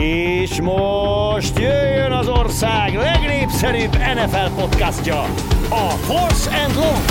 És 0.00 0.60
most 0.60 1.58
jöjjön 1.58 2.12
az 2.12 2.28
ország 2.28 2.94
legnépszerűbb 2.94 3.96
NFL 3.96 4.60
podcastja, 4.60 5.20
a 5.68 5.90
Force 5.90 6.50
and 6.50 6.74
Long. 6.74 7.04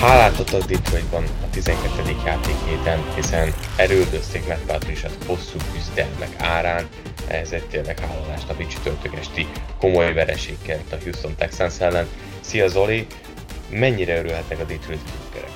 Hálát 0.00 0.38
adtak 0.40 0.62
Detroitban 0.62 1.24
a 1.24 1.50
12. 1.50 2.16
játékhéten, 2.24 2.98
hiszen 3.14 3.54
erődözték 3.76 4.46
Matt 4.46 4.66
Patriciat 4.66 5.16
hosszú 5.26 5.58
küzdelmek 5.72 6.34
árán, 6.38 6.88
ez 7.28 7.52
egy 7.52 7.64
tényleg 7.64 7.98
hálálás 7.98 8.44
napi 8.44 8.66
csütörtök 8.66 9.16
esti 9.16 9.46
komoly 9.78 10.12
vereségkel 10.12 10.80
a 10.90 10.94
Houston 11.02 11.34
Texans 11.36 11.80
ellen. 11.80 12.08
Szia 12.40 12.68
Zoli, 12.68 13.06
mennyire 13.70 14.18
örülhetnek 14.18 14.60
a 14.60 14.64
Detroit 14.64 15.00
drukkerek? 15.02 15.50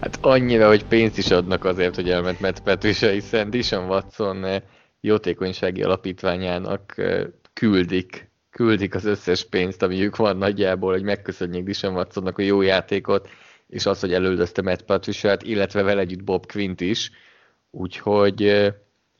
Hát 0.00 0.18
annyira, 0.20 0.68
hogy 0.68 0.84
pénzt 0.84 1.18
is 1.18 1.30
adnak 1.30 1.64
azért, 1.64 1.94
hogy 1.94 2.10
elment 2.10 2.40
Matt 2.40 2.60
Patricia, 2.60 3.10
hiszen 3.10 3.50
Dishon 3.50 3.88
Watson 3.88 4.44
eh, 4.44 4.62
jótékonysági 5.00 5.82
alapítványának 5.82 6.98
eh, 6.98 7.24
küldik, 7.52 8.30
küldik 8.50 8.94
az 8.94 9.04
összes 9.04 9.44
pénzt, 9.44 9.82
amiük 9.82 10.16
van 10.16 10.36
nagyjából, 10.36 10.92
hogy 10.92 11.02
megköszönjék 11.02 11.64
Dishon 11.64 11.94
Watsonnak 11.94 12.38
a 12.38 12.42
jó 12.42 12.60
játékot, 12.60 13.28
és 13.68 13.86
az, 13.86 14.00
hogy 14.00 14.12
elődözte 14.12 14.62
Matt 14.62 14.82
patricia 14.82 15.36
illetve 15.40 15.82
vele 15.82 16.00
együtt 16.00 16.24
Bob 16.24 16.46
Quint 16.46 16.80
is. 16.80 17.10
Úgyhogy 17.70 18.42
eh, 18.42 18.74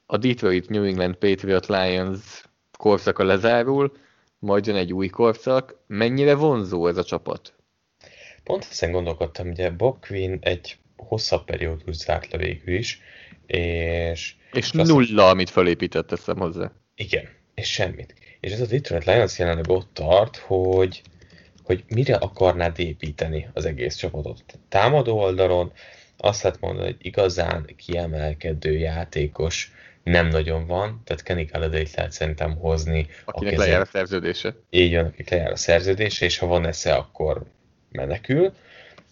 a 0.06 0.16
Detroit 0.16 0.68
New 0.68 0.84
England 0.84 1.14
Patriot 1.14 1.66
Lions 1.66 2.42
korszaka 2.78 3.24
lezárul, 3.24 3.92
majd 4.38 4.66
jön 4.66 4.76
egy 4.76 4.92
új 4.92 5.08
korszak. 5.08 5.74
Mennyire 5.86 6.34
vonzó 6.34 6.86
ez 6.86 6.96
a 6.96 7.04
csapat? 7.04 7.54
Pont 8.44 8.66
ezen 8.70 8.92
gondolkodtam, 8.92 9.48
ugye 9.48 9.70
Bob 9.70 10.06
Quinn 10.06 10.38
egy 10.40 10.76
hosszabb 10.96 11.44
periódus 11.44 11.96
zárt 11.96 12.32
le 12.32 12.38
végül 12.38 12.74
is, 12.74 13.00
és... 13.46 14.34
És 14.52 14.70
nulla, 14.70 15.22
azt, 15.22 15.32
amit 15.32 15.50
felépített, 15.50 16.06
teszem 16.06 16.36
hozzá. 16.36 16.72
Igen, 16.94 17.28
és 17.54 17.72
semmit. 17.72 18.14
És 18.40 18.52
ez 18.52 18.60
a 18.60 18.66
Detroit 18.66 19.04
Lions 19.04 19.38
jelenleg 19.38 19.68
ott 19.68 19.88
tart, 19.92 20.36
hogy, 20.36 21.02
hogy 21.62 21.84
mire 21.88 22.16
akarnád 22.16 22.78
építeni 22.78 23.48
az 23.52 23.64
egész 23.64 23.94
csapatot. 23.94 24.42
Támadó 24.68 25.18
oldalon 25.18 25.72
azt 26.16 26.42
lehet 26.42 26.60
mondani, 26.60 26.86
hogy 26.86 27.06
igazán 27.06 27.70
kiemelkedő 27.76 28.78
játékos 28.78 29.72
nem 30.02 30.28
nagyon 30.28 30.66
van, 30.66 31.02
tehát 31.04 31.22
Kenny 31.22 31.46
galladay 31.52 31.86
lehet 31.94 32.12
szerintem 32.12 32.56
hozni. 32.56 33.06
Akinek 33.24 33.56
lejár 33.56 33.80
a 33.80 33.84
szerződése. 33.84 34.54
Így 34.70 34.94
van, 34.94 35.04
akik 35.04 35.30
lejár 35.30 35.50
a 35.50 35.56
szerződése, 35.56 36.24
és 36.24 36.38
ha 36.38 36.46
van 36.46 36.66
esze, 36.66 36.94
akkor 36.94 37.44
menekül. 37.94 38.52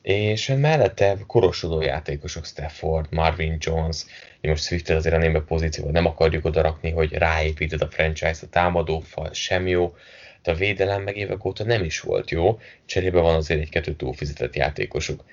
És 0.02 0.52
mellette 0.56 1.16
korosodó 1.26 1.80
játékosok, 1.80 2.44
Stafford, 2.44 3.06
Marvin 3.10 3.56
Jones, 3.60 4.04
most 4.40 4.64
swift 4.64 4.90
azért 4.90 5.14
a 5.14 5.18
némbe 5.18 5.40
pozícióban 5.40 5.92
nem 5.92 6.06
akarjuk 6.06 6.44
oda 6.44 6.62
rakni, 6.62 6.90
hogy 6.90 7.12
ráépíted 7.12 7.82
a 7.82 7.90
franchise-t, 7.90 8.42
a 8.42 8.46
támadófal 8.46 9.32
sem 9.32 9.66
jó, 9.66 9.94
de 10.42 10.50
a 10.50 10.54
védelem 10.54 11.02
meg 11.02 11.16
évek 11.16 11.44
óta 11.44 11.64
nem 11.64 11.84
is 11.84 12.00
volt 12.00 12.30
jó, 12.30 12.60
cserébe 12.84 13.20
van 13.20 13.34
azért 13.34 13.60
egy-kettő 13.60 13.94
túlfizetett 13.94 14.56
játékosuk. 14.56 15.24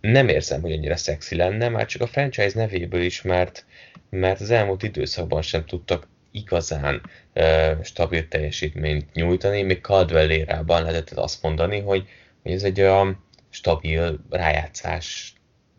Nem 0.00 0.28
érzem, 0.28 0.60
hogy 0.60 0.72
ennyire 0.72 0.96
szexi 0.96 1.36
lenne, 1.36 1.68
már 1.68 1.86
csak 1.86 2.02
a 2.02 2.06
franchise 2.06 2.58
nevéből 2.58 3.02
is, 3.02 3.22
mert 3.22 3.64
mert 4.10 4.40
az 4.40 4.50
elmúlt 4.50 4.82
időszakban 4.82 5.42
sem 5.42 5.64
tudtak 5.64 6.08
igazán 6.30 7.02
uh, 7.34 7.84
stabil 7.84 8.28
teljesítményt 8.28 9.12
nyújtani, 9.12 9.62
még 9.62 9.80
Caldwell 9.80 10.30
érában 10.30 10.82
lehetett 10.82 11.18
azt 11.18 11.42
mondani, 11.42 11.80
hogy, 11.80 12.08
hogy 12.42 12.52
ez 12.52 12.62
egy 12.62 12.80
olyan 12.80 13.24
stabil 13.50 14.18
rájátszás 14.30 15.34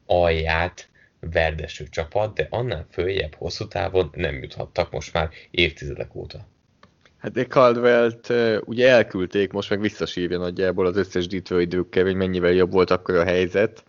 alját 0.05 0.89
verdeső 1.19 1.87
csapat, 1.89 2.33
de 2.33 2.47
annál 2.49 2.87
följebb 2.91 3.33
hosszú 3.35 3.67
távon 3.67 4.09
nem 4.13 4.41
juthattak 4.41 4.91
most 4.91 5.13
már 5.13 5.29
évtizedek 5.51 6.15
óta. 6.15 6.47
Hát 7.17 7.31
de 7.31 7.45
Caldwell-t 7.45 8.33
ugye 8.65 8.89
elküldték, 8.89 9.51
most 9.51 9.69
meg 9.69 9.79
visszasírja 9.79 10.37
nagyjából 10.37 10.85
az 10.85 10.97
összes 10.97 11.27
Detroit 11.27 11.75
hogy 11.91 12.15
mennyivel 12.15 12.51
jobb 12.51 12.71
volt 12.71 12.89
akkor 12.89 13.15
a 13.15 13.23
helyzet. 13.23 13.83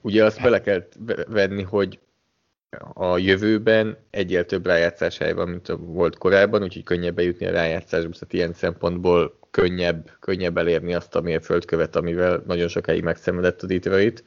Ugye 0.00 0.24
azt 0.24 0.42
bele 0.42 0.60
kell 0.60 0.88
venni, 1.28 1.62
hogy 1.62 1.98
a 2.94 3.18
jövőben 3.18 3.96
egyel 4.10 4.44
több 4.44 4.66
rájátszás 4.66 5.18
hely 5.18 5.32
van, 5.32 5.48
mint 5.48 5.66
volt 5.78 6.18
korábban, 6.18 6.62
úgyhogy 6.62 6.82
könnyebb 6.82 7.14
bejutni 7.14 7.46
a 7.46 7.50
rájátszásba, 7.50 8.12
tehát 8.12 8.32
ilyen 8.32 8.52
szempontból 8.52 9.38
könnyebb, 9.54 10.10
könnyebb 10.20 10.58
elérni 10.58 10.94
azt 10.94 11.14
a 11.14 11.20
mérföldkövet, 11.20 11.96
amivel 11.96 12.42
nagyon 12.46 12.68
sokáig 12.68 13.02
megszenvedett 13.02 13.62
a 13.62 13.66
Detroit. 13.66 14.24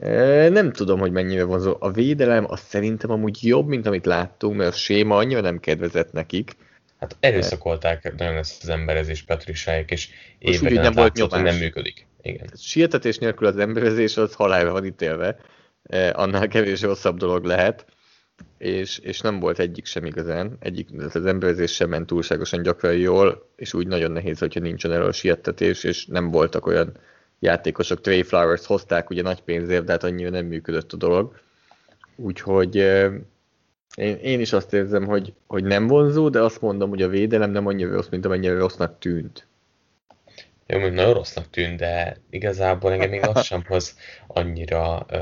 E, 0.00 0.48
nem 0.48 0.72
tudom, 0.72 1.00
hogy 1.00 1.12
mennyire 1.12 1.44
vonzó. 1.44 1.76
A 1.78 1.90
védelem 1.90 2.44
az 2.48 2.60
szerintem 2.60 3.10
amúgy 3.10 3.38
jobb, 3.42 3.66
mint 3.66 3.86
amit 3.86 4.06
láttunk, 4.06 4.56
mert 4.56 4.72
a 4.72 4.76
séma 4.76 5.16
annyira 5.16 5.40
nem 5.40 5.60
kedvezett 5.60 6.12
nekik. 6.12 6.56
Hát 6.98 7.16
erőszakolták 7.20 8.14
nagyon 8.16 8.36
ezt 8.36 8.62
az 8.62 8.68
emberezés 8.68 9.22
Patriciáik, 9.22 9.90
és 9.90 10.08
éveken 10.38 10.82
nem 10.82 10.92
volt 10.92 11.16
nyomás. 11.16 11.42
nem 11.42 11.56
működik. 11.56 12.06
Igen. 12.22 12.46
Sietetés 12.56 13.18
nélkül 13.18 13.46
az 13.46 13.58
emberezés 13.58 14.16
az 14.16 14.34
halálra 14.34 14.72
van 14.72 14.84
ítélve. 14.84 15.38
Eh, 15.82 16.10
annál 16.18 16.48
kevés 16.48 16.82
rosszabb 16.82 17.16
dolog 17.16 17.44
lehet, 17.44 17.86
és, 18.58 18.98
és 18.98 19.20
nem 19.20 19.40
volt 19.40 19.58
egyik 19.58 19.86
sem 19.86 20.04
igazán, 20.04 20.56
egyik, 20.58 20.88
az 21.14 21.26
emberezés 21.26 21.72
sem 21.72 21.88
ment 21.88 22.06
túlságosan 22.06 22.62
gyakran 22.62 22.96
jól, 22.96 23.48
és 23.56 23.74
úgy 23.74 23.86
nagyon 23.86 24.10
nehéz, 24.10 24.38
hogyha 24.38 24.60
nincsen 24.60 24.92
erről 24.92 25.12
siettetés, 25.12 25.84
és 25.84 26.06
nem 26.06 26.30
voltak 26.30 26.66
olyan 26.66 26.92
játékosok, 27.38 28.00
Trey 28.00 28.22
Flowers 28.22 28.66
hozták 28.66 29.10
ugye 29.10 29.22
nagy 29.22 29.42
pénzért, 29.42 29.84
de 29.84 29.92
hát 29.92 30.04
annyira 30.04 30.30
nem 30.30 30.46
működött 30.46 30.92
a 30.92 30.96
dolog. 30.96 31.40
Úgyhogy 32.16 32.76
én, 33.96 34.16
én 34.16 34.40
is 34.40 34.52
azt 34.52 34.72
érzem, 34.72 35.04
hogy, 35.04 35.32
hogy 35.46 35.64
nem 35.64 35.86
vonzó, 35.86 36.28
de 36.28 36.40
azt 36.40 36.60
mondom, 36.60 36.88
hogy 36.88 37.02
a 37.02 37.08
védelem 37.08 37.50
nem 37.50 37.66
annyira 37.66 37.92
rossz, 37.92 38.08
mint 38.08 38.24
amennyire 38.24 38.58
rossznak 38.58 38.98
tűnt. 38.98 39.46
Jó, 40.68 40.78
még 40.78 40.92
nagyon 40.92 41.14
rossznak 41.14 41.50
tűnt, 41.50 41.76
de 41.76 42.16
igazából 42.30 42.92
engem 42.92 43.10
még 43.10 43.26
az 43.26 43.44
sem 43.44 43.64
hoz 43.66 43.96
annyira 44.26 45.06
ö, 45.08 45.18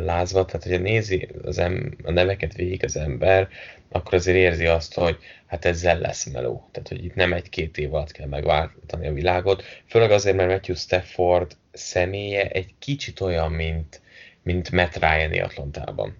lázva. 0.00 0.44
Tehát, 0.44 0.62
hogyha 0.62 0.78
nézi 0.78 1.28
az 1.44 1.58
em- 1.58 1.96
a 2.04 2.10
neveket 2.10 2.54
végig 2.54 2.84
az 2.84 2.96
ember, 2.96 3.48
akkor 3.90 4.14
azért 4.14 4.36
érzi 4.36 4.66
azt, 4.66 4.94
hogy 4.94 5.18
hát 5.46 5.64
ezzel 5.64 5.98
lesz 5.98 6.24
meló. 6.24 6.68
Tehát, 6.72 6.88
hogy 6.88 7.04
itt 7.04 7.14
nem 7.14 7.32
egy-két 7.32 7.78
év 7.78 7.94
alatt 7.94 8.12
kell 8.12 8.26
megváltani 8.26 9.06
a 9.06 9.12
világot. 9.12 9.62
Főleg 9.86 10.10
azért, 10.10 10.36
mert 10.36 10.50
Matthew 10.50 10.76
Stafford 10.76 11.56
személye 11.72 12.48
egy 12.48 12.74
kicsit 12.78 13.20
olyan, 13.20 13.52
mint, 13.52 14.00
mint 14.42 14.70
Matt 14.70 14.96
Ryan 14.96 15.32
Atlantában. 15.32 16.16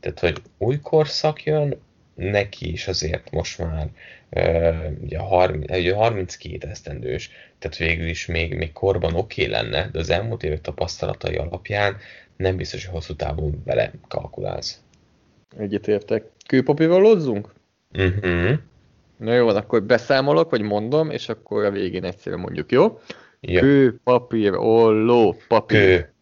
Tehát, 0.00 0.20
hogy 0.20 0.42
új 0.58 0.80
korszak 0.80 1.44
jön, 1.44 1.80
neki 2.14 2.72
is 2.72 2.88
azért 2.88 3.30
most 3.30 3.58
már 3.58 3.88
ugye, 5.00 5.18
30, 5.18 5.70
ugye 5.70 5.94
32 5.94 6.68
esztendős, 6.68 7.30
tehát 7.58 7.76
végül 7.76 8.06
is 8.06 8.26
még, 8.26 8.54
még 8.54 8.72
korban 8.72 9.14
oké 9.14 9.42
okay 9.42 9.54
lenne, 9.54 9.88
de 9.92 9.98
az 9.98 10.10
elmúlt 10.10 10.42
évek 10.42 10.60
tapasztalatai 10.60 11.36
alapján 11.36 11.96
nem 12.36 12.56
biztos, 12.56 12.84
hogy 12.84 12.94
hosszú 12.94 13.14
távon 13.14 13.62
vele 13.64 13.92
kalkulálsz. 14.08 14.82
Egyetértek. 15.58 16.24
Kőpapírral 16.46 17.00
lozzunk? 17.00 17.52
Uh-huh. 17.92 18.58
Na 19.16 19.34
jó, 19.34 19.48
akkor 19.48 19.82
beszámolok, 19.82 20.50
vagy 20.50 20.62
mondom, 20.62 21.10
és 21.10 21.28
akkor 21.28 21.64
a 21.64 21.70
végén 21.70 22.04
egyszerűen 22.04 22.40
mondjuk, 22.40 22.72
jó? 22.72 23.00
Ja. 23.40 23.60
Kő, 23.60 24.00
papír, 24.04 24.54
olló, 24.54 25.36
papír. 25.48 25.78
Kő. 25.78 26.12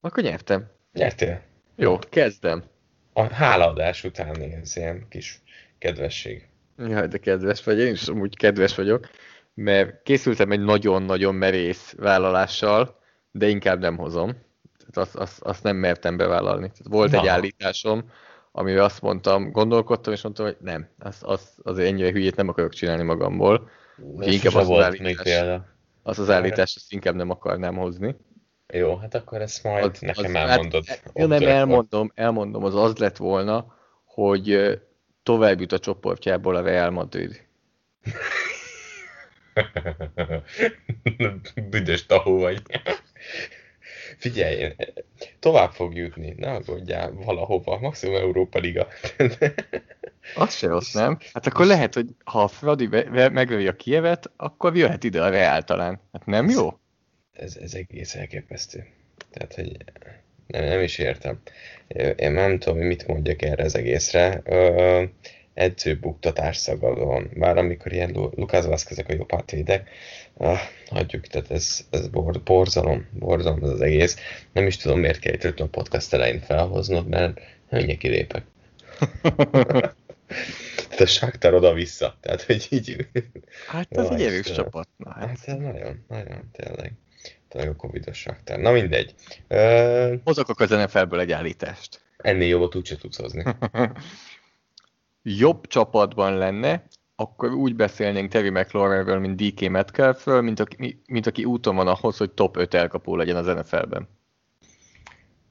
Akkor 0.00 0.22
nyertem. 0.22 0.70
Nyertél. 0.92 1.40
Jó, 1.76 1.98
kezdem 1.98 2.64
a 3.12 3.34
hálaadás 3.34 4.04
után 4.04 4.62
ilyen 4.74 5.06
kis 5.08 5.40
kedvesség. 5.78 6.48
Jaj, 6.88 7.06
de 7.06 7.18
kedves 7.18 7.64
vagy, 7.64 7.78
én 7.78 7.92
is 7.92 8.08
úgy 8.08 8.36
kedves 8.36 8.74
vagyok, 8.74 9.08
mert 9.54 10.02
készültem 10.02 10.50
egy 10.50 10.60
nagyon-nagyon 10.60 11.34
merész 11.34 11.94
vállalással, 11.98 12.98
de 13.30 13.48
inkább 13.48 13.80
nem 13.80 13.96
hozom. 13.96 14.28
Tehát 14.78 15.08
azt, 15.08 15.16
azt, 15.16 15.42
azt 15.42 15.62
nem 15.62 15.76
mertem 15.76 16.16
bevállalni. 16.16 16.70
Tehát 16.70 16.88
volt 16.88 17.10
Na. 17.10 17.20
egy 17.20 17.26
állításom, 17.26 18.10
amivel 18.52 18.84
azt 18.84 19.00
mondtam, 19.00 19.50
gondolkodtam, 19.50 20.12
és 20.12 20.22
mondtam, 20.22 20.46
hogy 20.46 20.56
nem, 20.60 20.88
azt, 20.98 21.22
azt 21.22 21.48
azért 21.62 21.88
ennyire 21.88 22.10
hülyét 22.10 22.36
nem 22.36 22.48
akarok 22.48 22.72
csinálni 22.72 23.02
magamból. 23.02 23.70
inkább 24.20 24.54
az, 24.54 24.68
az, 24.68 24.82
állítás, 24.82 25.60
az 26.02 26.18
az 26.18 26.30
állítás, 26.30 26.76
azt 26.76 26.92
inkább 26.92 27.14
nem 27.14 27.30
akarnám 27.30 27.76
hozni. 27.76 28.16
Jó, 28.72 28.96
hát 28.96 29.14
akkor 29.14 29.40
ezt 29.40 29.64
majd 29.64 29.84
az, 29.84 30.00
nekem 30.00 30.34
az, 30.34 30.34
elmondod. 30.34 30.86
Hát, 30.86 31.02
jó, 31.14 31.26
nem, 31.26 31.42
elmondom, 31.42 32.12
elmondom, 32.14 32.64
az 32.64 32.74
az 32.74 32.96
lett 32.96 33.16
volna, 33.16 33.74
hogy 34.04 34.78
tovább 35.30 35.60
jut 35.60 35.72
a 35.72 35.78
csoportjából 35.78 36.56
a 36.56 36.62
Real 36.62 36.90
Madrid. 36.90 37.42
Büdös 41.70 42.06
tahó 42.06 42.38
vagy. 42.38 42.62
Figyelj, 44.18 44.74
tovább 45.38 45.72
fog 45.72 45.96
jutni, 45.96 46.34
ne 46.38 46.50
aggódjál 46.50 47.12
valahova, 47.12 47.78
maximum 47.78 48.16
Európa 48.16 48.58
Liga. 48.58 48.88
Az 50.34 50.54
se 50.54 50.66
rossz, 50.66 50.92
nem? 50.92 51.18
Hát 51.32 51.46
akkor 51.46 51.66
lehet, 51.66 51.94
hogy 51.94 52.06
ha 52.24 52.42
a 52.42 52.48
Fradi 52.48 52.86
megövi 53.12 53.68
a 53.68 53.76
Kievet, 53.76 54.30
akkor 54.36 54.76
jöhet 54.76 55.04
ide 55.04 55.22
a 55.22 55.28
Real 55.28 55.62
talán. 55.62 56.00
Hát 56.12 56.26
nem 56.26 56.48
jó? 56.48 56.78
Ez, 57.32 57.56
ez 57.56 57.74
egész 57.74 58.14
elképesztő. 58.14 58.86
Tehát, 59.30 59.54
hogy 59.54 59.76
nem, 60.50 60.64
nem 60.64 60.80
is 60.80 60.98
értem. 60.98 61.40
Én 62.16 62.32
nem 62.32 62.58
tudom, 62.58 62.78
hogy 62.78 62.86
mit 62.86 63.06
mondjak 63.06 63.42
erre 63.42 63.64
az 63.64 63.74
egészre. 63.74 64.40
Ö, 64.44 65.02
edzőbuktatás 65.54 66.56
szaga 66.56 66.94
van. 66.94 67.30
Bár 67.34 67.58
amikor 67.58 67.92
ilyen 67.92 68.10
Lukász 68.10 68.64
Vázquezek 68.64 69.08
a 69.08 69.12
jobb 69.12 69.34
átvédek, 69.34 69.88
ah, 70.36 70.58
hagyjuk, 70.86 71.26
tehát 71.26 71.50
ez, 71.50 71.86
ez 71.90 72.08
bor, 72.08 72.42
borzalom, 72.42 73.08
borzalom 73.12 73.64
ez 73.64 73.70
az 73.70 73.80
egész. 73.80 74.16
Nem 74.52 74.66
is 74.66 74.76
tudom, 74.76 75.00
miért 75.00 75.18
kell 75.18 75.34
itt 75.34 75.60
a 75.60 75.66
podcast 75.66 76.12
elején 76.12 76.40
felhoznod, 76.40 77.08
mert 77.08 77.40
mindjárt 77.70 78.00
kilépek. 78.00 78.42
tehát 80.88 81.00
a 81.00 81.06
Sáktár 81.06 81.54
oda-vissza. 81.54 82.16
Tehát, 82.20 82.42
hogy 82.42 82.66
így... 82.70 83.06
Hát 83.66 83.86
ez 83.90 84.08
egy 84.08 84.22
erős 84.22 84.52
csapat. 84.52 84.88
Na, 84.96 85.10
hát. 85.10 85.38
hát 85.46 85.58
nagyon, 85.58 86.04
nagyon, 86.08 86.50
tényleg. 86.52 86.92
Tényleg 87.50 87.70
a 87.70 87.76
Covid-os 87.76 88.18
Sáktár. 88.18 88.58
Na 88.58 88.70
mindegy. 88.70 89.14
Uh, 89.48 90.12
Hozok 90.24 90.48
a 90.48 90.64
NFL-ből 90.64 91.20
egy 91.20 91.32
állítást. 91.32 92.00
Ennél 92.16 92.48
jobbat 92.48 92.74
úgyse 92.74 92.96
tudsz 92.96 93.16
hozni. 93.16 93.44
jobb 95.22 95.66
csapatban 95.66 96.36
lenne, 96.36 96.86
akkor 97.16 97.52
úgy 97.52 97.76
beszélnénk 97.76 98.30
Terry 98.30 98.50
McLaurinről, 98.50 99.18
mint 99.18 99.42
DK 99.42 99.68
Metcalfről, 99.68 100.40
mint 100.40 100.60
aki, 100.60 101.02
mint 101.06 101.26
aki 101.26 101.44
úton 101.44 101.76
van 101.76 101.88
ahhoz, 101.88 102.16
hogy 102.16 102.30
top 102.30 102.56
5 102.56 102.74
elkapó 102.74 103.16
legyen 103.16 103.36
az 103.36 103.46
NFL-ben. 103.46 104.08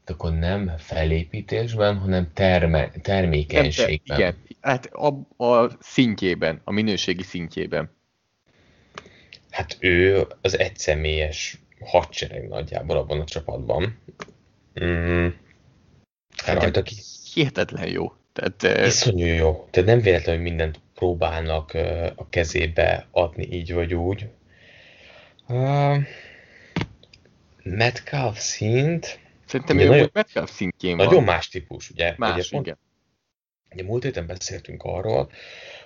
Akkor 0.05 0.31
nem 0.31 0.71
felépítésben, 0.77 1.97
hanem 1.97 2.31
terme, 2.33 2.91
termékenységben. 3.01 3.99
Nem, 4.03 4.17
igen, 4.17 4.35
hát 4.61 4.85
a, 4.85 5.07
a 5.45 5.69
szintjében, 5.79 6.61
a 6.63 6.71
minőségi 6.71 7.23
szintjében. 7.23 7.91
Hát 9.49 9.77
ő 9.79 10.27
az 10.41 10.57
egyszemélyes 10.57 11.57
hadsereg 11.79 12.47
nagyjából 12.47 12.97
abban 12.97 13.19
a 13.19 13.25
csapatban. 13.25 13.99
Mm. 14.83 15.27
Hát 16.37 16.61
rajta 16.61 16.83
ki... 16.83 16.95
Hihetetlen 17.33 17.89
jó. 17.89 18.13
Tehát, 18.33 18.85
Iszonyú 18.85 19.25
jó. 19.25 19.67
Tehát 19.71 19.89
nem 19.89 20.01
véletlen, 20.01 20.35
hogy 20.35 20.43
mindent 20.43 20.79
próbálnak 20.93 21.73
a 22.15 22.29
kezébe 22.29 23.07
adni 23.11 23.47
így 23.51 23.73
vagy 23.73 23.93
úgy. 23.93 24.29
Uh, 25.47 25.97
Metcalf 27.63 28.39
szint... 28.39 29.19
Szerintem 29.45 29.79
ő 29.79 29.87
nagyon, 29.87 30.09
Metcalf 30.13 30.51
szintjén 30.51 30.97
van. 30.97 31.05
Nagyon 31.05 31.23
más 31.23 31.47
típus, 31.47 31.89
ugye? 31.89 32.13
Más, 32.17 32.51
ugye, 32.51 32.59
igen. 32.59 32.77
Ugye 33.71 33.83
múlt 33.83 34.03
héten 34.03 34.25
beszéltünk 34.25 34.83
arról, 34.83 35.31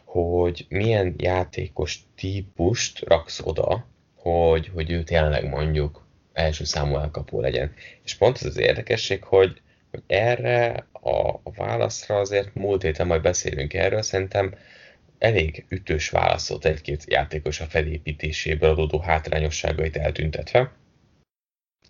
hogy 0.04 0.66
milyen 0.70 1.16
játékos 1.18 2.00
típust 2.16 3.00
raksz 3.00 3.40
oda, 3.44 3.88
hogy, 4.24 4.72
hogy 4.74 4.92
ő 4.92 5.04
tényleg 5.04 5.50
mondjuk 5.50 6.06
első 6.34 6.64
számú 6.64 6.98
elkapó 6.98 7.42
legyen. 7.42 7.74
És 8.04 8.16
pont 8.16 8.36
ez 8.38 8.46
az 8.46 8.58
érdekesség, 8.58 9.24
hogy, 9.24 9.62
hogy 9.92 10.04
erre 10.08 10.88
a, 10.92 11.52
válaszra 11.56 12.16
azért 12.16 12.54
múlt 12.54 12.82
héten 12.82 13.08
majd 13.08 13.22
beszélünk 13.22 13.74
erről, 13.74 14.02
szerintem 14.02 14.56
elég 15.18 15.66
ütős 15.70 16.10
válaszolt 16.10 16.66
egy-két 16.66 17.04
játékos 17.08 17.60
a 17.60 17.66
felépítéséből 17.66 18.70
adódó 18.70 19.00
hátrányosságait 19.00 19.98
eltüntetve. 19.98 20.72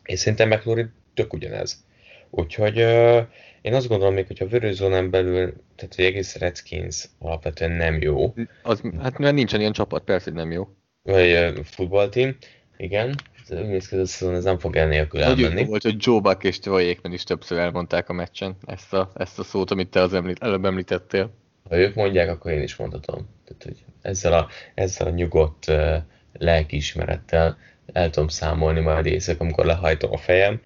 És 0.04 0.20
szerintem 0.20 0.50
McLaurin 0.50 0.94
tök 1.14 1.34
ugyanez. 1.34 1.86
Úgyhogy 2.30 2.82
uh, 2.82 3.22
én 3.62 3.74
azt 3.74 3.88
gondolom 3.88 4.14
még, 4.14 4.28
hogyha 4.28 4.46
a 4.46 4.48
vörőzónán 4.48 5.10
belül, 5.10 5.54
tehát 5.76 5.96
hogy 5.96 6.06
egész 6.06 6.36
Redskins 6.36 7.10
alapvetően 7.20 7.72
nem 7.72 8.02
jó. 8.02 8.34
Az, 8.64 8.82
hát 9.02 9.18
mert 9.18 9.36
nincsen 9.36 9.60
ilyen 9.60 9.72
csapat, 9.72 10.04
persze, 10.04 10.26
hogy 10.26 10.40
nem 10.40 10.52
jó. 10.52 10.68
Vagy 11.04 11.52
futballteam, 11.64 12.36
igen, 12.78 13.16
úgy 13.50 13.68
néz 13.68 13.88
ki, 13.88 13.98
ez 13.98 14.20
nem 14.20 14.60
fog 14.60 14.76
elnélkül 14.76 15.22
elmenni. 15.22 15.62
Úgy 15.62 15.68
volt, 15.68 15.84
hogy 15.84 15.96
Joe 15.98 16.20
Buck 16.20 16.44
és 16.44 16.60
Troy 16.60 16.88
Aikman 16.88 17.14
is 17.14 17.24
többször 17.24 17.58
elmondták 17.58 18.10
a 18.10 18.14
meccsen 18.14 18.56
ezt 18.66 18.94
a, 18.94 19.12
ezt 19.16 19.40
a 19.40 19.44
szót, 19.44 19.72
amit 19.72 19.90
te 19.90 20.02
az 20.02 20.14
említ, 20.14 20.44
előbb 20.44 20.66
említettél. 20.66 21.34
Ha 21.70 21.78
ők 21.78 21.96
mondják, 21.96 22.30
akkor 22.30 22.52
én 22.52 22.62
is 22.62 22.76
mondhatom. 22.76 23.30
Tehát, 23.46 23.64
hogy 23.64 23.84
ezzel, 24.02 24.34
a, 24.34 24.48
ezzel 24.74 25.08
a 25.08 25.10
nyugodt 25.10 25.68
uh, 25.68 25.96
lelkiismerettel 26.34 27.58
el 27.94 28.10
tudom 28.10 28.28
számolni 28.28 28.80
majd 28.80 29.06
éjszaka, 29.06 29.44
amikor 29.44 29.66
lehajtom 29.66 30.12
a 30.12 30.18
fejem. 30.18 30.62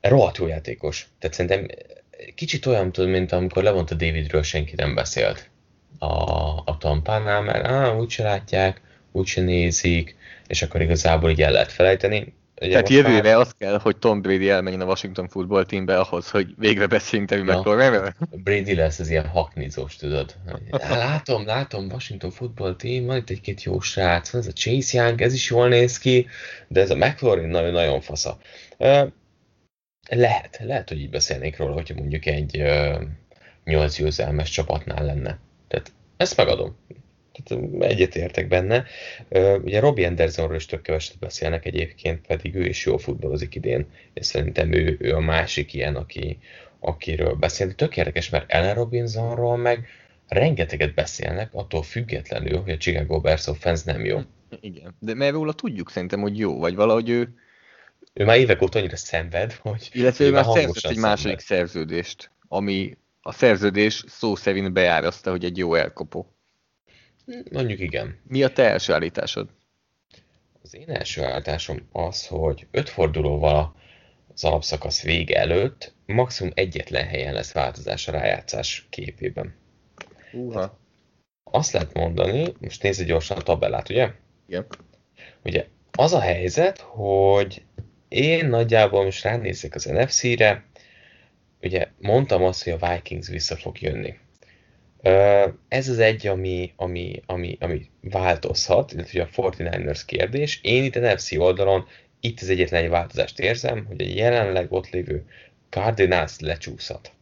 Rohadt 0.00 0.36
jó 0.36 0.46
játékos. 0.46 1.08
Tehát 1.18 1.36
szerintem 1.36 1.66
kicsit 2.34 2.66
olyan, 2.66 2.92
tudod, 2.92 3.10
mint 3.10 3.32
amikor 3.32 3.62
levont 3.62 3.90
a 3.90 3.94
Davidről 3.94 4.42
senki 4.42 4.74
nem 4.76 4.94
beszélt 4.94 5.50
a, 5.98 6.06
a 6.64 6.76
tampánál, 6.78 7.42
mert 7.42 7.66
á, 7.66 7.94
úgyse 7.94 8.22
látják, 8.22 8.80
úgyse 9.12 9.40
nézik, 9.40 10.16
és 10.46 10.62
akkor 10.62 10.80
igazából 10.80 11.30
így 11.30 11.42
el 11.42 11.52
lehet 11.52 11.72
felejteni. 11.72 12.34
Ugye 12.60 12.70
Tehát 12.70 12.88
jövőre 12.88 13.30
már... 13.30 13.40
az 13.40 13.54
kell, 13.58 13.78
hogy 13.78 13.96
Tom 13.96 14.22
Brady 14.22 14.50
elmenjen 14.50 14.80
a 14.80 14.84
Washington 14.84 15.28
football 15.28 15.64
teambe 15.64 16.00
ahhoz, 16.00 16.30
hogy 16.30 16.54
végre 16.58 16.86
beszéljünk 16.86 17.30
Terry 17.30 17.46
ja. 17.46 17.58
McLaurinről. 17.58 18.14
Brady 18.30 18.74
lesz 18.74 18.98
az 18.98 19.10
ilyen 19.10 19.26
haknizós, 19.26 19.96
tudod. 19.96 20.34
Látom, 20.70 21.46
látom, 21.46 21.86
Washington 21.90 22.30
football 22.30 22.76
team, 22.76 23.04
van 23.04 23.16
itt 23.16 23.30
egy-két 23.30 23.62
jó 23.62 23.80
srác, 23.80 24.34
ez 24.34 24.46
a 24.46 24.52
Chase 24.52 25.02
Young, 25.02 25.20
ez 25.20 25.34
is 25.34 25.50
jól 25.50 25.68
néz 25.68 25.98
ki, 25.98 26.26
de 26.68 26.80
ez 26.80 26.90
a 26.90 26.96
McLaurin 26.96 27.48
nagyon-nagyon 27.48 28.00
fasza. 28.00 28.38
Lehet, 30.08 30.60
lehet, 30.64 30.88
hogy 30.88 31.00
így 31.00 31.10
beszélnék 31.10 31.56
róla, 31.56 31.72
hogyha 31.72 31.94
mondjuk 31.94 32.26
egy 32.26 32.62
8 33.64 33.96
győzelmes 33.96 34.50
csapatnál 34.50 35.04
lenne. 35.04 35.38
Tehát 35.68 35.92
ezt 36.16 36.36
megadom 36.36 36.76
tehát 37.32 37.64
egyetértek 37.80 38.48
benne. 38.48 38.84
Ugye 39.62 39.80
Robbie 39.80 40.06
Andersonról 40.06 40.56
is 40.56 40.66
tök 40.66 40.82
keveset 40.82 41.18
beszélnek 41.18 41.64
egyébként, 41.64 42.26
pedig 42.26 42.54
ő 42.54 42.64
is 42.64 42.86
jól 42.86 42.98
futballozik 42.98 43.54
idén, 43.54 43.86
és 44.14 44.26
szerintem 44.26 44.72
ő, 44.72 44.96
ő 45.00 45.14
a 45.14 45.20
másik 45.20 45.74
ilyen, 45.74 45.96
aki, 45.96 46.38
akiről 46.80 47.34
beszél. 47.34 47.74
Tök 47.74 47.96
érdekes, 47.96 48.30
mert 48.30 48.52
Ellen 48.52 48.74
Robinsonról 48.74 49.56
meg 49.56 49.86
rengeteget 50.28 50.94
beszélnek, 50.94 51.54
attól 51.54 51.82
függetlenül, 51.82 52.60
hogy 52.60 52.72
a 52.72 52.76
Chicago 52.76 53.20
Bears 53.20 53.46
offense 53.46 53.92
nem 53.92 54.04
jó. 54.04 54.20
Igen, 54.60 54.94
de 54.98 55.14
mert 55.14 55.32
róla 55.32 55.52
tudjuk 55.52 55.90
szerintem, 55.90 56.20
hogy 56.20 56.38
jó, 56.38 56.58
vagy 56.58 56.74
valahogy 56.74 57.08
ő... 57.08 57.34
Ő 58.12 58.24
már 58.24 58.38
évek 58.38 58.62
óta 58.62 58.78
annyira 58.78 58.96
szenved, 58.96 59.52
hogy... 59.52 59.88
Illetve 59.92 60.24
ő 60.24 60.30
már 60.30 60.44
szerzett 60.44 60.90
egy 60.90 60.96
második 60.96 61.38
szerződést, 61.38 62.30
ami 62.48 62.96
a 63.22 63.32
szerződés 63.32 64.04
szó 64.08 64.36
szerint 64.36 64.72
beáraszta, 64.72 65.30
hogy 65.30 65.44
egy 65.44 65.56
jó 65.56 65.74
elkopó. 65.74 66.31
Mondjuk 67.50 67.80
igen. 67.80 68.18
Mi 68.28 68.42
a 68.42 68.52
te 68.52 68.62
első 68.62 68.92
állításod? 68.92 69.48
Az 70.62 70.74
én 70.74 70.90
első 70.90 71.24
állításom 71.24 71.88
az, 71.92 72.26
hogy 72.26 72.66
öt 72.70 72.88
fordulóval 72.88 73.74
az 74.34 74.44
alapszakasz 74.44 75.02
vége 75.02 75.40
előtt 75.40 75.94
maximum 76.06 76.52
egyetlen 76.54 77.06
helyen 77.06 77.34
lesz 77.34 77.52
változás 77.52 78.08
a 78.08 78.12
rájátszás 78.12 78.86
képében. 78.90 79.54
Uha. 80.32 80.78
Azt 81.50 81.72
lehet 81.72 81.92
mondani, 81.92 82.52
most 82.60 82.82
nézd 82.82 83.04
gyorsan 83.04 83.36
a 83.36 83.42
tabellát, 83.42 83.88
ugye? 83.88 84.10
Igen. 84.46 84.66
Ugye 85.44 85.66
az 85.92 86.12
a 86.12 86.20
helyzet, 86.20 86.78
hogy 86.78 87.62
én 88.08 88.46
nagyjából 88.46 89.04
most 89.04 89.24
ránézek 89.24 89.74
az 89.74 89.84
NFC-re, 89.84 90.64
ugye 91.62 91.88
mondtam 91.98 92.42
azt, 92.42 92.64
hogy 92.64 92.72
a 92.80 92.92
Vikings 92.92 93.28
vissza 93.28 93.56
fog 93.56 93.80
jönni. 93.80 94.18
Ez 95.68 95.88
az 95.88 95.98
egy, 95.98 96.26
ami, 96.26 96.72
ami, 96.76 97.22
ami, 97.26 97.56
ami 97.60 97.90
változhat, 98.00 98.92
illetve 98.92 99.22
a 99.22 99.28
49ers 99.28 100.00
kérdés. 100.06 100.60
Én 100.62 100.84
itt 100.84 100.96
a 100.96 101.12
NFC 101.12 101.32
oldalon 101.32 101.86
itt 102.20 102.40
az 102.40 102.48
egyetlen 102.48 102.82
egy 102.82 102.90
változást 102.90 103.38
érzem, 103.38 103.84
hogy 103.84 104.00
a 104.00 104.06
jelenleg 104.14 104.72
ott 104.72 104.90
lévő 104.90 105.24
Cardinals 105.70 106.38
lecsúszhat. 106.38 107.12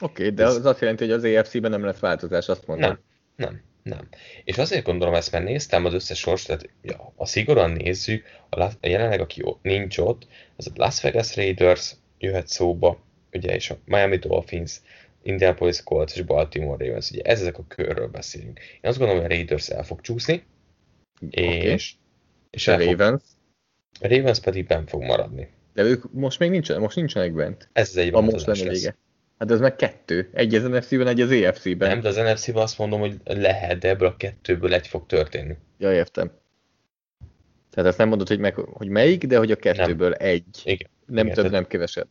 Oké, 0.00 0.22
okay, 0.22 0.34
de 0.34 0.44
Ez... 0.44 0.56
az 0.56 0.66
azt 0.66 0.80
jelenti, 0.80 1.04
hogy 1.04 1.12
az 1.12 1.24
EFC-ben 1.24 1.70
nem 1.70 1.84
lesz 1.84 1.98
változás, 1.98 2.48
azt 2.48 2.66
mondom. 2.66 2.88
Nem, 2.88 3.00
nem, 3.36 3.62
nem. 3.82 4.08
És 4.44 4.58
azért 4.58 4.84
gondolom 4.84 5.14
ezt, 5.14 5.32
mert 5.32 5.44
néztem 5.44 5.84
az 5.84 5.94
összes 5.94 6.18
sors, 6.18 6.42
tehát 6.42 6.68
ja, 6.82 7.12
a 7.16 7.26
szigorúan 7.26 7.70
nézzük, 7.70 8.24
a, 8.48 8.62
a 8.62 8.72
jelenleg, 8.80 9.20
aki 9.20 9.40
ott, 9.44 9.62
nincs 9.62 9.98
ott, 9.98 10.26
az 10.56 10.66
a 10.66 10.70
Las 10.74 11.00
Vegas 11.00 11.36
Raiders 11.36 11.94
jöhet 12.18 12.48
szóba, 12.48 12.98
ugye, 13.32 13.54
és 13.54 13.70
a 13.70 13.78
Miami 13.84 14.16
Dolphins, 14.16 14.80
Indianapolis 15.24 15.82
Colts 15.82 16.14
és 16.14 16.22
Baltimore 16.22 16.84
Ravens. 16.84 17.10
Ugye 17.10 17.22
ez 17.22 17.40
ezek 17.40 17.58
a 17.58 17.64
körről 17.68 18.08
beszélünk. 18.08 18.58
Én 18.58 18.90
azt 18.90 18.98
gondolom, 18.98 19.22
hogy 19.22 19.32
a 19.32 19.34
Raiders 19.34 19.68
el 19.68 19.84
fog 19.84 20.00
csúszni, 20.00 20.44
okay. 21.20 21.44
és, 21.44 21.94
és 22.50 22.68
a 22.68 22.76
Ravens? 22.76 23.22
A 24.00 24.08
Ravens 24.08 24.40
pedig 24.40 24.66
ben 24.66 24.86
fog 24.86 25.02
maradni. 25.02 25.48
De 25.74 25.82
ők 25.82 26.12
most 26.12 26.38
még 26.38 26.50
nincsenek, 26.50 26.82
most 26.82 26.96
nincsenek 26.96 27.32
bent. 27.32 27.68
Ez 27.72 27.88
az 27.88 27.96
egy 27.96 28.14
a 28.14 28.20
most 28.20 28.46
lenne 28.46 28.68
vége. 28.68 28.96
Hát 29.38 29.50
ez 29.50 29.60
meg 29.60 29.76
kettő. 29.76 30.30
Egy 30.32 30.54
az 30.54 30.62
NFC-ben, 30.62 31.06
egy 31.06 31.20
az 31.20 31.30
EFC-ben. 31.30 31.88
Nem, 31.88 32.00
de 32.00 32.08
az 32.08 32.16
NFC-ben 32.16 32.62
azt 32.62 32.78
mondom, 32.78 33.00
hogy 33.00 33.20
lehet, 33.24 33.78
de 33.78 33.88
ebből 33.88 34.08
a 34.08 34.16
kettőből 34.16 34.74
egy 34.74 34.86
fog 34.86 35.06
történni. 35.06 35.56
Ja, 35.78 35.92
értem. 35.92 36.32
Tehát 37.70 37.88
ezt 37.88 37.98
nem 37.98 38.08
mondod, 38.08 38.28
hogy, 38.28 38.38
meg, 38.38 38.54
hogy 38.54 38.88
melyik, 38.88 39.24
de 39.24 39.38
hogy 39.38 39.50
a 39.50 39.56
kettőből 39.56 40.08
nem. 40.08 40.28
egy. 40.28 40.62
Igen, 40.64 40.90
Nem 41.06 41.24
Igen, 41.24 41.26
több, 41.26 41.34
tehát- 41.34 41.50
nem 41.50 41.66
kevesebb. 41.66 42.08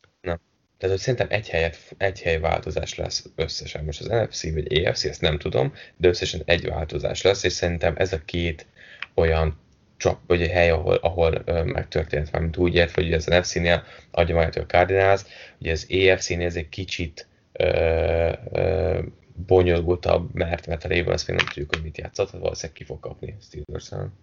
Tehát, 0.84 0.98
hogy 0.98 1.06
szerintem 1.06 1.40
egy, 1.40 1.50
helyet, 1.50 1.78
egy 1.98 2.22
hely 2.22 2.40
változás 2.40 2.96
lesz 2.96 3.26
összesen. 3.36 3.84
Most 3.84 4.00
az 4.02 4.08
NFC 4.08 4.54
vagy 4.54 4.74
EFC, 4.74 5.04
ezt 5.04 5.22
nem 5.22 5.38
tudom, 5.38 5.74
de 5.98 6.08
összesen 6.08 6.42
egy 6.46 6.68
változás 6.68 7.22
lesz, 7.22 7.44
és 7.44 7.52
szerintem 7.52 7.94
ez 7.98 8.14
a 8.14 8.22
két 8.26 8.66
olyan 9.14 9.60
csap, 9.98 10.20
vagy 10.28 10.42
egy 10.42 10.50
hely, 10.50 10.70
ahol, 10.70 10.96
ahol 10.96 11.42
ö, 11.46 11.64
megtörtént 11.64 12.30
valamit 12.30 12.58
úgy 12.58 12.76
ért, 12.76 12.94
hogy 12.94 13.14
az 13.14 13.26
NFC-nél 13.26 13.84
adja 14.12 14.36
magát 14.36 14.56
a 14.56 14.66
Cardinals, 14.66 15.22
ugye 15.60 15.72
az 15.72 15.88
EFC-nél 15.90 16.46
ez 16.46 16.56
egy 16.56 16.70
kicsit 16.70 17.28
ö, 17.52 18.32
ö, 18.52 19.00
bonyolultabb, 19.46 20.34
mert, 20.34 20.68
mert 20.68 20.84
a 20.84 20.88
Ravens 20.88 21.26
még 21.26 21.38
nem 21.38 21.46
tudjuk, 21.46 21.76
hogy 21.76 21.84
mit 21.84 21.98
játszott, 21.98 22.26
tehát 22.26 22.42
valószínűleg 22.42 22.78
ki 22.78 22.84
fog 22.84 23.00
kapni 23.00 23.36
steelers 23.42 23.92
-en. 23.92 24.14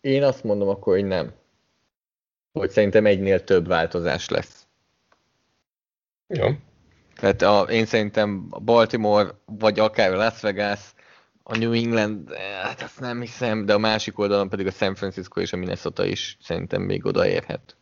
Én 0.00 0.22
azt 0.22 0.44
mondom 0.44 0.68
akkor, 0.68 0.94
hogy 0.94 1.06
nem. 1.06 1.32
Hogy 2.52 2.70
szerintem 2.70 3.06
egynél 3.06 3.44
több 3.44 3.66
változás 3.66 4.28
lesz. 4.28 4.63
Jó, 6.36 6.48
Tehát 7.16 7.42
a, 7.42 7.60
én 7.70 7.86
szerintem 7.86 8.46
a 8.50 8.60
Baltimore, 8.60 9.30
vagy 9.46 9.78
akár 9.78 10.12
a 10.12 10.16
Las 10.16 10.40
Vegas, 10.40 10.80
a 11.42 11.56
New 11.56 11.72
England, 11.72 12.34
hát 12.62 12.82
azt 12.82 13.00
nem 13.00 13.20
hiszem, 13.20 13.66
de 13.66 13.74
a 13.74 13.78
másik 13.78 14.18
oldalon 14.18 14.48
pedig 14.48 14.66
a 14.66 14.70
San 14.70 14.94
Francisco 14.94 15.40
és 15.40 15.52
a 15.52 15.56
Minnesota 15.56 16.04
is 16.04 16.36
szerintem 16.40 16.82
még 16.82 17.06
odaérhet. 17.06 17.76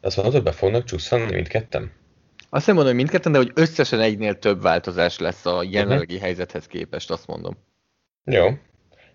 azt 0.00 0.16
mondod, 0.16 0.34
hogy 0.34 0.42
be 0.42 0.52
fognak 0.52 0.84
csúszani 0.84 1.32
mindketten? 1.32 1.92
Azt 2.50 2.66
nem 2.66 2.74
mondom, 2.74 2.92
hogy 2.94 3.02
mindketten, 3.02 3.32
de 3.32 3.38
hogy 3.38 3.50
összesen 3.54 4.00
egynél 4.00 4.38
több 4.38 4.62
változás 4.62 5.18
lesz 5.18 5.46
a 5.46 5.62
jelenlegi 5.62 6.18
helyzethez 6.18 6.66
képest, 6.66 7.10
azt 7.10 7.26
mondom. 7.26 7.56
Jó. 8.24 8.48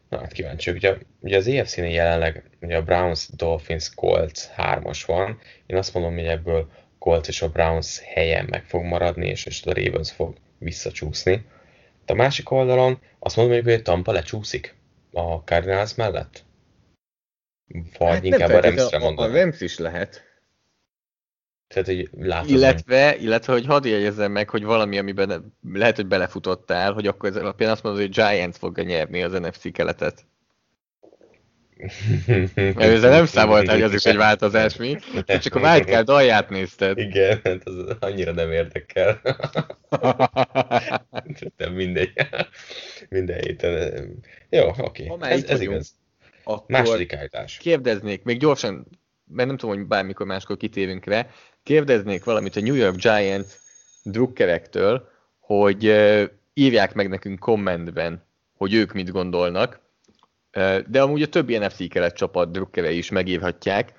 Na 0.10 0.20
hát 0.20 0.32
kíváncsi. 0.32 0.72
Ugye, 0.72 0.98
ugye 1.20 1.38
az 1.38 1.48
EFC-nél 1.48 1.92
jelenleg 1.92 2.50
ugye 2.62 2.78
a 2.78 2.82
Browns, 2.82 3.28
Dolphins, 3.36 3.94
Colts 3.94 4.42
3-as 4.58 5.04
van. 5.06 5.40
Én 5.66 5.78
azt 5.78 5.94
mondom, 5.94 6.14
hogy 6.14 6.26
ebből 6.26 6.70
Colts 7.00 7.28
és 7.28 7.42
a 7.42 7.50
Browns 7.50 8.00
helyen 8.00 8.46
meg 8.50 8.66
fog 8.66 8.84
maradni, 8.84 9.28
és, 9.28 9.46
és 9.46 9.66
a 9.66 9.74
Ravens 9.74 10.12
fog 10.12 10.36
visszacsúszni. 10.58 11.46
De 12.06 12.14
a 12.14 12.16
másik 12.16 12.52
oldalon 12.52 13.00
azt 13.20 13.36
mondom, 13.36 13.64
hogy 13.64 13.74
a 13.74 13.82
Tampa 13.82 14.12
lecsúszik 14.12 14.76
a 15.12 15.36
Cardinals 15.36 15.96
mellett? 15.96 16.46
Vagy 17.98 18.10
hát 18.10 18.24
inkább 18.24 18.50
a 18.50 18.52
feltétlenül, 18.52 18.78
Ramsre 18.80 18.98
a, 18.98 19.02
a 19.02 19.04
mondanám. 19.04 19.36
Rams 19.36 19.62
is 19.62 19.78
lehet. 19.78 20.26
Tehát, 21.68 21.88
hogy 21.88 22.10
látod, 22.18 22.50
Illetve, 22.50 23.16
illetve, 23.18 23.54
hogy 23.54 23.66
hadd 23.66 23.88
jegyezzem 23.88 24.32
meg, 24.32 24.50
hogy 24.50 24.64
valami, 24.64 24.98
amiben 24.98 25.54
lehet, 25.74 25.96
hogy 25.96 26.08
belefutottál, 26.08 26.94
hogy 26.94 27.08
akkor 27.08 27.30
ez 27.30 27.36
alapján 27.36 27.72
azt 27.72 27.84
mondod, 27.84 28.02
hogy 28.02 28.12
Giants 28.12 28.58
fogja 28.58 28.84
nyerni 28.84 29.24
az 29.24 29.32
NFC 29.32 29.72
keletet. 29.72 30.26
Mert 32.26 32.80
ezzel 32.80 33.10
nem 33.10 33.26
számoltál, 33.26 33.76
hogy 33.76 33.84
az 33.84 33.94
is 33.94 34.04
egy 34.04 34.16
változás, 34.16 34.76
mi? 34.76 34.98
Te 35.26 35.38
csak 35.38 35.56
a 35.56 35.60
wildcard 35.60 36.10
alját 36.10 36.50
nézted. 36.50 36.98
Igen, 36.98 37.40
hát 37.44 37.62
az 37.64 37.96
annyira 38.00 38.32
nem 38.32 38.52
érdekel. 38.52 39.22
De 41.58 41.70
mindegy. 41.70 42.12
Minden 43.10 43.40
héten. 43.40 44.08
Jó, 44.50 44.72
oké. 44.78 45.12
Már 45.20 45.32
Ez, 45.32 45.44
ez 45.44 45.50
vagyunk, 45.50 45.72
igaz. 45.72 45.96
Akkor 46.44 46.66
Második 46.68 47.14
állítás. 47.14 47.58
kérdeznék, 47.58 48.24
még 48.24 48.40
gyorsan, 48.40 48.88
mert 49.26 49.48
nem 49.48 49.58
tudom, 49.58 49.76
hogy 49.76 49.86
bármikor 49.86 50.26
máskor 50.26 50.58
kitérünk 50.58 51.06
rá, 51.06 51.28
kérdeznék 51.64 52.24
valamit 52.24 52.56
a 52.56 52.62
New 52.62 52.76
York 52.76 52.96
Giants 52.96 53.48
drukkerektől, 54.04 55.10
hogy 55.40 55.86
ö, 55.86 56.24
írják 56.54 56.94
meg 56.94 57.10
nekünk 57.10 57.40
kommentben, 57.40 58.26
hogy 58.58 58.74
ők 58.74 58.94
mit 58.94 59.12
gondolnak, 59.12 59.80
de 60.88 61.02
amúgy 61.02 61.22
a 61.22 61.28
többi 61.28 61.58
NFC 61.58 61.90
kelet 61.90 62.16
csapat 62.16 62.52
drukkerei 62.52 62.98
is 62.98 63.10
megírhatják. 63.10 63.94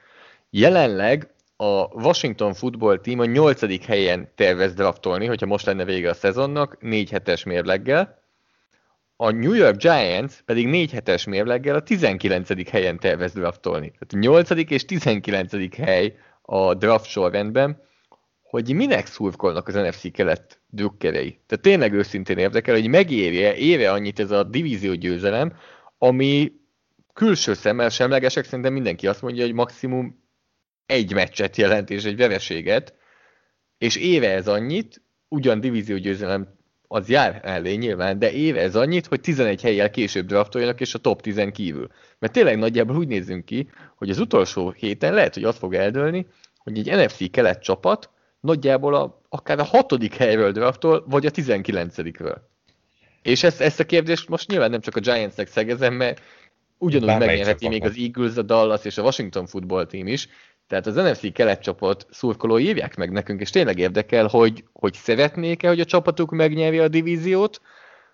Jelenleg 0.50 1.31
a 1.57 1.85
Washington 1.85 2.55
Football 2.55 2.99
Team 2.99 3.19
a 3.19 3.25
nyolcadik 3.25 3.85
helyen 3.85 4.29
tervez 4.35 4.75
draftolni, 4.75 5.27
hogyha 5.27 5.47
most 5.47 5.67
lenne 5.67 5.85
vége 5.85 6.11
a 6.11 6.15
szezonnak, 6.15 6.81
négy 6.81 7.11
hetes 7.11 7.45
mérleggel. 7.45 8.23
A 9.17 9.31
New 9.31 9.53
York 9.53 9.77
Giants 9.77 10.35
pedig 10.45 10.67
négy 10.67 10.91
hetes 10.91 11.25
mérleggel 11.25 11.75
a 11.75 11.83
19. 11.83 12.71
helyen 12.71 12.99
tervez 12.99 13.33
draftolni. 13.33 13.93
Tehát 13.99 14.12
a 14.12 14.17
8. 14.17 14.71
és 14.71 14.85
19. 14.85 15.77
hely 15.77 16.17
a 16.43 16.75
draft 16.75 17.05
sorrendben, 17.11 17.83
hogy 18.43 18.73
minek 18.73 19.07
szurkolnak 19.07 19.69
az 19.69 19.75
NFC 19.75 20.12
kelet 20.12 20.61
drukkerei. 20.67 21.41
Tehát 21.47 21.65
tényleg 21.65 21.93
őszintén 21.93 22.38
érdekel, 22.38 22.75
hogy 22.75 22.88
megérje, 22.88 23.57
éve 23.57 23.91
annyit 23.91 24.21
ez 24.21 24.31
a 24.31 24.43
divízió 24.43 24.95
győzelem, 24.95 25.53
ami 25.99 26.52
külső 27.12 27.55
szemmel 27.55 27.88
semlegesek, 27.88 28.45
szerintem 28.45 28.73
mindenki 28.73 29.07
azt 29.07 29.23
mondja, 29.23 29.45
hogy 29.45 29.55
maximum 29.55 30.25
egy 30.87 31.14
meccset 31.14 31.57
jelent 31.57 31.90
és 31.90 32.05
egy 32.05 32.17
vereséget, 32.17 32.95
és 33.78 33.97
éve 33.97 34.31
ez 34.31 34.49
annyit, 34.49 35.02
ugyan 35.28 35.61
divízió 35.61 35.97
győzelem 35.97 36.57
az 36.88 37.09
jár 37.09 37.40
elé 37.43 37.75
nyilván, 37.75 38.19
de 38.19 38.33
éve 38.33 38.61
ez 38.61 38.76
annyit, 38.76 39.07
hogy 39.07 39.21
11 39.21 39.61
helyjel 39.61 39.90
később 39.90 40.26
draftoljanak, 40.26 40.81
és 40.81 40.95
a 40.95 40.99
top 40.99 41.23
10 41.23 41.40
kívül. 41.52 41.88
Mert 42.19 42.33
tényleg 42.33 42.59
nagyjából 42.59 42.97
úgy 42.97 43.09
nézzünk 43.09 43.45
ki, 43.45 43.71
hogy 43.97 44.11
az 44.11 44.19
utolsó 44.19 44.71
héten 44.71 45.14
lehet, 45.14 45.35
hogy 45.35 45.45
az 45.45 45.57
fog 45.57 45.75
eldőlni, 45.75 46.26
hogy 46.59 46.78
egy 46.78 46.97
NFC 46.97 47.31
kelet 47.31 47.62
csapat 47.62 48.11
nagyjából 48.40 48.95
a, 48.95 49.23
akár 49.28 49.59
a 49.59 49.64
hatodik 49.64 50.14
helyről 50.14 50.52
draftol, 50.52 51.05
vagy 51.07 51.26
a 51.26 51.31
19-ről. 51.31 52.37
És 53.28 53.42
ezt, 53.42 53.61
ezt 53.61 53.80
a 53.80 53.85
kérdést 53.85 54.28
most 54.28 54.49
nyilván 54.49 54.70
nem 54.70 54.80
csak 54.80 54.97
a 54.97 55.00
Giantsnek 55.00 55.49
szegezem, 55.49 55.94
mert 55.94 56.20
ugyanúgy 56.78 57.18
megnyerheti 57.18 57.68
még 57.68 57.85
az 57.85 57.97
Eagles, 57.97 58.37
a 58.37 58.42
Dallas 58.42 58.85
és 58.85 58.99
a 58.99 59.02
Washington 59.02 59.47
Football 59.47 59.87
Team 59.87 60.06
is. 60.06 60.28
Tehát 60.66 60.87
az 60.87 60.94
NFC 60.94 61.32
keletcsapat 61.32 62.06
szurkolói 62.11 62.64
írják 62.64 62.97
meg 62.97 63.11
nekünk, 63.11 63.40
és 63.40 63.50
tényleg 63.50 63.78
érdekel, 63.78 64.26
hogy, 64.26 64.64
hogy 64.73 64.94
szeretnék-e, 64.94 65.68
hogy 65.68 65.80
a 65.80 65.85
csapatuk 65.85 66.30
megnyerje 66.30 66.82
a 66.82 66.88
divíziót, 66.88 67.61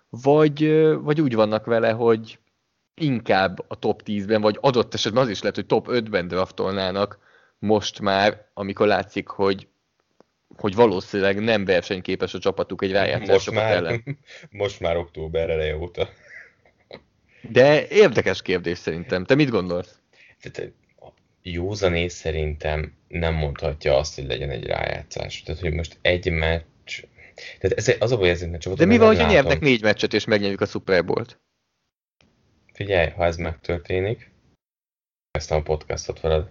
vagy, 0.09 0.83
vagy 1.01 1.21
úgy 1.21 1.35
vannak 1.35 1.65
vele, 1.65 1.91
hogy 1.91 2.39
inkább 2.93 3.65
a 3.67 3.79
top 3.79 4.01
10-ben, 4.05 4.41
vagy 4.41 4.57
adott 4.61 4.93
esetben 4.93 5.23
az 5.23 5.29
is 5.29 5.39
lehet, 5.39 5.55
hogy 5.55 5.65
top 5.65 5.87
5-ben 5.89 6.27
draftolnának 6.27 7.19
most 7.59 7.99
már, 7.99 8.45
amikor 8.53 8.87
látszik, 8.87 9.27
hogy 9.27 9.67
hogy 10.57 10.75
valószínűleg 10.75 11.43
nem 11.43 11.65
versenyképes 11.65 12.33
a 12.33 12.39
csapatuk 12.39 12.81
egy 12.81 12.91
rájátszás 12.91 13.27
Most 13.27 13.45
csapat 13.45 13.61
már, 13.61 13.75
ellen. 13.75 14.03
most 14.49 14.79
már 14.79 14.97
október 14.97 15.49
eleje 15.49 15.77
óta. 15.77 16.09
De 17.41 17.87
érdekes 17.87 18.41
kérdés 18.41 18.77
szerintem. 18.77 19.25
Te 19.25 19.35
mit 19.35 19.49
gondolsz? 19.49 19.99
Tehát 20.41 20.71
a 20.99 21.07
józanész 21.41 22.13
szerintem 22.13 22.93
nem 23.07 23.33
mondhatja 23.33 23.97
azt, 23.97 24.15
hogy 24.15 24.25
legyen 24.25 24.49
egy 24.49 24.65
rájátszás. 24.65 25.43
Tehát, 25.43 25.61
hogy 25.61 25.73
most 25.73 25.97
egy 26.01 26.31
meccs... 26.31 27.03
Tehát 27.59 27.77
ez, 27.77 27.95
az 27.99 28.11
a 28.11 28.17
baj 28.17 28.29
ezeknek 28.29 28.55
a 28.55 28.57
De 28.57 28.59
csapatoknak, 28.59 28.97
mi 28.97 29.05
van, 29.05 29.13
látom. 29.13 29.31
nyernek 29.31 29.59
négy 29.59 29.81
meccset 29.81 30.13
és 30.13 30.25
megnyerjük 30.25 30.61
a 30.61 30.65
Super 30.65 31.05
Bowl-t? 31.05 31.39
Figyelj, 32.73 33.09
ha 33.09 33.25
ez 33.25 33.37
megtörténik, 33.37 34.31
ezt 35.31 35.51
a 35.51 35.61
podcastot 35.61 36.19
veled. 36.19 36.49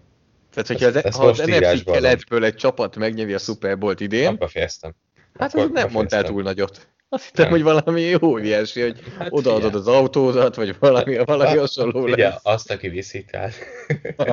Tehát, 0.55 0.67
hogyha 0.67 0.87
az, 0.87 0.97
Ezt- 0.97 1.07
ezt 1.07 1.17
ha 1.17 1.27
az 1.27 1.39
NFC 1.39 1.85
keletből 1.85 2.45
egy 2.45 2.55
csapat 2.55 2.97
megnyeri 2.97 3.33
a 3.33 3.39
Super 3.39 3.79
Bowl-t 3.79 4.01
idén, 4.01 4.27
Abba 4.27 4.49
fejeztem. 4.49 4.95
hát 5.39 5.55
az 5.55 5.69
nem 5.73 5.91
mondtál 5.91 6.23
túl 6.23 6.43
nagyot. 6.43 6.89
Azt 7.09 7.25
hittem, 7.25 7.45
Nem. 7.45 7.53
hogy 7.53 7.63
valami 7.63 8.15
óriási, 8.23 8.81
hogy 8.81 9.01
Hát 9.19 9.29
odaadod 9.31 9.63
figyelj. 9.63 9.81
az 9.81 9.89
autódat, 9.89 10.55
vagy 10.55 10.77
valami, 10.79 11.17
valami 11.25 11.59
hasonló 11.59 12.07
lesz. 12.07 12.35
azt, 12.43 12.71
aki 12.71 12.89
viszi, 12.89 13.25
tehát 13.25 13.55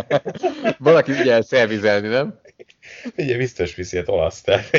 Valaki 0.78 1.12
ugye 1.12 1.42
szervizelni, 1.42 2.08
nem? 2.08 2.40
ugye 3.18 3.38
biztos 3.38 3.76
viszi 3.76 3.98
a 3.98 4.04
olasz, 4.06 4.42
tehát 4.42 4.72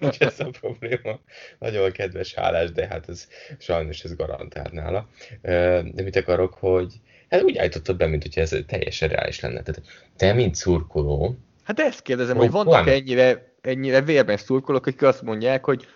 nincs 0.00 0.18
ez 0.20 0.40
a 0.40 0.50
probléma. 0.60 1.20
Nagyon 1.58 1.92
kedves, 1.92 2.34
hálás, 2.34 2.72
de 2.72 2.86
hát 2.86 3.08
ez 3.08 3.26
sajnos 3.58 4.02
ez 4.04 4.16
garantált 4.16 4.72
nála. 4.72 5.08
De 5.42 6.02
mit 6.02 6.16
akarok, 6.16 6.54
hogy 6.54 6.92
hát 7.30 7.42
úgy 7.42 7.58
állítottad 7.58 7.96
be, 7.96 8.06
mint 8.06 8.22
hogyha 8.22 8.40
ez 8.40 8.56
teljesen 8.66 9.08
reális 9.08 9.40
lenne. 9.40 9.62
Tehát 9.62 9.82
te, 10.16 10.32
mint 10.32 10.54
szurkoló, 10.54 11.38
Hát 11.70 11.80
ezt 11.80 12.02
kérdezem, 12.02 12.36
Ó, 12.36 12.40
hogy 12.40 12.50
vannak 12.50 12.84
van. 12.84 12.88
ennyire, 12.88 13.54
ennyire 13.60 14.00
vérben 14.00 14.36
szurkolók, 14.36 14.86
akik 14.86 15.02
azt 15.02 15.22
mondják, 15.22 15.64
hogy 15.64 15.86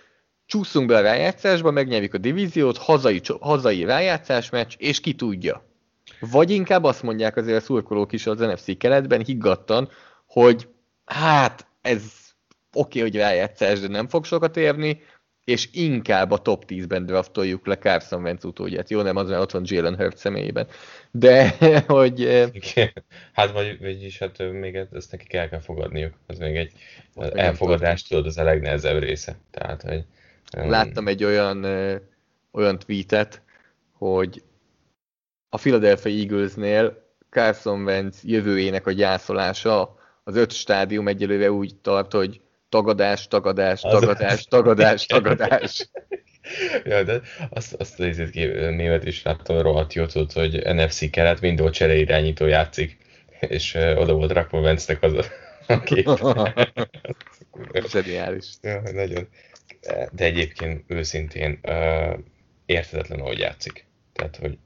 csúszunk 0.46 0.86
be 0.86 0.96
a 0.96 1.00
rájátszásba, 1.00 1.70
megnyerjük 1.70 2.14
a 2.14 2.18
divíziót, 2.18 2.76
hazai, 2.76 3.20
hazai 3.40 3.84
rájátszás 3.84 4.50
meccs, 4.50 4.74
és 4.78 5.00
ki 5.00 5.14
tudja. 5.14 5.64
Vagy 6.20 6.50
inkább 6.50 6.84
azt 6.84 7.02
mondják 7.02 7.36
azért 7.36 7.56
a 7.56 7.64
szurkolók 7.64 8.12
is 8.12 8.26
az 8.26 8.38
NFC 8.38 8.76
keletben 8.76 9.24
higgadtan, 9.24 9.88
hogy 10.26 10.68
hát 11.04 11.66
ez 11.82 12.02
oké, 12.72 12.98
okay, 12.98 13.10
hogy 13.10 13.20
rájátszás, 13.20 13.80
de 13.80 13.88
nem 13.88 14.08
fog 14.08 14.24
sokat 14.24 14.56
érni, 14.56 15.02
és 15.44 15.68
inkább 15.72 16.30
a 16.30 16.38
top 16.38 16.64
10-ben 16.68 17.06
draftoljuk 17.06 17.66
le 17.66 17.78
Carson 17.78 18.22
Wentz 18.22 18.44
utódját. 18.44 18.90
Jó, 18.90 19.02
nem 19.02 19.16
az, 19.16 19.28
mert 19.28 19.40
ott 19.40 19.50
van 19.50 19.62
Jalen 19.66 19.96
Hurts 19.96 20.16
személyében. 20.16 20.66
De, 21.10 21.56
hogy 21.86 22.20
Igen. 22.52 22.92
Hát 23.32 23.52
vagy, 23.52 23.78
vagyis 23.80 24.18
hát 24.18 24.52
még 24.52 24.74
ezt- 24.74 25.10
nekik 25.10 25.32
el 25.32 25.48
kell 25.48 25.60
fogadniuk. 25.60 26.14
Az 26.26 26.38
még 26.38 26.56
egy 26.56 26.72
nem 27.14 27.30
elfogadás, 27.34 28.02
tudod, 28.02 28.26
az 28.26 28.38
a 28.38 28.42
legnehezebb 28.42 28.98
része. 28.98 29.36
Tehát, 29.50 29.82
hogy 29.82 30.04
um, 30.56 30.70
Láttam 30.70 31.08
egy 31.08 31.24
olyan, 31.24 31.64
olyan 32.50 32.78
tweetet, 32.78 33.42
hogy 33.92 34.42
a 35.48 35.56
Philadelphia 35.56 36.12
Eaglesnél 36.12 37.02
Carson 37.30 37.82
Wentz 37.82 38.24
jövőjének 38.24 38.86
a 38.86 38.92
gyászolása 38.92 39.96
az 40.24 40.36
öt 40.36 40.52
stádium 40.52 41.08
egyelőre 41.08 41.50
úgy 41.50 41.74
tart, 41.76 42.12
hogy 42.12 42.40
tagadás, 42.74 43.28
tagadás, 43.28 43.80
tagadás, 43.80 44.44
tagadás, 44.44 45.06
tagadás. 45.14 45.88
ja, 46.84 47.02
de 47.02 47.20
azt, 47.50 47.74
azt 47.74 48.00
az 48.00 48.22
német 48.76 49.04
is 49.04 49.22
láttam, 49.22 49.58
rohadt 49.58 49.92
jó 49.92 50.06
tudod, 50.06 50.32
hogy 50.32 50.62
NFC 50.64 51.10
kelet 51.10 51.40
mindó 51.40 51.70
csere 51.70 51.96
irányító 51.96 52.46
játszik, 52.46 52.96
és 53.40 53.74
uh, 53.74 54.00
oda 54.00 54.12
volt 54.12 54.32
rakva 54.32 54.60
Vence-nek 54.60 55.02
az 55.02 55.30
a 55.66 55.80
kép. 55.80 56.08
Zseniális. 57.92 58.46
Ja, 58.62 58.82
nagyon. 58.92 59.28
De 60.10 60.24
egyébként 60.24 60.84
őszintén 60.86 61.58
uh, 61.62 62.18
érthetetlen, 62.66 63.20
ahogy 63.20 63.38
játszik. 63.38 63.86
Tehát, 64.12 64.36
hogy 64.36 64.58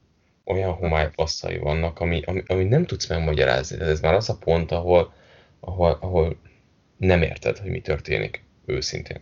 olyan 0.44 0.72
homály 0.72 1.10
passzai 1.14 1.58
vannak, 1.58 2.00
ami, 2.00 2.22
ami, 2.24 2.42
ami 2.46 2.64
nem 2.64 2.86
tudsz 2.86 3.06
megmagyarázni. 3.06 3.80
Ez 3.80 4.00
már 4.00 4.14
az 4.14 4.28
a 4.28 4.36
pont, 4.36 4.72
ahol, 4.72 5.12
ahol, 5.60 5.98
ahol 6.00 6.36
nem 6.98 7.22
érted, 7.22 7.58
hogy 7.58 7.70
mi 7.70 7.80
történik 7.80 8.44
őszintén. 8.66 9.20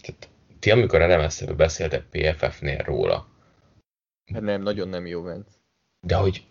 Tehát 0.00 0.28
ti, 0.58 0.70
amikor 0.70 1.00
elemezteről 1.00 1.54
beszéltek 1.54 2.04
PFF-nél 2.10 2.78
róla. 2.78 3.28
Hát 4.32 4.42
nem, 4.42 4.62
nagyon 4.62 4.88
nem 4.88 5.06
jó 5.06 5.22
Vence. 5.22 5.50
De 6.06 6.16
hogy, 6.16 6.46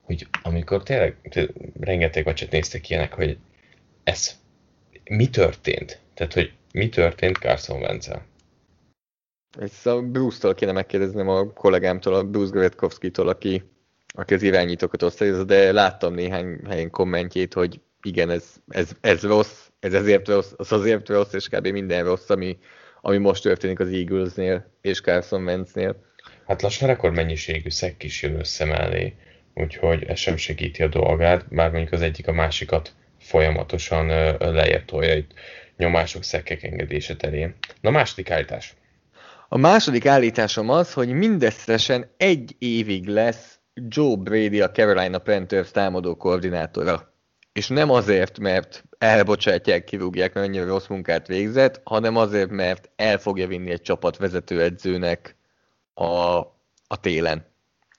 hogy 0.00 0.26
amikor 0.42 0.82
tényleg 0.82 1.16
rengeteg 1.80 2.24
meccset 2.24 2.50
néztek 2.50 2.90
ilyenek, 2.90 3.14
hogy 3.14 3.38
ez 4.04 4.40
mi 5.04 5.30
történt? 5.30 6.00
Tehát, 6.14 6.32
hogy 6.32 6.52
mi 6.72 6.88
történt 6.88 7.36
Carson 7.36 7.80
Wentz-el? 7.80 8.26
Ezt 9.58 9.86
a 9.86 10.02
Bruce-tól 10.02 10.54
kéne 10.54 10.72
megkérdeznem 10.72 11.28
a 11.28 11.52
kollégámtól, 11.52 12.14
a 12.14 12.24
Bruce 12.24 12.50
Gretkowski-tól, 12.50 13.28
aki, 13.28 13.62
aki 14.06 14.34
az 14.34 14.42
irányítókat 14.42 15.02
osztályozza, 15.02 15.44
de 15.44 15.72
láttam 15.72 16.14
néhány 16.14 16.60
helyen 16.66 16.90
kommentjét, 16.90 17.54
hogy 17.54 17.80
igen, 18.06 18.30
ez, 18.30 18.44
ez, 18.68 18.90
ez 19.00 19.22
rossz, 19.22 19.66
ez 19.80 19.94
ezért 19.94 20.28
rossz, 20.28 20.52
az 20.56 20.72
azért 20.72 21.08
rossz, 21.08 21.32
és 21.32 21.48
kb. 21.48 21.66
minden 21.66 22.04
rossz, 22.04 22.30
ami, 22.30 22.58
ami 23.00 23.18
most 23.18 23.42
történik 23.42 23.80
az 23.80 23.88
Eaglesnél 23.88 24.70
és 24.80 25.00
Carson 25.00 25.44
Wentznél. 25.44 26.04
Hát 26.46 26.62
lassan 26.62 26.88
rekord 26.88 27.14
mennyiségű 27.14 27.70
szekk 27.70 28.02
is 28.02 28.22
jön 28.22 28.38
össze 28.38 28.64
mellé, 28.64 29.14
úgyhogy 29.54 30.04
ez 30.04 30.18
sem 30.18 30.36
segíti 30.36 30.82
a 30.82 30.88
dolgát, 30.88 31.48
bár 31.48 31.70
mondjuk 31.70 31.92
az 31.92 32.00
egyik 32.00 32.28
a 32.28 32.32
másikat 32.32 32.92
folyamatosan 33.18 34.06
lejjebb 34.38 34.84
tolja 34.84 35.14
itt 35.14 35.30
nyomások, 35.76 36.22
szekkek 36.22 36.62
engedése 36.62 37.16
terén. 37.16 37.54
Na 37.80 37.90
második 37.90 38.30
állítás. 38.30 38.74
A 39.48 39.56
második 39.56 40.06
állításom 40.06 40.70
az, 40.70 40.92
hogy 40.92 41.08
mindösszesen 41.08 42.10
egy 42.16 42.54
évig 42.58 43.06
lesz 43.06 43.58
Joe 43.74 44.16
Brady 44.16 44.60
a 44.60 44.70
Carolina 44.70 45.18
Panthers 45.18 45.70
támadó 45.70 46.16
koordinátora. 46.16 47.14
És 47.56 47.68
nem 47.68 47.90
azért, 47.90 48.38
mert 48.38 48.84
elbocsátják, 48.98 49.84
kirúgják, 49.84 50.34
mert 50.34 50.46
annyira 50.46 50.64
rossz 50.66 50.86
munkát 50.86 51.26
végzett, 51.26 51.80
hanem 51.84 52.16
azért, 52.16 52.50
mert 52.50 52.90
el 52.96 53.18
fogja 53.18 53.46
vinni 53.46 53.70
egy 53.70 53.82
csapat 53.82 54.16
vezetőedzőnek 54.16 55.36
a, 55.94 56.36
a 56.86 57.00
télen, 57.00 57.46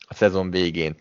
a 0.08 0.14
szezon 0.14 0.52
végén. 0.52 0.96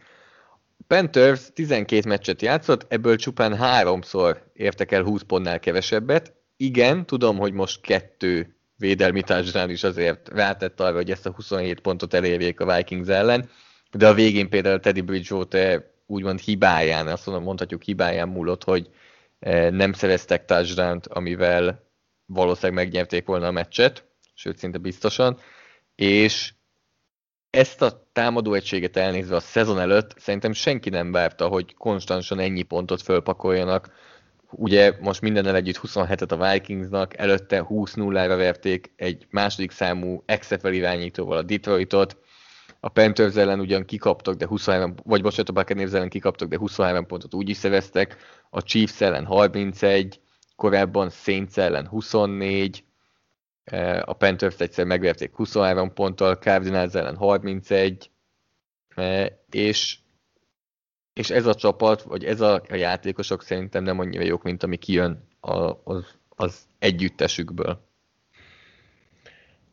Panthers 0.87 1.41
12 1.53 2.09
meccset 2.09 2.43
játszott, 2.43 2.87
ebből 2.89 3.17
csupán 3.17 3.57
háromszor 3.57 4.51
értek 4.53 4.93
el 4.93 5.03
20 5.03 5.23
pontnál 5.23 5.61
kevesebbet. 5.61 6.33
Igen, 6.57 7.07
tudom, 7.07 7.39
hogy 7.39 7.53
most 7.53 7.81
kettő 7.81 8.57
védelmi 8.77 9.23
touchdown 9.23 9.71
is 9.71 9.83
azért 9.83 10.29
rátett 10.29 10.81
arra, 10.81 10.97
hogy 10.97 11.11
ezt 11.11 11.27
a 11.27 11.33
27 11.33 11.81
pontot 11.81 12.15
elérjék 12.15 12.61
a 12.61 12.77
Vikings 12.77 13.09
ellen, 13.09 13.51
de 13.91 14.09
a 14.09 14.15
végén 14.15 14.49
például 14.49 14.81
Teddy 14.81 15.01
Bridgewater 15.01 15.95
úgymond 16.07 16.41
hibáján, 16.41 17.07
azt 17.07 17.27
mondom, 17.27 17.45
mondhatjuk 17.45 17.83
hibáján 17.83 18.29
múlott, 18.29 18.65
hogy 18.65 18.91
eh, 19.39 19.71
nem 19.71 19.93
szereztek 19.93 20.45
touchdown 20.45 21.01
amivel 21.09 21.85
valószínűleg 22.27 22.85
megnyerték 22.85 23.27
volna 23.27 23.47
a 23.47 23.51
meccset, 23.51 24.05
sőt 24.35 24.59
szinte 24.59 24.79
biztosan, 24.79 25.39
és 25.95 26.53
ezt 27.51 27.83
a 27.83 28.09
támadó 28.13 28.55
egységet 28.55 28.97
elnézve 28.97 29.37
a 29.37 29.41
szezon 29.41 29.81
előtt 29.81 30.15
szerintem 30.19 30.53
senki 30.53 30.91
nem 30.91 31.13
várta, 31.13 31.49
hogy 31.49 31.75
konstansan 31.75 32.39
ennyi 32.39 32.63
pontot 32.63 33.03
fölpakoljanak. 33.03 33.95
Ugye 34.51 34.97
most 35.01 35.21
mindennel 35.21 35.55
együtt 35.55 35.81
27-et 35.83 36.39
a 36.39 36.53
Vikingsnak, 36.53 37.19
előtte 37.19 37.67
20-0-ra 37.69 38.35
verték 38.37 38.93
egy 38.97 39.27
második 39.31 39.71
számú 39.71 40.25
XFL 40.39 40.69
irányítóval 40.69 41.37
a 41.37 41.43
Detroitot, 41.43 42.17
a 42.81 42.89
Panthers 42.89 43.37
ellen 43.37 43.61
ugyan 43.61 43.85
kikaptak, 43.85 44.35
de 44.35 44.47
23, 44.47 44.95
vagy 45.05 45.23
bocsánat, 45.23 45.49
a 45.49 45.53
Buccaneers 45.53 45.93
ellen 45.93 46.09
kikaptak, 46.09 46.49
de 46.49 46.59
23 46.59 47.07
pontot 47.07 47.35
úgy 47.35 47.49
is 47.49 47.57
szereztek, 47.57 48.17
a 48.51 48.63
Chiefs 48.63 49.01
ellen 49.01 49.25
31, 49.25 50.21
korábban 50.57 51.11
Saints 51.11 51.57
ellen 51.57 51.87
24, 51.87 52.85
e, 53.65 54.03
a 54.07 54.13
Panthers 54.13 54.59
egyszer 54.59 54.85
megverték 54.85 55.35
23 55.35 55.93
ponttal, 55.93 56.35
Cardinals 56.35 56.95
ellen 56.95 57.17
31, 57.17 58.11
e, 58.95 59.39
és, 59.51 59.99
és 61.13 61.31
ez 61.31 61.47
a 61.47 61.55
csapat, 61.55 62.03
vagy 62.03 62.25
ez 62.25 62.41
a, 62.41 62.63
a 62.69 62.75
játékosok 62.75 63.43
szerintem 63.43 63.83
nem 63.83 63.99
annyira 63.99 64.25
jók, 64.25 64.43
mint 64.43 64.63
ami 64.63 64.77
kijön 64.77 65.29
az, 65.41 66.15
az 66.29 66.69
együttesükből. 66.79 67.86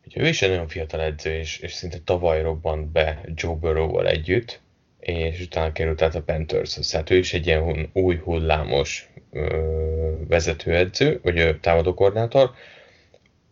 Ugye 0.06 0.22
ő 0.22 0.28
is 0.28 0.42
egy 0.42 0.50
nagyon 0.50 0.68
fiatal 0.68 1.02
edző, 1.02 1.34
és, 1.34 1.60
és 1.60 1.74
szinte 1.74 1.98
tavaly 2.04 2.42
robbant 2.42 2.88
be 2.88 3.22
Joe 3.36 3.56
Burrow-val 3.56 4.08
együtt, 4.08 4.62
és 5.00 5.42
utána 5.42 5.72
került 5.72 6.02
át 6.02 6.16
a 6.16 6.22
Panthers-hoz. 6.22 6.88
Tehát 6.90 7.10
ő 7.10 7.18
is 7.18 7.34
egy 7.34 7.46
ilyen 7.48 7.90
új 7.94 8.16
hullámos 8.16 9.10
ö, 9.32 10.26
vezetőedző, 10.28 11.20
vagy 11.24 11.60
támadókoordinátor, 11.60 12.52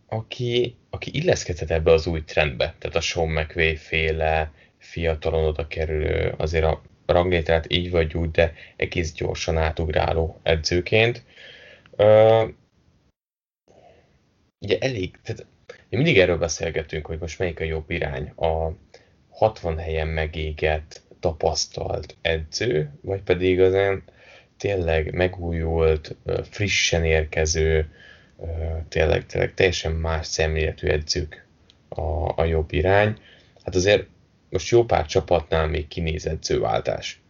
aki, 0.07 0.75
aki 0.89 1.11
illeszkedhet 1.13 1.71
ebbe 1.71 1.91
az 1.91 2.07
új 2.07 2.23
trendbe. 2.23 2.75
Tehát 2.79 2.95
a 2.95 3.01
Sean 3.01 3.29
McVay 3.29 3.75
féle 3.75 4.51
fiatalon 4.77 5.43
oda 5.43 5.67
kerülő, 5.67 6.33
azért 6.37 6.65
a 6.65 6.81
ranglétrát 7.05 7.71
így 7.71 7.91
vagy 7.91 8.15
úgy, 8.15 8.31
de 8.31 8.53
egész 8.75 9.13
gyorsan 9.13 9.57
átugráló 9.57 10.39
edzőként. 10.43 11.23
Ö, 11.95 12.43
ugye 14.59 14.77
elég, 14.79 15.19
tehát 15.23 15.45
mindig 15.97 16.19
erről 16.19 16.37
beszélgetünk, 16.37 17.05
hogy 17.05 17.19
most 17.19 17.39
melyik 17.39 17.59
a 17.59 17.63
jobb 17.63 17.89
irány. 17.89 18.29
A 18.35 18.71
60 19.29 19.77
helyen 19.77 20.07
megégett, 20.07 21.01
tapasztalt 21.19 22.15
edző, 22.21 22.91
vagy 23.01 23.21
pedig 23.21 23.61
az 23.61 23.73
olyan 23.73 24.03
tényleg 24.57 25.13
megújult, 25.13 26.15
frissen 26.43 27.05
érkező, 27.05 27.91
tényleg, 28.89 29.25
tényleg 29.25 29.53
teljesen 29.53 29.91
más 29.91 30.27
szemléletű 30.27 30.87
edzők 30.87 31.47
a, 31.89 32.41
a 32.41 32.43
jobb 32.43 32.71
irány. 32.71 33.17
Hát 33.63 33.75
azért 33.75 34.07
most 34.49 34.69
jó 34.69 34.85
pár 34.85 35.05
csapatnál 35.05 35.67
még 35.67 35.87
kinéz 35.87 36.27
edzőváltás. 36.27 37.21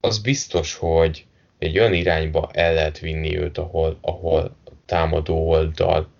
Az 0.00 0.18
biztos, 0.18 0.74
hogy 0.74 1.26
egy 1.58 1.78
olyan 1.78 1.94
irányba 1.94 2.50
el 2.52 2.74
lehet 2.74 2.98
vinni 2.98 3.38
őt, 3.38 3.58
ahol, 3.58 3.98
ahol 4.00 4.56
támadó 4.86 5.48
oldal 5.48 6.11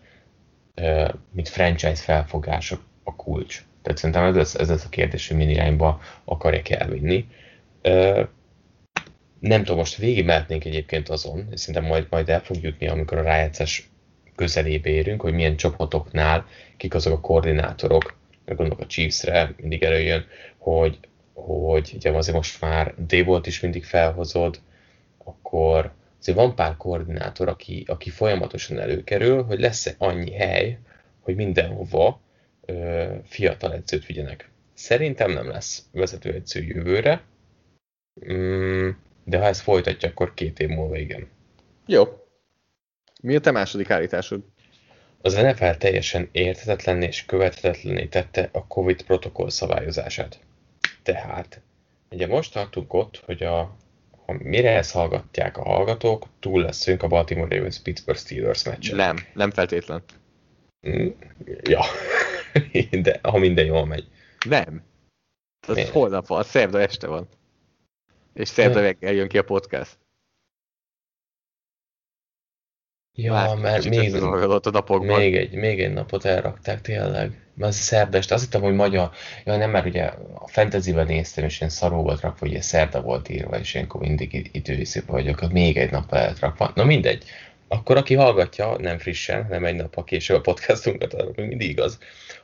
mint 1.33 1.49
franchise 1.49 2.03
felfogás 2.03 2.73
a 3.05 3.17
kulcs. 3.17 3.65
Tehát 3.83 3.99
szerintem 3.99 4.25
ez 4.25 4.35
lesz, 4.35 4.55
ez 4.55 4.69
lesz 4.69 4.85
a 4.85 4.89
kérdés, 4.89 5.29
hogy 5.29 5.37
milyen 5.37 5.53
irányba 5.53 6.01
akarják 6.25 6.71
elvinni. 6.71 7.29
Nem 9.41 9.59
tudom, 9.65 9.77
most 9.77 9.97
végig 9.97 10.29
egyébként 10.49 11.09
azon, 11.09 11.49
és 11.51 11.61
szerintem 11.61 11.85
majd, 11.85 12.07
majd 12.11 12.29
el 12.29 12.41
fog 12.41 12.57
jutni, 12.63 12.89
amikor 12.89 13.19
a 13.19 13.23
rájátszás 13.23 13.91
közelébe 14.35 14.89
érünk, 14.89 15.21
hogy 15.21 15.33
milyen 15.33 15.57
csapatoknál 15.57 16.47
kik 16.77 16.95
azok 16.95 17.13
a 17.13 17.21
koordinátorok, 17.21 18.15
gondolok 18.47 18.81
a 18.81 18.87
Chiefs-re, 18.87 19.55
mindig 19.57 19.83
előjön, 19.83 20.27
hogy, 20.59 20.99
hogy 21.35 21.93
ugye 21.95 22.11
azért 22.11 22.37
most 22.37 22.61
már 22.61 22.95
D-volt 23.07 23.47
is 23.47 23.61
mindig 23.61 23.85
felhozod, 23.85 24.61
akkor 25.25 25.93
azért 26.23 26.39
van 26.39 26.55
pár 26.55 26.77
koordinátor, 26.77 27.49
aki, 27.49 27.85
aki 27.87 28.11
folyamatosan 28.11 28.79
előkerül, 28.79 29.43
hogy 29.43 29.61
lesz-e 29.61 29.95
annyi 29.99 30.33
hely, 30.33 30.79
hogy 31.21 31.35
mindenhova 31.35 32.21
ö, 32.67 33.15
fiatal 33.25 33.73
edzőt 33.73 34.07
vigyenek. 34.07 34.51
Szerintem 34.75 35.31
nem 35.31 35.49
lesz 35.49 35.85
vezetőedző 35.93 36.63
jövőre, 36.63 37.23
mm, 38.33 38.89
de 39.25 39.39
ha 39.39 39.45
ez 39.45 39.61
folytatja, 39.61 40.09
akkor 40.09 40.35
két 40.35 40.61
év 40.61 40.69
múlva 40.69 40.97
igen. 40.97 41.29
Jó. 41.87 42.05
Mi 43.23 43.35
a 43.35 43.41
te 43.41 43.51
második 43.51 43.91
állításod? 43.91 44.45
Az 45.23 45.35
NFL 45.35 45.71
teljesen 45.71 46.29
érthetetlen 46.33 47.03
és 47.03 47.25
követhetetlenné 47.25 48.07
tette 48.07 48.49
a 48.53 48.67
COVID 48.67 49.03
protokoll 49.03 49.51
szabályozását. 49.51 50.41
Tehát, 51.03 51.61
ugye 52.11 52.27
most 52.27 52.53
tartunk 52.53 52.93
ott, 52.93 53.23
hogy 53.25 53.43
a 53.43 53.77
ha 54.33 54.39
mire 54.49 54.77
ezt 54.77 54.93
hallgatják 54.93 55.57
a 55.57 55.63
hallgatók, 55.63 56.27
túl 56.41 56.63
leszünk 56.63 57.03
a 57.03 57.07
Baltimore 57.07 57.57
Ravens 57.57 57.79
Pittsburgh 57.79 58.21
Steelers 58.21 58.65
meccsen. 58.65 58.97
Nem, 58.97 59.17
nem 59.35 59.51
feltétlen. 59.51 60.03
Mm, 60.89 61.09
ja, 61.63 61.85
de 63.03 63.19
ha 63.23 63.39
minden 63.39 63.65
jól 63.65 63.87
megy. 63.87 64.09
Nem. 64.49 64.83
Az 65.69 65.75
Miért? 65.75 65.91
holnap 65.91 66.27
van, 66.27 66.43
szerda 66.43 66.81
este 66.81 67.07
van. 67.07 67.29
És 68.35 68.49
szerda 68.49 68.81
reggel 68.81 69.13
jön 69.13 69.29
ki 69.29 69.39
a 69.39 69.45
podcast. 69.45 69.99
Ja, 73.15 73.33
Már 73.33 73.57
mert 73.57 73.89
még, 73.89 74.15
a 74.15 74.61
napokban. 74.71 75.19
még, 75.19 75.37
egy, 75.37 75.53
még 75.55 75.81
egy 75.81 75.93
napot 75.93 76.25
elrakták 76.25 76.81
tényleg. 76.81 77.31
Mert 77.55 77.71
az 77.73 77.77
szerdest, 77.77 78.33
azt 78.33 78.43
hittem, 78.45 78.61
hogy 78.61 78.75
magyar, 78.75 79.11
ja 79.45 79.57
nem, 79.57 79.71
mert 79.71 79.87
ugye 79.87 80.05
a 80.35 80.49
fantasyben 80.49 81.07
néztem, 81.07 81.45
és 81.45 81.59
ilyen 81.61 81.71
szaró 81.73 82.03
volt 82.03 82.21
rakva, 82.21 82.47
ugye 82.47 82.61
szerda 82.61 83.01
volt 83.01 83.29
írva, 83.29 83.59
és 83.59 83.75
ilyenkor 83.75 84.01
mindig 84.01 84.33
i- 84.35 84.49
időszép 84.53 85.07
vagyok, 85.07 85.37
akkor 85.41 85.53
még 85.53 85.77
egy 85.77 85.91
nap 85.91 86.11
lett 86.13 86.39
rakva. 86.39 86.73
Na 86.75 86.85
mindegy. 86.85 87.25
Akkor 87.69 87.97
aki 87.97 88.15
hallgatja, 88.15 88.77
nem 88.79 88.99
frissen, 88.99 89.47
nem 89.51 89.65
egy 89.65 89.75
nap 89.75 89.97
a 89.97 90.05
később 90.05 90.37
a 90.37 90.41
podcastunkat, 90.41 91.15
arra 91.15 91.31
még 91.37 91.47
mindig 91.49 91.69
igaz, 91.69 91.99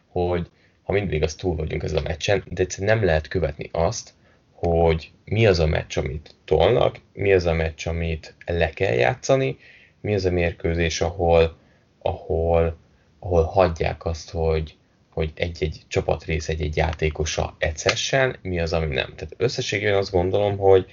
hogy 0.09 0.46
ha 0.83 0.92
mindig 0.92 1.12
igaz, 1.12 1.35
túl 1.35 1.57
vagyunk 1.57 1.83
ezen 1.83 1.98
a 1.98 2.09
meccsen, 2.09 2.44
de 2.48 2.62
egyszerűen 2.62 2.96
nem 2.96 3.04
lehet 3.07 3.28
követni 3.28 3.68
azt, 3.72 4.11
hogy 4.52 5.11
mi 5.24 5.46
az 5.46 5.59
a 5.59 5.66
meccs, 5.66 5.98
amit 5.98 6.35
tolnak, 6.44 6.96
mi 7.12 7.33
az 7.33 7.46
a 7.46 7.52
meccs, 7.52 7.87
amit 7.87 8.35
le 8.46 8.70
kell 8.70 8.92
játszani, 8.94 9.59
mi 10.00 10.14
az 10.14 10.24
a 10.24 10.30
mérkőzés, 10.30 11.00
ahol, 11.00 11.56
ahol, 11.98 12.76
ahol 13.18 13.42
hagyják 13.42 14.04
azt, 14.04 14.30
hogy, 14.30 14.76
hogy 15.11 15.32
egy-egy 15.34 15.82
csapatrész 15.88 16.48
egy-egy 16.48 16.76
játékosa 16.76 17.56
ecessen, 17.58 18.37
mi 18.42 18.61
az, 18.61 18.72
ami 18.72 18.94
nem. 18.94 19.14
Tehát 19.14 19.34
összességében 19.37 19.96
azt 19.96 20.11
gondolom, 20.11 20.56
hogy, 20.56 20.87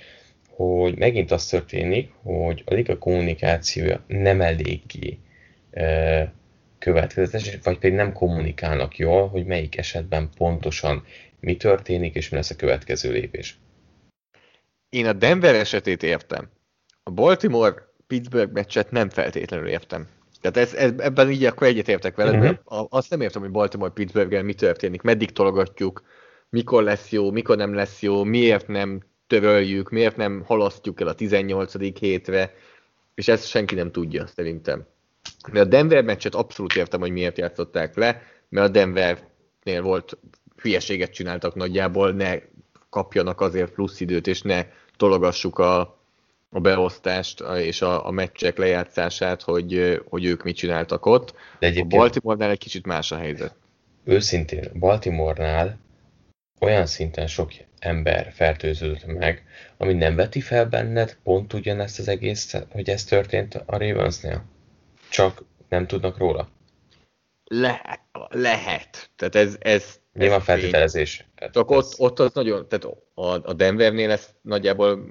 hogy 0.50 0.98
megint 0.98 1.32
az 1.32 1.46
történik, 1.46 2.12
hogy 2.24 2.64
a 2.66 2.74
liga 2.74 2.98
kommunikációja 2.98 4.04
nem 4.08 4.42
eléggé 4.42 5.18
e, 5.72 6.34
következetes, 6.80 7.58
vagy 7.64 7.78
pedig 7.78 7.96
nem 7.96 8.14
kommunikálnak 8.14 8.98
jól, 8.98 9.28
hogy 9.28 9.46
melyik 9.46 9.78
esetben 9.78 10.30
pontosan 10.38 11.04
mi 11.40 11.58
történik, 11.58 12.16
és 12.16 12.30
mi 12.30 12.36
lesz 12.36 12.50
a 12.50 12.56
következő 12.56 13.12
lépés. 13.12 13.58
Én 14.90 15.06
a 15.06 15.14
Denver 15.14 15.56
esetét 15.56 16.04
értem. 16.04 16.50
A 17.04 17.12
Baltimore-Pittsburgh 18.08 18.54
meccset 18.54 18.92
nem 18.92 19.10
feltétlenül 19.10 19.68
értem. 19.68 20.08
Tehát 20.42 20.58
ez, 20.58 20.74
ez, 20.74 20.92
ebben 20.98 21.32
így 21.32 21.44
akkor 21.44 21.68
egyetértek 21.68 22.16
veled, 22.16 22.36
uh-huh. 22.36 22.86
azt 22.90 23.10
nem 23.10 23.22
értem, 23.22 23.42
hogy 23.42 23.52
Baltimore-Pittsburgh 23.52 24.42
mi 24.42 24.54
történik, 24.54 25.02
meddig 25.02 25.32
tologatjuk, 25.32 26.04
mikor 26.50 26.84
lesz 26.84 27.10
jó, 27.10 27.32
mikor 27.32 27.58
nem 27.58 27.74
lesz 27.74 28.02
jó, 28.02 28.24
miért 28.24 28.68
nem 28.68 29.02
töröljük, 29.28 29.90
miért 29.90 30.18
nem 30.18 30.44
halasztjuk 30.46 31.02
el 31.02 31.08
a 31.08 31.14
18. 31.14 32.00
hétre, 32.00 32.54
és 33.16 33.28
ezt 33.28 33.48
senki 33.48 33.76
nem 33.76 33.92
tudja 33.92 34.28
szerintem. 34.28 34.86
De 35.52 35.60
a 35.60 35.66
Denver 35.66 36.04
meccset 36.04 36.36
abszolút 36.36 36.76
értem, 36.76 37.00
hogy 37.00 37.12
miért 37.12 37.38
játszották 37.38 37.96
le, 37.96 38.22
mert 38.50 38.68
a 38.68 38.72
Denvernél 38.72 39.82
volt 39.82 40.18
hülyeséget 40.62 41.14
csináltak 41.14 41.56
nagyjából, 41.56 42.12
ne 42.12 42.38
kapjanak 42.90 43.42
azért 43.42 43.72
plusz 43.72 44.00
időt, 44.00 44.28
és 44.28 44.42
ne 44.42 44.66
tologassuk 44.98 45.60
a, 45.60 45.95
a 46.56 46.60
beosztást 46.60 47.44
és 47.58 47.82
a, 47.82 48.08
a 48.08 48.12
meccsek 48.12 48.58
lejátszását, 48.58 49.42
hogy, 49.42 50.02
hogy 50.10 50.26
ők 50.26 50.44
mit 50.44 50.56
csináltak 50.56 51.06
ott. 51.06 51.34
De 51.60 51.66
A 51.68 51.70
egyébként 51.70 52.02
Baltimore-nál 52.02 52.50
egy 52.50 52.58
kicsit 52.58 52.86
más 52.86 53.12
a 53.12 53.18
helyzet. 53.18 53.56
őszintén, 54.04 54.70
Baltimore-nál 54.74 55.78
olyan 56.60 56.86
szinten 56.86 57.28
sok 57.28 57.52
ember 57.80 58.32
fertőződött 58.34 59.06
meg, 59.06 59.44
ami 59.78 59.94
nem 59.94 60.16
veti 60.16 60.42
fel 60.42 60.66
benned 60.66 61.18
pont 61.24 61.54
ugyanezt 61.54 62.00
az 62.00 62.08
egész, 62.08 62.56
hogy 62.70 62.90
ez 62.90 63.04
történt 63.04 63.56
a 63.56 63.78
Ravensnél. 63.78 64.44
Csak 65.10 65.44
nem 65.70 65.88
tudnak 65.88 66.18
róla. 66.18 66.50
Le, 67.44 68.00
lehet. 68.30 69.10
Tehát 69.16 69.36
ez, 69.36 69.56
ez, 69.60 70.00
Nyilván 70.14 70.42
feltételezés. 70.42 71.26
Csak 71.52 71.72
ott, 71.72 71.94
ott 71.98 72.20
az 72.20 72.34
nagyon, 72.34 72.68
tehát 72.68 72.98
a, 73.14 73.50
a 73.50 73.54
Denvernél 73.54 74.12
ezt 74.12 74.36
nagyjából 74.42 75.06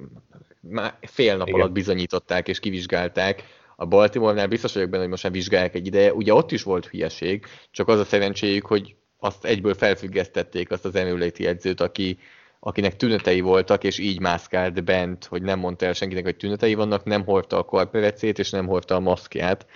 már 0.69 0.95
fél 1.01 1.37
nap 1.37 1.49
Igen. 1.49 1.61
alatt 1.61 1.73
bizonyították 1.73 2.49
és 2.49 2.61
kivizsgálták. 2.61 3.45
A 3.77 3.87
Baltimore-nál 3.87 4.47
biztos 4.47 4.73
vagyok 4.75 4.89
benne, 4.89 5.03
hogy 5.03 5.11
most 5.11 5.23
már 5.23 5.33
vizsgálják 5.33 5.75
egy 5.75 5.87
ideje. 5.87 6.13
Ugye 6.13 6.35
ott 6.35 6.53
is 6.53 6.63
volt 6.63 6.87
hülyeség, 6.87 7.47
csak 7.71 7.89
az 7.89 7.99
a 7.99 8.05
szerencséjük, 8.05 8.67
hogy 8.67 8.95
azt 9.19 9.45
egyből 9.45 9.75
felfüggesztették 9.75 10.71
azt 10.71 10.85
az 10.85 10.95
emüléti 10.95 11.47
edzőt, 11.47 11.81
aki, 11.81 12.19
akinek 12.61 12.97
tünetei 12.97 13.41
voltak, 13.41 13.85
és 13.85 13.99
így 13.99 14.21
mászkált 14.21 14.85
bent, 14.85 15.25
hogy 15.25 15.43
nem 15.43 15.59
mondta 15.59 15.87
el 15.87 15.93
senkinek, 15.93 16.25
hogy 16.25 16.37
tünetei 16.37 16.75
vannak, 16.75 17.05
nem 17.05 17.25
hordta 17.25 17.59
a 17.59 17.65
karperecét, 17.65 18.39
és 18.39 18.51
nem 18.51 18.67
hordta 18.67 18.95
a 18.95 19.01
maszkját. 19.01 19.67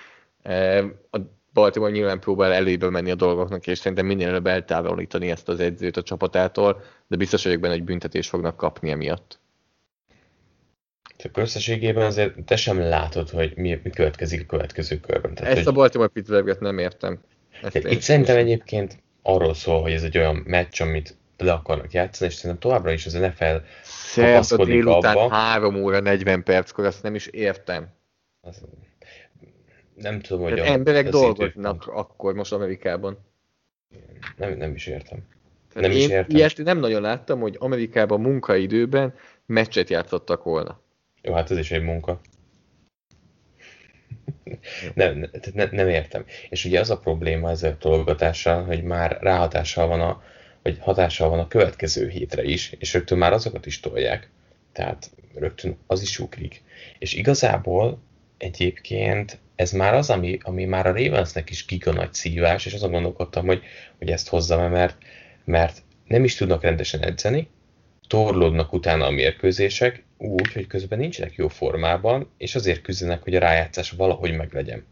E, 0.43 0.79
A 1.11 1.19
Baltimore 1.53 1.93
nyilván 1.93 2.21
próbál 2.21 2.53
elébe 2.53 2.91
menni 2.91 3.11
a 3.11 3.15
dolgoknak, 3.15 3.67
és 3.67 3.79
szerintem 3.79 4.07
minél 4.07 4.29
előbb 4.29 4.47
eltávolítani 4.47 5.31
ezt 5.31 5.49
az 5.49 5.61
edzőt 5.61 5.97
a 5.97 6.03
csapatától, 6.03 6.83
de 7.07 7.17
biztos 7.17 7.45
vagyok 7.45 7.61
benne, 7.61 7.75
hogy 7.75 7.85
büntetést 7.85 8.29
fognak 8.29 8.57
kapni 8.57 8.91
emiatt. 8.91 9.41
Csak 11.19 11.37
összességében 11.37 12.05
azért 12.05 12.45
te 12.45 12.57
sem 12.57 12.79
látod, 12.81 13.31
hogy 13.31 13.53
mi, 13.57 13.81
mi 13.83 13.91
következik 13.91 14.43
a 14.43 14.47
következő 14.47 15.01
körben. 15.01 15.35
Tehát, 15.35 15.53
Ezt 15.53 15.61
a 15.61 15.65
hogy, 15.65 15.75
Baltimore 15.75 16.11
Pittsburghet 16.11 16.61
nem 16.61 16.79
értem. 16.79 17.19
Ezt 17.51 17.73
tehát 17.73 17.75
én- 17.89 17.93
itt 17.93 18.01
szerintem 18.01 18.37
egyébként 18.37 19.03
arról 19.23 19.55
szól, 19.55 19.83
hogy 19.83 19.93
ez 19.93 20.03
egy 20.03 20.19
olyan 20.19 20.43
meccs, 20.47 20.81
amit 20.81 21.17
le 21.39 21.53
akarnak 21.53 21.93
játszani, 21.93 22.31
és 22.31 22.37
szerintem 22.37 22.71
továbbra 22.71 22.93
is 22.93 23.07
az 23.07 23.13
NFL 23.13 23.57
Szerda 23.83 24.31
kapaszkodik 24.33 24.75
délután 24.75 25.17
abba. 25.17 25.35
3 25.35 25.75
óra 25.83 26.01
40 26.01 26.43
perckor, 26.43 26.85
azt 26.85 27.03
nem 27.03 27.15
is 27.15 27.27
értem. 27.27 27.89
az, 28.41 28.63
nem 29.95 30.21
tudom, 30.21 30.43
hogy 30.43 30.55
Tehát 30.55 30.69
a, 30.69 30.73
emberek 30.73 31.09
dolgoznak 31.09 31.87
akkor 31.87 32.35
most 32.35 32.53
Amerikában. 32.53 33.19
Nem, 34.37 34.57
nem 34.57 34.75
is 34.75 34.87
értem. 34.87 35.19
Tehát 35.73 35.89
Nem 35.89 35.99
is 35.99 36.05
én 36.05 36.11
értem. 36.11 36.37
ilyet 36.37 36.57
nem 36.57 36.79
nagyon 36.79 37.03
láttam, 37.03 37.41
hogy 37.41 37.57
Amerikában 37.59 38.21
munkaidőben 38.21 39.15
meccset 39.47 39.91
játszottak 39.91 40.43
volna. 40.43 40.81
Jó, 41.29 41.35
hát 41.35 41.51
ez 41.51 41.59
is 41.59 41.71
egy 41.71 41.83
munka. 41.83 42.21
Nem, 44.95 45.19
ne- 45.19 45.29
tehát 45.29 45.55
ne, 45.55 45.65
nem 45.77 45.89
értem. 45.89 46.25
És 46.49 46.65
ugye 46.65 46.81
az 46.81 46.91
a 46.91 46.99
probléma 46.99 47.51
ezzel 47.51 47.73
a 47.73 47.77
tologatással, 47.77 48.65
hogy 48.65 48.83
már 48.83 49.19
ráhatással 49.21 49.87
van 49.87 50.01
a, 50.01 50.23
vagy 50.63 50.79
hatással 50.81 51.29
van 51.29 51.39
a 51.39 51.49
következő 51.49 52.09
hétre 52.09 52.43
is, 52.43 52.73
és 52.79 52.93
rögtön 52.93 53.19
már 53.19 53.33
azokat 53.33 53.67
is 53.67 53.81
tolják. 53.81 54.31
Tehát 54.73 55.11
rögtön 55.35 55.79
az 55.87 56.03
is 56.03 56.19
ugrik. 56.19 56.63
És 56.99 57.13
igazából 57.13 58.03
egyébként 58.39 59.39
ez 59.55 59.73
már 59.73 59.95
az, 59.95 60.11
ami, 60.11 60.39
ami 60.43 60.65
már 60.65 60.87
a 60.87 60.93
Ravensnek 60.93 61.51
is 61.51 61.67
giga 61.67 61.93
nagy 61.93 62.15
szívás, 62.15 62.67
és 62.67 62.75
azon 62.75 62.91
gondolkodtam, 62.91 63.47
hogy, 63.47 63.63
hogy 63.99 64.11
ezt 64.11 64.29
hozzam 64.29 64.71
mert, 64.71 64.97
mert 65.45 65.83
nem 66.07 66.25
is 66.25 66.35
tudnak 66.35 66.63
rendesen 66.63 67.03
edzeni, 67.03 67.49
torlódnak 68.07 68.73
utána 68.73 69.07
a 69.07 69.11
mérkőzések, 69.11 70.07
úgy, 70.19 70.53
hogy 70.53 70.67
közben 70.67 70.99
nincsenek 70.99 71.35
jó 71.35 71.49
formában, 71.49 72.31
és 72.37 72.55
azért 72.55 72.83
küzdenek, 72.83 73.23
hogy 73.23 73.35
a 73.35 73.41
rájátszás 73.41 73.91
valahogy 73.91 74.37
meglegyen. 74.37 74.85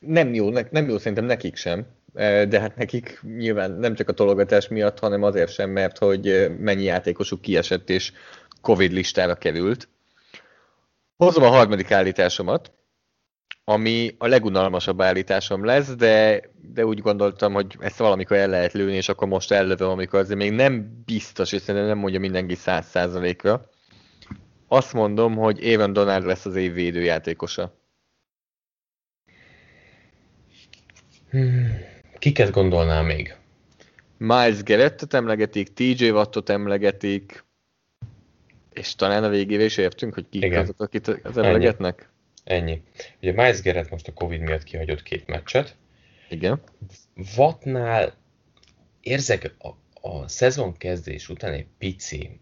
Nem 0.00 0.34
jó, 0.34 0.50
ne- 0.50 0.68
nem 0.70 0.88
jó 0.88 0.98
szerintem 0.98 1.24
nekik 1.24 1.56
sem, 1.56 1.86
Eh, 2.14 2.46
de 2.46 2.60
hát 2.60 2.76
nekik 2.76 3.20
nyilván 3.22 3.70
nem 3.70 3.94
csak 3.94 4.08
a 4.08 4.12
tologatás 4.12 4.68
miatt, 4.68 4.98
hanem 4.98 5.22
azért 5.22 5.52
sem, 5.52 5.70
mert 5.70 5.98
hogy 5.98 6.28
eh, 6.28 6.48
mennyi 6.58 6.82
játékosuk 6.82 7.40
kiesett 7.40 7.90
és 7.90 8.12
Covid 8.60 8.92
listára 8.92 9.34
került. 9.34 9.88
Hozom 11.16 11.42
a 11.42 11.48
harmadik 11.48 11.90
állításomat, 11.90 12.72
ami 13.64 14.14
a 14.18 14.26
legunalmasabb 14.26 15.00
állításom 15.00 15.64
lesz, 15.64 15.94
de, 15.94 16.42
de 16.72 16.86
úgy 16.86 17.00
gondoltam, 17.00 17.52
hogy 17.52 17.76
ezt 17.78 17.98
valamikor 17.98 18.36
el 18.36 18.48
lehet 18.48 18.72
lőni, 18.72 18.94
és 18.94 19.08
akkor 19.08 19.28
most 19.28 19.52
ellövöm, 19.52 19.88
amikor 19.88 20.18
azért 20.18 20.38
még 20.38 20.52
nem 20.52 21.02
biztos, 21.04 21.52
és 21.52 21.60
szerintem 21.60 21.86
nem 21.88 21.98
mondja 21.98 22.20
mindenki 22.20 22.54
száz 22.54 22.86
százalékra. 22.86 23.68
Azt 24.68 24.92
mondom, 24.92 25.34
hogy 25.34 25.64
Aaron 25.64 25.92
Donald 25.92 26.24
lesz 26.24 26.44
az 26.44 26.56
év 26.56 26.72
védőjátékosa. 26.72 27.74
Hmm. 31.30 31.68
Kiket 32.18 32.50
gondolnál 32.50 33.02
még? 33.02 33.34
Miles 34.16 34.62
Garrettet 34.62 35.14
emlegetik, 35.14 35.72
TJ 35.72 36.10
Wattot 36.10 36.48
emlegetik, 36.48 37.44
és 38.72 38.94
talán 38.94 39.24
a 39.24 39.28
végére 39.28 39.64
is 39.64 39.76
értünk, 39.76 40.14
hogy 40.14 40.28
kik 40.30 40.42
Igen. 40.42 40.62
azok, 40.62 40.80
akit 40.80 41.08
az 41.08 41.36
emlegetnek. 41.36 42.00
Ennyi. 42.00 42.12
Ugye 43.20 43.32
Miles 43.32 43.62
Garrett 43.62 43.90
most 43.90 44.08
a 44.08 44.12
Covid 44.12 44.40
miatt 44.40 44.62
kihagyott 44.62 45.02
két 45.02 45.26
meccset. 45.26 45.76
Igen. 46.28 46.60
Wattnál 47.36 48.14
érzek 49.00 49.54
a, 49.58 49.68
a 50.08 50.28
szezon 50.28 50.76
kezdés 50.76 51.28
után 51.28 51.52
egy 51.52 51.66
pici, 51.78 52.40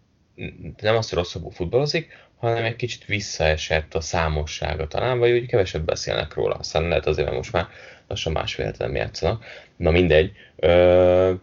nem 0.80 0.96
azt, 0.96 1.08
hogy 1.08 1.18
rosszabbul 1.18 1.50
futballozik, 1.50 2.30
hanem 2.36 2.64
egy 2.64 2.76
kicsit 2.76 3.04
visszaesett 3.04 3.94
a 3.94 4.00
számossága 4.00 4.86
talán, 4.86 5.18
vagy 5.18 5.32
úgy 5.32 5.46
kevesebb 5.46 5.84
beszélnek 5.84 6.34
róla. 6.34 6.54
Aztán 6.54 6.88
lehet 6.88 7.06
azért, 7.06 7.26
mert 7.26 7.38
most 7.38 7.52
már 7.52 7.68
lassan 8.06 8.32
másfél 8.32 8.74
nem 8.78 8.94
játszanak. 8.94 9.44
Na 9.76 9.90
mindegy. 9.90 10.32
Ö, 10.56 11.34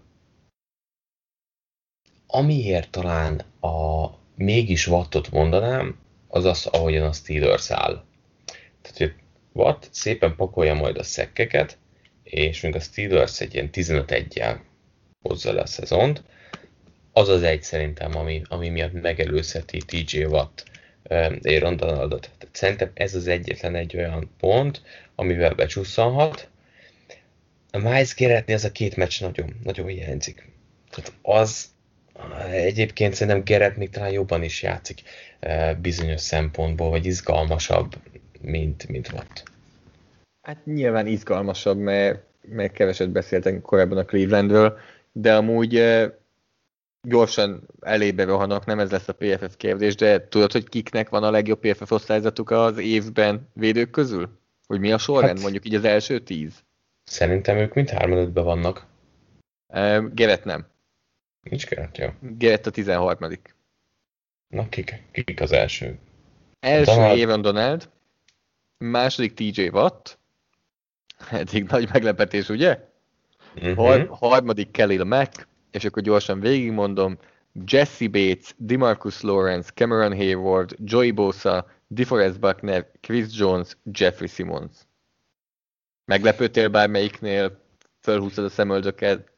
amiért 2.27 2.89
talán 2.89 3.41
a 3.61 4.07
mégis 4.35 4.87
Wattot 4.87 5.31
mondanám, 5.31 5.99
az 6.27 6.45
az, 6.45 6.65
ahogyan 6.65 7.05
a 7.05 7.11
Steelers 7.11 7.71
áll. 7.71 8.03
Watt 9.59 9.87
szépen 9.91 10.35
pakolja 10.35 10.73
majd 10.73 10.97
a 10.97 11.03
szekkeket, 11.03 11.77
és 12.23 12.61
még 12.61 12.75
a 12.75 12.79
Steelers 12.79 13.41
egy 13.41 13.53
ilyen 13.53 13.69
15-1-jel 13.73 14.57
hozza 15.21 15.53
le 15.53 15.61
a 15.61 15.65
szezont, 15.65 16.23
az 17.11 17.29
az 17.29 17.43
egy 17.43 17.63
szerintem, 17.63 18.17
ami, 18.17 18.41
ami 18.47 18.69
miatt 18.69 19.01
megelőzheti 19.01 19.77
TJ 19.77 20.23
Watt 20.23 20.63
Aaron 21.43 21.75
Donaldot. 21.75 22.31
Tehát 22.37 22.55
szerintem 22.55 22.91
ez 22.93 23.15
az 23.15 23.27
egyetlen 23.27 23.75
egy 23.75 23.97
olyan 23.97 24.31
pont, 24.39 24.81
amivel 25.15 25.53
becsusszanhat. 25.53 26.49
A 27.71 27.77
Miles 27.77 28.15
Garrettnél 28.15 28.55
ez 28.55 28.63
a 28.63 28.71
két 28.71 28.95
meccs 28.95 29.21
nagyon, 29.21 29.55
nagyon 29.63 29.87
hiányzik. 29.87 30.47
Tehát 30.89 31.13
az 31.21 31.65
egyébként 32.51 33.13
szerintem 33.13 33.43
Gerett 33.43 33.77
még 33.77 33.89
talán 33.89 34.11
jobban 34.11 34.43
is 34.43 34.61
játszik 34.61 35.01
bizonyos 35.81 36.21
szempontból, 36.21 36.89
vagy 36.89 37.05
izgalmasabb, 37.05 37.95
mint, 38.41 38.87
mint 38.87 39.11
ott. 39.13 39.43
Hát 40.41 40.65
nyilván 40.65 41.07
izgalmasabb, 41.07 41.77
mert, 41.77 42.23
mert 42.41 42.73
keveset 42.73 43.09
beszéltek 43.09 43.61
korábban 43.61 43.97
a 43.97 44.05
Clevelandről, 44.05 44.77
de 45.11 45.35
amúgy 45.35 45.83
gyorsan 47.07 47.67
elébe 47.79 48.23
rohannak, 48.23 48.65
nem 48.65 48.79
ez 48.79 48.91
lesz 48.91 49.07
a 49.07 49.13
PFF 49.13 49.55
kérdés, 49.57 49.95
de 49.95 50.27
tudod, 50.27 50.51
hogy 50.51 50.69
kiknek 50.69 51.09
van 51.09 51.23
a 51.23 51.31
legjobb 51.31 51.59
PFF 51.59 51.91
osztályzatuk 51.91 52.49
az 52.49 52.77
évben 52.77 53.47
védők 53.53 53.89
közül? 53.89 54.29
Hogy 54.67 54.79
mi 54.79 54.91
a 54.91 54.97
sorrend, 54.97 55.33
hát, 55.33 55.41
mondjuk 55.41 55.65
így 55.65 55.75
az 55.75 55.83
első 55.83 56.19
tíz? 56.19 56.63
Szerintem 57.03 57.57
ők 57.57 57.73
mind 57.73 57.89
hármadötben 57.89 58.43
vannak. 58.43 58.85
Gerett 60.13 60.43
nem. 60.43 60.67
Nincs 61.41 61.67
Gerett, 61.67 61.97
jó. 61.97 62.07
Gerett 62.19 62.65
a 62.65 62.71
13. 62.71 63.29
Na, 64.47 64.69
kik, 64.69 65.03
kik 65.11 65.41
az 65.41 65.51
első? 65.51 65.99
Első 66.59 66.91
Donald... 66.91 67.19
Aaron 67.19 67.41
Donald, 67.41 67.89
második 68.77 69.33
TJ 69.33 69.67
Watt, 69.67 70.18
eddig 71.31 71.63
nagy 71.63 71.89
meglepetés, 71.91 72.49
ugye? 72.49 72.79
Uh-huh. 73.55 73.75
Har- 73.75 74.07
harmadik 74.07 74.71
Kelly 74.71 75.03
Mack, 75.03 75.47
és 75.71 75.85
akkor 75.85 76.03
gyorsan 76.03 76.39
végigmondom, 76.39 77.17
Jesse 77.65 78.07
Bates, 78.07 78.53
Demarcus 78.57 79.21
Lawrence, 79.21 79.71
Cameron 79.73 80.15
Hayward, 80.15 80.75
Joey 80.83 81.11
Bosa, 81.11 81.67
DeForest 81.87 82.39
Buckner, 82.39 82.91
Chris 83.01 83.25
Jones, 83.37 83.77
Jeffrey 83.91 84.27
Simmons. 84.27 84.71
Meglepődtél 86.05 86.69
bármelyiknél? 86.69 87.59
Fölhúztad 88.01 88.45
a 88.45 88.49
szemöldöket? 88.49 89.31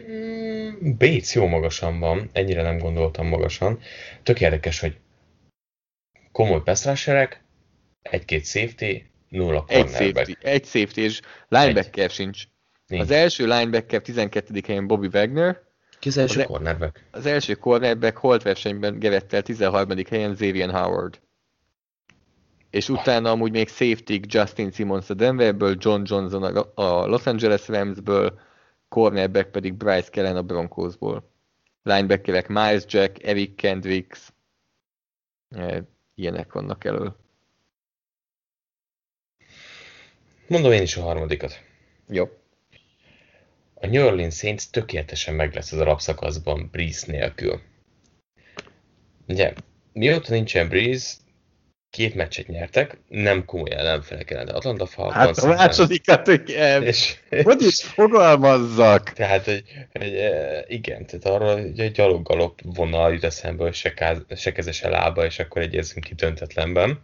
Mm, 0.00 0.92
Bates 0.98 1.34
jó 1.34 1.46
magasan 1.46 1.98
van, 1.98 2.28
ennyire 2.32 2.62
nem 2.62 2.78
gondoltam 2.78 3.26
magasan. 3.26 3.80
Tök 4.22 4.40
érdekes, 4.40 4.80
hogy 4.80 4.98
komoly 6.32 6.62
pass 6.62 7.08
egy-két 8.02 8.44
safety, 8.44 9.09
nulla 9.30 9.64
egy 9.66 9.88
safety, 9.88 10.32
egy 10.40 10.64
safety, 10.64 10.96
és 10.96 11.20
linebacker 11.48 12.04
egy. 12.04 12.10
sincs. 12.10 12.44
Nincs. 12.86 13.02
Az 13.02 13.10
első 13.10 13.46
linebacker 13.46 14.02
12. 14.02 14.60
helyen 14.66 14.86
Bobby 14.86 15.08
Wagner. 15.12 15.62
Ki 15.98 16.08
az 16.08 16.16
első 16.16 16.38
az, 16.38 16.44
e- 16.44 16.46
cornerback? 16.46 17.04
Az 17.10 17.26
első 17.26 17.54
cornerback 17.54 18.16
holt 18.16 18.42
versenyben 18.42 18.98
gevettel 18.98 19.42
13. 19.42 19.90
helyen 20.08 20.34
Xavier 20.34 20.70
Howard. 20.70 21.20
És 22.70 22.88
utána 22.88 23.30
amúgy 23.30 23.50
még 23.50 23.68
safety 23.68 24.20
Justin 24.26 24.70
Simmons 24.70 25.10
a 25.10 25.14
Denverből, 25.14 25.76
John 25.78 26.02
Johnson 26.04 26.42
a 26.74 27.06
Los 27.06 27.26
Angeles 27.26 27.68
Ramsből, 27.68 28.40
cornerback 28.88 29.50
pedig 29.50 29.74
Bryce 29.74 30.10
Kellen 30.10 30.36
a 30.36 30.42
Broncosból. 30.42 31.30
Linebackerek 31.82 32.48
Miles 32.48 32.84
Jack, 32.86 33.24
Eric 33.24 33.54
Kendricks, 33.54 34.32
e, 35.48 35.82
ilyenek 36.14 36.52
vannak 36.52 36.84
elől. 36.84 37.16
Mondom 40.50 40.72
én 40.72 40.82
is 40.82 40.96
a 40.96 41.02
harmadikat. 41.02 41.60
Jó 42.08 42.28
a 43.80 43.86
New 43.86 44.06
Orleans 44.06 44.36
Saints 44.36 44.70
tökéletesen 44.70 45.34
meg 45.34 45.54
lesz 45.54 45.72
az 45.72 45.78
a 45.78 45.84
rapszakaszban 45.84 46.68
Breeze 46.72 47.12
nélkül. 47.12 47.60
Ugye, 49.28 49.52
mióta 49.92 50.32
nincsen 50.32 50.68
Breeze, 50.68 51.14
két 51.90 52.14
meccset 52.14 52.46
nyertek, 52.46 52.98
nem 53.08 53.44
komoly 53.44 53.70
ellenfelek 53.70 54.30
ellen, 54.30 54.46
de 54.46 54.52
Atlanta 54.52 54.86
Falcons... 54.86 55.16
Hát 55.16 55.38
a 55.38 55.46
másodikat, 55.46 56.28
igen. 56.28 56.82
És, 56.82 57.16
hogy 57.42 57.62
is 57.62 57.82
fogalmazzak? 57.82 59.12
Tehát, 59.12 59.44
hogy, 59.44 59.62
hogy 59.92 60.14
e, 60.14 60.64
igen, 60.68 61.06
tehát 61.06 61.24
arra 61.24 61.58
egy 61.58 61.92
gyaloggalop 61.92 62.60
vonal 62.62 63.12
jut 63.12 63.24
eszembe, 63.24 63.62
hogy 63.62 63.74
se, 63.74 63.94
káz, 63.94 64.22
se 64.72 64.88
lába, 64.88 65.24
és 65.24 65.38
akkor 65.38 65.62
egyezünk 65.62 66.04
ki 66.04 66.14
döntetlenben. 66.14 67.02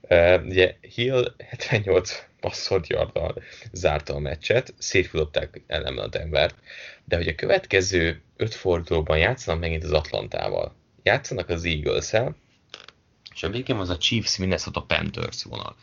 Uh, 0.00 0.40
ugye 0.44 0.74
Hill 0.80 1.34
78 1.68 2.27
passzolt 2.40 2.86
yarddal 2.86 3.42
zárta 3.72 4.14
a 4.14 4.18
meccset, 4.18 4.74
szétfutották 4.78 5.62
ellenben 5.66 6.04
a 6.04 6.08
Denvert, 6.08 6.56
de 7.04 7.16
hogy 7.16 7.28
a 7.28 7.34
következő 7.34 8.22
öt 8.36 8.54
fordulóban 8.54 9.18
játszanak 9.18 9.60
megint 9.60 9.84
az 9.84 9.92
Atlantával. 9.92 10.74
Játszanak 11.02 11.48
az 11.48 11.64
eagles 11.64 12.12
és 13.34 13.42
a 13.42 13.50
végén 13.50 13.76
az 13.76 13.88
a 13.88 13.98
Chiefs 13.98 14.36
Minnesota 14.36 14.82
Panthers 14.82 15.42
vonal. 15.42 15.76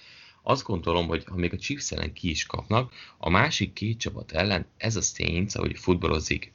Azt 0.44 0.64
gondolom, 0.64 1.08
hogy 1.08 1.24
ha 1.26 1.36
még 1.36 1.54
a 1.54 1.58
Chiefs 1.58 1.92
ellen 1.92 2.14
ki 2.14 2.30
is 2.30 2.46
kapnak, 2.46 2.94
a 3.18 3.30
másik 3.30 3.74
két 3.74 4.00
csapat 4.00 4.32
ellen 4.32 4.66
ez 4.78 4.96
a 4.96 5.02
Saints, 5.02 5.56
ahogy 5.56 5.80
futballozik 5.80 6.52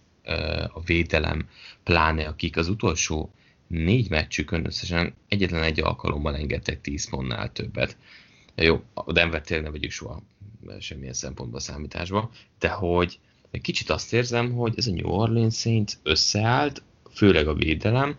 a 0.73 0.81
védelem, 0.81 1.49
pláne 1.85 2.27
akik 2.27 2.57
az 2.57 2.69
utolsó 2.69 3.35
négy 3.67 4.11
meccsükön 4.11 4.67
összesen 4.67 5.15
egyetlen 5.29 5.63
egy 5.63 5.81
alkalommal 5.81 6.37
engedtek 6.37 6.81
10 6.81 7.09
pontnál 7.09 7.53
többet. 7.53 7.97
Jó, 8.63 8.83
a 8.95 9.13
Denver 9.13 9.41
tényleg 9.41 9.67
ne 9.67 9.73
vegyük 9.73 9.91
soha 9.91 10.23
semmilyen 10.81 11.13
szempontból 11.13 11.61
számításba, 11.61 12.31
de 12.59 12.69
hogy 12.69 13.19
egy 13.51 13.61
kicsit 13.61 13.91
azt 13.91 14.13
érzem, 14.13 14.53
hogy 14.53 14.75
ez 14.77 14.87
a 14.87 14.93
New 14.93 15.09
Orleans 15.09 15.59
Saints 15.59 15.93
összeállt, 16.03 16.83
főleg 17.15 17.49
a 17.49 17.55
védelem, 17.55 18.17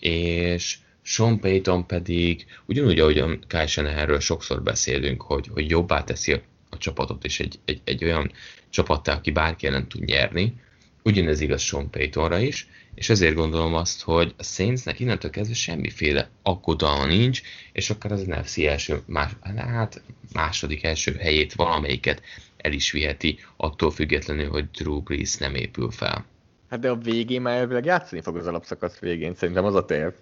és 0.00 0.78
Sean 1.02 1.40
Payton 1.40 1.86
pedig, 1.86 2.46
ugyanúgy, 2.66 2.98
ahogy 2.98 3.18
a 3.18 3.38
Kyle 3.46 3.66
Shanahanről 3.66 4.20
sokszor 4.20 4.62
beszélünk, 4.62 5.22
hogy, 5.22 5.48
hogy 5.52 5.70
jobbá 5.70 6.04
teszi 6.04 6.32
a, 6.32 6.40
a 6.70 6.78
csapatot, 6.78 7.24
és 7.24 7.40
egy, 7.40 7.58
egy, 7.64 7.80
egy 7.84 8.04
olyan 8.04 8.32
csapattá, 8.70 9.14
aki 9.14 9.30
bárki 9.30 9.66
ellen 9.66 9.88
tud 9.88 10.04
nyerni, 10.04 10.54
ugyanez 11.02 11.40
igaz 11.40 11.62
Sean 11.62 11.90
Paytonra 11.90 12.38
is, 12.38 12.68
és 12.94 13.08
ezért 13.08 13.34
gondolom 13.34 13.74
azt, 13.74 14.02
hogy 14.02 14.34
a 14.38 14.42
Saintsnek 14.42 15.00
innentől 15.00 15.30
kezdve 15.30 15.54
semmiféle 15.54 16.28
akkodalma 16.42 17.06
nincs, 17.06 17.42
és 17.72 17.90
akár 17.90 18.12
az 18.12 18.22
NFC 18.22 18.58
első, 18.58 19.02
más, 19.06 19.30
hát 19.56 20.02
második 20.32 20.84
első 20.84 21.14
helyét 21.14 21.54
valamelyiket 21.54 22.22
el 22.56 22.72
is 22.72 22.90
viheti, 22.90 23.38
attól 23.56 23.90
függetlenül, 23.90 24.48
hogy 24.48 24.70
Drew 24.70 25.00
Brees 25.00 25.36
nem 25.36 25.54
épül 25.54 25.90
fel. 25.90 26.24
Hát 26.70 26.80
de 26.80 26.90
a 26.90 26.96
végén 26.96 27.40
már 27.40 27.56
elvileg 27.56 27.84
játszani 27.84 28.22
fog 28.22 28.36
az 28.36 28.46
alapszakasz 28.46 28.98
végén, 28.98 29.34
szerintem 29.34 29.64
az 29.64 29.74
a 29.74 29.84
terv. 29.84 30.12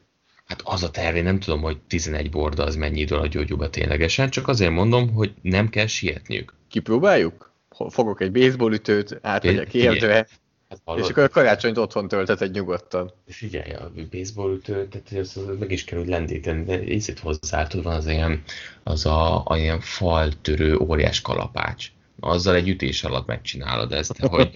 Hát 0.46 0.60
az 0.64 0.82
a 0.82 0.90
terv, 0.90 1.16
én 1.16 1.22
nem 1.22 1.38
tudom, 1.38 1.60
hogy 1.60 1.78
11 1.86 2.30
borda 2.30 2.64
az 2.64 2.76
mennyi 2.76 3.00
idő 3.00 3.16
a 3.16 3.26
gyógyúba 3.26 3.70
ténylegesen, 3.70 4.30
csak 4.30 4.48
azért 4.48 4.72
mondom, 4.72 5.12
hogy 5.12 5.34
nem 5.42 5.68
kell 5.68 5.86
sietniük. 5.86 6.54
Kipróbáljuk? 6.68 7.52
Fogok 7.88 8.20
egy 8.20 8.32
baseballütőt, 8.32 9.18
átmegyek 9.22 9.74
érdre, 9.74 10.26
Hát 10.68 10.98
és 10.98 11.08
akkor 11.08 11.22
a 11.22 11.28
karácsonyt 11.28 11.78
otthon 11.78 12.08
tölteted 12.08 12.52
nyugodtan. 12.52 13.12
Figyelj, 13.26 13.72
a 13.72 13.90
baseball 14.10 14.58
tehát 14.58 15.12
az, 15.12 15.36
az 15.36 15.58
meg 15.58 15.70
is 15.70 15.84
kerül 15.84 16.04
lendíteni, 16.04 16.64
de 16.64 16.82
ízét 16.82 17.18
hozzá, 17.18 17.66
tudod, 17.66 17.84
van 17.84 17.94
az 17.94 18.06
ilyen, 18.06 18.42
az 18.82 19.06
a, 19.06 19.46
a 19.46 19.56
ilyen 19.56 19.80
faltörő 19.80 20.76
óriás 20.76 21.20
kalapács. 21.20 21.90
Azzal 22.20 22.54
egy 22.54 22.68
ütés 22.68 23.04
alatt 23.04 23.26
megcsinálod 23.26 23.92
ezt, 23.92 24.18
hogy 24.18 24.50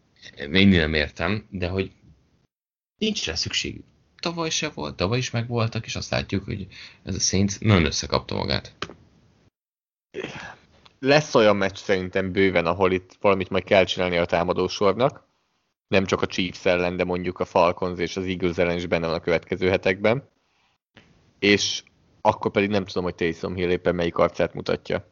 én 0.52 0.68
nem 0.68 0.94
értem, 0.94 1.46
de 1.50 1.68
hogy 1.68 1.90
nincs 2.98 3.26
rá 3.26 3.34
szükség. 3.34 3.82
Tavaly 4.20 4.50
se 4.50 4.68
volt, 4.68 4.96
tavaly 4.96 5.18
is 5.18 5.30
megvoltak, 5.30 5.86
és 5.86 5.96
azt 5.96 6.10
látjuk, 6.10 6.44
hogy 6.44 6.66
ez 7.02 7.14
a 7.14 7.20
Saints 7.20 7.58
nagyon 7.58 7.84
összekapta 7.84 8.34
magát. 8.34 8.76
Lesz 10.98 11.34
olyan 11.34 11.56
meccs 11.56 11.76
szerintem 11.76 12.32
bőven, 12.32 12.66
ahol 12.66 12.92
itt 12.92 13.16
valamit 13.20 13.50
majd 13.50 13.64
kell 13.64 13.84
csinálni 13.84 14.16
a 14.16 14.24
támadósornak 14.24 15.30
nem 15.92 16.04
csak 16.04 16.22
a 16.22 16.26
Chiefs 16.26 16.64
ellen, 16.64 16.96
de 16.96 17.04
mondjuk 17.04 17.38
a 17.38 17.44
Falcons 17.44 17.98
és 17.98 18.16
az 18.16 18.26
Eagles 18.26 18.58
ellen 18.58 18.76
is 18.76 18.86
benne 18.86 19.06
van 19.06 19.14
a 19.14 19.20
következő 19.20 19.68
hetekben. 19.68 20.28
És 21.38 21.82
akkor 22.20 22.50
pedig 22.50 22.68
nem 22.68 22.84
tudom, 22.84 23.04
hogy 23.04 23.14
Taysom 23.14 23.54
Hill 23.54 23.70
éppen 23.70 23.94
melyik 23.94 24.16
arcát 24.16 24.54
mutatja. 24.54 25.10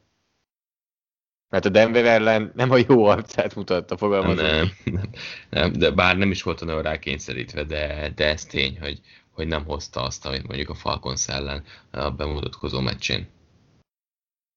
Mert 1.49 1.65
a 1.65 1.69
Denver 1.69 2.05
ellen 2.05 2.53
nem 2.55 2.71
a 2.71 2.79
jó 2.89 3.05
arcát 3.05 3.55
mutatta, 3.55 3.97
fogalmazom. 3.97 4.45
Nem, 4.45 4.71
nem, 4.85 5.11
nem, 5.51 5.73
de 5.73 5.91
bár 5.91 6.17
nem 6.17 6.31
is 6.31 6.43
volt 6.43 6.63
olyan 6.63 6.83
rá 6.83 6.99
kényszerítve, 6.99 7.65
de, 7.65 8.13
de 8.15 8.29
ez 8.29 8.45
tény, 8.45 8.79
hogy, 8.81 9.01
hogy 9.31 9.47
nem 9.47 9.65
hozta 9.65 10.03
azt, 10.03 10.27
amit 10.27 10.47
mondjuk 10.47 10.69
a 10.69 10.75
Falcons 10.75 11.29
ellen 11.29 11.65
a 11.91 12.11
bemutatkozó 12.11 12.81
meccsén. 12.81 13.29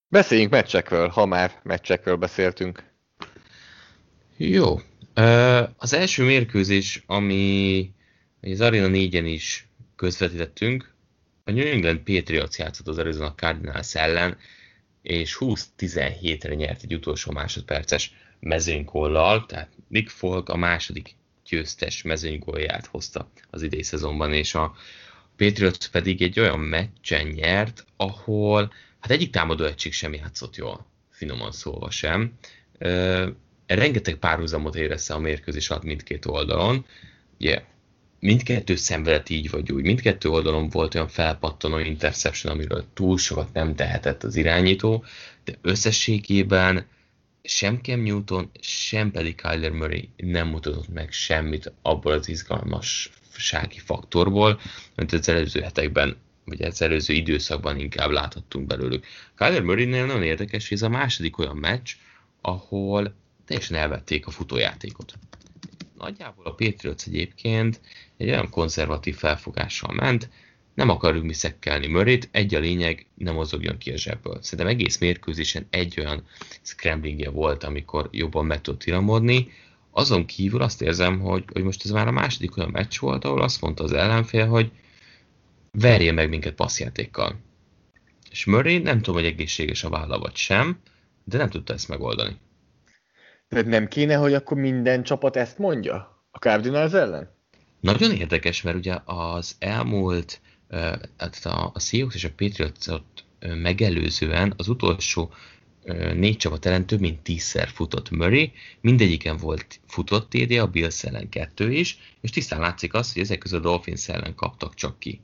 Beszéljünk 0.08 0.52
meccsekről, 0.52 1.08
ha 1.08 1.26
már 1.26 1.60
meccsekről 1.64 2.16
beszéltünk. 2.16 2.92
Jó, 4.38 4.80
az 5.78 5.94
első 5.94 6.24
mérkőzés, 6.24 7.04
ami 7.06 7.92
az 8.42 8.62
Arena 8.62 8.88
4-en 8.88 9.24
is 9.26 9.68
közvetítettünk, 9.96 10.94
a 11.44 11.52
New 11.52 11.68
England 11.68 12.00
Patriots 12.00 12.58
játszott 12.58 12.88
az 12.88 12.98
Arizona 12.98 13.34
Cardinals 13.36 13.96
ellen, 13.96 14.38
és 15.02 15.38
20-17-re 15.40 16.54
nyert 16.54 16.84
egy 16.84 16.94
utolsó 16.94 17.32
másodperces 17.32 18.14
mezőnykollal, 18.40 19.46
tehát 19.46 19.70
Nick 19.88 20.10
Folk 20.10 20.50
a 20.50 20.58
második 20.58 21.16
győztes 21.50 22.02
mezőnygólját 22.02 22.86
hozta 22.86 23.30
az 23.50 23.62
idei 23.62 23.84
szezonban, 23.84 24.34
és 24.34 24.56
a 24.56 24.76
Patriots 25.38 25.88
pedig 25.88 26.22
egy 26.22 26.40
olyan 26.40 26.60
meccsen 26.60 27.28
nyert, 27.28 27.86
ahol 27.96 28.74
hát 29.00 29.12
egyik 29.12 29.30
támadó 29.30 29.64
egység 29.64 29.94
sem 29.94 30.14
játszott 30.14 30.56
jól, 30.56 30.86
finoman 31.10 31.52
szólva 31.52 31.92
sem. 31.92 32.34
Rengeteg 33.68 34.16
párhuzamot 34.16 34.76
érezte 34.76 35.14
a 35.14 35.20
mérkőzés 35.20 35.70
alatt 35.70 35.84
mindkét 35.84 36.26
oldalon. 36.26 36.86
Ugye, 37.40 37.64
mindkettő 38.20 38.76
szenvedett 38.76 39.30
így 39.30 39.50
vagy 39.50 39.72
úgy. 39.72 39.84
Mindkettő 39.84 40.30
oldalon 40.30 40.70
volt 40.70 40.96
olyan 40.96 41.08
felpattanó 41.08 41.78
interception, 41.78 42.54
amiről 42.54 42.86
túl 42.94 43.18
sokat 43.18 43.54
nem 43.54 43.76
tehetett 43.76 44.24
az 44.24 44.36
irányító, 44.36 45.06
de 45.44 45.54
összességében 45.62 46.86
sem 47.44 47.80
Cam 47.82 48.00
Newton, 48.00 48.50
sem 48.60 49.12
pedig 49.12 49.36
Kyler 49.36 49.72
Murray 49.72 50.10
nem 50.16 50.48
mutatott 50.48 50.94
meg 50.94 51.12
semmit 51.12 51.74
abból 51.82 52.12
az 52.12 52.30
izgalmassági 52.30 53.80
faktorból, 53.80 54.60
amit 54.96 55.14
az 55.14 55.30
előző 55.30 55.62
hetekben, 55.62 56.16
vagy 56.46 56.62
az 56.62 56.82
előző 56.82 57.14
időszakban 57.14 57.80
inkább 57.80 58.10
láthattunk 58.10 58.68
belőlük. 58.68 59.06
Kyler 59.36 59.62
Murray-nél 59.62 60.06
nagyon 60.06 60.24
érdekes, 60.24 60.68
hogy 60.68 60.78
ez 60.78 60.84
a 60.84 60.90
második 60.90 61.38
olyan 61.38 61.58
meccs, 61.58 61.92
ahol 62.42 63.16
teljesen 63.46 63.78
elvették 63.78 64.28
a 64.28 64.32
futójátékot. 64.32 65.14
Nagyjából 65.98 66.46
a 66.46 66.54
Patriots 66.54 67.08
egyébként 67.08 67.82
egy 68.18 68.30
olyan 68.30 68.50
konzervatív 68.50 69.16
felfogással 69.16 69.94
ment, 69.94 70.30
nem 70.74 70.90
akarjuk 70.90 71.24
mi 71.24 71.34
szekkelni 71.34 71.88
Murrayt, 71.88 72.30
egy 72.32 72.56
a 72.56 72.60
lényeg, 72.60 73.06
nem 73.16 73.34
mozogjon 73.34 73.78
ki 73.78 73.92
a 73.92 73.98
zsebből. 73.98 74.38
Szerintem 74.42 74.76
egész 74.76 74.98
mérkőzésen 74.98 75.68
egy 75.70 76.00
olyan 76.00 76.24
scramblingje 76.62 77.30
volt, 77.30 77.64
amikor 77.64 78.10
jobban 78.12 78.46
meg 78.46 78.62
tudott 78.62 78.84
iramodni. 78.84 79.52
Azon 79.92 80.26
kívül 80.26 80.62
azt 80.62 80.82
érzem, 80.82 81.20
hogy, 81.20 81.44
hogy 81.54 81.64
most 81.64 81.86
ez 81.86 81.92
már 81.92 82.08
a 82.08 82.12
második 82.12 82.58
olyan 82.58 82.70
meccs 82.70 83.00
volt, 83.00 83.26
ahol 83.26 83.42
azt 83.42 83.62
mondta 83.62 83.84
az 83.84 83.92
ellenfél, 83.92 84.48
hogy 84.48 84.72
verje 85.72 86.12
meg 86.12 86.30
minket 86.30 86.54
passzjátékkal. 86.54 87.40
És 88.32 88.46
Murray 88.46 88.78
nem 88.78 88.98
tudom, 88.98 89.16
hogy 89.16 89.32
egészséges 89.32 89.84
a 89.84 89.90
válla 89.90 90.20
vagy 90.20 90.36
sem, 90.36 90.80
de 91.24 91.38
nem 91.38 91.50
tudta 91.50 91.74
ezt 91.74 91.88
megoldani. 91.88 92.38
Tehát 93.48 93.66
nem 93.66 93.88
kéne, 93.88 94.16
hogy 94.16 94.34
akkor 94.34 94.58
minden 94.58 95.04
csapat 95.04 95.36
ezt 95.36 95.58
mondja? 95.58 96.26
A 96.32 96.38
Cardinals 96.38 96.94
ellen? 96.94 97.30
Nagyon 97.80 98.12
érdekes, 98.12 98.62
mert 98.62 98.78
ugye 98.78 98.98
az 99.06 99.56
elmúlt 99.60 100.42
hát 101.18 101.40
a, 101.44 101.72
a 101.74 101.80
Seahawks 101.80 102.16
és 102.16 102.24
a 102.24 102.30
Patriots-ot 102.36 103.26
megelőzően 103.40 104.54
az 104.58 104.68
utolsó 104.68 105.32
négy 106.14 106.38
csapat 106.38 106.66
ellen 106.66 106.86
több 106.86 107.00
mint 107.00 107.22
tízszer 107.22 107.68
futott 107.68 108.10
Murray, 108.10 108.52
mindegyiken 108.82 109.38
volt 109.38 109.80
futott 109.88 110.30
TD, 110.30 110.52
a 110.52 110.68
Bills 110.68 111.04
ellen 111.04 111.30
kettő 111.30 111.72
is, 111.72 111.98
és 112.22 112.30
tisztán 112.30 112.60
látszik 112.60 112.94
az, 112.94 113.14
hogy 113.14 113.22
ezek 113.22 113.38
közül 113.38 113.58
a 113.60 113.62
Dolphins 113.62 114.10
ellen 114.10 114.36
kaptak 114.36 114.74
csak 114.74 115.00
ki. 115.00 115.22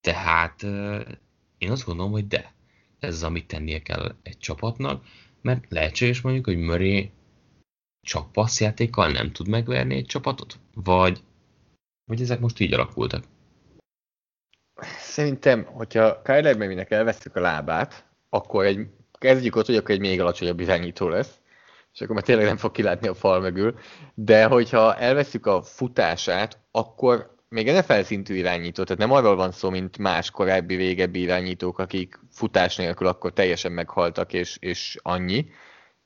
Tehát 0.00 0.62
én 1.58 1.70
azt 1.70 1.84
gondolom, 1.84 2.12
hogy 2.12 2.26
de, 2.26 2.52
ez 2.98 3.14
az, 3.14 3.22
amit 3.22 3.46
tennie 3.46 3.82
kell 3.82 4.14
egy 4.22 4.38
csapatnak, 4.38 5.04
mert 5.42 5.64
lehetséges 5.68 6.20
mondjuk, 6.20 6.44
hogy 6.44 6.56
Murray 6.58 7.10
csak 8.06 8.32
passzjátékkal 8.32 9.10
nem 9.10 9.32
tud 9.32 9.48
megverni 9.48 9.94
egy 9.94 10.06
csapatot, 10.06 10.58
vagy, 10.74 11.22
vagy 12.04 12.20
ezek 12.20 12.40
most 12.40 12.60
így 12.60 12.72
alakultak? 12.72 13.24
Szerintem, 14.98 15.64
hogyha 15.64 16.22
Kyler 16.22 16.56
Murray-nek 16.56 16.90
elvesztük 16.90 17.36
a 17.36 17.40
lábát, 17.40 18.04
akkor 18.28 18.64
egy, 18.64 18.86
kezdjük 19.18 19.56
ott, 19.56 19.66
hogy 19.66 19.76
akkor 19.76 19.90
egy 19.90 20.00
még 20.00 20.20
alacsonyabb 20.20 20.60
irányító 20.60 21.08
lesz, 21.08 21.40
és 21.92 22.00
akkor 22.00 22.14
már 22.14 22.24
tényleg 22.24 22.46
nem 22.46 22.56
fog 22.56 22.72
kilátni 22.72 23.08
a 23.08 23.14
fal 23.14 23.40
mögül, 23.40 23.78
de 24.14 24.44
hogyha 24.44 24.96
elveszük 24.96 25.46
a 25.46 25.62
futását, 25.62 26.58
akkor 26.70 27.34
még 27.48 27.70
NFL 27.70 28.00
szintű 28.00 28.34
irányító, 28.34 28.82
tehát 28.82 29.02
nem 29.02 29.12
arról 29.12 29.36
van 29.36 29.52
szó, 29.52 29.70
mint 29.70 29.98
más 29.98 30.30
korábbi 30.30 30.74
régebbi 30.74 31.20
irányítók, 31.20 31.78
akik 31.78 32.20
futás 32.30 32.76
nélkül 32.76 33.06
akkor 33.06 33.32
teljesen 33.32 33.72
meghaltak, 33.72 34.32
és, 34.32 34.56
és 34.60 34.98
annyi, 35.02 35.46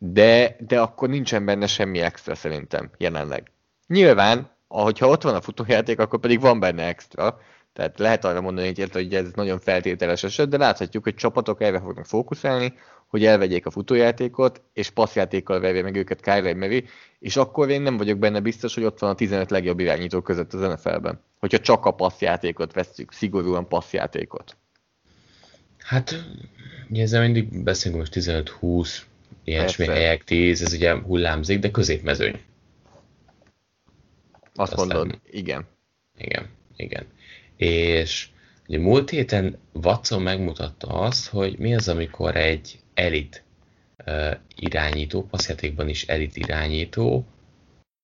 de, 0.02 0.56
de 0.58 0.80
akkor 0.80 1.08
nincsen 1.08 1.44
benne 1.44 1.66
semmi 1.66 1.98
extra 1.98 2.34
szerintem 2.34 2.90
jelenleg. 2.98 3.52
Nyilván, 3.86 4.50
ahogyha 4.68 5.08
ott 5.08 5.22
van 5.22 5.34
a 5.34 5.40
futójáték, 5.40 5.98
akkor 5.98 6.20
pedig 6.20 6.40
van 6.40 6.60
benne 6.60 6.86
extra, 6.86 7.40
tehát 7.72 7.98
lehet 7.98 8.24
arra 8.24 8.40
mondani, 8.40 8.72
hogy 8.92 9.14
ez 9.14 9.30
nagyon 9.34 9.58
feltételes 9.58 10.22
eset, 10.22 10.48
de 10.48 10.56
láthatjuk, 10.56 11.02
hogy 11.02 11.14
csapatok 11.14 11.62
erre 11.62 11.78
fognak 11.80 12.06
fókuszálni, 12.06 12.74
hogy 13.06 13.24
elvegyék 13.24 13.66
a 13.66 13.70
futójátékot, 13.70 14.62
és 14.72 14.90
passzjátékkal 14.90 15.60
vegye 15.60 15.82
meg 15.82 15.96
őket 15.96 16.20
Kyler 16.20 16.54
Murray, 16.54 16.84
és 17.18 17.36
akkor 17.36 17.70
én 17.70 17.82
nem 17.82 17.96
vagyok 17.96 18.18
benne 18.18 18.40
biztos, 18.40 18.74
hogy 18.74 18.84
ott 18.84 18.98
van 18.98 19.10
a 19.10 19.14
15 19.14 19.50
legjobb 19.50 19.78
irányító 19.78 20.20
között 20.20 20.52
az 20.52 20.60
NFL-ben. 20.60 21.20
Hogyha 21.38 21.58
csak 21.58 21.84
a 21.84 21.90
passzjátékot 21.90 22.72
veszük, 22.72 23.12
szigorúan 23.12 23.68
passzjátékot. 23.68 24.56
Hát, 25.78 26.24
ugye 26.90 27.02
ezzel 27.02 27.22
mindig 27.22 27.62
beszélünk 27.62 28.00
most 28.00 28.12
15-20, 28.60 29.00
ilyesmi 29.50 29.86
helyek 29.86 30.24
10, 30.24 30.62
ez 30.62 30.72
ugye 30.72 30.94
hullámzik, 30.94 31.58
de 31.58 31.70
középmezőny. 31.70 32.40
Azt 34.54 34.72
Aztán, 34.72 34.96
mondod, 34.96 35.20
igen. 35.30 35.66
Igen, 36.18 36.48
igen 36.76 37.06
és 37.60 38.28
ugye 38.68 38.78
múlt 38.78 39.10
héten 39.10 39.58
Watson 39.72 40.22
megmutatta 40.22 40.86
azt, 40.86 41.28
hogy 41.28 41.58
mi 41.58 41.74
az, 41.74 41.88
amikor 41.88 42.36
egy 42.36 42.78
elit 42.94 43.44
uh, 44.06 44.30
irányító, 44.56 45.26
passzjátékban 45.26 45.88
is 45.88 46.06
elit 46.06 46.36
irányító 46.36 47.26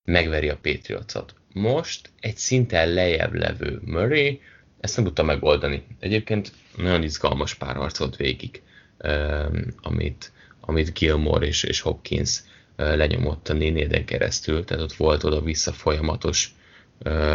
megveri 0.03 0.49
a 0.49 0.57
Patriotsot. 0.61 1.35
Most 1.53 2.09
egy 2.19 2.37
szinten 2.37 2.89
lejjebb 2.93 3.33
levő 3.33 3.81
Murray 3.85 4.41
ezt 4.79 4.95
nem 4.95 5.05
tudta 5.05 5.23
megoldani. 5.23 5.83
Egyébként 5.99 6.51
nagyon 6.75 7.03
izgalmas 7.03 7.55
párharc 7.55 7.97
volt 7.97 8.15
végig, 8.15 8.61
um, 9.03 9.65
amit, 9.81 10.31
amit 10.67 10.93
Gilmore 10.93 11.45
és, 11.45 11.63
és 11.63 11.81
Hopkins 11.81 12.41
lenyomott 12.75 13.49
a 13.49 13.53
nénéden 13.53 14.05
keresztül, 14.05 14.65
tehát 14.65 14.83
ott 14.83 14.93
volt 14.93 15.23
oda-vissza 15.23 15.71
folyamatos 15.71 16.55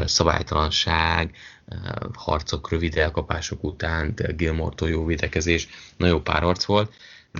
szabálytalanság, 0.04 1.36
harcok 2.12 2.70
rövid 2.70 2.96
elkapások 2.96 3.64
után, 3.64 4.14
Gilmore-tól 4.36 4.88
jó 4.88 5.04
védekezés, 5.04 5.68
nagyon 5.96 6.14
jó 6.14 6.20
párharc 6.20 6.64
volt, 6.64 6.92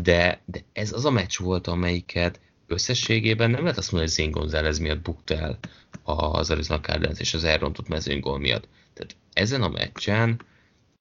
de, 0.03 0.41
de 0.45 0.61
ez 0.73 0.93
az 0.93 1.05
a 1.05 1.11
meccs 1.11 1.39
volt, 1.39 1.67
amelyiket 1.67 2.41
összességében 2.67 3.51
nem 3.51 3.63
lehet 3.63 3.79
azt 3.79 3.93
mondani, 3.93 4.13
hogy 4.15 4.25
Zane 4.25 4.39
Gonzalez 4.41 4.79
miatt 4.79 5.03
bukta 5.03 5.35
el 5.35 5.59
az 6.03 6.51
Arizona 6.51 6.81
Cardinals 6.81 7.19
és 7.19 7.35
az 7.35 7.45
elrontott 7.45 7.89
mezőnygól 7.89 8.39
miatt. 8.39 8.69
Tehát 8.95 9.17
ezen 9.33 9.63
a 9.63 9.69
meccsen 9.69 10.41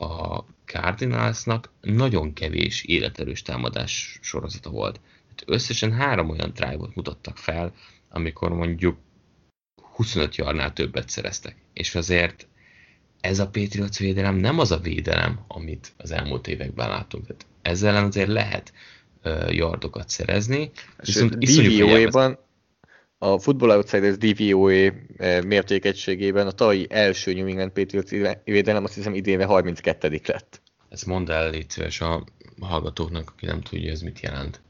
a 0.01 0.45
Cardinalsnak 0.65 1.69
nagyon 1.81 2.33
kevés 2.33 2.83
életerős 2.83 3.41
támadás 3.41 4.19
sorozata 4.21 4.69
volt. 4.69 4.99
Tehát 5.23 5.43
összesen 5.45 5.91
három 5.91 6.29
olyan 6.29 6.51
drive-ot 6.55 6.95
mutattak 6.95 7.37
fel, 7.37 7.73
amikor 8.09 8.49
mondjuk 8.49 8.97
25 9.95 10.35
jarnál 10.35 10.73
többet 10.73 11.09
szereztek. 11.09 11.55
És 11.73 11.95
azért 11.95 12.47
ez 13.21 13.39
a 13.39 13.47
Patriots 13.47 13.97
védelem 13.97 14.35
nem 14.35 14.59
az 14.59 14.71
a 14.71 14.79
védelem, 14.79 15.39
amit 15.47 15.93
az 15.97 16.11
elmúlt 16.11 16.47
években 16.47 16.89
látunk. 16.89 17.25
Tehát 17.25 17.45
ezzel 17.61 17.89
ellen 17.89 18.07
azért 18.07 18.27
lehet 18.27 18.73
uh, 19.23 19.53
yardokat 19.53 20.09
szerezni. 20.09 20.71
Viszont 20.97 21.37
DVOA-ban 21.37 22.39
a 23.23 23.39
Football 23.39 23.69
Outsiders 23.69 24.17
DVOA 24.17 24.91
mértékegységében 25.45 26.47
a 26.47 26.51
tavalyi 26.51 26.87
első 26.89 27.33
New 27.33 27.47
England 27.47 27.71
Patriots 27.71 28.09
védelem 28.43 28.83
azt 28.83 28.93
hiszem 28.93 29.13
idénre 29.13 29.45
32 29.45 30.21
lett. 30.25 30.61
Ezt 30.89 31.05
mondd 31.05 31.31
el, 31.31 31.49
légy 31.49 31.69
szíves 31.69 32.01
a 32.01 32.23
hallgatóknak, 32.59 33.29
aki 33.29 33.45
nem 33.45 33.61
tudja, 33.61 33.91
ez 33.91 34.01
mit 34.01 34.19
jelent. 34.19 34.61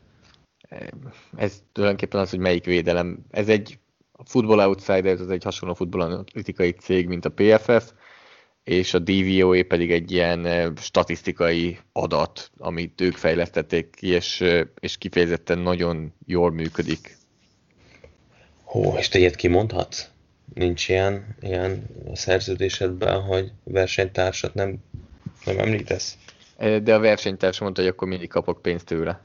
Ez 1.37 1.63
tulajdonképpen 1.71 2.19
az, 2.19 2.29
hogy 2.29 2.39
melyik 2.39 2.65
védelem. 2.65 3.25
Ez 3.29 3.47
egy 3.47 3.79
a 4.11 4.23
Football 4.25 4.67
Outsiders 4.67 5.19
az 5.19 5.29
egy 5.29 5.43
hasonló 5.43 5.73
futballanalitikai 5.73 6.71
cég, 6.71 7.07
mint 7.07 7.25
a 7.25 7.31
PFF, 7.31 7.91
és 8.63 8.93
a 8.93 8.99
DVOA 8.99 9.63
pedig 9.67 9.91
egy 9.91 10.11
ilyen 10.11 10.73
statisztikai 10.77 11.79
adat, 11.91 12.51
amit 12.57 13.01
ők 13.01 13.15
fejlesztették 13.15 13.95
ki, 13.95 14.07
és, 14.07 14.43
és 14.79 14.97
kifejezetten 14.97 15.59
nagyon 15.59 16.13
jól 16.25 16.51
működik. 16.51 17.19
Hó, 18.71 18.95
és 18.97 19.07
te 19.07 19.19
ilyet 19.19 19.35
kimondhatsz? 19.35 20.05
Nincs 20.53 20.89
ilyen, 20.89 21.35
ilyen 21.41 21.85
a 22.11 22.15
szerződésedben, 22.15 23.21
hogy 23.21 23.51
versenytársat 23.63 24.53
nem, 24.53 24.77
nem 25.45 25.59
említesz? 25.59 26.17
De 26.57 26.93
a 26.95 26.99
versenytárs 26.99 27.59
mondta, 27.59 27.81
hogy 27.81 27.89
akkor 27.89 28.07
mindig 28.07 28.29
kapok 28.29 28.61
pénzt 28.61 28.85
tőle. 28.85 29.21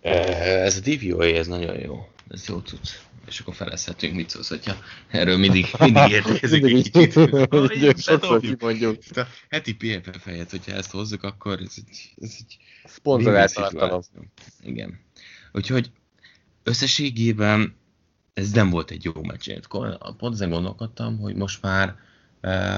Ez 0.00 0.76
a 0.76 0.80
DVOA, 0.80 1.24
ez 1.24 1.46
nagyon 1.46 1.78
jó. 1.78 2.08
Ez 2.28 2.48
jó 2.48 2.60
tudsz 2.60 3.04
és 3.26 3.40
akkor 3.40 3.54
felezhetünk, 3.54 4.14
mit 4.14 4.30
szólsz, 4.30 4.48
hogyha 4.48 4.76
erről 5.08 5.36
mindig, 5.36 5.66
mindig 5.78 6.10
értekezik 6.10 6.64
egy 6.64 6.90
kicsit. 6.90 7.12
Sokszor. 8.02 8.58
A 9.14 9.26
heti 9.48 9.74
PFF 9.74 10.24
helyett, 10.24 10.50
hogyha 10.50 10.72
ezt 10.72 10.90
hozzuk, 10.90 11.22
akkor 11.22 11.60
ez 11.60 11.74
egy, 11.76 12.14
ez 12.20 12.36
egy 12.38 12.56
Szponzorált. 12.84 14.10
Igen. 14.62 15.00
Úgyhogy 15.52 15.90
összességében 16.62 17.76
ez 18.36 18.50
nem 18.50 18.70
volt 18.70 18.90
egy 18.90 19.04
jó 19.04 19.12
meccs. 19.22 19.50
Pont 20.18 20.34
ezen 20.34 20.50
gondolkodtam, 20.50 21.18
hogy 21.18 21.34
most 21.34 21.62
már 21.62 21.96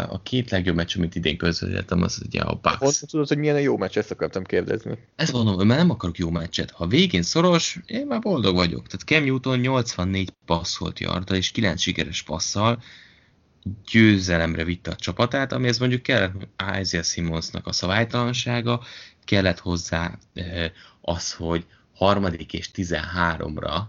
A 0.08 0.22
két 0.22 0.50
legjobb 0.50 0.76
meccs, 0.76 0.96
amit 0.96 1.14
idén 1.14 1.36
közvetítettem, 1.36 2.02
az 2.02 2.22
ugye 2.26 2.40
a 2.40 2.54
Bucks. 2.54 2.78
Honnan 2.78 2.94
tudod, 3.06 3.28
hogy 3.28 3.38
milyen 3.38 3.54
a 3.54 3.58
jó 3.58 3.76
meccs, 3.76 3.96
ezt 3.96 4.10
akartam 4.10 4.44
kérdezni. 4.44 4.98
Ezt 5.16 5.32
mondom, 5.32 5.66
mert 5.66 5.80
nem 5.80 5.90
akarok 5.90 6.18
jó 6.18 6.30
meccset. 6.30 6.70
Ha 6.70 6.86
végén 6.86 7.22
szoros, 7.22 7.80
én 7.86 8.06
már 8.06 8.20
boldog 8.20 8.54
vagyok. 8.54 8.86
Tehát 8.86 9.06
Cam 9.06 9.24
Newton 9.24 9.58
84 9.58 10.32
passzolt 10.46 11.00
yarda 11.00 11.36
és 11.36 11.50
9 11.50 11.80
sikeres 11.80 12.22
passzal 12.22 12.82
győzelemre 13.90 14.64
vitte 14.64 14.90
a 14.90 14.96
csapatát, 14.96 15.52
amihez 15.52 15.78
mondjuk 15.78 16.02
kellett 16.02 16.48
Isaiah 16.80 17.04
Simonsnak 17.04 17.66
a 17.66 17.72
szabálytalansága, 17.72 18.82
kellett 19.24 19.58
hozzá 19.58 20.18
az, 21.00 21.32
hogy 21.32 21.66
harmadik 21.94 22.52
és 22.52 22.70
13-ra 22.74 23.80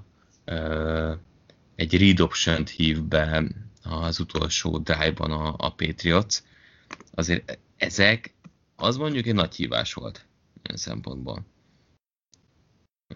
egy 1.79 1.97
read 1.97 2.19
option 2.19 2.65
hív 2.65 3.03
be 3.03 3.43
az 3.83 4.19
utolsó 4.19 4.77
drive-ban 4.77 5.31
a, 5.31 5.55
a 5.57 5.69
Patriots. 5.69 6.37
Azért 7.11 7.59
ezek, 7.77 8.33
az 8.75 8.97
mondjuk 8.97 9.25
egy 9.25 9.33
nagy 9.33 9.55
hívás 9.55 9.93
volt 9.93 10.25
ilyen 10.63 10.77
szempontból. 10.77 11.45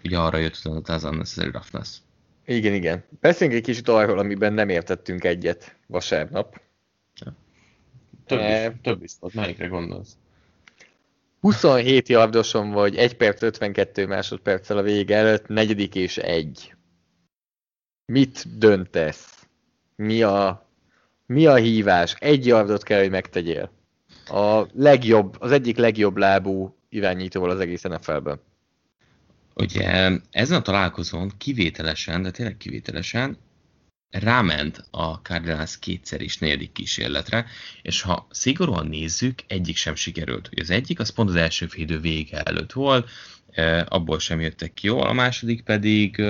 Ugye 0.04 0.18
arra 0.18 0.38
jött 0.38 0.60
utána 0.64 0.98
az 0.98 1.04
unnecessary 1.04 1.50
roughness. 1.50 1.98
Igen, 2.44 2.74
igen. 2.74 3.04
Beszéljünk 3.20 3.58
egy 3.58 3.66
kicsit 3.66 3.88
arról, 3.88 4.18
amiben 4.18 4.52
nem 4.52 4.68
értettünk 4.68 5.24
egyet 5.24 5.76
vasárnap. 5.86 6.60
Ja. 7.14 7.36
Több, 8.26 8.38
is, 8.38 8.44
e... 8.44 8.78
több 8.82 9.02
is 9.02 9.12
volt. 9.20 9.34
Melyikre 9.34 9.66
gondolsz? 9.66 10.16
27 11.40 12.08
yardoson 12.08 12.70
vagy 12.70 12.96
1 12.96 13.16
perc 13.16 13.42
52 13.42 14.06
másodperccel 14.06 14.78
a 14.78 14.82
vége 14.82 15.16
előtt, 15.16 15.46
negyedik 15.46 15.94
és 15.94 16.16
egy. 16.16 16.74
Mit 18.06 18.58
döntesz? 18.58 19.46
Mi 19.96 20.22
a, 20.22 20.68
mi 21.26 21.46
a 21.46 21.54
hívás? 21.54 22.14
Egy 22.18 22.46
yardot 22.46 22.82
kell, 22.82 23.00
hogy 23.00 23.10
megtegyél. 23.10 23.70
A 24.26 24.66
legjobb, 24.72 25.36
az 25.38 25.50
egyik 25.50 25.76
legjobb 25.76 26.16
lábú 26.16 26.76
irányítóval 26.88 27.50
az 27.50 27.60
egész 27.60 27.82
NFL-ben. 27.82 28.40
Ugye 29.54 30.18
ezen 30.30 30.58
a 30.58 30.62
találkozón 30.62 31.32
kivételesen, 31.38 32.22
de 32.22 32.30
tényleg 32.30 32.56
kivételesen 32.56 33.38
ráment 34.10 34.84
a 34.90 35.14
Cardinals 35.14 35.78
kétszer 35.78 36.20
is 36.20 36.38
negyedik 36.38 36.72
kísérletre, 36.72 37.46
és 37.82 38.02
ha 38.02 38.26
szigorúan 38.30 38.86
nézzük, 38.86 39.38
egyik 39.46 39.76
sem 39.76 39.94
sikerült. 39.94 40.50
Az 40.60 40.70
egyik 40.70 41.00
az 41.00 41.10
pont 41.10 41.28
az 41.28 41.34
első 41.34 41.66
félidő 41.66 42.00
vége 42.00 42.42
előtt 42.42 42.72
volt, 42.72 43.10
abból 43.84 44.18
sem 44.18 44.40
jöttek 44.40 44.74
ki 44.74 44.86
jól, 44.86 45.06
a 45.06 45.12
második 45.12 45.62
pedig 45.62 46.22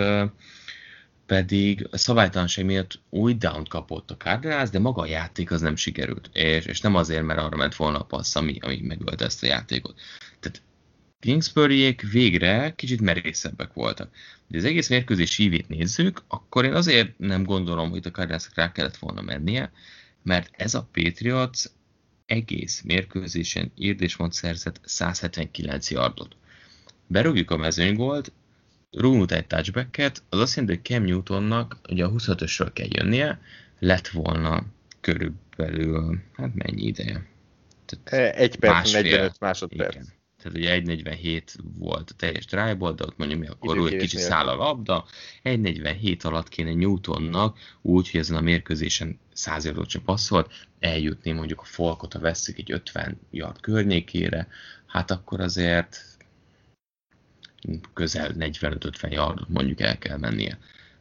pedig 1.27 1.89
a 1.91 1.97
szabálytalanság 1.97 2.65
miatt 2.65 3.01
új 3.11 3.35
down 3.35 3.65
kapott 3.65 4.11
a 4.11 4.17
Cardinals, 4.17 4.71
de 4.71 4.79
maga 4.79 5.03
a 5.03 5.07
játék 5.07 5.51
az 5.51 5.61
nem 5.61 5.77
sikerült. 5.77 6.31
És, 6.33 6.65
és 6.65 6.81
nem 6.81 6.95
azért, 6.95 7.25
mert 7.25 7.41
arra 7.41 7.57
ment 7.57 7.75
volna 7.75 7.99
a 7.99 8.05
passz, 8.05 8.37
ami, 8.37 8.59
ami 8.61 8.81
megölte 8.81 9.25
ezt 9.25 9.43
a 9.43 9.47
játékot. 9.47 10.01
Tehát 10.41 10.63
Kingsburyék 11.21 12.11
végre 12.11 12.73
kicsit 12.77 13.01
merészebbek 13.01 13.73
voltak. 13.73 14.15
De 14.49 14.59
az 14.59 14.65
egész 14.65 14.89
mérkőzés 14.89 15.37
hívét 15.37 15.69
nézzük, 15.69 16.23
akkor 16.29 16.65
én 16.65 16.75
azért 16.75 17.19
nem 17.19 17.45
gondolom, 17.45 17.91
hogy 17.91 18.07
a 18.07 18.11
cardinals 18.11 18.49
rá 18.55 18.73
kellett 18.73 18.97
volna 18.97 19.21
mennie, 19.21 19.73
mert 20.23 20.51
ez 20.57 20.75
a 20.75 20.89
Patriots 20.93 21.65
egész 22.27 22.83
mérkőzésen 22.83 23.73
írd 23.77 24.01
és 24.01 24.17
mond 24.17 24.33
szerzett 24.33 24.81
179 24.85 25.91
yardot. 25.91 26.37
Berúgjuk 27.07 27.51
a 27.51 27.57
mezőnygolt, 27.57 28.33
rúgunk 28.97 29.31
egy 29.31 29.47
touchbacket, 29.47 30.23
az 30.29 30.39
azt 30.39 30.57
jelenti, 30.57 30.77
hogy 30.77 30.85
Cam 30.85 31.05
Newtonnak 31.05 31.79
ugye 31.89 32.05
a 32.05 32.11
25-ösről 32.11 32.71
kell 32.73 32.89
jönnie, 32.91 33.41
lett 33.79 34.09
volna 34.09 34.65
körülbelül, 35.01 36.21
hát 36.33 36.55
mennyi 36.55 36.87
ideje? 36.87 37.27
Tehát 37.87 38.35
egy 38.37 38.57
perc, 38.57 38.73
másfél, 38.73 39.03
45 39.03 39.41
másodperc. 39.41 39.95
Igen 39.95 40.13
tehát 40.45 40.59
ugye 40.59 40.81
1.47 40.81 41.43
volt 41.79 42.11
a 42.11 42.15
teljes 42.17 42.47
drive 42.47 42.75
de 42.75 43.05
ott 43.05 43.17
mondjuk 43.17 43.41
mi 43.41 43.47
akkor 43.47 43.79
úgy 43.79 43.97
kicsit 43.97 44.21
száll 44.21 44.49
a 44.49 44.55
labda, 44.55 45.05
1.47 45.43 46.25
alatt 46.25 46.49
kéne 46.49 46.75
Newtonnak, 46.75 47.59
úgy, 47.83 48.11
hogy 48.11 48.21
ezen 48.21 48.37
a 48.37 48.41
mérkőzésen 48.41 49.19
100 49.33 49.65
yardot 49.65 49.89
sem 49.89 50.03
passzolt, 50.03 50.53
eljutni 50.81 51.33
mondjuk 51.33 51.61
a 51.61 51.65
folkot, 51.65 52.13
ha 52.13 52.19
vesszük 52.19 52.59
egy 52.59 52.73
50 52.73 53.21
yard 53.31 53.61
környékére, 53.61 54.49
hát 54.87 55.11
akkor 55.11 55.41
azért 55.41 56.14
közel 57.95 58.31
45-50 58.39 59.11
yardot 59.11 59.49
mondjuk 59.49 59.81
el 59.81 59.99
kell 59.99 60.19
mennie. 60.19 60.59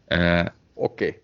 Uh, 0.10 0.46
Oké. 0.74 1.06
Okay. 1.06 1.22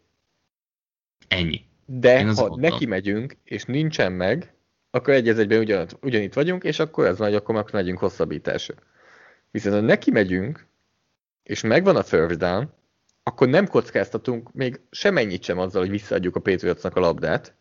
Ennyi. 1.27 1.65
De 1.85 2.33
ha 2.33 2.55
neki 2.55 2.85
megyünk, 2.85 3.37
és 3.43 3.63
nincsen 3.63 4.11
meg, 4.11 4.53
akkor 4.91 5.13
egy 5.13 5.29
egyben 5.29 5.59
ugyan, 5.59 5.87
ugyanitt 6.01 6.33
vagyunk, 6.33 6.63
és 6.63 6.79
akkor 6.79 7.05
ez 7.05 7.17
hogy 7.17 7.35
akkor 7.35 7.55
meg 7.55 7.65
megyünk 7.71 7.97
hosszabbításra. 7.97 8.75
Viszont 9.51 9.75
ha 9.75 9.81
neki 9.81 10.11
megyünk, 10.11 10.67
és 11.43 11.61
megvan 11.61 11.95
a 11.95 12.03
first 12.03 12.37
down, 12.37 12.73
akkor 13.23 13.47
nem 13.47 13.67
kockáztatunk 13.67 14.53
még 14.53 14.79
semennyit 14.91 15.43
sem 15.43 15.59
azzal, 15.59 15.81
hogy 15.81 15.89
visszaadjuk 15.89 16.35
a 16.35 16.39
Patriotsnak 16.39 16.95
a 16.95 16.99
labdát, 16.99 17.55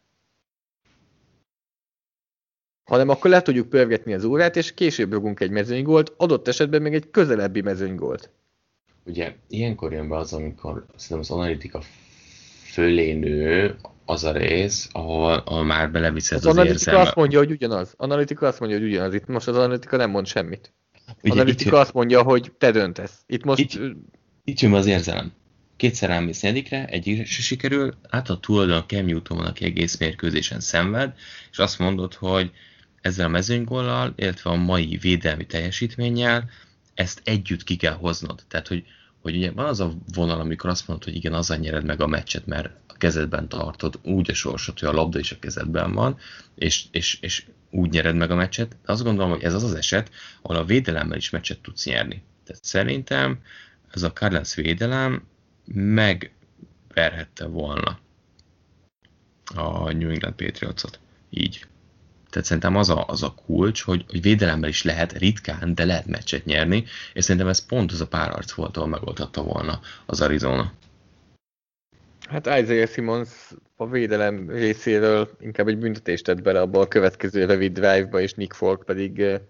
hanem 2.88 3.08
akkor 3.08 3.30
le 3.30 3.42
tudjuk 3.42 3.68
pörgetni 3.68 4.14
az 4.14 4.24
órát, 4.24 4.56
és 4.56 4.74
később 4.74 5.12
rugunk 5.12 5.40
egy 5.40 5.50
mezőnygolt, 5.50 6.12
adott 6.16 6.48
esetben 6.48 6.82
még 6.82 6.94
egy 6.94 7.10
közelebbi 7.10 7.60
mezőnygolt. 7.60 8.30
Ugye 9.04 9.34
ilyenkor 9.48 9.92
jön 9.92 10.08
be 10.08 10.16
az, 10.16 10.32
amikor 10.32 10.86
szerintem 10.96 11.18
az 11.18 11.30
analitika 11.30 11.80
fölé 12.72 13.12
nő 13.12 13.76
az 14.04 14.24
a 14.24 14.32
rész, 14.32 14.88
ahol, 14.92 15.32
ahol 15.32 15.64
már 15.64 15.90
beleviszed 15.90 16.38
az, 16.38 16.46
az 16.46 16.52
analitika 16.52 16.78
érzelme. 16.78 17.00
azt 17.00 17.14
mondja, 17.14 17.38
hogy 17.38 17.50
ugyanaz. 17.50 17.94
Analitika 17.96 18.46
azt 18.46 18.60
mondja, 18.60 18.78
hogy 18.78 18.86
ugyanaz. 18.86 19.14
Itt 19.14 19.26
most 19.26 19.48
az 19.48 19.56
analitika 19.56 19.96
nem 19.96 20.10
mond 20.10 20.26
semmit. 20.26 20.72
Ugye, 21.22 21.32
analitika 21.32 21.76
itt, 21.76 21.82
azt 21.82 21.92
mondja, 21.92 22.22
hogy 22.22 22.52
te 22.58 22.70
döntesz. 22.70 23.22
Itt 23.26 23.44
most... 23.44 23.60
Itt, 23.60 23.80
itt 24.44 24.60
jön 24.60 24.74
az 24.74 24.86
érzelem. 24.86 25.32
Kétszer 25.76 26.08
rámész 26.08 26.40
negyedikre, 26.40 26.84
egy 26.84 27.22
se 27.24 27.42
sikerül, 27.42 27.94
át 28.08 28.28
a 28.30 28.38
túloldalon 28.38 28.84
Cam 28.86 29.06
Newton, 29.06 29.38
aki 29.38 29.64
egész 29.64 29.96
mérkőzésen 29.96 30.60
szenved, 30.60 31.12
és 31.50 31.58
azt 31.58 31.78
mondod, 31.78 32.14
hogy 32.14 32.50
ezzel 33.00 33.26
a 33.26 33.28
mezőnygollal, 33.28 34.12
illetve 34.16 34.50
a 34.50 34.54
mai 34.54 34.96
védelmi 34.96 35.46
teljesítménnyel 35.46 36.50
ezt 36.94 37.20
együtt 37.24 37.64
ki 37.64 37.76
kell 37.76 37.94
hoznod. 37.94 38.42
Tehát, 38.48 38.68
hogy, 38.68 38.84
hogy 39.20 39.36
ugye 39.36 39.50
van 39.50 39.66
az 39.66 39.80
a 39.80 39.92
vonal, 40.14 40.40
amikor 40.40 40.70
azt 40.70 40.88
mondod, 40.88 41.06
hogy 41.06 41.16
igen, 41.16 41.34
azzal 41.34 41.56
nyered 41.56 41.84
meg 41.84 42.00
a 42.00 42.06
meccset, 42.06 42.46
mert 42.46 42.70
kezedben 42.98 43.48
tartod, 43.48 43.98
úgy 44.02 44.30
a 44.30 44.34
sorsot, 44.34 44.78
hogy 44.78 44.88
a 44.88 44.92
labda 44.92 45.18
is 45.18 45.32
a 45.32 45.38
kezedben 45.38 45.92
van, 45.92 46.18
és, 46.54 46.84
és, 46.90 47.18
és 47.20 47.46
úgy 47.70 47.90
nyered 47.90 48.16
meg 48.16 48.30
a 48.30 48.34
meccset. 48.34 48.76
Azt 48.84 49.02
gondolom, 49.02 49.30
hogy 49.30 49.42
ez 49.42 49.54
az 49.54 49.62
az 49.62 49.74
eset, 49.74 50.10
ahol 50.42 50.56
a 50.56 50.64
védelemmel 50.64 51.16
is 51.16 51.30
meccset 51.30 51.60
tudsz 51.60 51.84
nyerni. 51.84 52.22
Tehát 52.44 52.64
szerintem 52.64 53.42
ez 53.90 54.02
a 54.02 54.12
Cardinals 54.12 54.54
védelem 54.54 55.22
megverhette 55.64 57.46
volna 57.46 57.98
a 59.54 59.92
New 59.92 60.10
England 60.10 60.34
Patriots-ot. 60.34 61.00
Így. 61.30 61.66
Tehát 62.38 62.52
szerintem 62.52 62.76
az 62.76 62.90
a, 62.90 63.04
az 63.06 63.22
a 63.22 63.34
kulcs, 63.46 63.82
hogy, 63.82 64.04
hogy 64.08 64.22
védelemmel 64.22 64.68
is 64.68 64.82
lehet 64.82 65.12
ritkán, 65.12 65.74
de 65.74 65.84
lehet 65.84 66.06
meccset 66.06 66.44
nyerni, 66.44 66.84
és 67.12 67.24
szerintem 67.24 67.50
ez 67.50 67.66
pont 67.66 67.92
az 67.92 68.00
a 68.00 68.06
pár 68.06 68.30
arc 68.30 68.52
volt, 68.52 68.76
ahol 68.76 68.88
megoldhatta 68.88 69.42
volna 69.42 69.80
az 70.06 70.20
Arizona. 70.20 70.72
Hát 72.28 72.46
Isaiah 72.46 72.88
Simmons 72.88 73.28
a 73.76 73.88
védelem 73.88 74.50
részéről 74.50 75.30
inkább 75.40 75.68
egy 75.68 75.78
büntetést 75.78 76.24
tett 76.24 76.42
bele 76.42 76.60
abba 76.60 76.80
a 76.80 76.88
következő 76.88 77.44
rövid 77.44 77.72
drive-ba, 77.72 78.20
és 78.20 78.34
Nick 78.34 78.54
Folk 78.54 78.84
pedig, 78.84 79.20
eh, 79.20 79.40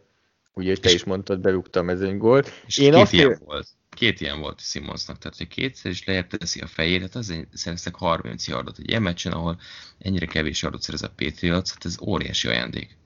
ugye 0.59 0.77
te 0.77 0.91
is 0.91 1.05
mondtad, 1.05 1.41
berúgta 1.41 1.81
a 1.81 1.83
mezőnygólt. 1.83 2.63
És 2.67 2.79
Én 2.79 2.93
két 2.93 3.01
azt 3.01 3.13
ilyen 3.13 3.31
ér... 3.31 3.39
volt. 3.45 3.69
Két 3.91 4.21
ilyen 4.21 4.41
volt 4.41 4.61
Simmonsnak, 4.61 5.19
tehát 5.19 5.37
hogy 5.37 5.49
kétszer 5.49 5.91
is 5.91 6.05
lejjebb 6.05 6.27
teszi 6.27 6.61
a 6.61 6.67
fejét, 6.67 7.01
hát 7.01 7.15
azért 7.15 7.57
szereztek 7.57 7.95
30 7.95 8.49
yardot 8.49 8.79
egy 8.79 8.89
ilyen 8.89 9.03
meccsen, 9.03 9.33
ahol 9.33 9.61
ennyire 9.99 10.27
kevés 10.27 10.63
yardot 10.63 10.83
szerez 10.83 11.03
a 11.03 11.13
Patriots, 11.17 11.71
hát 11.71 11.85
ez 11.85 11.97
óriási 12.01 12.49
ajándék. 12.49 12.97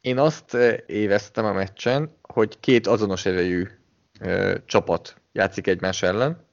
Én 0.00 0.18
azt 0.18 0.54
eh, 0.54 0.76
éveztem 0.86 1.44
a 1.44 1.52
meccsen, 1.52 2.16
hogy 2.22 2.60
két 2.60 2.86
azonos 2.86 3.26
erejű 3.26 3.66
ö, 4.20 4.54
csapat 4.66 5.20
játszik 5.32 5.66
egymás 5.66 6.02
ellen, 6.02 6.46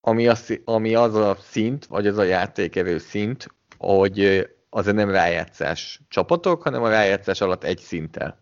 ami 0.00 0.28
az, 0.28 0.60
ami 0.64 0.94
az 0.94 1.14
a 1.14 1.36
szint, 1.40 1.86
vagy 1.86 2.06
az 2.06 2.18
a 2.18 2.22
játékevő 2.22 2.98
szint, 2.98 3.46
hogy 3.78 4.48
az 4.70 4.86
nem 4.86 5.10
rájátszás 5.10 6.00
csapatok, 6.08 6.62
hanem 6.62 6.82
a 6.82 6.88
rájátszás 6.88 7.40
alatt 7.40 7.64
egy 7.64 7.78
szinttel. 7.78 8.41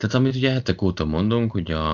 Tehát 0.00 0.14
amit 0.14 0.34
ugye 0.34 0.50
hetek 0.50 0.82
óta 0.82 1.04
mondunk, 1.04 1.52
hogy 1.52 1.72
a, 1.72 1.92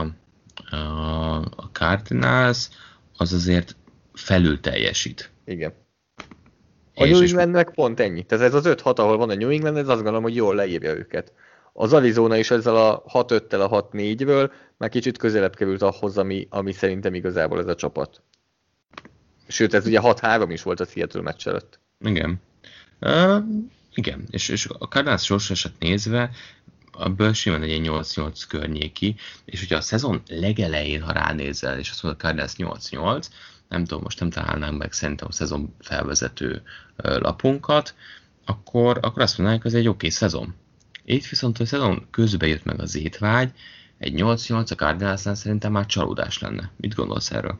a, 0.70 1.36
a 1.36 1.70
Cardinals 1.72 2.68
az 3.16 3.32
azért 3.32 3.76
felül 4.12 4.60
teljesít. 4.60 5.30
Igen. 5.44 5.72
A 6.94 7.04
és 7.04 7.10
New 7.10 7.22
Englandnek 7.22 7.70
pont 7.70 8.00
ennyi. 8.00 8.22
Tehát 8.22 8.44
ez 8.44 8.54
az 8.54 8.64
5-6, 8.66 8.96
ahol 8.96 9.16
van 9.16 9.30
a 9.30 9.34
New 9.34 9.50
England, 9.50 9.76
ez 9.76 9.88
azt 9.88 9.96
gondolom, 9.96 10.22
hogy 10.22 10.34
jól 10.34 10.54
leírja 10.54 10.94
őket. 10.94 11.32
Az 11.72 11.92
Arizona 11.92 12.36
is 12.36 12.50
ezzel 12.50 12.76
a 12.76 13.02
6-5-tel 13.12 13.70
a 13.70 13.88
6-4-ből 13.90 14.50
már 14.76 14.90
kicsit 14.90 15.18
közelebb 15.18 15.56
került 15.56 15.82
ahhoz, 15.82 16.18
ami, 16.18 16.46
ami 16.50 16.72
szerintem 16.72 17.14
igazából 17.14 17.58
ez 17.58 17.66
a 17.66 17.74
csapat. 17.74 18.22
Sőt, 19.48 19.74
ez 19.74 19.86
ugye 19.86 20.00
6-3 20.02 20.46
is 20.48 20.62
volt 20.62 20.80
a 20.80 20.84
Seattle 20.84 21.22
meccs 21.22 21.46
előtt. 21.46 21.80
Igen. 22.00 22.40
Uh, 23.00 23.44
igen, 23.94 24.24
és, 24.30 24.48
és 24.48 24.66
a 24.78 24.86
Cardinals 24.86 25.24
sorsosat 25.24 25.72
nézve, 25.78 26.30
abból 26.98 27.32
simán 27.32 27.62
egy 27.62 27.80
8-8 27.84 28.42
környéki, 28.48 29.16
és 29.44 29.58
hogyha 29.60 29.76
a 29.76 29.80
szezon 29.80 30.22
legelején, 30.28 31.02
ha 31.02 31.12
ránézel, 31.12 31.78
és 31.78 31.90
azt 31.90 32.02
mondod, 32.02 32.20
Cardinals 32.20 32.52
8-8, 32.56 33.26
nem 33.68 33.84
tudom, 33.84 34.02
most 34.02 34.20
nem 34.20 34.30
találnánk 34.30 34.78
meg 34.78 34.92
szerintem 34.92 35.28
a 35.30 35.32
szezon 35.32 35.74
felvezető 35.80 36.62
lapunkat, 36.96 37.94
akkor, 38.44 38.98
akkor 39.02 39.22
azt 39.22 39.36
mondanánk, 39.38 39.62
hogy 39.62 39.72
ez 39.72 39.78
egy 39.78 39.88
oké 39.88 39.96
okay 39.96 40.10
szezon. 40.10 40.54
Itt 41.04 41.26
viszont, 41.26 41.58
a 41.58 41.66
szezon 41.66 42.06
közben 42.10 42.48
jött 42.48 42.64
meg 42.64 42.80
az 42.80 42.96
étvágy, 42.96 43.52
egy 43.98 44.12
8-8 44.16 44.70
a 44.70 44.74
Cardinalsnál 44.74 45.34
szerintem 45.34 45.72
már 45.72 45.86
csalódás 45.86 46.38
lenne. 46.38 46.70
Mit 46.76 46.94
gondolsz 46.94 47.30
erről? 47.30 47.58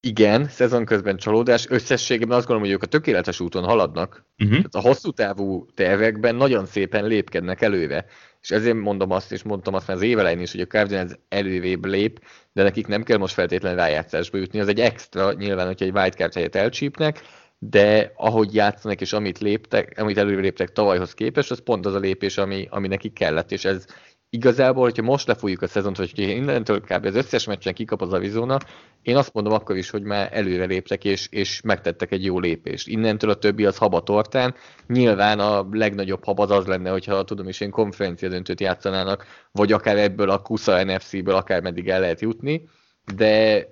Igen, 0.00 0.48
szezon 0.48 0.84
közben 0.84 1.16
csalódás. 1.16 1.66
Összességében 1.68 2.36
azt 2.36 2.46
gondolom, 2.46 2.62
hogy 2.62 2.78
ők 2.78 2.82
a 2.82 2.86
tökéletes 2.86 3.40
úton 3.40 3.64
haladnak. 3.64 4.24
Uh-huh. 4.38 4.64
a 4.70 4.80
hosszú 4.80 5.10
távú 5.10 5.66
tervekben 5.74 6.34
nagyon 6.34 6.66
szépen 6.66 7.04
lépkednek 7.04 7.60
előre. 7.60 8.06
És 8.46 8.52
ezért 8.52 8.76
mondom 8.76 9.10
azt, 9.10 9.32
és 9.32 9.42
mondtam 9.42 9.74
azt 9.74 9.86
már 9.86 9.96
az 9.96 10.02
évelején 10.02 10.40
is, 10.40 10.50
hogy 10.52 10.60
a 10.60 10.66
Cardinals 10.66 11.12
előrébb 11.28 11.84
lép, 11.84 12.24
de 12.52 12.62
nekik 12.62 12.86
nem 12.86 13.02
kell 13.02 13.18
most 13.18 13.34
feltétlenül 13.34 13.78
rájátszásba 13.78 14.38
jutni. 14.38 14.60
Az 14.60 14.68
egy 14.68 14.80
extra, 14.80 15.32
nyilván, 15.32 15.66
hogyha 15.66 15.84
egy 15.84 15.96
wildcard 15.96 16.34
helyet 16.34 16.54
elcsípnek, 16.54 17.20
de 17.58 18.12
ahogy 18.16 18.54
játszanak 18.54 19.00
és 19.00 19.12
amit 19.12 19.38
léptek, 19.38 19.98
amit 19.98 20.18
előre 20.18 20.40
léptek 20.40 20.72
tavalyhoz 20.72 21.14
képest, 21.14 21.50
az 21.50 21.62
pont 21.62 21.86
az 21.86 21.94
a 21.94 21.98
lépés, 21.98 22.38
ami, 22.38 22.66
ami 22.70 22.88
nekik 22.88 23.12
kellett, 23.12 23.52
és 23.52 23.64
ez 23.64 23.86
igazából, 24.30 24.82
hogyha 24.82 25.02
most 25.02 25.26
lefújjuk 25.26 25.62
a 25.62 25.66
szezont, 25.66 25.96
vagy 25.96 26.12
hogyha 26.14 26.32
innentől 26.32 26.80
kb. 26.80 27.04
az 27.04 27.14
összes 27.14 27.46
meccsen 27.46 27.74
kikap 27.74 28.02
az 28.02 28.12
Arizona, 28.12 28.58
én 29.02 29.16
azt 29.16 29.32
mondom 29.32 29.52
akkor 29.52 29.76
is, 29.76 29.90
hogy 29.90 30.02
már 30.02 30.28
előre 30.32 30.64
léptek, 30.64 31.04
és, 31.04 31.28
és 31.30 31.60
megtettek 31.60 32.12
egy 32.12 32.24
jó 32.24 32.38
lépést. 32.38 32.88
Innentől 32.88 33.30
a 33.30 33.34
többi 33.34 33.64
az 33.64 33.76
haba 33.76 34.00
tortán. 34.00 34.54
Nyilván 34.86 35.38
a 35.38 35.68
legnagyobb 35.70 36.24
hab 36.24 36.40
az 36.40 36.50
az 36.50 36.66
lenne, 36.66 36.90
hogyha 36.90 37.24
tudom 37.24 37.48
is 37.48 37.60
én 37.60 37.70
konferencia 37.70 38.28
döntőt 38.28 38.60
játszanának, 38.60 39.26
vagy 39.52 39.72
akár 39.72 39.96
ebből 39.96 40.30
a 40.30 40.42
KUSA 40.42 40.84
NFC-ből 40.84 41.34
akár 41.34 41.62
meddig 41.62 41.88
el 41.88 42.00
lehet 42.00 42.20
jutni, 42.20 42.68
de, 43.14 43.64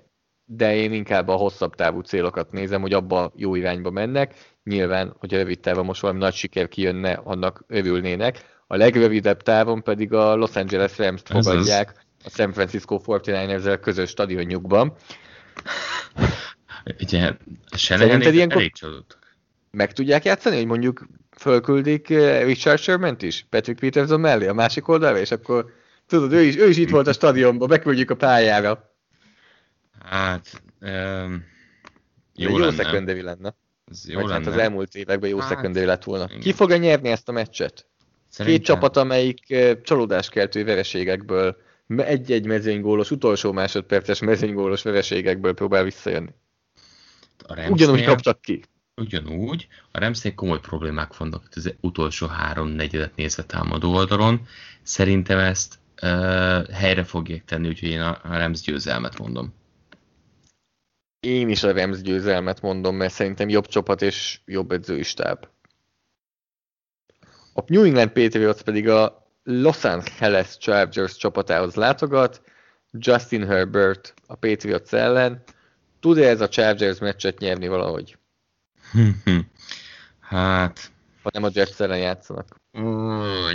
de 0.45 0.75
én 0.75 0.93
inkább 0.93 1.27
a 1.27 1.35
hosszabb 1.35 1.75
távú 1.75 1.99
célokat 1.99 2.51
nézem, 2.51 2.81
hogy 2.81 2.93
abba 2.93 3.31
jó 3.35 3.55
irányba 3.55 3.89
mennek. 3.89 4.35
Nyilván, 4.63 5.15
hogyha 5.19 5.37
rövid 5.37 5.59
távon 5.59 5.85
most 5.85 6.01
valami 6.01 6.19
nagy 6.19 6.33
siker 6.33 6.67
kijönne, 6.67 7.11
annak 7.23 7.63
örülnének 7.67 8.54
a 8.67 8.75
legrövidebb 8.75 9.41
távon 9.41 9.83
pedig 9.83 10.13
a 10.13 10.35
Los 10.35 10.55
Angeles 10.55 10.97
Rams-t 10.97 11.27
fogadják 11.27 12.05
a 12.23 12.29
San 12.29 12.53
Francisco 12.53 13.01
49ers 13.05 13.79
közös 13.81 14.09
stadionjukban. 14.09 14.93
Ugye, 16.99 17.33
Shanahan 17.77 18.21
elég 18.21 18.73
csalódtak. 18.73 19.37
Meg 19.71 19.93
tudják 19.93 20.23
játszani, 20.23 20.55
hogy 20.55 20.65
mondjuk 20.65 21.07
fölküldik 21.37 22.09
eh, 22.09 22.43
Richard 22.45 22.79
sherman 22.79 23.15
is, 23.19 23.45
Patrick 23.49 23.79
Peterson 23.79 24.19
mellé, 24.19 24.47
a 24.47 24.53
másik 24.53 24.87
oldalra, 24.87 25.19
és 25.19 25.31
akkor 25.31 25.65
tudod, 26.07 26.31
ő 26.31 26.41
is, 26.41 26.55
ő 26.57 26.69
is 26.69 26.77
itt 26.77 26.89
volt 26.89 27.07
a 27.07 27.13
stadionban, 27.13 27.67
beküldjük 27.67 28.09
a 28.09 28.15
pályára. 28.15 28.93
Hát, 30.05 30.61
um, 30.81 31.45
jó, 32.35 32.49
jó 32.49 32.57
lenne. 32.57 33.21
lenne. 33.21 33.55
Ez 33.91 34.09
jó 34.09 34.19
Vagy 34.19 34.29
lenne. 34.29 34.43
hát 34.43 34.53
az 34.53 34.59
elmúlt 34.59 34.95
években 34.95 35.29
jó 35.29 35.39
hát, 35.39 35.49
szekundévi 35.49 35.85
lett 35.85 36.03
volna. 36.03 36.25
Igen. 36.29 36.39
Ki 36.39 36.51
fogja 36.51 36.77
nyerni 36.77 37.09
ezt 37.09 37.29
a 37.29 37.31
meccset? 37.31 37.87
Szerintem... 38.35 38.61
Két 38.61 38.65
csapat, 38.65 38.97
amelyik 38.97 39.39
csalódáskeltő 39.83 40.63
vereségekből, 40.63 41.57
egy-egy 41.97 42.45
mezőnygólos, 42.45 43.11
utolsó 43.11 43.51
másodperces 43.51 44.19
mezőnygólos 44.19 44.81
vereségekből 44.81 45.53
próbál 45.53 45.83
visszajönni. 45.83 46.33
A 47.47 47.67
Ugyanúgy 47.69 48.03
kaptak 48.03 48.41
ki. 48.41 48.61
Ugyanúgy. 48.95 49.67
A 49.91 49.99
Remsznél 49.99 50.33
komoly 50.33 50.59
problémák 50.59 51.17
vannak 51.17 51.43
az 51.55 51.75
utolsó 51.81 52.27
három 52.27 52.67
negyedet 52.67 53.15
nézve 53.15 53.43
támadó 53.43 53.93
oldalon. 53.93 54.47
Szerintem 54.81 55.39
ezt 55.39 55.79
uh, 56.01 56.69
helyre 56.69 57.03
fogják 57.03 57.45
tenni, 57.45 57.67
úgyhogy 57.67 57.89
én 57.89 58.01
a, 58.01 58.19
a 58.23 58.37
Rems 58.37 58.61
győzelmet 58.61 59.19
mondom. 59.19 59.53
Én 61.19 61.49
is 61.49 61.63
a 61.63 61.71
Rems 61.71 62.01
győzelmet 62.01 62.61
mondom, 62.61 62.95
mert 62.95 63.13
szerintem 63.13 63.49
jobb 63.49 63.67
csapat 63.67 64.01
és 64.01 64.39
jobb 64.45 64.71
edzőistáb. 64.71 65.47
A 67.57 67.63
New 67.67 67.83
England 67.83 68.11
Patriots 68.11 68.61
pedig 68.61 68.89
a 68.89 69.27
Los 69.43 69.83
Angeles 69.83 70.57
Chargers 70.57 71.17
csapatához 71.17 71.75
látogat, 71.75 72.41
Justin 72.91 73.47
Herbert 73.47 74.13
a 74.27 74.35
Patriots 74.35 74.93
ellen. 74.93 75.43
Tud-e 75.99 76.27
ez 76.27 76.41
a 76.41 76.47
Chargers 76.47 76.99
meccset 76.99 77.39
nyerni 77.39 77.67
valahogy? 77.67 78.17
hát... 80.19 80.91
Ha 81.23 81.29
nem 81.33 81.43
a 81.43 81.49
Jets 81.53 81.79
ellen 81.79 81.97
játszanak. 81.97 82.55
Ó, 82.77 82.81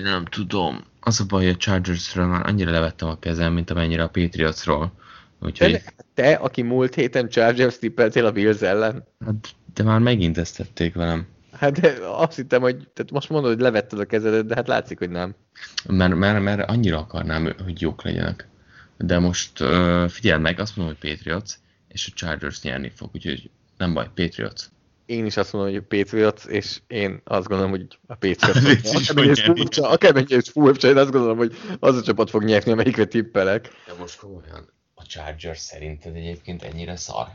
nem 0.02 0.24
tudom. 0.24 0.84
Az 1.00 1.20
a 1.20 1.24
baj, 1.24 1.44
hogy 1.44 1.54
a 1.54 1.56
Chargersről 1.56 2.26
már 2.26 2.46
annyira 2.46 2.70
levettem 2.70 3.08
a 3.08 3.18
kezem, 3.18 3.52
mint 3.52 3.70
amennyire 3.70 4.02
a 4.02 4.08
Patriotsról. 4.08 4.92
Úgyhogy... 5.40 5.72
De 5.72 5.82
te, 6.14 6.32
aki 6.32 6.62
múlt 6.62 6.94
héten 6.94 7.28
Chargers 7.28 7.78
tippeltél 7.78 8.26
a 8.26 8.32
Bills 8.32 8.60
ellen? 8.60 9.04
Hát, 9.24 9.54
de 9.74 9.82
már 9.82 10.00
megint 10.00 10.38
ezt 10.38 10.56
tették 10.56 10.94
velem. 10.94 11.26
Hát 11.60 11.80
de 11.80 11.98
azt 12.06 12.36
hittem, 12.36 12.60
hogy 12.60 12.76
tehát 12.76 13.10
most 13.10 13.28
mondod, 13.28 13.52
hogy 13.52 13.60
levetted 13.60 13.98
a 13.98 14.04
kezedet, 14.04 14.46
de 14.46 14.54
hát 14.54 14.68
látszik, 14.68 14.98
hogy 14.98 15.10
nem. 15.10 15.34
Mert, 15.88 16.14
mert, 16.14 16.42
mert 16.42 16.70
annyira 16.70 16.98
akarnám, 16.98 17.54
hogy 17.64 17.80
jók 17.80 18.02
legyenek. 18.02 18.48
De 18.96 19.18
most 19.18 19.60
uh, 19.60 20.08
figyeld 20.08 20.40
meg, 20.40 20.60
azt 20.60 20.76
mondom, 20.76 20.96
hogy 21.00 21.10
Patriots, 21.10 21.52
és 21.88 22.08
a 22.10 22.14
Chargers 22.14 22.62
nyerni 22.62 22.92
fog, 22.96 23.10
úgyhogy 23.14 23.50
nem 23.76 23.94
baj, 23.94 24.10
Patriots. 24.14 24.62
Én 25.06 25.26
is 25.26 25.36
azt 25.36 25.52
mondom, 25.52 25.72
hogy 25.72 25.82
a 25.82 25.96
Patriots, 25.96 26.44
és 26.44 26.80
én 26.86 27.20
azt 27.24 27.46
gondolom, 27.46 27.70
hogy 27.70 27.86
a 28.06 28.14
Patriots. 28.14 29.78
Akármennyire 29.78 30.36
is 30.36 30.48
furcsa, 30.48 30.88
én 30.88 30.96
azt 30.96 31.10
gondolom, 31.10 31.36
hogy 31.36 31.56
az 31.78 31.96
a 31.96 32.02
csapat 32.02 32.30
fog 32.30 32.44
nyerni, 32.44 32.72
amelyikre 32.72 33.04
tippelek. 33.04 33.68
De 33.86 33.92
most 33.98 34.18
komolyan, 34.18 34.72
a 34.94 35.02
Chargers 35.06 35.58
szerinted 35.58 36.16
egyébként 36.16 36.62
ennyire 36.62 36.96
szar? 36.96 37.26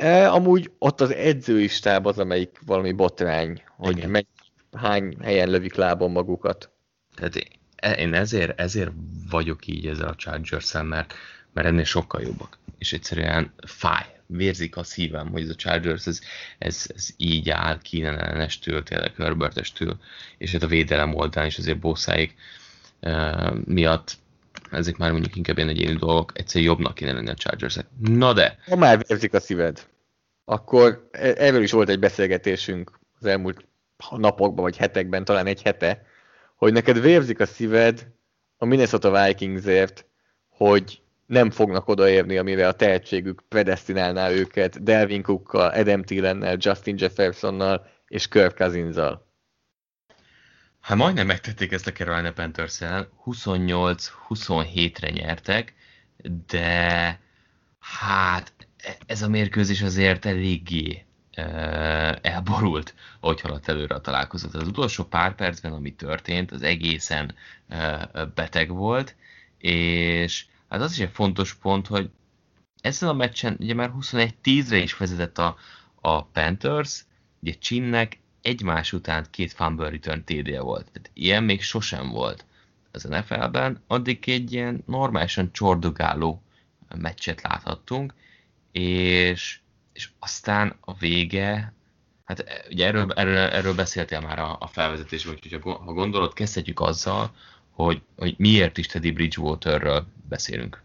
E, 0.00 0.32
amúgy 0.32 0.70
ott 0.78 1.00
az 1.00 1.14
edzői 1.14 1.68
stáb 1.68 2.06
az, 2.06 2.18
amelyik 2.18 2.58
valami 2.66 2.92
botrány, 2.92 3.62
hogy 3.76 4.06
megy, 4.06 4.26
hány 4.72 5.16
helyen 5.22 5.48
lövik 5.48 5.74
lábon 5.74 6.10
magukat. 6.10 6.70
Tehát 7.14 7.34
én 7.98 8.14
ezért, 8.14 8.60
ezért 8.60 8.90
vagyok 9.30 9.66
így 9.66 9.86
ezzel 9.86 10.08
a 10.08 10.14
chargers 10.14 10.72
mert, 10.72 11.14
mert 11.52 11.66
ennél 11.66 11.84
sokkal 11.84 12.22
jobbak. 12.22 12.58
És 12.78 12.92
egyszerűen 12.92 13.52
fáj, 13.66 14.20
vérzik 14.26 14.76
a 14.76 14.82
szívem, 14.82 15.28
hogy 15.30 15.42
ez 15.42 15.48
a 15.48 15.54
Chargers, 15.54 16.06
ez, 16.06 16.20
ez, 16.58 16.86
ez 16.94 17.08
így 17.16 17.50
áll 17.50 17.78
Keenan 17.82 18.18
ellenestől, 18.18 18.82
tényleg 18.82 19.14
Herbertestől, 19.16 19.98
és 20.38 20.52
hát 20.52 20.62
a 20.62 20.66
védelem 20.66 21.14
oldalán 21.14 21.48
is 21.48 21.58
azért 21.58 21.78
bosszáik 21.78 22.34
uh, 23.00 23.54
miatt 23.64 24.18
ezek 24.70 24.96
már 24.96 25.10
mondjuk 25.12 25.36
inkább 25.36 25.56
ilyen 25.56 25.68
egyéni 25.68 25.96
dolgok, 25.96 26.32
egyszer 26.34 26.62
jobbnak 26.62 26.94
kéne 26.94 27.12
lenni 27.12 27.28
a 27.28 27.34
chargers 27.34 27.76
-ek. 27.76 27.86
Na 28.00 28.32
de! 28.32 28.58
Ha 28.68 28.76
már 28.76 29.04
vérzik 29.06 29.34
a 29.34 29.40
szíved, 29.40 29.86
akkor 30.50 31.08
e- 31.10 31.34
erről 31.36 31.62
is 31.62 31.72
volt 31.72 31.88
egy 31.88 31.98
beszélgetésünk 31.98 32.98
az 33.18 33.26
elmúlt 33.26 33.66
napokban, 34.10 34.64
vagy 34.64 34.76
hetekben, 34.76 35.24
talán 35.24 35.46
egy 35.46 35.62
hete, 35.62 36.02
hogy 36.56 36.72
neked 36.72 37.00
vérzik 37.00 37.40
a 37.40 37.46
szíved 37.46 38.08
a 38.56 38.64
Minnesota 38.64 39.24
Vikingsért, 39.24 40.06
hogy 40.48 41.02
nem 41.26 41.50
fognak 41.50 41.88
odaérni, 41.88 42.38
amire 42.38 42.68
a 42.68 42.72
tehetségük 42.72 43.42
predestinálná 43.48 44.30
őket 44.30 44.82
Delvin 44.82 45.22
Cookkal, 45.22 45.68
Adam 45.68 46.02
Thielennel, 46.02 46.56
Justin 46.58 46.96
Jeffersonnal 46.98 47.86
és 48.06 48.28
Kirk 48.28 48.56
Cousinszal. 48.56 49.28
Hát 50.80 50.96
majdnem 50.96 51.26
megtették 51.26 51.72
ezt 51.72 51.86
a 51.86 51.92
Carolina 51.92 52.32
panthers 52.32 52.78
28-27-re 53.24 55.10
nyertek, 55.10 55.74
de 56.46 57.20
hát 57.78 58.52
ez 59.06 59.22
a 59.22 59.28
mérkőzés 59.28 59.82
azért 59.82 60.24
eléggé 60.24 61.04
elborult, 62.20 62.94
ahogy 63.20 63.40
haladt 63.40 63.68
előre 63.68 63.94
a 63.94 64.00
találkozat. 64.00 64.54
Az 64.54 64.68
utolsó 64.68 65.04
pár 65.04 65.34
percben, 65.34 65.72
ami 65.72 65.94
történt, 65.94 66.52
az 66.52 66.62
egészen 66.62 67.34
beteg 68.34 68.68
volt, 68.68 69.14
és 69.58 70.46
hát 70.68 70.80
az 70.80 70.92
is 70.92 70.98
egy 70.98 71.10
fontos 71.12 71.54
pont, 71.54 71.86
hogy 71.86 72.10
ezen 72.80 73.08
a 73.08 73.12
meccsen 73.12 73.56
ugye 73.60 73.74
már 73.74 73.92
21-10-re 74.00 74.76
is 74.76 74.96
vezetett 74.96 75.38
a, 75.38 75.56
a 76.00 76.24
Panthers, 76.24 77.04
ugye 77.42 77.52
Chinnek 77.52 78.18
egymás 78.42 78.92
után 78.92 79.26
két 79.30 79.52
fumble 79.52 79.90
return 79.90 80.24
td 80.24 80.58
volt. 80.58 80.84
Tehát 80.84 81.10
ilyen 81.14 81.44
még 81.44 81.62
sosem 81.62 82.08
volt 82.08 82.44
az 82.92 83.02
NFL-ben, 83.02 83.82
addig 83.86 84.28
egy 84.28 84.52
ilyen 84.52 84.82
normálisan 84.86 85.52
csordogáló 85.52 86.42
meccset 86.96 87.42
láthattunk, 87.42 88.14
és, 88.72 89.60
és 89.92 90.08
aztán 90.18 90.76
a 90.80 90.94
vége, 90.94 91.74
hát 92.24 92.64
ugye 92.70 92.86
erről, 92.86 93.12
erről, 93.12 93.36
erről 93.36 93.74
beszéltél 93.74 94.20
már 94.20 94.38
a, 94.38 94.56
a 94.60 94.66
felvezetésben, 94.66 95.34
úgyhogy 95.34 95.62
ha 95.62 95.92
gondolod, 95.92 96.32
kezdhetjük 96.32 96.80
azzal, 96.80 97.34
hogy, 97.70 98.02
hogy 98.16 98.34
miért 98.38 98.78
is 98.78 98.86
Teddy 98.86 99.10
Bridgewaterről 99.10 100.06
beszélünk. 100.28 100.82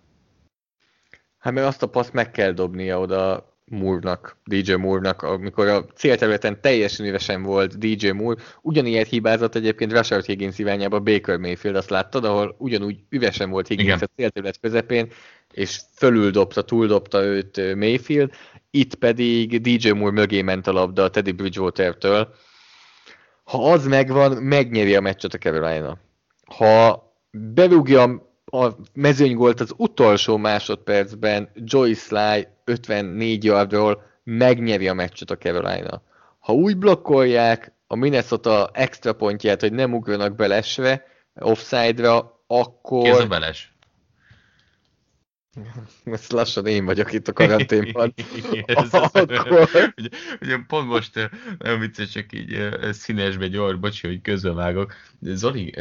Hát 1.38 1.54
mert 1.54 1.68
azt 1.68 1.84
a 1.84 1.90
paszt 1.90 2.14
meg 2.14 2.32
kell 2.32 2.52
dobnia 2.52 3.00
oda 3.00 3.55
Moore-nak, 3.72 4.38
DJ 4.44 4.74
Moore-nak, 4.74 5.22
amikor 5.22 5.68
a 5.68 5.86
célterületen 5.86 6.62
teljesen 6.62 7.06
üvesen 7.06 7.44
volt 7.44 7.78
DJ 7.78 8.10
Moore. 8.10 8.42
Ugyanilyet 8.62 9.08
hibázott 9.08 9.56
egyébként 9.56 9.92
Rashard 9.92 10.26
Higgins 10.26 10.60
irányába 10.60 11.00
Baker 11.00 11.38
Mayfield, 11.38 11.78
azt 11.78 11.90
láttad, 11.90 12.26
ahol 12.26 12.56
ugyanúgy 12.58 13.00
üvesen 13.10 13.50
volt 13.50 13.68
Higgins 13.68 13.88
Igen. 13.88 14.00
a 14.02 14.16
célterület 14.16 14.60
közepén, 14.60 15.12
és 15.54 15.82
fölül 15.96 16.32
dobta, 16.32 16.62
túl 16.62 16.88
dobta 16.88 17.24
őt 17.24 17.76
Mayfield, 17.76 18.32
itt 18.72 18.96
pedig 18.96 19.62
DJ 19.62 19.90
Moore 19.90 20.12
mögé 20.12 20.42
ment 20.42 20.68
a 20.68 20.72
labda 20.72 21.04
a 21.04 21.10
Teddy 21.10 21.32
Bridgewater-től. 21.32 22.34
Ha 23.44 23.72
az 23.72 23.88
megvan, 23.88 24.32
megnyeri 24.32 24.96
a 24.96 25.02
meccset 25.02 25.34
a 25.34 25.38
Carolina. 25.38 25.98
Ha 26.46 27.04
berúgja 27.32 28.25
a 28.46 28.70
mezőnygolt 28.94 29.60
az 29.60 29.74
utolsó 29.78 30.38
másodpercben 30.38 31.50
Joyce 31.56 32.02
Sly 32.02 32.48
54 32.64 33.44
yardról 33.44 34.04
megnyeri 34.24 34.88
a 34.88 34.94
meccset 34.94 35.32
a 35.32 35.38
Carolina. 35.38 36.02
Ha 36.40 36.54
úgy 36.54 36.78
blokkolják 36.78 37.74
a 37.88 37.96
Minnesota 37.96 38.70
extra 38.74 39.14
pontját, 39.14 39.62
hogy 39.62 39.74
nem 39.74 39.94
ugranak 39.94 40.36
belesve 40.36 41.06
offside-ra, 41.36 42.44
akkor... 42.48 43.08
Ez 43.08 43.20
a 43.20 43.28
beles? 43.28 43.75
Ezt 46.04 46.32
lassan 46.32 46.66
én 46.68 46.86
vagyok 46.86 47.14
itt 47.14 47.28
a 47.28 47.34
karanténban. 47.34 48.14
Akkor... 48.92 49.26
ugye, 49.98 50.10
ugye, 50.42 50.58
pont 50.68 50.88
most 50.88 51.30
nem 51.58 51.80
vicces, 51.80 52.10
csak 52.10 52.26
így 52.34 52.70
színesbe 52.92 53.48
gyors, 53.48 53.76
bocsi, 53.76 54.08
hogy 54.08 54.22
közbevágok. 54.22 54.94
Zoli 55.22 55.74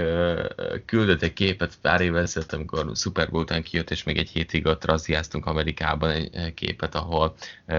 küldött 0.85 1.22
egy 1.22 1.33
képet 1.33 1.79
pár 1.81 2.01
évvel 2.01 2.22
ezelőtt, 2.22 2.53
amikor 2.53 2.91
Super 2.95 3.31
Bowl 3.31 3.43
után 3.43 3.62
kijött, 3.62 3.91
és 3.91 4.03
még 4.03 4.16
egy 4.16 4.31
hétig 4.31 4.66
ott 4.66 4.85
raziáztunk 4.85 5.47
Amerikában 5.47 6.11
egy 6.11 6.55
képet, 6.55 6.95
ahol 6.95 7.35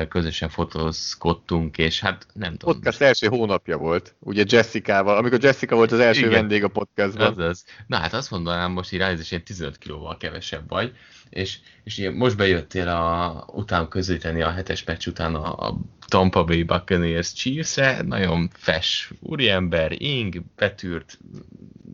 közösen 0.10 0.50
fotózkodtunk, 0.50 1.78
és 1.78 2.00
hát 2.00 2.28
nem 2.34 2.58
tudom. 2.58 2.74
Podcast 2.74 3.02
első 3.02 3.28
hónapja 3.28 3.78
volt, 3.78 4.16
ugye 4.20 4.44
Jessica-val, 4.48 5.18
amikor 5.18 5.44
Jessica 5.44 5.76
volt 5.76 5.92
az 5.92 6.00
első 6.00 6.20
Igen. 6.20 6.32
vendég 6.32 6.64
a 6.64 6.68
podcastban. 6.68 7.28
Az 7.28 7.38
az. 7.38 7.66
Na 7.88 7.98
hát 7.98 8.14
azt 8.14 8.32
mondanám 8.32 8.72
most 8.72 8.94
így 8.94 9.00
ránézésén 9.00 9.44
15 9.44 9.78
kilóval 9.78 10.18
kevesebb 10.18 10.70
vagy, 10.70 10.94
és, 11.30 11.60
és 11.84 11.98
ilyen, 11.98 12.14
most 12.14 12.38
bejöttél 12.38 12.88
a, 12.88 13.46
után 13.54 13.88
közíteni 13.88 14.42
a 14.42 14.52
hetes 14.52 14.84
meccs 14.84 15.08
után 15.08 15.36
a, 15.36 15.68
a 15.68 15.78
Tampa 16.08 16.44
Bay 16.44 16.64
Buccaneers 16.64 17.34
chiefs 17.34 17.76
nagyon 18.06 18.50
fes 18.54 19.12
úriember, 19.20 20.02
ing, 20.02 20.42
betűrt, 20.56 21.20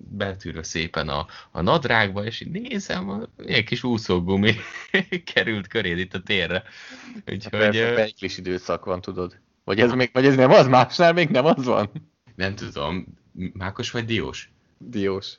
betűrve 0.10 0.64
szépen 0.64 1.10
a, 1.10 1.26
a 1.52 1.62
nadrágba, 1.62 2.26
és 2.26 2.42
így 2.42 2.52
nézem, 2.52 3.28
egy 3.46 3.64
kis 3.64 3.84
úszógumi 3.84 4.56
került 5.34 5.68
köréd 5.68 5.98
itt 5.98 6.14
a 6.14 6.22
térre. 6.22 6.64
Úgyhogy... 7.28 7.60
Persze, 7.60 7.94
beiklis 7.94 8.38
időszak 8.38 8.86
van, 8.86 9.02
tudod. 9.02 9.40
Vagy 9.64 9.80
ez, 9.80 9.92
még, 9.92 10.10
vagy 10.14 10.26
ez 10.26 10.36
nem 10.36 10.52
az, 10.52 10.68
másnál 10.68 11.14
még 11.14 11.30
nem 11.30 11.46
az 11.46 11.66
van? 11.66 11.92
Nem 12.36 12.56
tudom. 12.56 13.06
Mákos 13.54 13.92
vagy 13.92 14.06
diós? 14.06 14.50
Diós. 14.78 15.34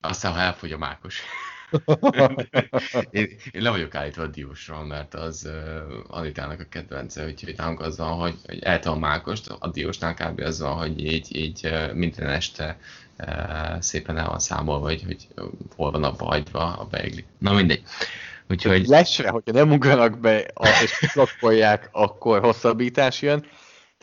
Aztán, 0.00 0.32
ha 0.32 0.40
elfogy 0.40 0.72
a 0.72 0.78
mákos 0.78 1.22
én, 3.10 3.28
én 3.50 3.62
le 3.62 3.70
vagyok 3.70 3.94
állítva 3.94 4.22
a 4.22 4.26
diósról, 4.26 4.84
mert 4.84 5.14
az 5.14 5.44
uh, 5.46 6.16
Anitának 6.16 6.60
a 6.60 6.66
kedvence, 6.68 7.24
úgyhogy 7.24 7.54
nálunk 7.56 7.80
az 7.80 7.98
van, 7.98 8.12
hogy, 8.12 8.34
hogy 8.46 8.62
elte 8.62 8.90
a 8.90 8.98
mákost, 8.98 9.48
a 9.58 9.68
diósnál 9.68 10.14
kb. 10.14 10.40
az 10.40 10.60
van, 10.60 10.76
hogy 10.76 11.04
így, 11.04 11.36
így 11.36 11.70
minden 11.94 12.28
este 12.28 12.78
uh, 13.18 13.80
szépen 13.80 14.18
el 14.18 14.28
van 14.28 14.38
számolva, 14.38 14.86
hogy, 14.86 15.02
hogy 15.06 15.28
hol 15.76 15.90
van 15.90 16.04
abba 16.04 16.24
hagyva 16.24 16.72
a 16.72 16.84
beigli. 16.84 17.24
Na 17.38 17.52
mindegy. 17.52 17.82
Úgyhogy... 18.48 18.86
Lesre, 18.86 19.28
hogyha 19.28 19.52
nem 19.52 19.72
ugranak 19.72 20.18
be 20.18 20.52
és 20.82 21.12
blokkolják, 21.14 21.88
akkor 21.92 22.40
hosszabbítás 22.40 23.22
jön. 23.22 23.44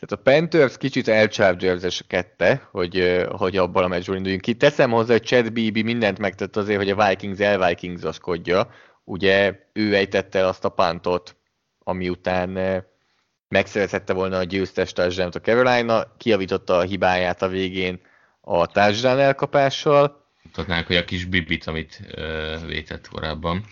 Tehát 0.06 0.26
a 0.26 0.30
Panthers 0.30 0.76
kicsit 0.76 1.08
elchargers 1.08 2.00
a 2.00 2.04
kette, 2.06 2.68
hogy, 2.70 3.24
hogy 3.30 3.56
abban 3.56 3.84
a 3.84 3.88
meccsből 3.88 4.16
induljunk 4.16 4.42
ki. 4.42 4.54
Teszem 4.54 4.90
hozzá, 4.90 5.12
hogy 5.12 5.22
Chad 5.22 5.52
Beebe 5.52 5.82
mindent 5.82 6.18
megtett 6.18 6.56
azért, 6.56 6.78
hogy 6.78 6.90
a 6.90 7.08
Vikings 7.08 7.38
elvikings 7.38 8.02
Ugye 9.04 9.58
ő 9.72 9.94
ejtette 9.94 10.46
azt 10.46 10.64
a 10.64 10.68
pántot, 10.68 11.36
ami 11.78 12.08
után 12.08 12.82
megszerezhette 13.48 14.12
volna 14.12 14.36
a 14.36 14.44
győztes 14.44 14.92
touchdown 14.92 15.30
a 15.32 15.40
Carolina, 15.40 16.16
kiavította 16.16 16.76
a 16.76 16.82
hibáját 16.82 17.42
a 17.42 17.48
végén 17.48 18.00
a 18.40 18.66
touchdown 18.66 19.18
elkapással. 19.18 20.26
Tudnánk, 20.52 20.86
hogy 20.86 20.96
a 20.96 21.04
kis 21.04 21.24
bibit, 21.24 21.66
amit 21.66 22.00
ö, 22.14 22.56
vétett 22.66 23.08
korábban. 23.08 23.64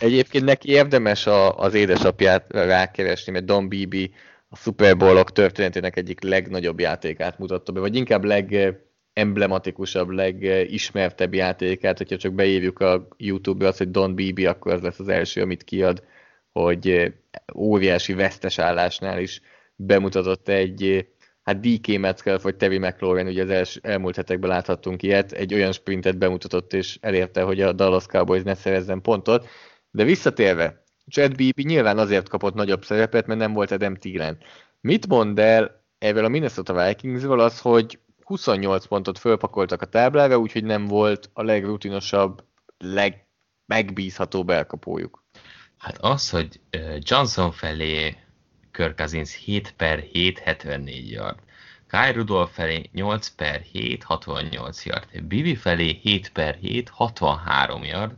Egyébként 0.00 0.44
neki 0.44 0.70
érdemes 0.70 1.26
a, 1.26 1.58
az 1.58 1.74
édesapját 1.74 2.44
rákeresni, 2.48 3.32
mert 3.32 3.44
Don 3.44 3.68
Bibi 3.68 4.12
a 4.48 4.56
Super 4.56 4.96
Bowl-ok 4.96 5.32
történetének 5.32 5.96
egyik 5.96 6.22
legnagyobb 6.22 6.80
játékát 6.80 7.38
mutatta 7.38 7.72
be, 7.72 7.80
vagy 7.80 7.96
inkább 7.96 8.24
legemblematikusabb, 8.24 10.08
legismertebb 10.08 11.34
játékát, 11.34 11.98
hogyha 11.98 12.16
csak 12.16 12.32
beírjuk 12.32 12.80
a 12.80 13.08
YouTube-ra 13.16 13.68
azt, 13.68 13.78
hogy 13.78 13.90
Don 13.90 14.14
Bibi, 14.14 14.46
akkor 14.46 14.72
az 14.72 14.80
lesz 14.80 14.98
az 14.98 15.08
első, 15.08 15.42
amit 15.42 15.64
kiad, 15.64 16.02
hogy 16.52 17.14
óriási 17.54 18.12
vesztes 18.12 18.58
állásnál 18.58 19.20
is 19.20 19.40
bemutatott 19.76 20.48
egy, 20.48 21.08
hát 21.42 21.60
DK 21.60 21.98
Metcalf 21.98 22.42
vagy 22.42 22.56
Tevi 22.56 22.78
McLaurin, 22.78 23.26
ugye 23.26 23.42
az 23.42 23.50
els, 23.50 23.76
elmúlt 23.82 24.16
hetekben 24.16 24.50
láthattunk 24.50 25.02
ilyet, 25.02 25.32
egy 25.32 25.54
olyan 25.54 25.72
sprintet 25.72 26.18
bemutatott 26.18 26.72
és 26.72 26.98
elérte, 27.00 27.42
hogy 27.42 27.60
a 27.60 27.72
Dallas 27.72 28.06
Cowboys 28.06 28.42
ne 28.42 28.54
szerezzen 28.54 29.00
pontot. 29.00 29.48
De 29.90 30.04
visszatérve, 30.04 30.82
Chad 31.10 31.36
Beebe 31.36 31.62
nyilván 31.62 31.98
azért 31.98 32.28
kapott 32.28 32.54
nagyobb 32.54 32.84
szerepet, 32.84 33.26
mert 33.26 33.40
nem 33.40 33.52
volt 33.52 33.70
Adam 33.70 33.94
Thielen. 33.94 34.38
Mit 34.80 35.06
mond 35.06 35.38
el 35.38 35.84
ebből 35.98 36.24
a 36.24 36.28
Minnesota 36.28 36.86
Vikingsről 36.86 37.40
az, 37.40 37.60
hogy 37.60 37.98
28 38.24 38.86
pontot 38.86 39.18
fölpakoltak 39.18 39.82
a 39.82 39.86
táblára, 39.86 40.38
úgyhogy 40.38 40.64
nem 40.64 40.86
volt 40.86 41.30
a 41.32 41.42
legrutinosabb, 41.42 42.44
legmegbízhatóbb 42.78 44.50
elkapójuk. 44.50 45.24
Hát 45.78 45.98
az, 46.00 46.30
hogy 46.30 46.60
Johnson 46.98 47.52
felé 47.52 48.16
Kirk 48.72 48.96
Cousins 48.96 49.34
7 49.34 49.74
per 49.76 49.98
7, 49.98 50.38
74 50.38 51.10
yard. 51.10 51.38
Kyle 51.86 52.12
Rudolph 52.12 52.52
felé 52.52 52.90
8 52.92 53.28
per 53.28 53.60
7, 53.60 54.02
68 54.02 54.84
yard. 54.84 55.22
Bibi 55.22 55.54
felé 55.54 55.98
7 56.02 56.32
per 56.32 56.54
7, 56.60 56.88
63 56.88 57.84
yard. 57.84 58.12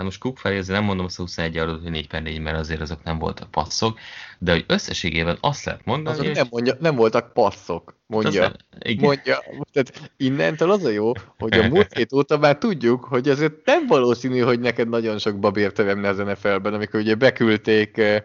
Hát 0.00 0.08
most 0.08 0.20
Cook 0.20 0.38
felé 0.38 0.58
azért 0.58 0.78
nem 0.78 0.86
mondom 0.86 1.04
azt 1.04 1.18
a 1.18 1.22
21 1.22 1.56
adott, 1.56 1.82
hogy 1.82 1.90
4 1.90 2.06
per 2.06 2.22
4, 2.22 2.40
mert 2.40 2.58
azért 2.58 2.80
azok 2.80 3.02
nem 3.02 3.18
voltak 3.18 3.50
passzok, 3.50 3.98
de 4.38 4.52
hogy 4.52 4.64
összességében 4.66 5.38
azt 5.40 5.64
lehet 5.64 5.84
mondani, 5.84 6.16
azok 6.16 6.26
hogy... 6.26 6.36
Nem, 6.36 6.46
mondja, 6.50 6.76
nem 6.80 6.96
voltak 6.96 7.32
passzok, 7.32 7.96
mondja. 8.06 8.44
Az, 8.44 8.52
igen. 8.78 9.04
mondja. 9.04 9.42
Tehát 9.72 10.12
innentől 10.16 10.70
az 10.70 10.84
a 10.84 10.90
jó, 10.90 11.12
hogy 11.38 11.58
a 11.58 11.68
múlt 11.68 11.94
hét 11.94 12.12
óta 12.12 12.38
már 12.38 12.58
tudjuk, 12.58 13.04
hogy 13.04 13.28
azért 13.28 13.52
nem 13.64 13.86
valószínű, 13.86 14.38
hogy 14.38 14.60
neked 14.60 14.88
nagyon 14.88 15.18
sok 15.18 15.38
babért 15.38 15.74
teremne 15.74 16.08
az 16.08 16.16
NFL-ben, 16.16 16.74
amikor 16.74 17.00
ugye 17.00 17.14
beküldték 17.14 17.96
eh, 17.96 18.22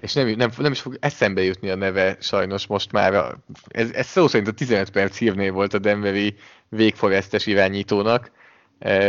és 0.00 0.12
nem, 0.12 0.28
nem, 0.28 0.50
nem 0.56 0.72
is 0.72 0.80
fog 0.80 0.96
eszembe 1.00 1.42
jutni 1.42 1.70
a 1.70 1.76
neve 1.76 2.16
sajnos 2.20 2.66
most 2.66 2.92
már. 2.92 3.36
Ez, 3.68 3.90
ez 3.92 4.06
szó 4.06 4.26
szerint 4.28 4.48
a 4.48 4.52
15 4.52 4.90
perc 4.90 5.16
hírnév 5.16 5.52
volt 5.52 5.74
a 5.74 5.78
Denveri 5.78 6.36
végforestes 6.68 7.46
irányítónak, 7.46 8.30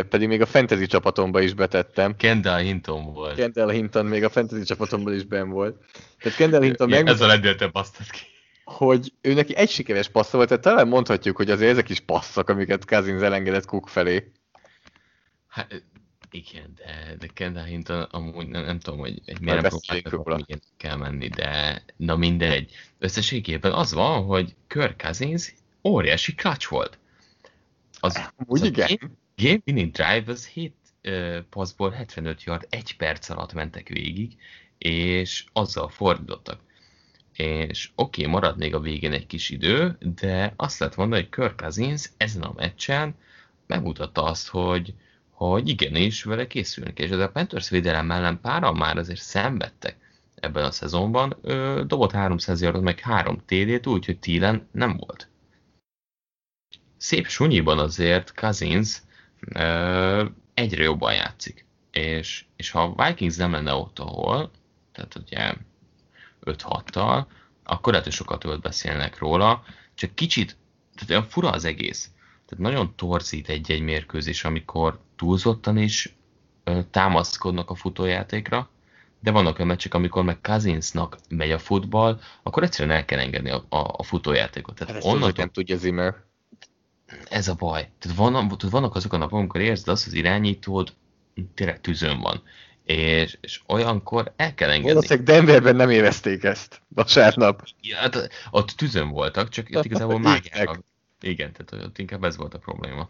pedig 0.09 0.27
még 0.27 0.41
a 0.41 0.45
fantasy 0.45 0.85
csapatomba 0.85 1.41
is 1.41 1.53
betettem. 1.53 2.15
Kendall 2.15 2.59
Hinton 2.59 3.13
volt. 3.13 3.35
Kendall 3.35 3.69
Hinton 3.69 4.05
még 4.05 4.23
a 4.23 4.29
fantasy 4.29 4.63
csapatomban 4.63 5.13
is 5.13 5.23
ben 5.23 5.49
volt. 5.49 5.83
Tehát 6.19 6.37
Kendall 6.37 6.61
Hinton 6.61 6.89
meg... 6.89 7.07
Ez 7.07 7.21
a 7.21 7.27
legdőltebb 7.27 7.71
passzat 7.71 8.09
ki. 8.09 8.19
Hogy 8.63 9.13
ő 9.21 9.33
neki 9.33 9.55
egy 9.55 9.69
sikeres 9.69 10.09
passza 10.09 10.37
volt, 10.37 10.49
tehát 10.49 10.63
talán 10.63 10.87
mondhatjuk, 10.87 11.35
hogy 11.35 11.51
azért 11.51 11.71
ezek 11.71 11.89
is 11.89 11.99
passzak, 11.99 12.49
amiket 12.49 12.85
Cousins 12.85 13.21
elengedett 13.21 13.65
Cook 13.65 13.87
felé. 13.87 14.31
Hát 15.47 15.83
igen, 16.31 16.73
de, 16.75 17.15
de 17.19 17.27
Kendall 17.33 17.63
Hinton 17.63 18.01
amúgy 18.01 18.47
nem, 18.47 18.65
nem 18.65 18.79
tudom, 18.79 18.99
hogy 18.99 19.21
egy 19.25 19.39
miért 19.39 19.61
nem 20.23 20.43
kell 20.77 20.95
menni, 20.95 21.27
de 21.27 21.83
na 21.95 22.15
mindegy. 22.15 22.71
Összességében 22.99 23.71
az 23.71 23.93
van, 23.93 24.23
hogy 24.23 24.55
Kirk 24.67 25.01
Cousins 25.01 25.53
óriási 25.83 26.35
clutch 26.35 26.69
volt. 26.69 26.97
Az, 27.99 28.29
Úgy 28.45 28.61
az 28.61 28.67
igen. 28.67 29.17
Game 29.41 29.61
winning 29.65 29.91
drive 29.91 30.31
az 30.31 30.47
7 30.47 30.73
uh, 31.03 31.39
passzból 31.49 31.91
75 31.91 32.43
yard, 32.43 32.67
egy 32.69 32.97
perc 32.97 33.29
alatt 33.29 33.53
mentek 33.53 33.87
végig, 33.87 34.35
és 34.77 35.45
azzal 35.53 35.89
fordítottak. 35.89 36.59
És 37.33 37.89
oké, 37.95 38.21
okay, 38.21 38.33
marad 38.33 38.57
még 38.57 38.73
a 38.73 38.79
végén 38.79 39.11
egy 39.11 39.27
kis 39.27 39.49
idő, 39.49 39.97
de 39.99 40.53
azt 40.55 40.79
lehet 40.79 40.95
mondani, 40.95 41.21
hogy 41.21 41.31
Kirk 41.31 41.55
Cousins 41.55 42.09
ezen 42.17 42.41
a 42.41 42.53
meccsen 42.55 43.15
megmutatta 43.67 44.23
azt, 44.23 44.47
hogy, 44.47 44.93
hogy 45.29 45.67
igenis 45.67 46.23
vele 46.23 46.47
készülnek, 46.47 46.99
és 46.99 47.09
ez 47.09 47.19
a 47.19 47.29
Panthers 47.29 47.69
védelem 47.69 48.11
ellen 48.11 48.41
páran 48.41 48.75
már 48.75 48.97
azért 48.97 49.21
szenvedtek 49.21 49.97
ebben 50.35 50.63
a 50.63 50.71
szezonban, 50.71 51.37
ö, 51.41 51.83
dobott 51.87 52.11
300 52.11 52.61
yardot, 52.61 52.81
meg 52.81 52.99
3 52.99 53.41
TD-t, 53.45 53.87
úgyhogy 53.87 54.19
Thielen 54.19 54.67
nem 54.71 54.97
volt. 54.97 55.29
Szép 56.97 57.27
sunyiban 57.27 57.79
azért 57.79 58.33
Cousins 58.33 59.01
egyre 60.53 60.83
jobban 60.83 61.13
játszik. 61.13 61.65
És, 61.91 62.45
és 62.55 62.71
ha 62.71 62.93
a 62.95 63.05
Vikings 63.05 63.35
nem 63.35 63.51
lenne 63.51 63.73
ott, 63.73 63.99
ahol, 63.99 64.51
tehát 64.91 65.15
ugye 65.15 65.53
5-6-tal, 66.41 67.25
akkor 67.63 67.91
lehet, 67.91 68.07
hogy 68.07 68.15
sokat 68.15 68.39
többet 68.39 68.61
beszélnek 68.61 69.17
róla, 69.17 69.63
csak 69.93 70.15
kicsit, 70.15 70.57
tehát 70.95 71.09
olyan 71.09 71.23
fura 71.23 71.49
az 71.49 71.65
egész. 71.65 72.11
Tehát 72.45 72.63
nagyon 72.63 72.95
torzít 72.95 73.49
egy-egy 73.49 73.81
mérkőzés, 73.81 74.43
amikor 74.43 74.99
túlzottan 75.15 75.77
is 75.77 76.15
ö, 76.63 76.79
támaszkodnak 76.91 77.69
a 77.69 77.75
futójátékra, 77.75 78.69
de 79.19 79.31
vannak 79.31 79.55
olyan 79.55 79.67
meccsek, 79.67 79.93
amikor 79.93 80.23
meg 80.23 80.41
Kazinsnak 80.41 81.17
megy 81.29 81.51
a 81.51 81.59
futball, 81.59 82.19
akkor 82.43 82.63
egyszerűen 82.63 82.95
el 82.95 83.05
kell 83.05 83.19
engedni 83.19 83.49
a, 83.49 83.65
a, 83.69 83.93
a 83.97 84.03
futójátékot. 84.03 84.75
Tehát 84.75 84.93
hát 84.93 85.03
onnan 85.03 85.33
nem 85.35 85.49
tudja 85.49 85.77
Zimmer. 85.77 86.15
Ez 87.29 87.47
a 87.47 87.53
baj. 87.53 87.89
Tehát 87.99 88.17
vannak, 88.17 88.61
vannak 88.69 88.95
azok 88.95 89.13
a 89.13 89.17
napok, 89.17 89.39
amikor 89.39 89.61
érzed 89.61 89.87
azt, 89.87 90.07
az 90.07 90.13
irányítód 90.13 90.93
tényleg 91.53 91.81
tűzön 91.81 92.19
van. 92.19 92.43
És, 92.83 93.37
és 93.41 93.61
olyankor 93.67 94.33
el 94.35 94.53
kell 94.53 94.69
engedni. 94.69 94.93
Valószínűleg 94.93 95.25
Denverben 95.25 95.75
nem 95.75 95.89
érezték 95.89 96.43
ezt 96.43 96.81
vasárnap. 96.87 97.67
Ja, 97.81 97.97
hát 97.97 98.29
ott 98.51 98.69
tűzön 98.69 99.09
voltak, 99.09 99.49
csak 99.49 99.69
itt 99.69 99.83
igazából 99.83 100.19
mágiának. 100.29 100.83
Igen, 101.21 101.51
tehát 101.51 101.85
ott 101.85 101.97
inkább 101.97 102.23
ez 102.23 102.37
volt 102.37 102.53
a 102.53 102.59
probléma. 102.59 103.09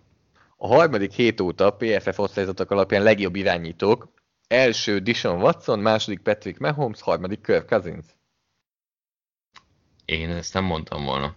A 0.57 0.67
harmadik 0.67 1.11
hét 1.11 1.41
óta 1.41 1.65
a 1.65 1.75
PFF 1.75 2.19
osztályzatok 2.19 2.71
alapján 2.71 3.03
legjobb 3.03 3.35
irányítók. 3.35 4.13
Első 4.47 4.99
Dishon 4.99 5.41
Watson, 5.41 5.79
második 5.79 6.19
Patrick 6.19 6.59
Mahomes, 6.59 7.01
harmadik 7.01 7.41
Kirk 7.41 7.65
Cousins. 7.65 8.05
Én 10.05 10.29
ezt 10.29 10.53
nem 10.53 10.63
mondtam 10.63 11.03
volna. 11.03 11.35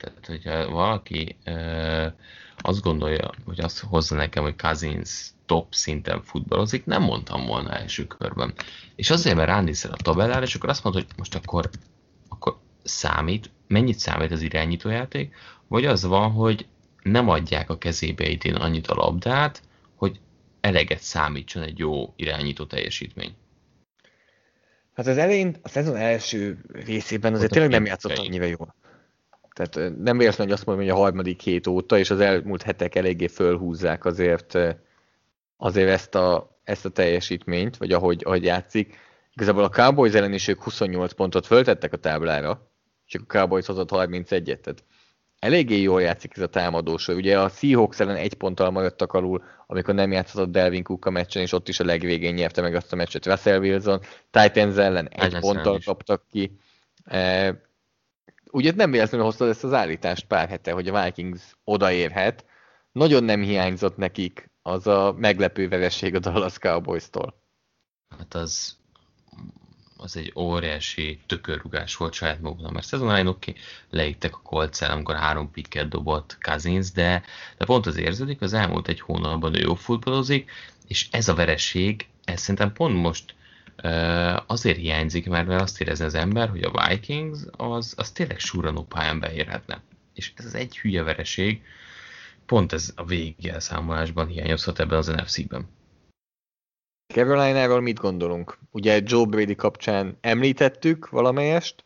Tehát, 0.00 0.26
hogyha 0.26 0.70
valaki 0.70 1.36
azt 2.56 2.82
gondolja, 2.82 3.30
hogy 3.44 3.60
azt 3.60 3.78
hozza 3.78 4.14
nekem, 4.14 4.42
hogy 4.42 4.56
Cousins 4.56 5.30
top 5.46 5.74
szinten 5.74 6.22
futballozik, 6.22 6.84
nem 6.84 7.02
mondtam 7.02 7.46
volna 7.46 7.70
első 7.76 8.06
körben. 8.06 8.54
És 8.96 9.10
azért, 9.10 9.36
mert 9.36 9.48
ránézel 9.48 9.92
a 9.92 10.02
tabellára, 10.02 10.42
és 10.42 10.54
akkor 10.54 10.68
azt 10.68 10.84
mondod, 10.84 11.04
hogy 11.06 11.14
most 11.16 11.34
akkor, 11.34 11.70
akkor 12.28 12.58
számít, 12.82 13.50
mennyit 13.66 13.98
számít 13.98 14.30
az 14.30 14.42
irányítójáték, 14.42 15.34
vagy 15.68 15.84
az 15.84 16.04
van, 16.04 16.30
hogy 16.30 16.66
nem 17.02 17.28
adják 17.28 17.70
a 17.70 17.78
kezébe 17.78 18.28
idén 18.28 18.54
annyit 18.54 18.86
a 18.86 18.94
labdát, 18.94 19.62
hogy 19.94 20.20
eleget 20.60 21.00
számítson 21.00 21.62
egy 21.62 21.78
jó 21.78 22.12
irányító 22.16 22.64
teljesítmény. 22.64 23.34
Hát 24.94 25.06
az 25.06 25.16
elején, 25.16 25.56
a 25.62 25.68
szezon 25.68 25.96
első 25.96 26.58
részében 26.72 27.34
azért 27.34 27.52
tényleg 27.52 27.70
nem 27.70 27.86
játszott 27.86 28.18
annyira 28.18 28.44
jól. 28.44 28.74
Tehát 29.52 29.92
nem 29.98 30.18
véletlen, 30.18 30.46
hogy 30.46 30.56
azt 30.56 30.66
mondom, 30.66 30.84
hogy 30.84 30.94
a 30.94 30.98
harmadik 31.00 31.40
hét 31.40 31.66
óta, 31.66 31.98
és 31.98 32.10
az 32.10 32.20
elmúlt 32.20 32.62
hetek 32.62 32.94
eléggé 32.94 33.26
fölhúzzák 33.26 34.04
azért, 34.04 34.58
azért 35.56 35.88
ezt 35.88 36.14
a, 36.14 36.58
ezt 36.64 36.84
a 36.84 36.88
teljesítményt, 36.88 37.76
vagy 37.76 37.92
ahogy, 37.92 38.22
ahogy 38.24 38.44
játszik. 38.44 38.98
Igazából 39.34 39.64
a 39.64 39.68
Cowboys 39.68 40.12
ellen 40.12 40.32
is 40.32 40.48
ők 40.48 40.62
28 40.62 41.12
pontot 41.12 41.46
föltettek 41.46 41.92
a 41.92 41.96
táblára, 41.96 42.70
csak 43.06 43.22
a 43.22 43.38
Cowboys 43.38 43.66
hozott 43.66 43.90
31-et, 43.92 44.60
tehát 44.60 44.84
eléggé 45.38 45.80
jól 45.80 46.02
játszik 46.02 46.36
ez 46.36 46.42
a 46.42 46.46
támadós. 46.46 47.08
Ugye 47.08 47.40
a 47.40 47.48
Seahawks 47.48 48.00
ellen 48.00 48.16
egy 48.16 48.34
ponttal 48.34 48.70
maradtak 48.70 49.12
alul, 49.12 49.42
amikor 49.66 49.94
nem 49.94 50.12
játszott 50.12 50.50
Delvin 50.50 50.82
Cook 50.82 51.06
a 51.06 51.10
meccsen, 51.10 51.42
és 51.42 51.52
ott 51.52 51.68
is 51.68 51.80
a 51.80 51.84
legvégén 51.84 52.34
nyerte 52.34 52.60
meg 52.60 52.74
azt 52.74 52.92
a 52.92 52.96
meccset 52.96 53.26
Russell 53.26 53.58
Wilson. 53.58 54.00
Titans 54.30 54.76
ellen 54.76 55.08
egy 55.08 55.38
ponttal 55.38 55.80
kaptak 55.84 56.22
ki. 56.30 56.58
E, 57.04 57.68
ugye 58.50 58.72
nem 58.74 58.90
véletlenül 58.90 59.26
hoztad 59.26 59.48
ezt 59.48 59.64
az 59.64 59.72
állítást 59.72 60.26
pár 60.26 60.48
hete, 60.48 60.72
hogy 60.72 60.88
a 60.88 61.04
Vikings 61.04 61.42
odaérhet. 61.64 62.44
Nagyon 62.92 63.24
nem 63.24 63.42
hiányzott 63.42 63.96
nekik 63.96 64.50
az 64.62 64.86
a 64.86 65.14
meglepő 65.18 65.68
vereség 65.68 66.14
a 66.14 66.18
Dallas 66.18 66.58
Cowboys-tól. 66.58 67.42
Hát 68.18 68.34
az, 68.34 68.76
az 69.96 70.16
egy 70.16 70.32
óriási 70.36 71.20
tökörrugás 71.26 71.96
volt 71.96 72.12
saját 72.12 72.40
maguknak, 72.40 72.72
mert 72.72 72.86
szezon 72.86 73.08
elején 73.08 73.26
oké, 73.26 73.50
okay, 73.50 73.62
leittek 73.90 74.34
a 74.34 74.40
kolccel, 74.42 74.90
amikor 74.90 75.14
három 75.14 75.50
pikket 75.50 75.88
dobott 75.88 76.38
Cousins, 76.40 76.92
de, 76.92 77.22
de 77.58 77.64
pont 77.64 77.86
az 77.86 77.96
érződik, 77.96 78.40
az 78.40 78.52
elmúlt 78.52 78.88
egy 78.88 79.00
hónapban 79.00 79.54
ő 79.54 79.60
jó 79.60 79.74
futballozik, 79.74 80.50
és 80.86 81.08
ez 81.10 81.28
a 81.28 81.34
vereség, 81.34 82.08
ez 82.24 82.40
szerintem 82.40 82.72
pont 82.72 82.96
most 83.02 83.34
azért 84.46 84.78
hiányzik, 84.78 85.28
mert, 85.28 85.46
mert 85.46 85.62
azt 85.62 85.80
érezni 85.80 86.04
az 86.04 86.14
ember, 86.14 86.48
hogy 86.48 86.62
a 86.62 86.88
Vikings 86.88 87.38
az, 87.50 87.94
az 87.96 88.10
tényleg 88.10 88.38
súranó 88.38 88.82
pályán 88.82 89.20
beérhetne. 89.20 89.82
És 90.14 90.32
ez 90.36 90.44
az 90.44 90.54
egy 90.54 90.78
hülye 90.78 91.02
vereség, 91.02 91.62
pont 92.46 92.72
ez 92.72 92.92
a 92.96 93.04
végelszámolásban 93.04 94.26
hiányozhat 94.26 94.80
ebben 94.80 94.98
az 94.98 95.06
NFC-ben. 95.06 95.68
Carolina-ról 97.14 97.80
mit 97.80 97.98
gondolunk? 97.98 98.58
Ugye 98.70 99.00
Joe 99.04 99.24
Brady 99.24 99.54
kapcsán 99.54 100.18
említettük 100.20 101.08
valamelyest, 101.08 101.84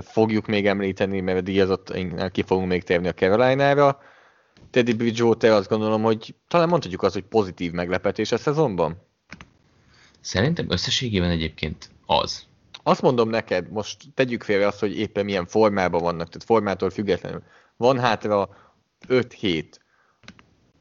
fogjuk 0.00 0.46
még 0.46 0.66
említeni, 0.66 1.20
mert 1.20 1.38
a 1.38 1.40
díjazottainknál 1.40 2.30
ki 2.30 2.42
fogunk 2.42 2.68
még 2.68 2.82
térni 2.82 3.08
a 3.08 3.14
Carolina-ra. 3.14 4.00
Teddy 4.70 4.92
Bridgewater 4.92 5.50
azt 5.50 5.68
gondolom, 5.68 6.02
hogy 6.02 6.34
talán 6.48 6.68
mondhatjuk 6.68 7.02
azt, 7.02 7.14
hogy 7.14 7.24
pozitív 7.24 7.72
meglepetés 7.72 8.32
a 8.32 8.38
szezonban? 8.38 9.03
Szerintem 10.24 10.70
összességében 10.70 11.30
egyébként 11.30 11.90
az. 12.06 12.46
Azt 12.82 13.02
mondom 13.02 13.28
neked, 13.28 13.70
most 13.70 13.96
tegyük 14.14 14.42
félre 14.42 14.66
azt, 14.66 14.80
hogy 14.80 14.98
éppen 14.98 15.24
milyen 15.24 15.46
formában 15.46 16.02
vannak, 16.02 16.26
tehát 16.26 16.44
formától 16.44 16.90
függetlenül. 16.90 17.42
Van 17.76 17.98
hátra 17.98 18.48
5 19.08 19.32
hét. 19.32 19.80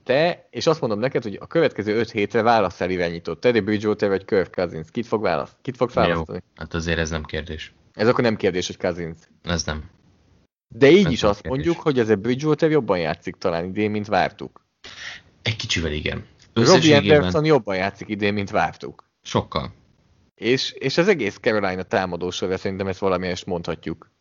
Te, 0.03 0.47
és 0.49 0.67
azt 0.67 0.81
mondom 0.81 0.99
neked, 0.99 1.23
hogy 1.23 1.37
a 1.41 1.47
következő 1.47 1.95
5 1.99 2.11
hétre 2.11 2.41
válasz 2.41 2.81
el 2.81 2.89
irányítót. 2.89 3.39
Teddy 3.39 3.59
Bridgewater 3.59 4.09
vagy 4.09 4.25
Kirk 4.25 4.55
Cousins. 4.55 4.91
Kit 4.91 5.07
fog 5.07 5.21
választ? 5.21 5.55
Kit 5.61 5.77
fog 5.77 5.91
választani? 5.91 6.39
Jó, 6.43 6.61
hát 6.61 6.73
azért 6.73 6.99
ez 6.99 7.09
nem 7.09 7.23
kérdés. 7.23 7.73
Ez 7.93 8.07
akkor 8.07 8.23
nem 8.23 8.35
kérdés, 8.35 8.67
hogy 8.67 8.77
Cousins. 8.77 9.17
Ez 9.41 9.63
nem. 9.63 9.89
De 10.67 10.89
így 10.89 11.05
ez 11.05 11.11
is 11.11 11.23
azt 11.23 11.41
kérdés. 11.41 11.57
mondjuk, 11.57 11.83
hogy 11.83 11.99
ez 11.99 12.09
a 12.09 12.15
Bridgewater 12.15 12.71
jobban 12.71 12.97
játszik 12.97 13.35
talán 13.35 13.65
idén, 13.65 13.91
mint 13.91 14.07
vártuk. 14.07 14.65
Egy 15.41 15.55
kicsivel 15.55 15.91
igen. 15.91 16.25
Robbie 16.53 16.97
Anderson 16.97 17.45
jobban 17.45 17.75
játszik 17.75 18.09
idén, 18.09 18.33
mint 18.33 18.49
vártuk. 18.49 19.11
Sokkal. 19.23 19.73
És, 20.35 20.71
és 20.71 20.97
az 20.97 21.07
egész 21.07 21.37
Carolina 21.41 21.83
támadósorra 21.83 22.57
szerintem 22.57 22.87
ezt 22.87 22.99
valamelyest 22.99 23.45
mondhatjuk. 23.45 24.11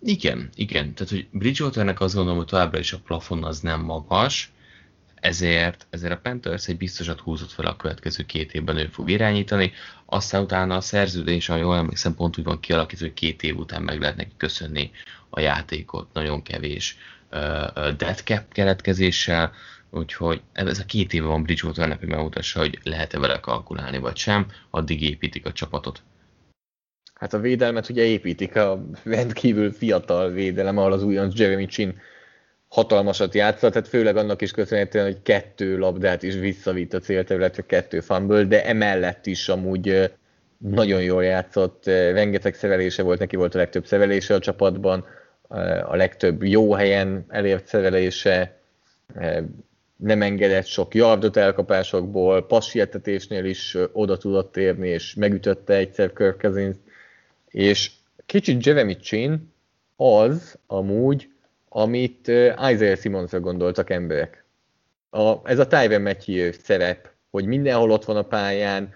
Igen, 0.00 0.48
igen. 0.54 0.94
Tehát, 0.94 1.12
hogy 1.12 1.28
Bridgewaternek 1.32 2.00
azt 2.00 2.14
gondolom, 2.14 2.38
hogy 2.38 2.48
továbbra 2.48 2.78
is 2.78 2.92
a 2.92 2.98
plafon 2.98 3.44
az 3.44 3.60
nem 3.60 3.80
magas, 3.80 4.52
ezért, 5.20 5.86
ezért 5.90 6.12
a 6.12 6.18
Panthers 6.18 6.68
egy 6.68 6.76
biztosat 6.76 7.20
húzott 7.20 7.50
fel 7.50 7.66
a 7.66 7.76
következő 7.76 8.24
két 8.24 8.52
évben 8.52 8.76
ő 8.76 8.86
fog 8.86 9.10
irányítani, 9.10 9.72
aztán 10.04 10.42
utána 10.42 10.76
a 10.76 10.80
szerződés, 10.80 11.46
ha 11.46 11.56
jól 11.56 11.76
emlékszem, 11.76 12.14
pont 12.14 12.38
úgy 12.38 12.44
van 12.44 12.60
kialakítva, 12.60 13.04
hogy 13.04 13.14
két 13.14 13.42
év 13.42 13.56
után 13.56 13.82
meg 13.82 14.00
lehet 14.00 14.16
neki 14.16 14.32
köszönni 14.36 14.90
a 15.30 15.40
játékot, 15.40 16.12
nagyon 16.12 16.42
kevés 16.42 16.96
uh, 17.30 17.90
dead 17.96 18.18
cap 18.24 18.52
keletkezéssel, 18.52 19.52
Úgyhogy 19.90 20.42
ez 20.52 20.78
a 20.78 20.84
két 20.84 21.12
éve 21.12 21.26
van 21.26 21.42
Bridgewaternek, 21.42 21.98
hogy 21.98 22.08
megmutassa, 22.08 22.58
hogy 22.58 22.78
lehet-e 22.82 23.18
vele 23.18 23.40
kalkulálni, 23.40 23.98
vagy 23.98 24.16
sem, 24.16 24.46
addig 24.70 25.02
építik 25.02 25.46
a 25.46 25.52
csapatot. 25.52 26.02
Hát 27.14 27.34
a 27.34 27.38
védelmet 27.38 27.88
ugye 27.88 28.02
építik, 28.02 28.56
a 28.56 28.84
rendkívül 29.04 29.72
fiatal 29.72 30.30
védelem, 30.30 30.78
ahol 30.78 30.92
az 30.92 31.02
újonc 31.02 31.38
Jeremy 31.38 31.66
Chin 31.66 32.00
hatalmasat 32.68 33.34
játszott, 33.34 33.72
tehát 33.72 33.88
főleg 33.88 34.16
annak 34.16 34.42
is 34.42 34.50
köszönhetően, 34.50 35.04
hogy 35.04 35.22
kettő 35.22 35.78
labdát 35.78 36.22
is 36.22 36.34
visszavitt 36.34 36.92
a 36.94 36.98
célterületre, 36.98 37.62
kettő 37.66 38.00
fumble, 38.00 38.44
de 38.44 38.64
emellett 38.64 39.26
is 39.26 39.48
amúgy 39.48 40.10
nagyon 40.58 41.02
jól 41.02 41.24
játszott, 41.24 41.86
rengeteg 41.86 42.54
szerelése 42.54 43.02
volt, 43.02 43.18
neki 43.18 43.36
volt 43.36 43.54
a 43.54 43.58
legtöbb 43.58 43.86
szerelése 43.86 44.34
a 44.34 44.38
csapatban, 44.38 45.04
a 45.84 45.96
legtöbb 45.96 46.42
jó 46.42 46.72
helyen 46.72 47.24
elért 47.28 47.66
szerelése, 47.66 48.60
nem 49.98 50.22
engedett 50.22 50.66
sok 50.66 50.94
yardot 50.94 51.36
elkapásokból, 51.36 52.46
passietetésnél 52.46 53.44
is 53.44 53.76
oda 53.92 54.16
tudott 54.16 54.56
érni, 54.56 54.88
és 54.88 55.14
megütötte 55.14 55.74
egyszer 55.74 56.12
Kirk 56.12 56.40
Cousins, 56.40 56.76
és 57.48 57.90
kicsit 58.26 58.66
Jeremy 58.66 58.96
Chin 58.96 59.52
az 59.96 60.58
amúgy, 60.66 61.28
amit 61.68 62.28
Isaiah 62.72 62.98
Simonsra 62.98 63.40
gondoltak 63.40 63.90
emberek. 63.90 64.44
A, 65.10 65.48
ez 65.48 65.58
a 65.58 65.66
Tyven 65.66 66.02
Matthew 66.02 66.52
szerep, 66.52 67.10
hogy 67.30 67.44
mindenhol 67.44 67.90
ott 67.90 68.04
van 68.04 68.16
a 68.16 68.22
pályán, 68.22 68.92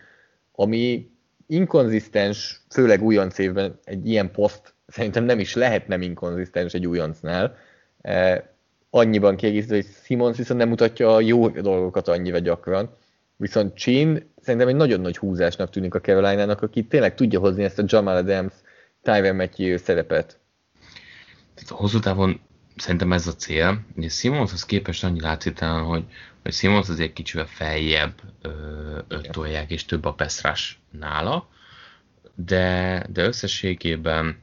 ami 0.52 1.10
inkonzisztens, 1.46 2.60
főleg 2.70 3.02
újonc 3.02 3.38
évben 3.38 3.78
egy 3.84 4.08
ilyen 4.08 4.30
poszt 4.30 4.74
szerintem 4.92 5.24
nem 5.24 5.38
is 5.38 5.54
lehet 5.54 5.88
nem 5.88 6.02
inkonzisztens 6.02 6.74
egy 6.74 6.86
újoncnál, 6.86 7.56
annyiban 8.94 9.36
kiegészítve, 9.36 9.74
hogy 9.74 9.86
Simons 10.04 10.36
viszont 10.36 10.60
nem 10.60 10.68
mutatja 10.68 11.14
a 11.14 11.20
jó 11.20 11.48
dolgokat 11.48 12.08
annyira 12.08 12.38
gyakran. 12.38 12.90
Viszont 13.36 13.76
Chin 13.76 14.32
szerintem 14.40 14.68
egy 14.68 14.74
nagyon 14.74 15.00
nagy 15.00 15.16
húzásnak 15.16 15.70
tűnik 15.70 15.94
a 15.94 16.00
carolina 16.00 16.52
aki 16.52 16.84
tényleg 16.84 17.14
tudja 17.14 17.40
hozni 17.40 17.64
ezt 17.64 17.78
a 17.78 17.84
Jamal 17.86 18.16
Adams, 18.16 18.52
Tyven 19.02 19.36
Matthew 19.36 19.76
szerepet. 19.76 20.38
Hosszú 21.68 21.98
távon 21.98 22.40
szerintem 22.76 23.12
ez 23.12 23.26
a 23.26 23.34
cél. 23.34 23.80
Ugye 23.96 24.08
Simonshoz 24.08 24.64
képest 24.64 25.04
annyi 25.04 25.20
látszik 25.20 25.58
hogy, 25.58 26.04
hogy 26.42 26.52
Simons 26.52 26.88
azért 26.88 27.12
kicsivel 27.12 27.46
feljebb 27.46 28.14
ö, 28.42 29.20
tolják, 29.30 29.70
és 29.70 29.84
több 29.84 30.04
a 30.04 30.14
peszrás 30.14 30.80
nála. 30.90 31.48
de, 32.34 33.06
de 33.12 33.24
összességében 33.24 34.42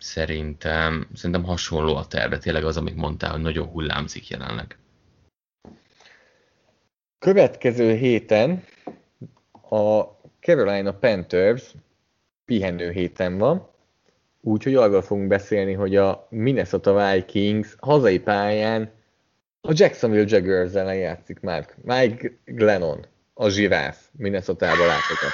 szerintem, 0.00 1.08
szerintem 1.14 1.44
hasonló 1.44 1.96
a 1.96 2.06
terve. 2.06 2.38
Tényleg 2.38 2.64
az, 2.64 2.76
amit 2.76 2.96
mondtál, 2.96 3.30
hogy 3.30 3.40
nagyon 3.40 3.66
hullámzik 3.66 4.28
jelenleg. 4.28 4.78
Következő 7.18 7.94
héten 7.94 8.64
a 9.70 10.02
Carolina 10.40 10.92
Panthers 10.92 11.74
pihenő 12.44 12.90
héten 12.90 13.38
van, 13.38 13.68
úgyhogy 14.40 14.74
arról 14.74 15.02
fogunk 15.02 15.28
beszélni, 15.28 15.72
hogy 15.72 15.96
a 15.96 16.26
Minnesota 16.30 17.12
Vikings 17.12 17.74
hazai 17.78 18.18
pályán 18.18 18.90
a 19.60 19.72
Jacksonville 19.74 20.24
Jaguars 20.28 20.74
ellen 20.74 20.96
játszik 20.96 21.40
már. 21.40 21.68
Mike 21.82 22.32
Glennon, 22.44 23.06
a 23.34 23.48
zsiráf, 23.48 23.98
Minnesota-ba 24.12 24.86
látogat. 24.86 25.32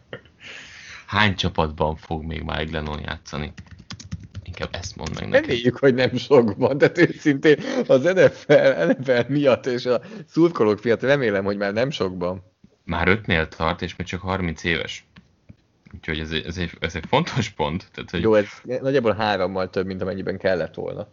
Hány 1.08 1.34
csapatban 1.34 1.96
fog 1.96 2.24
még 2.24 2.42
Mike 2.42 2.64
Glennon 2.64 3.00
játszani? 3.00 3.52
Inkább 4.42 4.68
ezt 4.72 4.96
mondd 4.96 5.14
meg 5.14 5.28
nekem. 5.28 5.48
Reméljük, 5.48 5.78
hogy 5.78 5.94
nem 5.94 6.16
sokban, 6.16 6.78
de 6.78 6.90
őszintén 6.94 7.56
az 7.86 8.02
NFL, 8.02 8.52
NFL 8.86 9.20
miatt 9.32 9.66
és 9.66 9.86
a 9.86 10.00
szurkolók 10.26 10.82
miatt 10.82 11.00
remélem, 11.00 11.44
hogy 11.44 11.56
már 11.56 11.72
nem 11.72 11.90
sokban. 11.90 12.42
Már 12.84 13.08
ötnél 13.08 13.48
tart, 13.48 13.82
és 13.82 13.96
még 13.96 14.06
csak 14.06 14.20
30 14.20 14.64
éves. 14.64 15.06
Úgyhogy 15.94 16.18
ez 16.18 16.30
egy, 16.30 16.46
ez 16.46 16.56
egy, 16.56 16.70
ez 16.80 16.94
egy 16.94 17.04
fontos 17.08 17.48
pont. 17.48 17.88
Tehát, 17.92 18.10
hogy 18.10 18.20
Jó, 18.20 18.34
ez 18.34 18.48
nagyjából 18.62 19.14
hárommal 19.14 19.70
több, 19.70 19.86
mint 19.86 20.02
amennyiben 20.02 20.38
kellett 20.38 20.74
volna. 20.74 21.08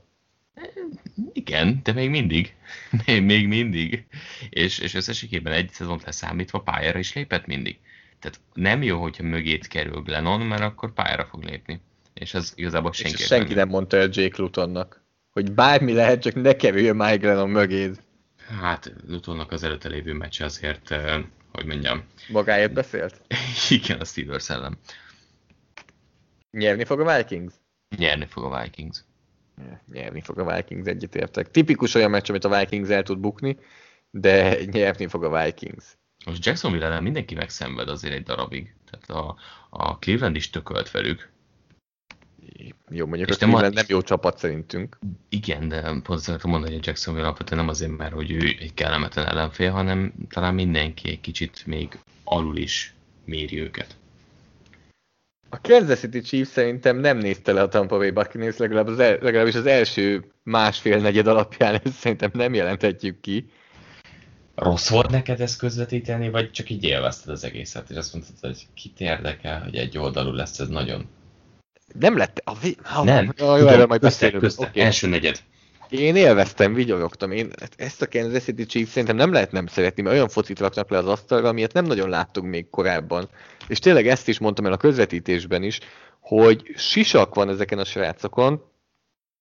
Igen, 1.34 1.80
de 1.84 1.94
még 1.94 2.10
mindig. 2.10 2.56
Még, 3.06 3.24
még 3.24 3.48
mindig. 3.48 4.06
És, 4.50 4.80
és 4.80 4.94
összességében 4.94 5.54
egy 5.54 5.70
szezont 5.70 6.04
leszámítva 6.04 6.60
pályára 6.60 7.00
is 7.00 7.14
lépett 7.14 7.46
mindig. 7.46 7.80
Tehát 8.26 8.40
nem 8.54 8.84
jó, 8.84 9.02
hogyha 9.02 9.24
mögét 9.24 9.68
kerül 9.68 10.02
Glennon, 10.02 10.42
mert 10.42 10.62
akkor 10.62 10.94
pályára 10.94 11.26
fog 11.26 11.44
lépni. 11.44 11.82
És 12.14 12.34
ez 12.34 12.54
igazából 12.56 12.92
És 12.92 12.98
senki 12.98 13.16
ezt 13.16 13.26
senki 13.26 13.54
nem 13.54 13.68
mondta 13.68 13.98
el 13.98 14.10
Jake 14.12 14.42
Lutonnak, 14.42 15.04
hogy 15.32 15.52
bármi 15.52 15.94
lehet, 15.94 16.22
csak 16.22 16.34
ne 16.34 16.56
kerüljön 16.56 16.96
Mike 16.96 17.18
Glennon 17.18 17.50
mögéd. 17.50 18.02
Hát 18.62 18.94
Lutonnak 19.08 19.52
az 19.52 19.64
előtte 19.64 19.90
lévő 19.90 20.14
meccs 20.14 20.42
azért, 20.42 20.92
eh, 20.92 21.24
hogy 21.52 21.66
mondjam, 21.66 22.04
Magáért 22.30 22.74
beszélt? 22.74 23.22
igen, 23.70 24.00
a 24.00 24.06
Steelers 24.06 24.50
ellen. 24.50 24.78
Nyerni 26.52 26.84
fog 26.84 27.00
a 27.00 27.18
Vikings? 27.18 27.54
Nyerni 27.98 28.26
fog 28.26 28.54
a 28.54 28.62
Vikings. 28.62 29.04
Nyerni 29.92 30.22
fog 30.22 30.40
a 30.40 30.56
Vikings, 30.56 30.88
egyetértek. 30.88 31.52
Tipikus 31.52 31.96
olyan 31.96 32.10
meccs, 32.10 32.30
amit 32.30 32.44
a 32.44 32.60
Vikings 32.60 32.90
el 32.90 33.04
tud 33.04 33.20
bukni, 33.20 33.58
de 34.12 34.66
nyerni 34.66 35.08
fog 35.08 35.24
a 35.24 35.44
Vikings. 35.44 35.98
Most 36.26 36.46
Jacksonville 36.46 36.86
ellen 36.86 37.04
mindenki 37.04 37.36
megszenved 37.36 37.90
azért 37.90 38.14
egy 38.14 38.24
darabig. 38.24 38.74
Tehát 38.92 39.24
a, 39.26 39.36
a 39.70 39.98
Cleveland 40.00 40.36
is 40.36 40.50
tökölt 40.50 40.92
velük. 40.92 41.30
Jó, 42.90 43.06
mondjuk 43.06 43.30
És 43.30 43.36
a 43.36 43.38
nem 43.40 43.50
a- 43.50 43.52
Cleveland 43.52 43.74
nem 43.76 43.86
jó 43.88 44.02
csapat 44.02 44.38
szerintünk. 44.38 44.98
Igen, 45.30 45.68
de 45.68 45.82
pont 45.82 46.28
akartam 46.28 46.50
mondani, 46.52 46.74
hogy 46.74 46.86
Jacksonville 46.86 47.26
alapvetően 47.26 47.60
nem 47.60 47.70
azért, 47.70 47.98
mert 47.98 48.14
hogy 48.14 48.32
ő 48.32 48.56
egy 48.60 48.74
kellemetlen 48.74 49.26
ellenfél, 49.28 49.72
hanem 49.72 50.14
talán 50.30 50.54
mindenki 50.54 51.10
egy 51.10 51.22
kicsit 51.22 51.66
még 51.66 52.00
alul 52.24 52.58
is 52.58 52.94
méri 53.26 53.60
őket. 53.60 53.96
A 55.50 55.62
Kansas 55.62 56.00
City 56.00 56.22
Chiefs 56.22 56.50
szerintem 56.52 56.98
nem 56.98 57.18
nézte 57.18 57.52
le 57.54 57.62
a 57.62 57.68
Tampa 57.68 57.98
Bay 57.98 58.12
Buccaneers, 58.12 58.58
legalább 58.58 58.88
az 58.88 59.00
el, 59.00 59.18
legalábbis 59.22 59.56
az 59.56 59.66
első 59.66 60.32
másfél 60.44 60.98
negyed 60.98 61.28
alapján 61.28 61.74
ezt 61.84 61.94
szerintem 61.94 62.30
nem 62.34 62.54
jelenthetjük 62.54 63.20
ki. 63.22 63.50
Rossz 64.56 64.90
volt 64.90 65.10
neked 65.10 65.42
ezt 65.42 65.58
közvetíteni, 65.58 66.30
vagy 66.30 66.52
csak 66.52 66.70
így 66.70 66.84
élvezted 66.84 67.34
az 67.34 67.44
egészet, 67.44 67.90
és 67.90 67.96
azt 67.96 68.14
mondtad, 68.14 68.36
hogy 68.40 68.68
kit 68.74 69.00
érdekel, 69.00 69.62
hogy 69.64 69.76
egy 69.76 69.98
oldalú 69.98 70.32
lesz 70.32 70.60
ez 70.60 70.68
nagyon? 70.68 71.10
Nem 72.00 72.18
lett... 72.18 72.42
A 72.44 72.58
vi... 72.58 72.76
ha, 72.84 73.04
Nem, 73.04 73.26
Jó, 73.26 73.32
tudom, 73.32 73.68
erről 73.68 73.86
majd 73.86 74.02
közte, 74.02 74.26
beszélünk. 74.26 74.42
közte, 74.42 74.66
Oké. 74.66 74.82
első 74.82 75.08
negyed. 75.08 75.40
Én 75.90 76.16
élveztem, 76.16 76.74
vigyorogtam. 76.74 77.32
Én 77.32 77.52
ezt 77.78 78.02
a 78.02 78.08
Kansas 78.08 78.44
City 78.44 78.66
Chiefs 78.66 78.90
szerintem 78.92 79.16
nem 79.16 79.32
lehet 79.32 79.52
nem 79.52 79.68
szeretni, 79.68 80.02
mert 80.02 80.16
olyan 80.16 80.30
focit 80.30 80.60
raknak 80.60 80.90
le 80.90 80.98
az 80.98 81.08
asztalra, 81.08 81.48
amilyet 81.48 81.74
nem 81.74 81.86
nagyon 81.86 82.10
láttunk 82.10 82.50
még 82.50 82.70
korábban. 82.70 83.30
És 83.68 83.80
tényleg 83.80 84.08
ezt 84.08 84.28
is 84.28 84.40
mondtam 84.40 84.66
el 84.66 84.72
a 84.72 84.78
közvetítésben 84.78 85.64
is, 85.64 85.80
hogy 86.20 86.74
sisak 86.76 87.36
van 87.36 87.50
ezeken 87.50 87.80
a 87.80 87.86
srácokon, 87.86 88.64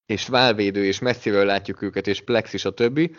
és 0.05 0.27
válvédő, 0.27 0.85
és 0.85 0.99
messziről 0.99 1.45
látjuk 1.45 1.81
őket, 1.81 2.07
és 2.07 2.21
plex 2.21 2.53
is 2.53 2.65
a 2.65 2.71
többi, 2.71 3.15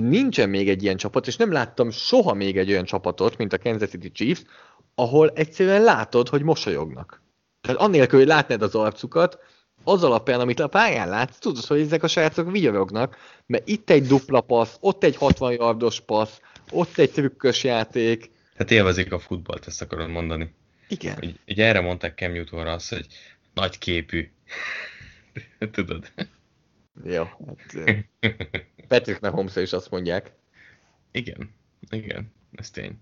de 0.00 0.08
nincsen 0.08 0.48
még 0.48 0.68
egy 0.68 0.82
ilyen 0.82 0.96
csapat, 0.96 1.26
és 1.26 1.36
nem 1.36 1.52
láttam 1.52 1.90
soha 1.90 2.34
még 2.34 2.58
egy 2.58 2.70
olyan 2.70 2.84
csapatot, 2.84 3.36
mint 3.36 3.52
a 3.52 3.58
Kansas 3.58 3.88
City 3.88 4.12
Chiefs, 4.12 4.42
ahol 4.94 5.30
egyszerűen 5.34 5.82
látod, 5.82 6.28
hogy 6.28 6.42
mosolyognak. 6.42 7.22
Tehát 7.60 7.80
annélkül, 7.80 8.18
hogy 8.18 8.28
látnád 8.28 8.62
az 8.62 8.74
arcukat, 8.74 9.38
az 9.84 10.04
alapján, 10.04 10.40
amit 10.40 10.60
a 10.60 10.66
pályán 10.66 11.08
látsz, 11.08 11.38
tudod, 11.38 11.64
hogy 11.64 11.80
ezek 11.80 12.02
a 12.02 12.08
srácok 12.08 12.50
vigyorognak, 12.50 13.16
mert 13.46 13.68
itt 13.68 13.90
egy 13.90 14.06
dupla 14.06 14.40
passz, 14.40 14.76
ott 14.80 15.04
egy 15.04 15.16
60 15.16 15.52
yardos 15.52 16.00
passz, 16.00 16.40
ott 16.70 16.98
egy 16.98 17.10
trükkös 17.10 17.64
játék. 17.64 18.30
Hát 18.56 18.70
élvezik 18.70 19.12
a 19.12 19.18
futballt, 19.18 19.66
ezt 19.66 19.82
akarod 19.82 20.08
mondani. 20.08 20.54
Igen. 20.88 21.16
Ugye, 21.16 21.32
ugye 21.48 21.66
erre 21.66 21.80
mondták 21.80 22.18
Cam 22.18 22.32
Newtonra 22.32 22.72
azt, 22.72 22.88
hogy 22.88 23.06
nagy 23.54 23.78
képű. 23.78 24.30
Tudod? 25.72 26.12
Jó. 27.04 27.24
Hát, 27.46 27.98
Patrick 28.88 29.20
Mahomes 29.20 29.56
is 29.56 29.72
azt 29.72 29.90
mondják. 29.90 30.32
Igen, 31.10 31.54
igen, 31.90 32.32
ez 32.52 32.70
tény. 32.70 32.98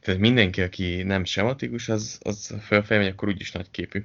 Tehát 0.00 0.20
mindenki, 0.20 0.62
aki 0.62 1.02
nem 1.02 1.24
sematikus, 1.24 1.88
az, 1.88 2.18
az 2.22 2.54
fölfejem, 2.62 3.02
hogy 3.02 3.12
akkor 3.12 3.28
úgyis 3.28 3.52
nagy 3.52 3.70
képű. 3.70 4.04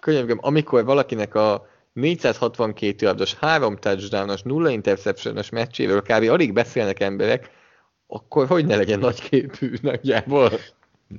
Könyörgöm, 0.00 0.38
amikor 0.40 0.84
valakinek 0.84 1.34
a 1.34 1.68
462 1.92 3.06
yardos, 3.06 3.34
3 3.34 3.76
touchdownos, 3.76 4.42
0 4.42 4.70
interceptionos 4.70 5.50
meccséről 5.50 6.02
kb. 6.02 6.28
alig 6.28 6.52
beszélnek 6.52 7.00
emberek, 7.00 7.50
akkor 8.06 8.46
hogy 8.46 8.66
ne 8.66 8.76
legyen 8.76 8.98
nagyképű 8.98 9.72
nagyjából? 9.82 10.48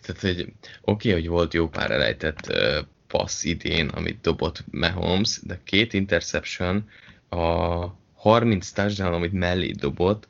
Tehát, 0.02 0.22
hogy 0.22 0.40
oké, 0.82 1.10
okay, 1.10 1.12
hogy 1.12 1.28
volt 1.28 1.54
jó 1.54 1.68
pár 1.68 1.92
elejtett 1.92 2.48
uh, 2.50 2.78
passz 3.08 3.44
idén, 3.44 3.88
amit 3.88 4.22
dobott 4.22 4.64
Mahomes, 4.72 5.40
de 5.44 5.60
két 5.64 5.94
interception, 5.94 6.90
a 7.30 7.86
30 8.18 8.72
touchdown, 8.72 9.14
amit 9.14 9.32
mellé 9.32 9.72
dobott, 9.72 10.28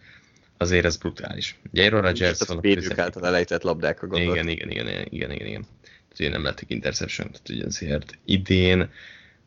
azért 0.58 0.86
ez 0.86 0.98
brutális. 0.98 1.56
Ugye 1.72 1.84
Aaron 1.84 2.02
Rodgers 2.02 2.40
van 2.40 2.56
a 2.58 2.60
a 2.60 2.62
védők 2.62 2.98
által 2.98 3.26
elejtett 3.26 3.62
labdákra 3.62 4.08
gondolt. 4.08 4.36
Igen, 4.36 4.48
igen, 4.48 4.70
igen, 4.70 4.88
igen, 4.88 5.08
igen, 5.10 5.32
igen, 5.32 5.48
igen. 5.48 5.62
Tehát 5.88 6.20
ugye 6.20 6.30
nem 6.30 6.44
lettek 6.44 6.70
interception, 6.70 7.32
tehát 7.32 7.50
ugye 7.50 7.66
azért 7.66 8.18
idén 8.26 8.90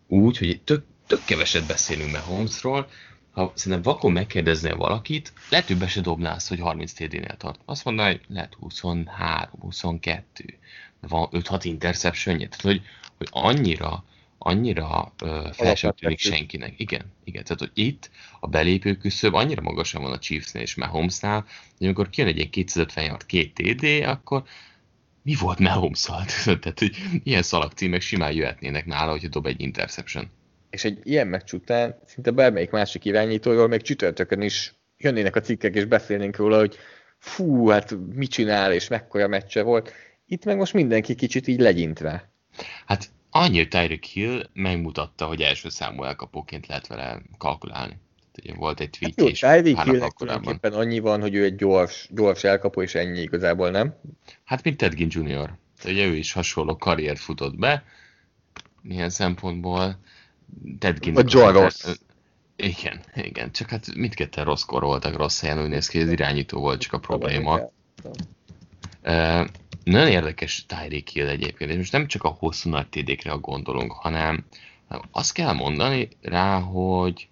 úgy, 0.07 0.39
hogy 0.39 0.61
tök, 0.65 0.85
tök 1.07 1.25
keveset 1.25 1.67
beszélünk 1.67 2.11
Mahomesról, 2.11 2.89
ha 3.31 3.53
szerintem 3.55 3.93
vakon 3.93 4.13
megkérdeznél 4.13 4.77
valakit, 4.77 5.33
lehet, 5.51 5.67
hogy 5.67 5.77
be 5.77 5.89
se 5.89 6.01
dobná 6.01 6.35
azt, 6.35 6.49
hogy 6.49 6.61
30 6.61 6.93
TD-nél 6.93 7.37
tart. 7.39 7.61
Azt 7.65 7.85
mondaná, 7.85 8.09
hogy 8.09 8.21
lehet 8.29 8.55
23, 8.59 9.61
22, 9.61 10.45
de 11.01 11.09
van 11.09 11.29
5-6 11.33 11.61
interceptionje, 11.63 12.49
tehát 12.49 12.61
hogy, 12.61 12.83
hogy 13.17 13.29
annyira, 13.31 14.05
annyira 14.43 15.13
ö, 15.23 15.49
fel 15.53 15.75
sem 15.75 15.93
tűnik 15.93 16.23
vettük. 16.23 16.35
senkinek. 16.35 16.75
Igen, 16.77 17.13
igen, 17.25 17.43
tehát 17.45 17.59
hogy 17.59 17.71
itt 17.75 18.11
a 18.41 18.47
belépő 18.47 18.95
küszöb 18.97 19.35
annyira 19.35 19.63
magasan 19.63 20.03
van 20.03 20.13
a 20.13 20.19
Chiefsnél 20.19 20.63
és 20.63 20.75
Mahomesnál, 20.75 21.45
hogy 21.79 21.87
amikor 21.87 22.11
kijön 22.11 22.29
egy 22.29 22.37
ilyen 22.37 22.51
250 22.51 23.05
yard, 23.05 23.27
két 23.27 23.55
TD, 23.55 23.85
akkor 24.05 24.43
mi 25.23 25.35
volt 25.41 25.59
mahomes 25.59 26.03
Tehát, 26.45 26.79
hogy 26.79 26.97
ilyen 27.23 27.43
szalagcímek 27.43 28.01
simán 28.01 28.33
jöhetnének 28.33 28.87
nála, 28.87 29.11
hogyha 29.11 29.29
dob 29.29 29.47
egy 29.47 29.61
interception. 29.61 30.31
És 30.71 30.85
egy 30.85 30.99
ilyen 31.03 31.27
meccs 31.27 31.53
után 31.53 31.99
szinte 32.07 32.31
bármelyik 32.31 32.71
másik 32.71 33.05
irányítóról 33.05 33.69
még 33.69 33.83
csütörtökön 33.83 34.41
is 34.41 34.75
jönnének 34.97 35.37
a 35.37 35.41
cikkek, 35.41 35.75
és 35.75 35.85
beszélnénk 35.85 36.37
róla, 36.37 36.59
hogy 36.59 36.77
fú, 37.19 37.69
hát 37.69 37.97
mit 38.15 38.31
csinál, 38.31 38.73
és 38.73 38.89
mekkora 38.89 39.29
meccse 39.29 39.63
volt. 39.63 39.93
Itt 40.27 40.45
meg 40.45 40.57
most 40.57 40.73
mindenki 40.73 41.15
kicsit 41.15 41.47
így 41.47 41.61
legyint 41.61 42.01
rá. 42.01 42.29
Hát 42.87 43.11
annyira 43.31 43.69
Tyreek 43.69 44.05
Hill 44.05 44.49
megmutatta, 44.53 45.27
hogy 45.27 45.41
első 45.41 45.69
számú 45.69 46.03
elkapóként 46.03 46.67
lehet 46.67 46.87
vele 46.87 47.23
kalkulálni. 47.39 47.99
Ugye 48.43 48.55
volt 48.55 48.81
egy 48.81 48.99
Hát 49.01 49.15
tweetje 49.15 49.25
jó, 49.25 49.31
is 49.31 49.39
Tyreek 49.61 49.75
korábban. 49.75 50.13
tulajdonképpen 50.17 50.73
annyi 50.73 50.99
van, 50.99 51.21
hogy 51.21 51.35
ő 51.35 51.45
egy 51.45 51.57
gyors, 51.57 52.09
gyors 52.11 52.45
elkapó, 52.45 52.83
és 52.83 52.95
ennyi 52.95 53.21
igazából 53.21 53.71
nem. 53.71 53.95
Hát, 54.45 54.63
mint 54.63 54.77
Ted 54.77 54.95
Ginn 54.95 55.11
Jr. 55.11 55.55
Ugye 55.85 56.07
ő 56.07 56.17
is 56.17 56.33
hasonló 56.33 56.77
karriert 56.77 57.19
futott 57.19 57.57
be, 57.57 57.85
milyen 58.83 59.11
szempontból. 59.11 59.99
Ted 60.79 60.99
Ginn 60.99 61.15
Vagy 61.15 61.33
John 61.33 61.53
Ross. 61.53 61.85
Igen, 62.57 63.01
igen, 63.15 63.53
csak 63.53 63.69
hát 63.71 63.95
mindketten 63.95 64.45
rosszkor 64.45 64.83
voltak, 64.83 65.17
rossz 65.17 65.41
helyen, 65.41 65.63
úgy 65.63 65.69
néz 65.69 65.87
ki, 65.89 65.99
hogy 65.99 66.07
az 66.07 66.13
irányító 66.13 66.61
volt 66.61 66.81
csak 66.81 66.93
a 66.93 66.99
probléma. 66.99 67.61
Nagyon 69.91 70.09
érdekes 70.09 70.67
Tyreek 70.67 71.09
Hill 71.09 71.29
egyébként, 71.29 71.71
és 71.71 71.77
most 71.77 71.93
nem 71.93 72.07
csak 72.07 72.25
a 72.25 72.29
hosszú 72.29 72.71
nagy 72.71 72.89
TD-kre 72.89 73.33
gondolunk, 73.33 73.93
hanem 73.93 74.45
hanem 74.91 75.05
azt 75.11 75.33
kell 75.33 75.53
mondani 75.53 76.09
rá, 76.23 76.59
hogy 76.59 77.29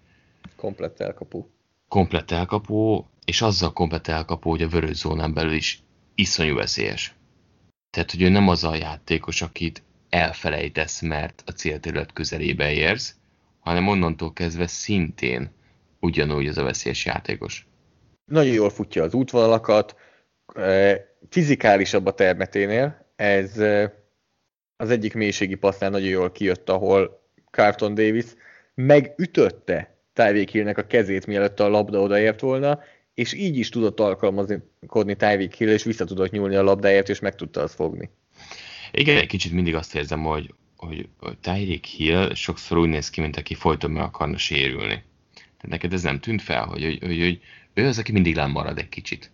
Komplett 0.56 1.00
elkapó. 1.00 1.50
komplett 1.88 2.30
elkapó, 2.30 3.08
és 3.24 3.42
azzal 3.42 3.72
komplett 3.72 4.06
elkapó, 4.06 4.50
hogy 4.50 4.62
a 4.62 4.68
vörös 4.68 4.96
zónán 4.96 5.32
belül 5.32 5.52
is 5.52 5.82
iszonyú 6.14 6.54
veszélyes. 6.54 7.14
Tehát, 7.90 8.10
hogy 8.10 8.22
ő 8.22 8.28
nem 8.28 8.48
az 8.48 8.64
a 8.64 8.74
játékos, 8.74 9.42
akit 9.42 9.82
elfelejtesz, 10.08 11.00
mert 11.00 11.42
a 11.46 11.50
célterület 11.50 12.12
közelébe 12.12 12.72
érsz, 12.72 13.14
hanem 13.58 13.88
onnantól 13.88 14.32
kezdve 14.32 14.66
szintén 14.66 15.50
ugyanúgy 16.00 16.46
az 16.46 16.58
a 16.58 16.62
veszélyes 16.62 17.04
játékos. 17.04 17.66
Nagyon 18.24 18.52
jól 18.52 18.70
futja 18.70 19.02
az 19.02 19.14
útvonalakat, 19.14 19.96
fizikálisabb 21.28 22.06
a 22.06 22.14
termeténél, 22.14 23.06
ez 23.16 23.58
az 24.76 24.90
egyik 24.90 25.14
mélységi 25.14 25.54
passznál 25.54 25.90
nagyon 25.90 26.08
jól 26.08 26.32
kijött, 26.32 26.68
ahol 26.68 27.22
Carlton 27.50 27.94
Davis 27.94 28.24
megütötte 28.74 29.96
Tyreek 30.12 30.48
Hillnek 30.48 30.78
a 30.78 30.86
kezét, 30.86 31.26
mielőtt 31.26 31.60
a 31.60 31.68
labda 31.68 32.00
odaért 32.00 32.40
volna, 32.40 32.80
és 33.14 33.32
így 33.32 33.58
is 33.58 33.68
tudott 33.68 34.00
alkalmazkodni 34.00 35.16
Tyreek 35.16 35.54
Hill, 35.54 35.68
és 35.68 35.82
vissza 35.82 36.04
tudott 36.04 36.30
nyúlni 36.30 36.54
a 36.54 36.62
labdáért, 36.62 37.08
és 37.08 37.18
meg 37.18 37.34
tudta 37.34 37.60
azt 37.60 37.74
fogni. 37.74 38.10
Igen, 38.92 39.16
egy 39.16 39.26
kicsit 39.26 39.52
mindig 39.52 39.74
azt 39.74 39.94
érzem, 39.94 40.22
hogy, 40.22 40.54
hogy 40.76 41.08
Tyreek 41.40 41.84
Hill 41.84 42.34
sokszor 42.34 42.78
úgy 42.78 42.88
néz 42.88 43.10
ki, 43.10 43.20
mint 43.20 43.36
aki 43.36 43.54
folyton 43.54 43.90
meg 43.90 44.02
akarna 44.02 44.36
sérülni. 44.36 45.02
Tehát 45.34 45.68
neked 45.68 45.92
ez 45.92 46.02
nem 46.02 46.20
tűnt 46.20 46.42
fel, 46.42 46.64
hogy, 46.64 46.82
hogy, 46.82 46.98
hogy, 47.00 47.18
hogy 47.18 47.40
ő 47.74 47.86
az, 47.86 47.98
aki 47.98 48.12
mindig 48.12 48.34
lemarad 48.34 48.78
egy 48.78 48.88
kicsit. 48.88 49.30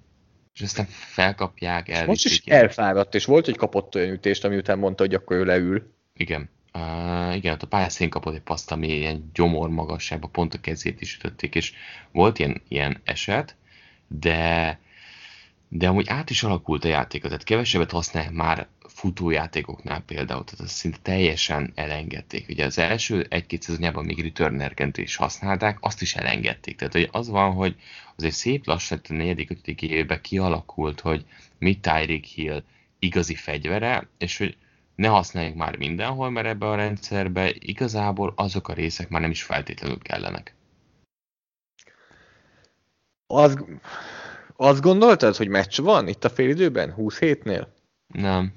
És 0.55 0.61
aztán 0.61 0.87
felkapják, 0.89 1.89
elviszik. 1.89 2.07
Most 2.07 2.25
is 2.25 2.53
elfáradt, 2.53 3.15
és 3.15 3.25
volt, 3.25 3.45
hogy 3.45 3.57
kapott 3.57 3.95
olyan 3.95 4.13
ütést, 4.13 4.45
ami 4.45 4.57
után 4.57 4.79
mondta, 4.79 5.03
hogy 5.03 5.15
akkor 5.15 5.37
ő 5.37 5.45
leül. 5.45 5.93
Igen. 6.17 6.49
Uh, 6.73 7.37
igen, 7.37 7.57
a 7.61 7.67
pályaszín 7.67 8.09
kapott 8.09 8.35
egy 8.35 8.41
paszt, 8.41 8.73
ami 8.73 8.89
ilyen 8.89 9.31
gyomor 9.35 9.69
magasságban 9.69 10.31
pont 10.31 10.55
a 10.55 10.61
kezét 10.61 11.01
is 11.01 11.17
ütötték, 11.17 11.55
és 11.55 11.73
volt 12.13 12.39
ilyen, 12.39 12.63
ilyen 12.69 13.01
eset, 13.05 13.57
de 14.07 14.79
de 15.77 15.89
amúgy 15.89 16.09
át 16.09 16.31
is 16.31 16.43
alakult 16.43 16.85
a 16.85 16.89
játék, 16.89 17.23
tehát 17.23 17.45
kevesebbet 17.45 17.91
használják 17.91 18.33
már 18.33 18.67
futójátékoknál 18.89 20.01
például, 20.01 20.45
tehát 20.45 20.61
azt 20.61 20.75
szinte 20.75 20.99
teljesen 21.03 21.73
elengedték. 21.75 22.49
Ugye 22.49 22.65
az 22.65 22.79
első 22.79 23.27
egy-két 23.29 23.63
szezonjában 23.63 24.05
még 24.05 24.23
returnerként 24.23 24.97
is 24.97 25.17
használták, 25.17 25.79
azt 25.81 26.03
is 26.03 26.15
elengedték. 26.15 26.77
Tehát 26.77 26.93
hogy 26.93 27.09
az 27.13 27.29
van, 27.29 27.53
hogy 27.53 27.77
azért 28.17 28.35
szép 28.35 28.67
lassan 28.67 29.01
a 29.09 29.13
negyedik, 29.13 29.51
ötödik 29.51 29.83
évben 29.83 30.21
kialakult, 30.21 31.01
hogy 31.01 31.25
mi 31.59 31.79
Tyreek 31.79 32.25
Hill 32.25 32.63
igazi 32.99 33.35
fegyvere, 33.35 34.09
és 34.19 34.39
hogy 34.39 34.57
ne 34.95 35.09
használjuk 35.09 35.57
már 35.57 35.77
mindenhol, 35.77 36.31
mert 36.31 36.47
ebbe 36.47 36.67
a 36.67 36.75
rendszerbe 36.75 37.53
igazából 37.59 38.33
azok 38.37 38.69
a 38.69 38.73
részek 38.73 39.09
már 39.09 39.21
nem 39.21 39.31
is 39.31 39.43
feltétlenül 39.43 39.99
kellenek. 39.99 40.55
Az, 43.27 43.65
azt 44.57 44.81
gondoltad, 44.81 45.37
hogy 45.37 45.49
meccs 45.49 45.81
van 45.81 46.09
itt 46.09 46.25
a 46.25 46.31
félidőben, 46.31 46.93
20 46.93 47.19
hétnél? 47.19 47.73
Nem. 48.07 48.53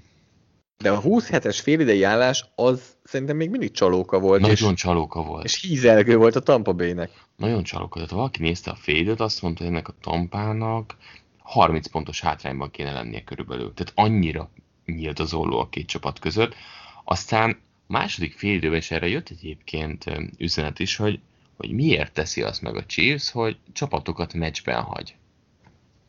De 0.78 0.92
a 0.92 1.00
20 1.00 1.30
hetes 1.30 1.60
félidei 1.60 2.04
állás 2.04 2.46
az 2.56 2.82
szerintem 3.04 3.36
még 3.36 3.50
mindig 3.50 3.72
csalóka 3.72 4.20
volt. 4.20 4.42
Nagyon 4.42 4.74
és, 4.74 4.82
csalóka 4.82 5.24
volt. 5.24 5.44
És 5.44 5.62
hízelgő 5.62 6.18
volt 6.18 6.36
a 6.36 6.40
Tampa 6.40 6.74
Bay-nek. 6.74 7.12
Nagyon 7.36 7.64
csalóka. 7.64 7.96
Tehát 7.96 8.12
valaki 8.12 8.42
nézte 8.42 8.72
a 8.72 8.76
félidőt, 8.76 9.20
azt 9.20 9.42
mondta, 9.42 9.64
hogy 9.64 9.72
ennek 9.72 9.88
a 9.88 9.96
Tampának 10.02 10.96
30 11.38 11.88
pontos 11.88 12.22
hátrányban 12.22 12.72
kéne 12.72 12.92
lennie 12.92 13.24
körülbelül. 13.24 13.74
Tehát 13.74 13.94
annyira 13.96 14.50
nyílt 14.86 15.20
az 15.20 15.34
olló 15.34 15.60
a 15.60 15.70
két 15.70 15.88
csapat 15.88 16.20
között. 16.20 16.56
Aztán 17.04 17.58
második 17.88 18.38
félidőben 18.38 18.78
is 18.78 18.92
erre 18.92 19.08
jött 19.08 19.30
egyébként 19.30 20.06
üzenet 20.38 20.80
is, 20.80 20.96
hogy, 20.96 21.20
hogy 21.58 21.72
miért 21.72 22.14
teszi 22.14 22.42
azt 22.42 22.62
meg 22.62 22.76
a 22.76 22.86
Chiefs, 22.86 23.32
hogy 23.32 23.58
csapatokat 23.74 24.34
meccsben 24.34 24.82
hagy. 24.82 25.16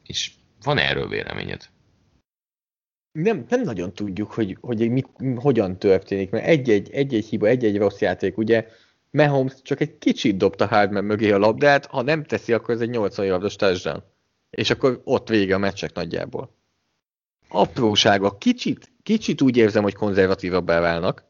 És 0.08 0.32
van 0.62 0.78
erről 0.78 1.08
véleményed? 1.08 1.68
Nem, 3.12 3.44
nem 3.48 3.62
nagyon 3.62 3.92
tudjuk, 3.92 4.32
hogy, 4.32 4.56
hogy 4.60 4.90
mit, 4.90 5.08
hogyan 5.36 5.78
történik, 5.78 6.30
mert 6.30 6.46
egy-egy, 6.46 6.90
egy-egy 6.90 7.26
hiba, 7.26 7.46
egy-egy 7.46 7.78
rossz 7.78 8.00
játék, 8.00 8.38
ugye 8.38 8.66
Mahomes 9.10 9.62
csak 9.62 9.80
egy 9.80 9.98
kicsit 9.98 10.36
dobta 10.36 10.66
Hardman 10.66 11.04
mögé 11.04 11.30
a 11.30 11.38
labdát, 11.38 11.86
ha 11.86 12.02
nem 12.02 12.24
teszi, 12.24 12.52
akkor 12.52 12.74
ez 12.74 12.80
egy 12.80 12.90
80 12.90 13.26
yardos 13.26 13.56
touchdown. 13.56 14.02
És 14.50 14.70
akkor 14.70 15.00
ott 15.04 15.28
vége 15.28 15.54
a 15.54 15.58
meccsek 15.58 15.94
nagyjából. 15.94 16.56
Apróságok, 17.48 18.38
kicsit, 18.38 18.92
kicsit 19.02 19.40
úgy 19.40 19.56
érzem, 19.56 19.82
hogy 19.82 19.94
konzervatívabbá 19.94 20.80
válnak. 20.80 21.24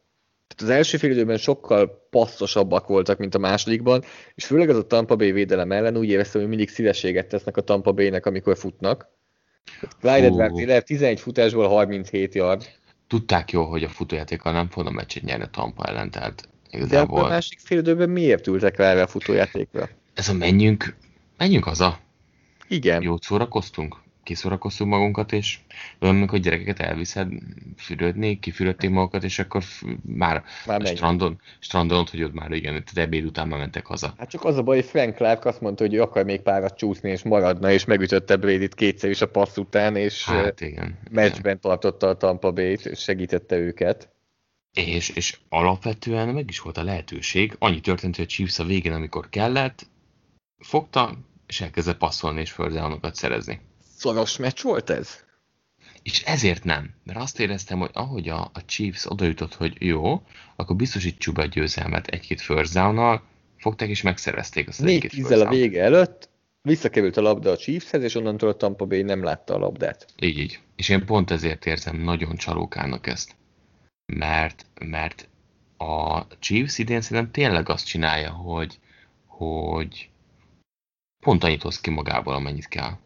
Tehát 0.49 0.73
az 0.73 0.79
első 0.79 0.97
fél 0.97 1.11
időben 1.11 1.37
sokkal 1.37 2.07
passzosabbak 2.11 2.87
voltak, 2.87 3.19
mint 3.19 3.35
a 3.35 3.39
másodikban, 3.39 4.05
és 4.35 4.45
főleg 4.45 4.69
az 4.69 4.77
a 4.77 4.87
Tampa 4.87 5.17
Bay 5.17 5.33
védelem 5.33 5.73
ellen 5.73 5.97
úgy 5.97 6.09
éreztem, 6.09 6.41
hogy 6.41 6.51
mindig 6.51 6.69
szívességet 6.69 7.29
tesznek 7.29 7.57
a 7.57 7.61
Tampa 7.61 7.93
Bay-nek, 7.93 8.27
amikor 8.27 8.57
futnak. 8.57 9.09
Clyde 10.01 10.25
Edwards 10.25 10.85
11 10.85 11.21
futásból 11.21 11.69
37 11.69 12.35
yard. 12.35 12.69
Tudták 13.07 13.51
jó, 13.51 13.65
hogy 13.65 13.85
a 13.85 13.89
futójátékkal 13.89 14.53
nem 14.53 14.69
fogom 14.69 14.95
meccset 14.95 15.23
nyerni 15.23 15.45
a 15.45 15.51
Tampa 15.51 15.85
ellen, 15.85 16.11
tehát 16.11 16.49
igazából... 16.71 17.21
De 17.21 17.27
a 17.27 17.29
másik 17.29 17.59
fél 17.59 17.79
időben 17.79 18.11
miért 18.11 18.47
ültek 18.47 18.77
rá 18.77 19.03
a 19.03 19.07
futójátékra? 19.07 19.89
Ez 20.15 20.29
a 20.29 20.35
menjünk, 20.35 20.97
menjünk 21.37 21.65
haza. 21.65 21.99
Igen. 22.69 23.03
Jót 23.03 23.23
szórakoztunk? 23.23 23.97
Kiszorakoztunk 24.29 24.91
magunkat, 24.91 25.33
és 25.33 25.59
olyan, 25.99 26.29
hogy 26.29 26.41
gyerekeket 26.41 26.81
elviszed 26.81 27.29
fürödni, 27.77 28.39
kifürödték 28.39 28.91
magukat, 28.91 29.25
és 29.25 29.39
akkor 29.39 29.63
már, 30.03 30.45
már 30.67 30.83
a 30.83 30.87
strandon, 30.87 31.41
strandon 31.59 31.99
ott 31.99 32.23
ott 32.23 32.35
már 32.35 32.51
igen, 32.51 32.73
tehát 32.73 33.09
ebéd 33.09 33.25
után 33.25 33.49
már 33.49 33.59
mentek 33.59 33.87
haza. 33.87 34.15
Hát 34.19 34.31
csak 34.31 34.45
az 34.45 34.57
a 34.57 34.63
baj, 34.63 34.77
hogy 34.77 34.85
Frank 34.85 35.15
Clark 35.15 35.45
azt 35.45 35.61
mondta, 35.61 35.85
hogy 35.85 35.95
ő 35.95 36.03
akar 36.03 36.25
még 36.25 36.41
párat 36.41 36.77
csúszni, 36.77 37.11
és 37.11 37.23
maradna, 37.23 37.71
és 37.71 37.85
megütötte 37.85 38.37
brady 38.37 38.69
kétszer 38.69 39.11
is 39.11 39.21
a 39.21 39.29
passz 39.29 39.57
után, 39.57 39.97
és 39.97 40.25
hát, 40.25 40.61
igen, 40.61 40.99
meccsben 41.11 41.41
igen. 41.41 41.61
tartotta 41.61 42.09
a 42.09 42.17
Tampa 42.17 42.53
Bay-t, 42.53 42.87
és 42.87 42.99
segítette 42.99 43.57
őket. 43.57 44.09
És, 44.73 45.09
és 45.09 45.39
alapvetően 45.49 46.29
meg 46.29 46.49
is 46.49 46.61
volt 46.61 46.77
a 46.77 46.85
lehetőség. 46.85 47.55
Annyi 47.59 47.81
történt, 47.81 48.17
hogy 48.17 48.25
a 48.25 48.29
Chiefs 48.29 48.59
a 48.59 48.65
végén, 48.65 48.93
amikor 48.93 49.29
kellett, 49.29 49.87
fogta, 50.59 51.19
és 51.47 51.61
elkezdett 51.61 51.99
passzolni 51.99 52.41
és 52.41 52.51
földzánokat 52.51 53.15
szerezni 53.15 53.61
szoros 53.99 54.37
meccs 54.37 54.63
volt 54.63 54.91
ez? 54.91 55.27
És 56.03 56.23
ezért 56.23 56.65
nem, 56.65 56.91
mert 57.05 57.19
azt 57.19 57.41
éreztem, 57.41 57.79
hogy 57.79 57.91
ahogy 57.93 58.29
a, 58.29 58.51
a 58.55 58.65
Chiefs 58.65 59.11
odajutott, 59.11 59.55
hogy 59.55 59.77
jó, 59.79 60.23
akkor 60.57 60.77
biztosítsuk 60.77 61.35
be 61.35 61.43
a 61.43 61.47
győzelmet 61.47 62.07
egy-két 62.07 62.41
first 62.41 62.73
down 62.73 63.21
fogták 63.57 63.89
és 63.89 64.03
megszerezték 64.03 64.69
azt 64.69 64.81
Négy 64.81 65.07
tízzel 65.09 65.41
a 65.41 65.49
vége 65.49 65.83
előtt, 65.83 66.29
visszakerült 66.63 67.17
a 67.17 67.21
labda 67.21 67.51
a 67.51 67.57
Chiefshez, 67.57 68.03
és 68.03 68.15
onnantól 68.15 68.49
a 68.49 68.57
Tampa 68.57 68.87
Bay 68.87 69.03
nem 69.03 69.23
látta 69.23 69.55
a 69.55 69.59
labdát. 69.59 70.07
Így, 70.21 70.39
így. 70.39 70.61
És 70.77 70.89
én 70.89 71.05
pont 71.05 71.31
ezért 71.31 71.67
érzem 71.67 71.97
nagyon 71.97 72.37
csalókának 72.37 73.07
ezt. 73.07 73.37
Mert, 74.13 74.67
mert 74.81 75.29
a 75.77 76.27
Chiefs 76.39 76.79
idén 76.79 77.01
szerintem 77.01 77.33
tényleg 77.33 77.69
azt 77.69 77.87
csinálja, 77.87 78.31
hogy, 78.31 78.79
hogy 79.27 80.11
pont 81.21 81.45
annyit 81.45 81.63
hoz 81.63 81.81
ki 81.81 81.91
magából, 81.91 82.35
amennyit 82.35 82.69
kell 82.69 82.97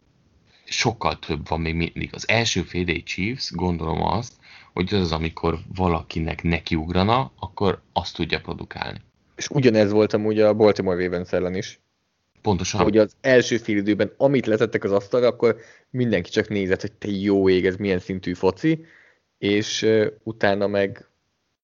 sokkal 0.65 1.19
több 1.19 1.47
van 1.47 1.61
még 1.61 1.75
mindig. 1.75 2.09
Az 2.11 2.27
első 2.27 2.61
fél 2.61 3.03
Chiefs 3.03 3.51
gondolom 3.51 4.03
azt, 4.03 4.33
hogy 4.73 4.93
az 4.93 4.99
az, 4.99 5.11
amikor 5.11 5.59
valakinek 5.75 6.43
nekiugrana, 6.43 7.31
akkor 7.39 7.81
azt 7.93 8.15
tudja 8.15 8.39
produkálni. 8.39 9.01
És 9.35 9.49
ugyanez 9.49 9.91
volt 9.91 10.13
amúgy 10.13 10.39
a 10.39 10.53
Baltimore 10.53 11.03
Ravens 11.03 11.31
ellen 11.31 11.55
is. 11.55 11.79
Pontosan. 12.41 12.81
Hogy 12.81 12.97
az 12.97 13.15
első 13.21 13.57
fél 13.57 13.77
időben, 13.77 14.13
amit 14.17 14.45
letettek 14.45 14.83
az 14.83 14.91
asztalra, 14.91 15.27
akkor 15.27 15.57
mindenki 15.89 16.29
csak 16.29 16.47
nézett, 16.47 16.81
hogy 16.81 16.91
te 16.91 17.07
jó 17.07 17.49
ég, 17.49 17.65
ez 17.65 17.75
milyen 17.75 17.99
szintű 17.99 18.33
foci, 18.33 18.85
és 19.37 19.87
utána 20.23 20.67
meg 20.67 21.07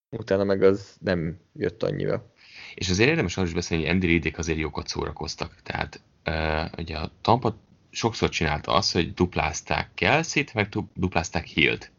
utána 0.10 0.44
meg 0.44 0.64
az 0.64 0.98
nem 1.00 1.40
jött 1.54 1.84
annyira. 1.84 2.32
És 2.76 2.90
azért 2.90 3.10
érdemes 3.10 3.38
arról 3.38 3.50
is 3.50 3.56
beszélni, 3.56 3.84
hogy 3.84 3.94
Andy 3.94 4.08
Reidék 4.08 4.38
azért 4.38 4.60
jókat 4.60 4.88
szórakoztak. 4.88 5.56
Tehát 5.64 6.02
uh, 6.26 6.80
ugye 6.80 6.98
a 6.98 7.12
Tampa 7.22 7.56
sokszor 7.92 8.30
csinálta 8.30 8.74
azt, 8.74 8.94
hogy 8.94 9.14
duplázták 9.14 9.90
Kelsey-t, 9.94 10.54
meg 10.54 10.70
duplázták 10.94 11.46
Hill-t. 11.46 11.92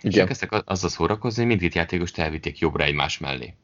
És 0.00 0.14
elkezdtek 0.14 0.70
azzal 0.70 0.90
szórakozni, 0.90 1.38
hogy 1.38 1.48
mindkét 1.48 1.74
játékost 1.74 2.18
elvitték 2.18 2.58
jobbra 2.58 2.84
egymás 2.84 3.18
mellé. 3.18 3.54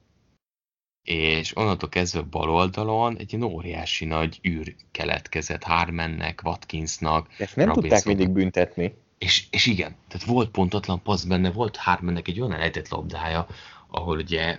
És 1.03 1.57
onnantól 1.57 1.88
kezdve 1.88 2.20
bal 2.20 2.50
oldalon 2.50 3.18
egy 3.18 3.32
ilyen 3.32 3.44
óriási 3.44 4.05
nagy 4.05 4.40
űr 4.48 4.74
keletkezett 4.90 5.62
Harmennek, 5.62 6.40
Watkinsnak. 6.44 7.28
Ezt 7.38 7.57
nem 7.57 7.72
tudták 7.72 8.05
mindig 8.05 8.28
büntetni. 8.30 8.94
És, 9.18 9.46
és 9.50 9.66
igen, 9.66 9.96
tehát 10.09 10.26
volt 10.26 10.50
pontatlan 10.50 11.03
passz 11.03 11.24
benne, 11.24 11.50
volt 11.50 11.76
Harmennek 11.76 12.28
egy 12.28 12.40
olyan 12.40 12.53
elejtett 12.53 12.88
labdája, 12.88 13.46
ahol 13.86 14.16
ugye 14.16 14.59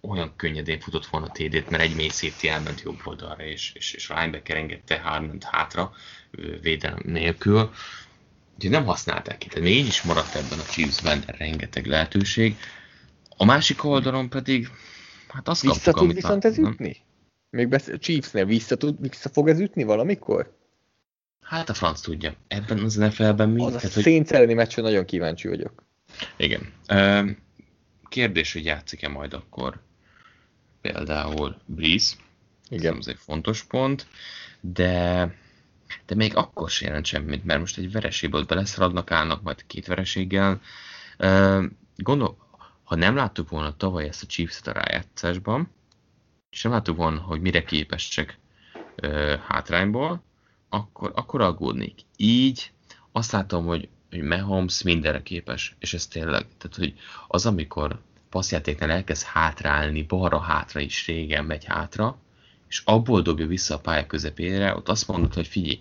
olyan 0.00 0.32
könnyedén 0.36 0.80
futott 0.80 1.06
volna 1.06 1.26
a 1.26 1.30
TD-t, 1.30 1.70
mert 1.70 1.82
egy 1.82 1.94
mély 1.94 2.08
safety 2.08 2.46
elment 2.46 2.80
jobb 2.80 3.00
oldalra, 3.04 3.44
és, 3.44 3.72
és, 3.74 3.92
és 3.92 4.08
linebacker 4.08 4.56
engedte 4.56 4.98
Harment 4.98 5.44
hátra 5.44 5.92
védelem 6.60 7.00
nélkül. 7.04 7.70
Úgyhogy 8.54 8.70
nem 8.70 8.84
használták 8.84 9.38
ki, 9.38 9.48
tehát 9.48 9.64
még 9.64 9.76
így 9.76 9.86
is 9.86 10.02
maradt 10.02 10.34
ebben 10.34 10.58
a 10.58 10.62
Chiefs-ben 10.62 11.24
rengeteg 11.26 11.86
lehetőség. 11.86 12.56
A 13.36 13.44
másik 13.44 13.84
oldalon 13.84 14.28
pedig, 14.28 14.68
hát 15.28 15.48
azt 15.48 15.62
Vissza 15.62 15.74
kaptuk, 15.74 16.06
tud 16.06 16.14
viszont 16.14 16.44
ez 16.44 16.58
ütni? 16.58 16.96
Még 17.50 17.68
beszél, 17.68 17.98
Chiefs-nél 17.98 18.44
vissza, 18.44 18.76
tud, 18.76 19.00
vissza 19.00 19.28
fog 19.28 19.48
ez 19.48 19.60
ütni 19.60 19.82
valamikor? 19.82 20.58
Hát 21.40 21.68
a 21.68 21.74
franc 21.74 22.00
tudja. 22.00 22.34
Ebben 22.48 22.78
az 22.78 22.94
NFL-ben 22.94 23.48
mi? 23.48 23.64
Az 23.64 23.74
a 23.74 24.02
hogy... 24.02 24.26
elleni 24.28 24.54
meccsen 24.54 24.84
nagyon 24.84 25.04
kíváncsi 25.04 25.48
vagyok. 25.48 25.84
Igen. 26.36 26.72
Kérdés, 28.08 28.52
hogy 28.52 28.64
játszik-e 28.64 29.08
majd 29.08 29.34
akkor 29.34 29.80
például 30.80 31.56
Breeze. 31.64 32.16
Igen. 32.68 32.96
Ez 32.96 33.06
egy 33.06 33.18
fontos 33.18 33.62
pont, 33.62 34.06
de, 34.60 35.34
de 36.06 36.14
még 36.14 36.36
akkor 36.36 36.70
sem 36.70 36.88
jelent 36.88 37.06
semmit, 37.06 37.44
mert 37.44 37.60
most 37.60 37.78
egy 37.78 37.92
vereségből 37.92 38.44
beleszaladnak, 38.44 39.10
állnak 39.10 39.42
majd 39.42 39.66
két 39.66 39.86
vereséggel. 39.86 40.60
Gondol, 41.96 42.36
ha 42.84 42.94
nem 42.94 43.14
láttuk 43.14 43.48
volna 43.48 43.76
tavaly 43.76 44.08
ezt 44.08 44.22
a 44.22 44.26
Chiefs-et 44.26 44.66
a 44.66 44.72
rájátszásban, 44.72 45.70
és 46.50 46.62
nem 46.62 46.72
láttuk 46.72 46.96
volna, 46.96 47.20
hogy 47.20 47.40
mire 47.40 47.64
képesek 47.64 48.38
hátrányból, 49.46 50.22
akkor, 50.68 51.12
akkor 51.14 51.40
aggódnék. 51.40 52.00
Így 52.16 52.72
azt 53.12 53.32
látom, 53.32 53.66
hogy, 53.66 53.88
hogy 54.10 54.22
Mahomes 54.22 54.82
mindenre 54.82 55.22
képes, 55.22 55.76
és 55.78 55.94
ez 55.94 56.06
tényleg, 56.06 56.46
tehát 56.58 56.76
hogy 56.76 56.94
az, 57.28 57.46
amikor 57.46 58.00
passzjátéknál 58.30 58.90
elkezd 58.90 59.22
hátrálni, 59.22 60.02
balra-hátra 60.02 60.80
is 60.80 61.06
régen 61.06 61.44
megy 61.44 61.64
hátra, 61.64 62.18
és 62.68 62.82
abból 62.84 63.22
dobja 63.22 63.46
vissza 63.46 63.74
a 63.74 63.78
pálya 63.78 64.06
közepére, 64.06 64.74
ott 64.76 64.88
azt 64.88 65.08
mondod, 65.08 65.34
hogy 65.34 65.46
figyelj, 65.46 65.80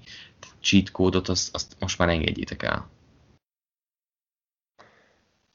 cheat 0.62 0.91
kódot 0.91 1.28
azt, 1.28 1.56
azt 1.56 1.76
most 1.80 1.97
már 1.97 2.10
engedjétek 2.10 2.64
el. 2.64 2.89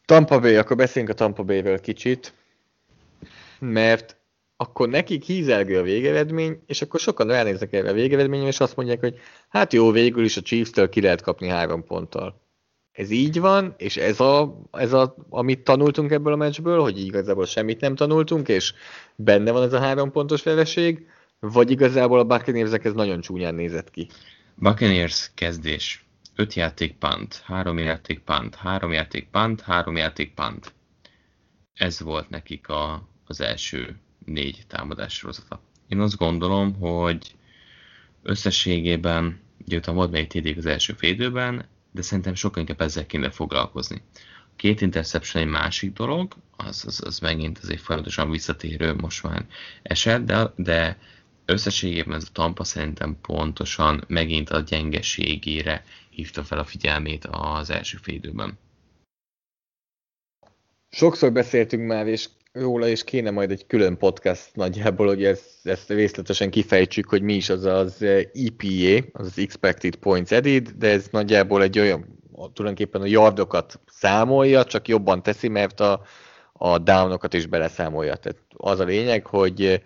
Tampa 0.04 0.40
Bay, 0.40 0.56
akkor 0.56 0.76
beszéljünk 0.76 1.14
a 1.14 1.16
Tampa 1.16 1.42
Bay-ről 1.42 1.80
kicsit, 1.80 2.34
mert 3.58 4.16
akkor 4.56 4.88
nekik 4.88 5.24
hízelgő 5.24 5.78
a 5.78 5.82
végeredmény, 5.82 6.62
és 6.66 6.82
akkor 6.82 7.00
sokan 7.00 7.26
ránéznek 7.26 7.72
erre 7.72 7.90
a 7.90 7.92
végeredményre, 7.92 8.46
és 8.46 8.60
azt 8.60 8.76
mondják, 8.76 9.00
hogy 9.00 9.18
hát 9.48 9.72
jó, 9.72 9.90
végül 9.90 10.24
is 10.24 10.36
a 10.36 10.42
Chiefs-től 10.42 10.88
ki 10.88 11.00
lehet 11.00 11.20
kapni 11.20 11.48
három 11.48 11.84
ponttal. 11.84 12.43
Ez 12.94 13.10
így 13.10 13.40
van, 13.40 13.74
és 13.76 13.96
ez, 13.96 14.20
a, 14.20 14.60
ez 14.72 14.92
a, 14.92 15.14
amit 15.28 15.64
tanultunk 15.64 16.10
ebből 16.10 16.32
a 16.32 16.36
meccsből, 16.36 16.80
hogy 16.80 16.98
igazából 16.98 17.46
semmit 17.46 17.80
nem 17.80 17.94
tanultunk, 17.94 18.48
és 18.48 18.74
benne 19.16 19.50
van 19.52 19.62
ez 19.62 19.72
a 19.72 19.80
három 19.80 20.10
pontos 20.10 20.42
vereség, 20.42 21.06
vagy 21.40 21.70
igazából 21.70 22.18
a 22.18 22.24
Buccaneers 22.24 22.70
ez 22.72 22.92
nagyon 22.92 23.20
csúnyán 23.20 23.54
nézett 23.54 23.90
ki? 23.90 24.08
Buccaneers 24.54 25.30
kezdés. 25.34 26.04
5 26.36 26.54
játék 26.54 26.96
punt, 26.96 27.42
3 27.44 27.78
játék 27.78 28.18
punt, 28.18 28.54
3 28.54 28.92
játék 28.92 29.28
punt, 29.30 29.60
3 29.60 29.96
játék 29.96 30.34
punt. 30.34 30.74
Ez 31.74 32.00
volt 32.00 32.30
nekik 32.30 32.68
a, 32.68 33.08
az 33.26 33.40
első 33.40 33.96
négy 34.24 34.62
támadás 34.66 35.14
sorozata. 35.14 35.60
Én 35.88 36.00
azt 36.00 36.16
gondolom, 36.16 36.74
hogy 36.74 37.34
összességében, 38.22 39.40
ugye 39.66 39.76
utána 39.76 39.96
volt 39.96 40.10
még 40.10 40.26
TD 40.26 40.58
az 40.58 40.66
első 40.66 40.92
félidőben, 40.92 41.72
de 41.94 42.02
szerintem 42.02 42.34
sokkal 42.34 42.60
inkább 42.60 42.80
ezzel 42.80 43.06
kéne 43.06 43.30
foglalkozni. 43.30 44.02
A 44.46 44.56
két 44.56 44.80
interception 44.80 45.42
egy 45.42 45.48
másik 45.48 45.92
dolog, 45.92 46.34
az, 46.56 46.84
az, 46.86 47.02
az 47.04 47.18
megint 47.18 47.58
azért 47.58 47.80
folyamatosan 47.80 48.30
visszatérő 48.30 48.94
most 48.94 49.22
már 49.22 49.46
eset, 49.82 50.24
de, 50.24 50.52
de 50.56 50.98
összességében 51.44 52.14
ez 52.14 52.24
a 52.28 52.32
Tampa 52.32 52.64
szerintem 52.64 53.16
pontosan 53.20 54.04
megint 54.06 54.50
a 54.50 54.60
gyengeségére 54.60 55.84
hívta 56.10 56.44
fel 56.44 56.58
a 56.58 56.64
figyelmét 56.64 57.24
az 57.30 57.70
első 57.70 57.98
félidőben. 58.02 58.58
Sokszor 60.90 61.32
beszéltünk 61.32 61.86
már, 61.86 62.06
és 62.06 62.28
róla, 62.54 62.86
és 62.86 63.04
kéne 63.04 63.30
majd 63.30 63.50
egy 63.50 63.66
külön 63.66 63.96
podcast 63.96 64.50
nagyjából, 64.54 65.06
hogy 65.06 65.24
ezt, 65.24 65.66
ezt 65.66 65.88
részletesen 65.88 66.50
kifejtsük, 66.50 67.08
hogy 67.08 67.22
mi 67.22 67.34
is 67.34 67.48
az 67.48 67.64
az 67.64 68.02
EPA, 68.02 69.06
az 69.12 69.38
Expected 69.38 69.96
Points 69.96 70.32
Edit, 70.32 70.76
de 70.76 70.90
ez 70.90 71.08
nagyjából 71.10 71.62
egy 71.62 71.78
olyan, 71.78 72.18
tulajdonképpen 72.32 73.00
a 73.00 73.06
yardokat 73.06 73.80
számolja, 73.86 74.64
csak 74.64 74.88
jobban 74.88 75.22
teszi, 75.22 75.48
mert 75.48 75.80
a, 75.80 76.02
a 76.52 76.78
downokat 76.78 77.34
is 77.34 77.46
beleszámolja. 77.46 78.16
Tehát 78.16 78.38
az 78.56 78.80
a 78.80 78.84
lényeg, 78.84 79.26
hogy 79.26 79.82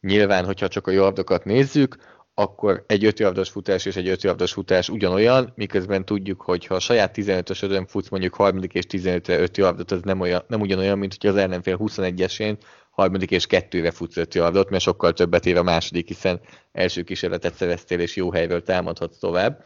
nyilván, 0.00 0.44
hogyha 0.44 0.68
csak 0.68 0.86
a 0.86 0.90
yardokat 0.90 1.44
nézzük, 1.44 1.96
akkor 2.38 2.84
egy 2.86 3.04
5 3.04 3.18
yardos 3.18 3.48
futás 3.48 3.84
és 3.84 3.96
egy 3.96 4.08
5 4.08 4.22
yardos 4.22 4.52
futás 4.52 4.88
ugyanolyan, 4.88 5.52
miközben 5.54 6.04
tudjuk, 6.04 6.40
hogy 6.40 6.66
ha 6.66 6.74
a 6.74 6.80
saját 6.80 7.14
15-ösödön 7.16 7.86
futsz 7.86 8.08
mondjuk 8.08 8.34
harmadik 8.34 8.74
és 8.74 8.84
15-re 8.88 9.38
5 9.38 9.56
yardot, 9.56 9.90
az 9.90 10.00
nem, 10.02 10.20
olyan, 10.20 10.42
nem 10.48 10.60
ugyanolyan, 10.60 10.98
mint 10.98 11.16
hogy 11.20 11.30
az 11.30 11.36
ellenfél 11.36 11.76
21-esén 11.80 12.56
harmadik 12.90 13.30
és 13.30 13.46
kettőre 13.46 13.90
futsz 13.90 14.16
5 14.16 14.34
yardot, 14.34 14.70
mert 14.70 14.82
sokkal 14.82 15.12
többet 15.12 15.46
ér 15.46 15.56
a 15.56 15.62
második, 15.62 16.08
hiszen 16.08 16.40
első 16.72 17.02
kísérletet 17.02 17.54
szereztél 17.54 18.00
és 18.00 18.16
jó 18.16 18.30
helyről 18.30 18.62
támadhatsz 18.62 19.18
tovább. 19.18 19.64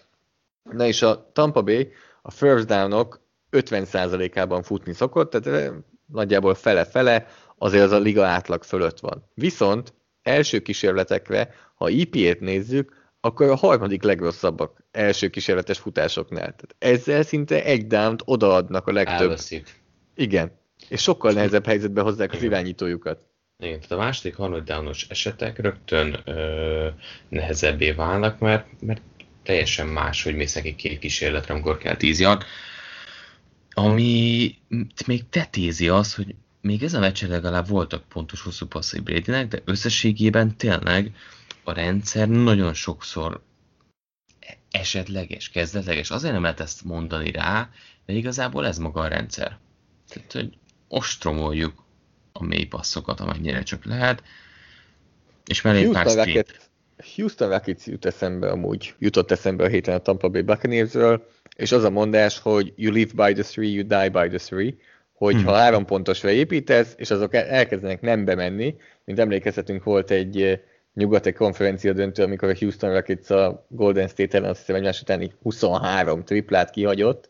Na 0.70 0.86
és 0.86 1.02
a 1.02 1.30
Tampa 1.32 1.62
Bay 1.62 1.92
a 2.22 2.30
first 2.30 2.66
downok 2.66 3.20
50%-ában 3.50 4.62
futni 4.62 4.92
szokott, 4.92 5.30
tehát 5.30 5.62
eh, 5.62 5.72
nagyjából 6.06 6.54
fele-fele, 6.54 7.26
azért 7.58 7.84
az 7.84 7.92
a 7.92 7.98
liga 7.98 8.26
átlag 8.26 8.62
fölött 8.62 8.98
van. 8.98 9.24
Viszont 9.34 9.92
első 10.22 10.58
kísérletekre 10.58 11.54
ha 11.82 11.88
IP-t 11.88 12.40
nézzük, 12.40 13.10
akkor 13.20 13.48
a 13.48 13.56
harmadik 13.56 14.02
legrosszabbak 14.02 14.82
első 14.90 15.28
kísérletes 15.28 15.78
futásoknál. 15.78 16.54
Tehát 16.54 16.74
ezzel 16.78 17.22
szinte 17.22 17.64
egy 17.64 17.86
dámt 17.86 18.22
odaadnak 18.24 18.86
a 18.86 18.92
legtöbb. 18.92 19.20
Elveszít. 19.20 19.80
Igen. 20.14 20.60
És 20.88 21.02
sokkal 21.02 21.32
nehezebb 21.32 21.66
helyzetbe 21.66 22.00
hozzák 22.00 22.32
az 22.32 22.42
irányítójukat. 22.42 23.26
Igen, 23.58 23.80
tehát 23.80 23.90
a 23.90 23.96
második, 23.96 24.36
harmadik 24.36 24.64
downos 24.64 25.06
esetek 25.08 25.58
rögtön 25.58 26.20
ö, 26.24 26.88
nehezebbé 27.28 27.90
válnak, 27.90 28.38
mert, 28.38 28.66
mert 28.80 29.00
teljesen 29.42 29.86
más, 29.86 30.22
hogy 30.22 30.36
mész 30.36 30.54
neki 30.54 30.74
két 30.74 30.98
kísérletre, 30.98 31.54
amikor 31.54 31.78
kell 31.78 31.96
tíz 31.96 32.20
yard. 32.20 32.42
Ami 33.70 34.54
még 35.06 35.28
tetézi 35.28 35.88
az, 35.88 36.14
hogy 36.14 36.34
még 36.62 36.82
ez 36.82 36.94
a 36.94 36.98
meccsen 36.98 37.28
legalább 37.28 37.68
voltak 37.68 38.08
pontos 38.08 38.40
hosszú 38.40 38.66
passzai 38.66 39.00
Bradynek, 39.00 39.48
de 39.48 39.58
összességében 39.64 40.56
tényleg 40.56 41.14
a 41.64 41.72
rendszer 41.72 42.28
nagyon 42.28 42.74
sokszor 42.74 43.42
esetleges, 44.70 45.50
kezdetleges. 45.50 46.10
Azért 46.10 46.32
nem 46.32 46.42
lehet 46.42 46.60
ezt 46.60 46.84
mondani 46.84 47.30
rá, 47.30 47.70
de 48.06 48.12
igazából 48.12 48.66
ez 48.66 48.78
maga 48.78 49.00
a 49.00 49.08
rendszer. 49.08 49.58
Tehát, 50.08 50.32
hogy 50.32 50.58
ostromoljuk 50.88 51.84
a 52.32 52.44
mély 52.44 52.64
passzokat, 52.64 53.20
amennyire 53.20 53.62
csak 53.62 53.84
lehet, 53.84 54.22
és 55.46 55.62
mellé 55.62 55.84
pár 55.84 56.06
Rocket, 56.06 56.70
Houston 57.14 57.48
Rockets 57.48 57.86
jut 57.86 58.04
eszembe 58.04 58.50
amúgy, 58.50 58.94
jutott 58.98 59.30
eszembe 59.30 59.64
a 59.64 59.68
héten 59.68 59.94
a 59.94 59.98
Tampa 59.98 60.28
Bay 60.28 60.42
Buccaneersről, 60.42 61.28
és 61.56 61.72
az 61.72 61.84
a 61.84 61.90
mondás, 61.90 62.38
hogy 62.38 62.72
you 62.76 62.92
live 62.92 63.26
by 63.26 63.32
the 63.32 63.42
three, 63.42 63.68
you 63.68 63.86
die 63.86 64.08
by 64.08 64.28
the 64.28 64.38
three, 64.38 64.74
hogy 65.24 65.34
hmm. 65.34 65.44
ha 65.44 65.54
három 65.54 65.84
pontosra 65.84 66.30
építesz, 66.30 66.94
és 66.96 67.10
azok 67.10 67.34
elkezdenek 67.34 68.00
nem 68.00 68.24
bemenni, 68.24 68.76
mint 69.04 69.18
emlékezhetünk, 69.18 69.84
volt 69.84 70.10
egy 70.10 70.60
nyugati 70.94 71.32
konferencia 71.32 71.92
döntő, 71.92 72.22
amikor 72.22 72.48
a 72.48 72.54
Houston 72.58 72.92
Rockets 72.92 73.30
a 73.30 73.66
Golden 73.68 74.08
State 74.08 74.36
ellen 74.36 74.50
azt 74.50 74.58
hiszem 74.58 74.76
egymás 74.76 75.00
utáni 75.00 75.32
23 75.42 76.24
triplát 76.24 76.70
kihagyott, 76.70 77.28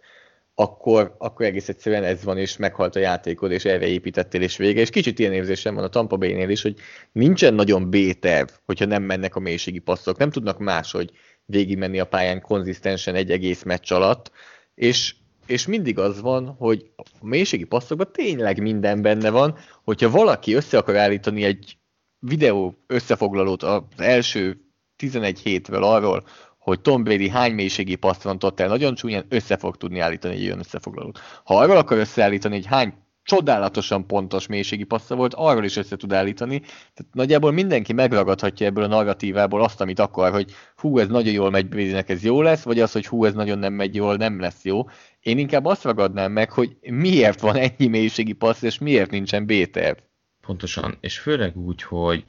akkor, 0.55 1.14
akkor 1.19 1.47
egész 1.47 1.69
egyszerűen 1.69 2.05
ez 2.05 2.24
van, 2.24 2.39
és 2.39 2.56
meghalt 2.56 2.97
a 2.97 3.01
játékod, 3.01 3.51
és 3.51 3.64
erre 3.64 3.86
építettél, 3.86 4.43
és 4.43 4.56
vége. 4.56 4.81
És 4.81 4.90
kicsit 4.90 5.19
ilyen 5.19 5.32
érzésem 5.32 5.74
van 5.74 5.85
a 5.85 5.89
Tampa 5.89 6.16
Bay-nél 6.16 6.48
is, 6.48 6.62
hogy 6.62 6.77
nincsen 7.12 7.55
nagyon 7.55 7.90
B-terv, 7.90 8.48
hogyha 8.64 8.85
nem 8.85 9.02
mennek 9.02 9.36
a 9.36 9.40
mélységi 9.40 9.78
passzok. 9.78 10.19
Nem 10.19 10.31
tudnak 10.31 10.59
máshogy 10.59 11.10
végigmenni 11.44 11.98
a 11.98 12.06
pályán 12.06 12.40
konzisztensen 12.40 13.14
egy 13.14 13.31
egész 13.31 13.62
meccs 13.62 13.93
alatt, 13.93 14.31
és, 14.74 15.14
és 15.47 15.66
mindig 15.66 15.98
az 15.98 16.20
van, 16.20 16.47
hogy 16.59 16.90
a 16.97 17.27
mélységi 17.27 17.64
passzokban 17.64 18.12
tényleg 18.12 18.62
minden 18.62 19.02
benne 19.02 19.31
van, 19.31 19.56
hogyha 19.85 20.10
valaki 20.10 20.55
össze 20.55 20.78
akar 20.78 20.97
állítani 20.97 21.44
egy 21.44 21.77
videó 22.19 22.74
összefoglalót 22.86 23.62
az 23.62 23.82
első 23.97 24.60
11 24.97 25.40
hétvel 25.40 25.82
arról, 25.82 26.24
hogy 26.59 26.81
Tom 26.81 27.02
Brady 27.02 27.28
hány 27.28 27.52
mélységi 27.52 27.94
paszt 27.94 28.23
rontott 28.23 28.60
el, 28.60 28.69
nagyon 28.69 28.94
csúnyán 28.94 29.27
össze 29.28 29.56
fog 29.56 29.77
tudni 29.77 29.98
állítani 29.98 30.35
egy 30.35 30.44
olyan 30.44 30.59
összefoglalót. 30.59 31.19
Ha 31.44 31.59
arról 31.59 31.77
akar 31.77 31.98
összeállítani, 31.98 32.55
hogy 32.55 32.66
hány 32.66 32.94
csodálatosan 33.23 34.07
pontos 34.07 34.47
mélységi 34.47 34.85
passza 34.85 35.15
volt, 35.15 35.35
arról 35.35 35.65
is 35.65 35.77
össze 35.77 35.97
tud 35.97 36.12
állítani. 36.12 36.59
Tehát 36.61 37.12
nagyjából 37.12 37.53
mindenki 37.53 37.93
megragadhatja 37.93 38.66
ebből 38.66 38.85
a 38.85 38.86
narratívából 38.86 39.62
azt, 39.62 39.81
amit 39.81 39.99
akar, 39.99 40.32
hogy 40.32 40.53
hú, 40.77 40.99
ez 40.99 41.09
nagyon 41.09 41.32
jól 41.32 41.51
megy 41.51 41.69
Bradynek, 41.69 42.09
ez 42.09 42.23
jó 42.24 42.43
lesz, 42.43 42.62
vagy 42.62 42.81
az, 42.81 42.93
hogy 42.93 43.07
hú, 43.07 43.24
ez 43.24 43.35
nagyon 43.35 43.59
nem 43.59 43.73
megy 43.73 43.94
jól, 43.94 44.16
nem 44.16 44.40
lesz 44.40 44.65
jó. 44.65 44.89
Én 45.20 45.39
inkább 45.39 45.65
azt 45.65 45.85
ragadnám 45.85 46.32
meg, 46.32 46.51
hogy 46.51 46.77
miért 46.81 47.40
van 47.40 47.57
ennyi 47.57 47.86
mélységi 47.86 48.32
passz, 48.32 48.62
és 48.62 48.78
miért 48.78 49.11
nincsen 49.11 49.47
B-terv. 49.47 49.99
Pontosan, 50.40 50.97
és 51.01 51.19
főleg 51.19 51.57
úgy, 51.57 51.82
hogy 51.82 52.24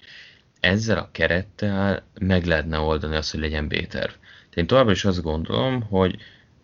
ezzel 0.60 0.98
a 0.98 1.10
kerettel 1.11 2.03
meg 2.20 2.45
lehetne 2.45 2.80
oldani 2.80 3.15
azt, 3.15 3.32
hogy 3.32 3.40
legyen 3.40 3.68
B-terv. 3.68 4.11
Én 4.53 4.68
továbbra 4.68 4.91
is 4.91 5.06
azt 5.06 5.22
gondolom, 5.22 5.82
hogy 5.82 6.15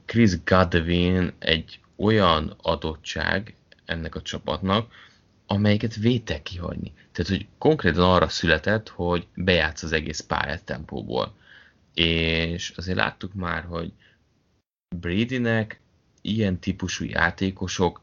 Chris 0.06 0.44
Godwin 0.44 1.34
egy 1.40 1.80
olyan 1.98 2.56
adottság 2.62 3.54
ennek 3.90 4.16
a 4.16 4.22
csapatnak, 4.22 4.92
amelyiket 5.48 5.96
vétek 5.96 6.42
kihagyni. 6.44 6.94
Tehát, 7.12 7.32
hogy 7.32 7.48
konkrétan 7.58 8.10
arra 8.10 8.28
született, 8.28 8.90
hogy 8.90 9.28
bejátsz 9.36 9.84
az 9.84 9.92
egész 9.92 10.20
pályát 10.20 10.64
tempóból. 10.64 11.36
És 11.94 12.74
azért 12.76 12.98
láttuk 12.98 13.34
már, 13.34 13.64
hogy 13.64 13.92
Bradynek 14.96 15.80
ilyen 16.22 16.60
típusú 16.60 17.06
játékosok 17.06 18.02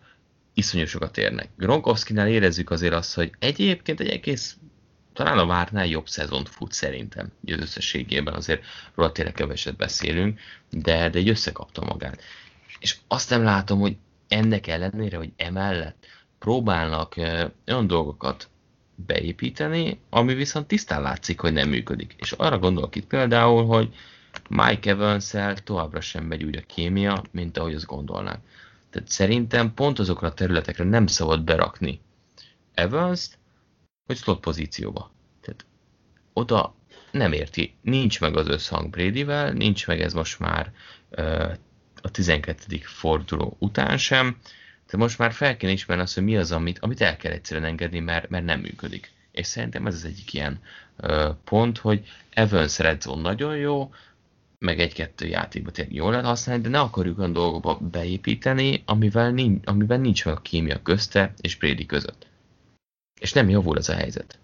iszonyú 0.54 0.86
sokat 0.86 1.18
érnek. 1.18 1.48
Gronkowski-nál 1.56 2.28
érezzük 2.28 2.70
azért 2.70 2.92
azt, 2.92 3.14
hogy 3.14 3.32
egyébként 3.38 4.00
egy 4.00 4.08
egész 4.08 4.56
talán 5.12 5.38
a 5.38 5.46
várnál 5.46 5.86
jobb 5.86 6.08
szezont 6.08 6.48
fut 6.48 6.72
szerintem, 6.72 7.32
az 7.46 7.60
összességében 7.60 8.34
azért 8.34 8.64
róla 8.94 9.12
tényleg 9.12 9.34
keveset 9.34 9.76
beszélünk, 9.76 10.40
de, 10.70 11.08
de 11.08 11.18
egy 11.18 11.28
összekapta 11.28 11.84
magát. 11.84 12.20
És 12.78 12.96
azt 13.08 13.30
nem 13.30 13.42
látom, 13.42 13.80
hogy 13.80 13.96
ennek 14.28 14.66
ellenére, 14.66 15.16
hogy 15.16 15.32
emellett 15.36 16.06
próbálnak 16.38 17.14
olyan 17.66 17.86
dolgokat 17.86 18.48
beépíteni, 18.94 20.00
ami 20.10 20.34
viszont 20.34 20.66
tisztán 20.66 21.02
látszik, 21.02 21.40
hogy 21.40 21.52
nem 21.52 21.68
működik. 21.68 22.14
És 22.18 22.32
arra 22.32 22.58
gondolok 22.58 22.96
itt 22.96 23.06
például, 23.06 23.66
hogy 23.66 23.94
Mike 24.48 24.90
evans 24.90 25.34
továbbra 25.64 26.00
sem 26.00 26.24
megy 26.24 26.44
úgy 26.44 26.56
a 26.56 26.66
kémia, 26.66 27.22
mint 27.30 27.58
ahogy 27.58 27.74
azt 27.74 27.86
gondolnák. 27.86 28.40
Tehát 28.90 29.08
szerintem 29.08 29.74
pont 29.74 29.98
azokra 29.98 30.28
a 30.28 30.34
területekre 30.34 30.84
nem 30.84 31.06
szabad 31.06 31.44
berakni 31.44 32.00
evans 32.74 33.28
hogy 34.06 34.16
slot 34.16 34.40
pozícióba. 34.40 35.10
Tehát 35.40 35.66
oda 36.32 36.74
nem 37.10 37.32
érti, 37.32 37.74
nincs 37.82 38.20
meg 38.20 38.36
az 38.36 38.48
összhang 38.48 38.90
Bradyvel, 38.90 39.52
nincs 39.52 39.86
meg 39.86 40.00
ez 40.00 40.12
most 40.12 40.38
már 40.38 40.72
uh, 41.10 41.52
a 42.06 42.10
12. 42.10 42.78
forduló 42.82 43.56
után 43.58 43.98
sem, 43.98 44.36
de 44.90 44.96
most 44.96 45.18
már 45.18 45.32
fel 45.32 45.56
kell 45.56 45.70
ismerni 45.70 46.02
azt, 46.02 46.14
hogy 46.14 46.24
mi 46.24 46.36
az, 46.36 46.52
amit, 46.52 46.78
amit 46.78 47.00
el 47.00 47.16
kell 47.16 47.32
egyszerűen 47.32 47.66
engedni, 47.66 47.98
mert, 47.98 48.28
mert 48.28 48.44
nem 48.44 48.60
működik. 48.60 49.10
És 49.32 49.46
szerintem 49.46 49.86
ez 49.86 49.94
az 49.94 50.04
egyik 50.04 50.32
ilyen 50.32 50.60
uh, 50.98 51.34
pont, 51.44 51.78
hogy 51.78 52.06
Evans 52.30 52.78
Red 52.78 53.02
Zone 53.02 53.22
nagyon 53.22 53.56
jó, 53.56 53.92
meg 54.58 54.80
egy-kettő 54.80 55.26
játékba 55.26 55.70
tényleg 55.70 55.94
jól 55.94 56.10
lehet 56.10 56.26
használni, 56.26 56.62
de 56.62 56.68
ne 56.68 56.80
akarjuk 56.80 57.18
olyan 57.18 57.32
dolgokba 57.32 57.78
beépíteni, 57.90 58.82
amivel 58.84 59.30
nincs, 59.30 59.66
amiben 59.66 60.00
nincs 60.00 60.24
meg 60.24 60.34
a 60.34 60.40
kémia 60.40 60.82
közte 60.82 61.34
és 61.40 61.56
Brady 61.56 61.86
között. 61.86 62.26
És 63.20 63.32
nem 63.32 63.48
javul 63.48 63.78
ez 63.78 63.88
a 63.88 63.94
helyzet. 63.94 64.38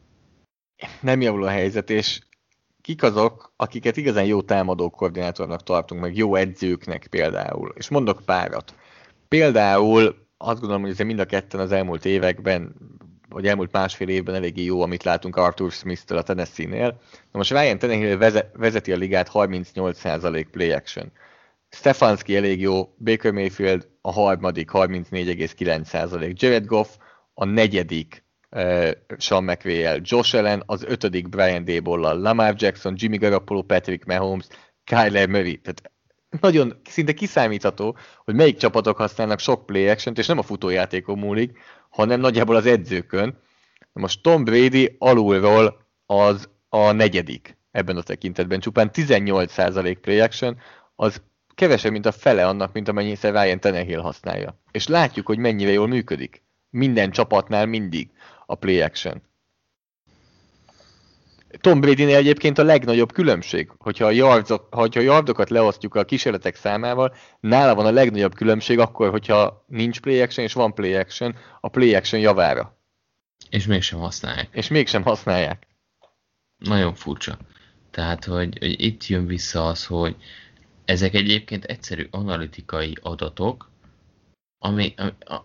Nem 1.01 1.21
javul 1.21 1.45
a 1.45 1.51
helyzet, 1.51 1.91
és 1.91 2.21
kik 2.83 3.03
azok, 3.03 3.53
akiket 3.57 3.97
igazán 3.97 4.25
jó 4.25 4.43
támadó 4.43 4.91
koordinátornak 4.91 5.63
tartunk, 5.63 6.01
meg 6.01 6.17
jó 6.17 6.35
edzőknek 6.35 7.07
például. 7.07 7.73
És 7.77 7.89
mondok 7.89 8.23
párat. 8.25 8.75
Például 9.29 10.27
azt 10.37 10.59
gondolom, 10.59 10.83
hogy 10.83 10.91
ez 10.91 10.99
mind 10.99 11.19
a 11.19 11.25
ketten 11.25 11.61
az 11.61 11.73
elmúlt 11.73 12.05
években, 12.05 12.75
vagy 13.29 13.47
elmúlt 13.47 13.73
másfél 13.73 14.09
évben 14.09 14.35
eléggé 14.35 14.65
jó, 14.65 14.83
amit 14.83 15.03
látunk 15.03 15.37
Arthur 15.37 15.73
Smith-től 15.73 16.19
a 16.19 16.23
Tennessee-nél. 16.23 17.01
Na 17.33 17.39
most 17.39 17.51
Ryan 17.51 17.79
Tannehill 17.79 18.33
vezeti 18.53 18.93
a 18.93 18.97
ligát 18.97 19.31
38% 19.33 20.47
play 20.51 20.71
action. 20.71 21.13
Stefanski 21.69 22.37
elég 22.37 22.61
jó, 22.61 22.95
Baker 22.99 23.33
Mayfield 23.33 23.89
a 24.01 24.13
harmadik 24.13 24.71
34,9%, 24.73 26.37
Jared 26.37 26.67
Goff 26.67 26.89
a 27.35 27.45
negyedik 27.45 28.22
Sean 29.19 29.45
mcvay 29.45 30.01
Josh 30.03 30.35
Allen 30.35 30.63
az 30.67 30.85
ötödik 30.85 31.29
Brian 31.29 31.65
Dable-lal, 31.65 32.21
Lamar 32.21 32.55
Jackson, 32.57 32.95
Jimmy 32.97 33.17
Garoppolo, 33.17 33.63
Patrick 33.63 34.05
Mahomes, 34.05 34.47
Kyler 34.85 35.29
Murray. 35.29 35.61
Tehát 35.61 35.91
nagyon 36.41 36.81
szinte 36.85 37.13
kiszámítható, 37.13 37.97
hogy 38.25 38.35
melyik 38.35 38.57
csapatok 38.57 38.97
használnak 38.97 39.39
sok 39.39 39.67
play 39.67 39.89
action 39.89 40.15
és 40.19 40.27
nem 40.27 40.39
a 40.39 40.43
futójátékon 40.43 41.19
múlik, 41.19 41.59
hanem 41.91 42.21
nagyjából 42.21 42.57
az 42.57 42.67
edzőkön. 42.67 43.39
Most 43.93 44.23
Tom 44.23 44.45
Brady 44.45 44.97
alulról 44.99 45.87
az 46.07 46.49
a 46.69 46.93
negyedik 46.93 47.57
ebben 47.71 47.97
a 47.97 48.03
tekintetben. 48.03 48.61
Csupán 48.61 48.91
18% 48.93 49.97
play 50.01 50.21
action, 50.21 50.59
az 50.95 51.23
kevesebb, 51.55 51.93
mint 51.93 52.07
a 52.07 52.13
fele 52.13 52.47
annak, 52.47 52.73
mint 52.73 52.89
amennyi 52.89 53.17
Ryan 53.21 53.61
Tenehill 53.61 54.01
használja. 54.01 54.61
És 54.71 54.87
látjuk, 54.87 55.27
hogy 55.27 55.39
mennyire 55.39 55.71
jól 55.71 55.89
működik. 55.89 56.43
Minden 56.71 57.11
csapatnál 57.11 57.67
mindig 57.67 58.11
a 58.53 58.55
play 58.55 58.81
action. 58.81 59.23
Tom 61.61 61.81
brady 61.81 62.15
egyébként 62.15 62.59
a 62.59 62.63
legnagyobb 62.63 63.13
különbség, 63.13 63.71
hogyha 63.79 64.05
a, 64.07 64.11
yardok, 64.11 64.75
hogyha 64.75 65.01
a 65.01 65.03
yardokat 65.03 65.51
leosztjuk 65.51 65.95
a 65.95 66.05
kísérletek 66.05 66.55
számával, 66.57 67.15
nála 67.41 67.75
van 67.75 67.87
a 67.87 67.91
legnagyobb 67.91 68.35
különbség 68.35 68.79
akkor, 68.79 69.11
hogyha 69.11 69.65
nincs 69.67 70.01
play 70.01 70.21
action 70.21 70.47
és 70.47 70.53
van 70.53 70.75
play 70.75 70.95
action, 70.95 71.37
a 71.61 71.69
play 71.69 71.95
action 71.95 72.21
javára. 72.21 72.77
És 73.51 73.67
mégsem 73.67 73.99
használják. 73.99 74.49
És 74.53 74.69
mégsem 74.69 75.03
használják. 75.03 75.67
Nagyon 76.59 76.95
furcsa. 76.95 77.39
Tehát, 77.91 78.25
hogy, 78.25 78.59
hogy 78.59 78.81
itt 78.81 79.07
jön 79.07 79.27
vissza 79.27 79.67
az, 79.67 79.87
hogy 79.87 80.17
ezek 80.85 81.15
egyébként 81.15 81.65
egyszerű 81.65 82.07
analitikai 82.11 82.97
adatok, 83.03 83.72
ami, 84.65 84.95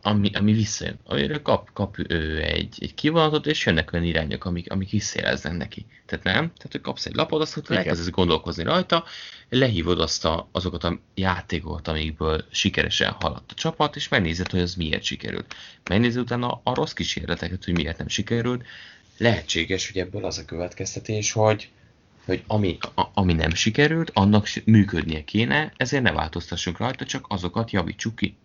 ami, 0.02 0.31
ami 0.34 0.53
visszajön. 0.53 0.99
Amire 1.03 1.41
kap, 1.41 1.69
kap 1.73 1.98
ő 2.07 2.41
egy, 2.41 2.77
egy 2.80 2.94
kivonatot, 2.94 3.45
és 3.45 3.65
jönnek 3.65 3.94
olyan 3.94 4.06
irányok, 4.06 4.45
amik, 4.45 4.72
amik 4.72 4.89
visszajeleznek 4.89 5.57
neki. 5.57 5.85
Tehát 6.06 6.26
nem? 6.26 6.34
Tehát, 6.34 6.72
hogy 6.72 6.81
kapsz 6.81 7.06
egy 7.06 7.15
lapot, 7.15 7.41
azt 7.41 7.53
hogy 7.53 7.77
elkezdesz 7.77 8.10
gondolkozni 8.10 8.64
rajta, 8.64 9.03
lehívod 9.49 9.99
azt 9.99 10.26
a, 10.26 10.48
azokat 10.52 10.84
a 10.84 10.99
játékokat, 11.15 11.88
amikből 11.88 12.45
sikeresen 12.52 13.11
haladt 13.11 13.52
a 13.52 13.53
csapat, 13.53 13.95
és 13.95 14.07
megnézed, 14.07 14.52
hogy 14.52 14.60
az 14.60 14.76
miért 14.76 15.03
sikerült. 15.03 15.56
Megnézed 15.89 16.22
utána 16.22 16.61
a 16.64 16.73
rossz 16.73 16.94
kísérleteket, 16.94 17.64
hogy 17.64 17.73
miért 17.73 17.98
nem 17.98 18.07
sikerült. 18.07 18.64
Lehetséges, 19.18 19.91
hogy 19.91 20.02
ebből 20.02 20.26
az 20.26 20.38
a 20.38 20.45
következtetés, 20.45 21.31
hogy, 21.31 21.69
hogy 22.26 22.44
ami, 22.48 22.77
a, 22.95 23.03
ami 23.14 23.34
nem 23.34 23.53
sikerült, 23.53 24.11
annak 24.14 24.48
működnie 24.65 25.23
kéne, 25.23 25.73
ezért 25.77 26.03
ne 26.03 26.11
változtassunk 26.11 26.77
rajta, 26.77 27.06
csak 27.06 27.26
azokat 27.30 27.72
javítsuk 27.72 28.15
ki 28.15 28.38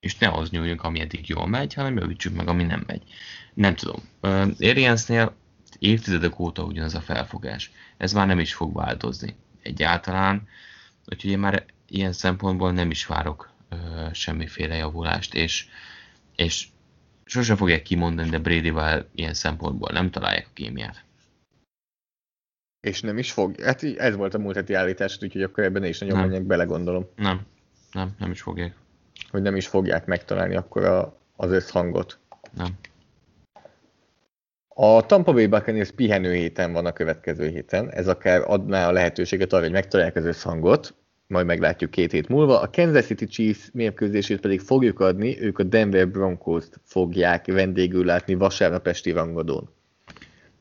és 0.00 0.18
ne 0.18 0.28
az 0.28 0.50
nyúljunk, 0.50 0.82
ami 0.82 1.00
eddig 1.00 1.28
jól 1.28 1.46
megy, 1.46 1.74
hanem 1.74 1.96
javítsuk 1.96 2.34
meg, 2.34 2.48
ami 2.48 2.62
nem 2.62 2.84
megy. 2.86 3.02
Nem 3.54 3.74
tudom. 3.74 4.02
Ariansnél 4.60 5.36
évtizedek 5.78 6.38
óta 6.38 6.62
ugyanaz 6.62 6.94
a 6.94 7.00
felfogás. 7.00 7.72
Ez 7.96 8.12
már 8.12 8.26
nem 8.26 8.38
is 8.38 8.54
fog 8.54 8.74
változni 8.74 9.36
egyáltalán, 9.62 10.48
úgyhogy 11.06 11.30
én 11.30 11.38
már 11.38 11.64
ilyen 11.88 12.12
szempontból 12.12 12.72
nem 12.72 12.90
is 12.90 13.06
várok 13.06 13.52
uh, 13.70 14.12
semmiféle 14.12 14.74
javulást, 14.74 15.34
és, 15.34 15.66
és 16.36 16.68
sose 17.24 17.56
fogják 17.56 17.82
kimondani, 17.82 18.28
de 18.28 18.38
Bradyvel 18.38 19.08
ilyen 19.14 19.34
szempontból 19.34 19.90
nem 19.92 20.10
találják 20.10 20.46
a 20.46 20.52
kémiát. 20.54 21.04
És 22.80 23.00
nem 23.00 23.18
is 23.18 23.32
fog. 23.32 23.60
Hát 23.60 23.82
ez 23.82 24.16
volt 24.16 24.34
a 24.34 24.38
múlt 24.38 24.54
heti 24.54 24.74
állítás, 24.74 25.18
úgyhogy 25.22 25.42
akkor 25.42 25.64
ebben 25.64 25.84
is 25.84 25.98
nagyon 25.98 26.18
menjek 26.18 26.42
bele, 26.42 26.64
gondolom. 26.64 27.08
Nem, 27.16 27.46
nem, 27.92 28.14
nem 28.18 28.30
is 28.30 28.40
fogják 28.40 28.74
hogy 29.30 29.42
nem 29.42 29.56
is 29.56 29.66
fogják 29.66 30.06
megtalálni 30.06 30.56
akkor 30.56 30.84
a, 30.84 31.18
az 31.36 31.50
összhangot. 31.50 32.18
Nem. 32.56 32.78
A 34.68 35.06
Tampa 35.06 35.32
Bay 35.32 35.46
Buccaneers 35.46 35.90
pihenő 35.90 36.32
héten 36.32 36.72
van 36.72 36.86
a 36.86 36.92
következő 36.92 37.48
héten, 37.48 37.90
ez 37.90 38.08
akár 38.08 38.42
adná 38.46 38.88
a 38.88 38.92
lehetőséget 38.92 39.52
arra, 39.52 39.62
hogy 39.62 39.72
megtalálják 39.72 40.16
az 40.16 40.24
összhangot, 40.24 40.94
majd 41.26 41.46
meglátjuk 41.46 41.90
két 41.90 42.12
hét 42.12 42.28
múlva. 42.28 42.60
A 42.60 42.70
Kansas 42.72 43.06
City 43.06 43.26
Chiefs 43.26 43.70
mérkőzését 43.72 44.40
pedig 44.40 44.60
fogjuk 44.60 45.00
adni, 45.00 45.40
ők 45.40 45.58
a 45.58 45.62
Denver 45.62 46.08
Broncos-t 46.08 46.80
fogják 46.84 47.46
vendégül 47.46 48.04
látni 48.04 48.34
vasárnap 48.34 48.86
esti 48.86 49.10
rangadón. 49.10 49.68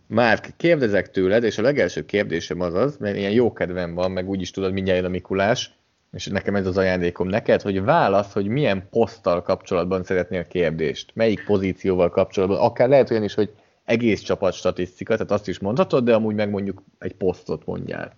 Márk, 0.08 0.50
kérdezek 0.58 1.12
tőled, 1.12 1.44
és 1.44 1.58
a 1.58 1.62
legelső 1.62 2.06
kérdésem 2.06 2.62
az 2.62 2.74
az, 2.74 2.98
mert 2.98 3.18
ilyen 3.18 3.32
jó 3.32 3.54
kedvem 3.54 3.94
van, 3.94 4.12
meg 4.12 4.30
úgyis 4.30 4.52
tudod, 4.52 4.74
mindjárt 4.74 5.06
a 5.06 5.10
Mikulás, 5.10 5.77
és 6.18 6.26
nekem 6.26 6.56
ez 6.56 6.66
az 6.66 6.78
ajándékom 6.78 7.28
neked, 7.28 7.62
hogy 7.62 7.84
válasz, 7.84 8.34
hogy 8.34 8.48
milyen 8.48 8.88
poszttal 8.90 9.42
kapcsolatban 9.42 10.04
szeretnél 10.04 10.48
kérdést, 10.48 11.12
melyik 11.14 11.46
pozícióval 11.46 12.10
kapcsolatban, 12.10 12.60
akár 12.60 12.90
lehet 12.90 13.12
olyan 13.12 13.24
is, 13.24 13.34
hogy 13.34 13.54
egész 13.86 14.22
csapat 14.22 14.54
statisztika, 14.54 15.14
tehát 15.14 15.32
azt 15.32 15.48
is 15.48 15.60
mondhatod, 15.60 16.04
de 16.04 16.14
amúgy 16.16 16.36
meg 16.36 16.50
mondjuk 16.50 16.84
egy 17.00 17.14
posztot 17.14 17.66
mondjál. 17.66 18.18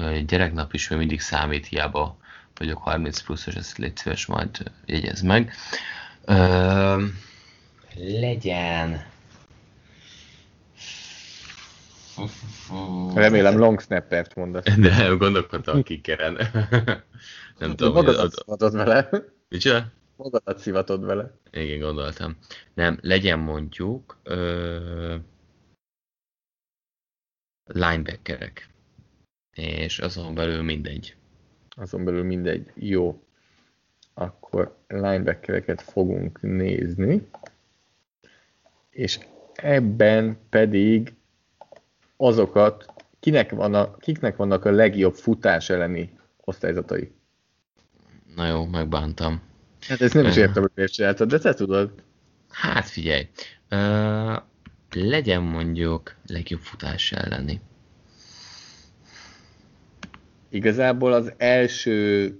Egy 0.00 0.24
gyereknap 0.24 0.74
is 0.74 0.88
még 0.88 0.98
mindig 0.98 1.20
számít, 1.20 1.66
hiába 1.66 2.16
vagyok 2.58 2.78
30 2.82 3.20
pluszos, 3.20 3.54
ezt 3.54 3.78
légy 3.78 3.96
szíves, 3.96 4.26
majd 4.26 4.50
jegyez 4.86 5.20
meg. 5.20 5.52
Ö, 6.24 7.02
legyen 7.96 9.02
Remélem 13.14 13.58
long 13.58 13.80
snappert 13.80 14.34
mondasz. 14.34 14.64
De 14.78 15.14
gondolkodtam 15.18 15.78
a 15.78 15.82
kickeren. 15.82 16.36
Nem 17.58 17.76
tudom. 17.76 17.92
Magadat 17.92 18.32
szivatod 18.32 18.72
vele. 18.72 19.08
Micsoda? 19.48 19.92
Magadat 20.16 20.58
szivatod 20.58 21.04
vele. 21.04 21.30
Igen, 21.50 21.80
gondoltam. 21.80 22.36
Nem, 22.74 22.98
legyen 23.00 23.38
mondjuk 23.38 24.18
ö, 24.22 25.16
linebackerek. 27.64 28.68
És 29.54 29.98
azon 29.98 30.34
belül 30.34 30.62
mindegy. 30.62 31.16
Azon 31.76 32.04
belül 32.04 32.24
mindegy. 32.24 32.70
Jó. 32.74 33.22
Akkor 34.14 34.76
linebackereket 34.88 35.82
fogunk 35.82 36.40
nézni. 36.40 37.28
És 38.90 39.18
ebben 39.54 40.38
pedig 40.48 41.17
azokat, 42.18 42.92
kinek 43.20 43.50
vannak, 43.50 43.98
kiknek 44.00 44.36
vannak 44.36 44.64
a 44.64 44.70
legjobb 44.70 45.14
futás 45.14 45.70
elleni 45.70 46.18
osztályzatai? 46.44 47.12
Na 48.34 48.46
jó, 48.46 48.64
megbántam. 48.64 49.42
Hát 49.88 50.00
ezt 50.00 50.14
nem 50.14 50.26
is 50.26 50.36
értem, 50.36 50.62
hogy 50.62 50.72
miért 50.74 50.92
csináltad, 50.92 51.28
de 51.28 51.38
te 51.38 51.54
tudod. 51.54 51.90
Hát 52.50 52.88
figyelj, 52.88 53.28
uh, 53.70 54.36
legyen 54.92 55.42
mondjuk 55.42 56.14
legjobb 56.26 56.60
futás 56.60 57.12
elleni. 57.12 57.60
Igazából 60.48 61.12
az 61.12 61.32
első 61.36 62.32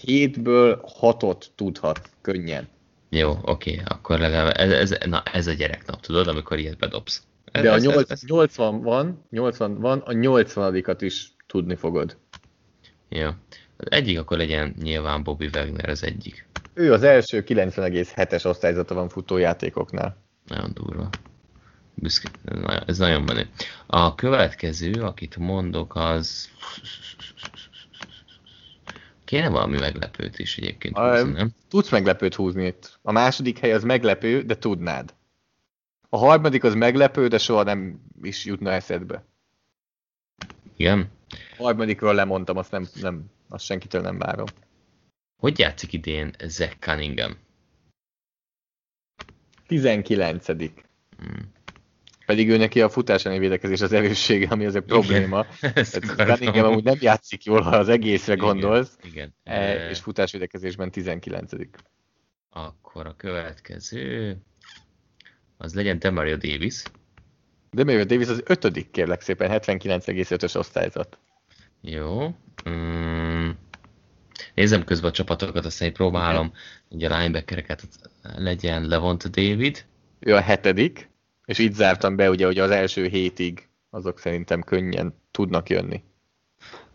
hétből 0.00 0.80
hatot 0.84 1.52
tudhat 1.54 2.10
könnyen. 2.20 2.68
Jó, 3.08 3.38
oké, 3.42 3.82
akkor 3.84 4.18
legalább 4.18 4.56
ez, 4.56 4.70
ez, 4.70 5.08
na, 5.08 5.22
ez 5.32 5.46
a 5.46 5.52
gyereknap, 5.52 6.00
tudod, 6.00 6.28
amikor 6.28 6.58
ilyet 6.58 6.78
bedobsz. 6.78 7.22
De 7.62 7.70
a 7.70 7.74
Ez- 7.74 7.84
ez- 7.84 7.92
8, 7.92 8.10
ez- 8.10 8.22
80 8.22 8.80
van, 8.82 9.24
80 9.30 9.80
van, 9.80 9.98
a 9.98 10.12
80 10.12 10.84
is 11.00 11.32
tudni 11.46 11.74
fogod. 11.76 12.16
Jó. 13.08 13.26
Az 13.76 13.86
egyik 13.90 14.18
akkor 14.18 14.36
legyen 14.36 14.74
nyilván 14.82 15.22
Bobby 15.22 15.48
Wagner 15.54 15.88
az 15.88 16.02
egyik. 16.02 16.48
Ő 16.74 16.92
az 16.92 17.02
első 17.02 17.42
90,7-es 17.44 18.44
osztályzata 18.44 18.94
van 18.94 19.08
futójátékoknál. 19.08 20.16
Nagyon 20.46 20.70
durva. 20.74 21.08
Büszke, 21.94 22.28
ez 22.44 22.58
nagyon, 22.58 22.82
ez 22.86 22.98
menő. 22.98 23.48
A 23.86 24.14
következő, 24.14 24.92
akit 25.02 25.36
mondok, 25.36 25.94
az... 25.96 26.48
Kéne 29.24 29.48
valami 29.48 29.78
meglepőt 29.78 30.38
is 30.38 30.56
egyébként 30.58 30.96
A- 30.96 31.10
húzni, 31.18 31.32
nem? 31.32 31.50
Tudsz 31.68 31.90
meglepőt 31.90 32.34
húzni 32.34 32.66
itt. 32.66 32.98
A 33.02 33.12
második 33.12 33.58
hely 33.58 33.72
az 33.72 33.84
meglepő, 33.84 34.42
de 34.42 34.56
tudnád. 34.56 35.14
A 36.14 36.16
harmadik 36.16 36.64
az 36.64 36.74
meglepő, 36.74 37.28
de 37.28 37.38
soha 37.38 37.62
nem 37.62 38.00
is 38.22 38.44
jutna 38.44 38.72
eszedbe. 38.72 39.24
Igen? 40.76 41.10
A 41.58 41.62
harmadikról 41.62 42.14
lemondtam, 42.14 42.56
azt, 42.56 42.70
nem, 42.70 42.86
nem, 43.00 43.24
azt 43.48 43.64
senkitől 43.64 44.00
nem 44.00 44.18
várom. 44.18 44.46
Hogy 45.36 45.58
játszik 45.58 45.92
idén 45.92 46.34
Zach 46.44 46.76
Cunningham? 46.78 47.36
19 49.66 50.46
Hmm. 50.46 51.52
Pedig 52.26 52.50
ő 52.50 52.56
neki 52.56 52.80
a 52.80 52.88
futás 52.88 53.22
védekezés 53.22 53.80
az 53.80 53.92
erőssége, 53.92 54.48
ami 54.50 54.66
azért 54.66 54.84
probléma. 54.84 55.46
Tehát 55.60 55.94
akarom. 56.04 56.36
Cunningham 56.36 56.64
amúgy 56.64 56.84
nem 56.84 56.98
játszik 57.00 57.44
jól, 57.44 57.60
ha 57.60 57.76
az 57.76 57.88
egészre 57.88 58.32
Igen, 58.32 58.44
gondolsz, 58.44 58.98
Igen. 59.02 59.34
e, 59.42 59.52
E, 59.52 59.88
és 59.90 60.00
futásvédekezésben 60.00 60.90
19 60.90 61.52
Akkor 62.50 63.06
a 63.06 63.14
következő... 63.16 64.38
Az 65.56 65.74
legyen 65.74 65.98
Demario 65.98 66.36
Davis. 66.36 66.82
De 67.70 67.84
Mario 67.84 68.04
Davis 68.04 68.28
az 68.28 68.42
ötödik, 68.46 68.90
kérlek 68.90 69.20
szépen, 69.20 69.50
79,5-ös 69.50 70.56
osztályzat. 70.56 71.18
Jó. 71.80 72.34
Mm. 72.68 73.50
Nézem 74.54 74.84
közben 74.84 75.10
a 75.10 75.12
csapatokat, 75.12 75.64
aztán 75.64 75.88
így 75.88 75.94
próbálom, 75.94 76.52
ugye 76.88 77.08
a 77.08 77.16
linebackereket 77.16 77.88
legyen 78.22 78.86
Levont 78.86 79.30
David. 79.30 79.84
Ő 80.18 80.34
a 80.34 80.40
hetedik, 80.40 81.08
és 81.44 81.58
itt 81.58 81.74
zártam 81.74 82.16
be, 82.16 82.30
ugye, 82.30 82.46
hogy 82.46 82.58
az 82.58 82.70
első 82.70 83.06
hétig 83.06 83.68
azok 83.90 84.18
szerintem 84.18 84.62
könnyen 84.62 85.14
tudnak 85.30 85.68
jönni. 85.68 86.02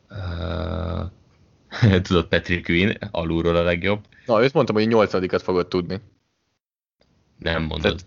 Uh, 0.10 2.02
tudod, 2.08 2.28
Patrick 2.28 2.66
Quinn, 2.66 2.98
alulról 3.12 3.56
a 3.56 3.64
legjobb. 3.64 4.06
Na, 4.26 4.44
őt 4.44 4.54
mondtam, 4.54 4.76
hogy 4.76 4.88
nyolcadikat 4.88 5.42
fogod 5.42 5.68
tudni. 5.68 6.00
Nem 7.38 7.64
mondod. 7.64 8.00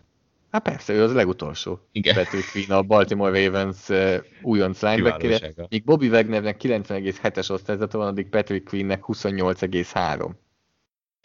Hát 0.52 0.62
persze, 0.62 0.92
ő 0.92 1.02
az 1.02 1.10
a 1.10 1.14
legutolsó. 1.14 1.88
Igen. 1.92 2.26
Quinn, 2.52 2.70
a 2.70 2.82
Baltimore 2.82 3.44
Ravens 3.44 3.88
uh, 3.88 4.24
újonc 4.42 4.82
linebacker 4.82 5.20
Kiválósága. 5.20 5.66
míg 5.70 5.84
Bobby 5.84 6.08
Wagnernek 6.08 6.60
90,7-es 6.62 7.50
osztályzata 7.50 7.98
van, 7.98 8.06
addig 8.06 8.28
Patrick 8.28 8.68
Quinnnek 8.68 9.02
28,3. 9.06 10.30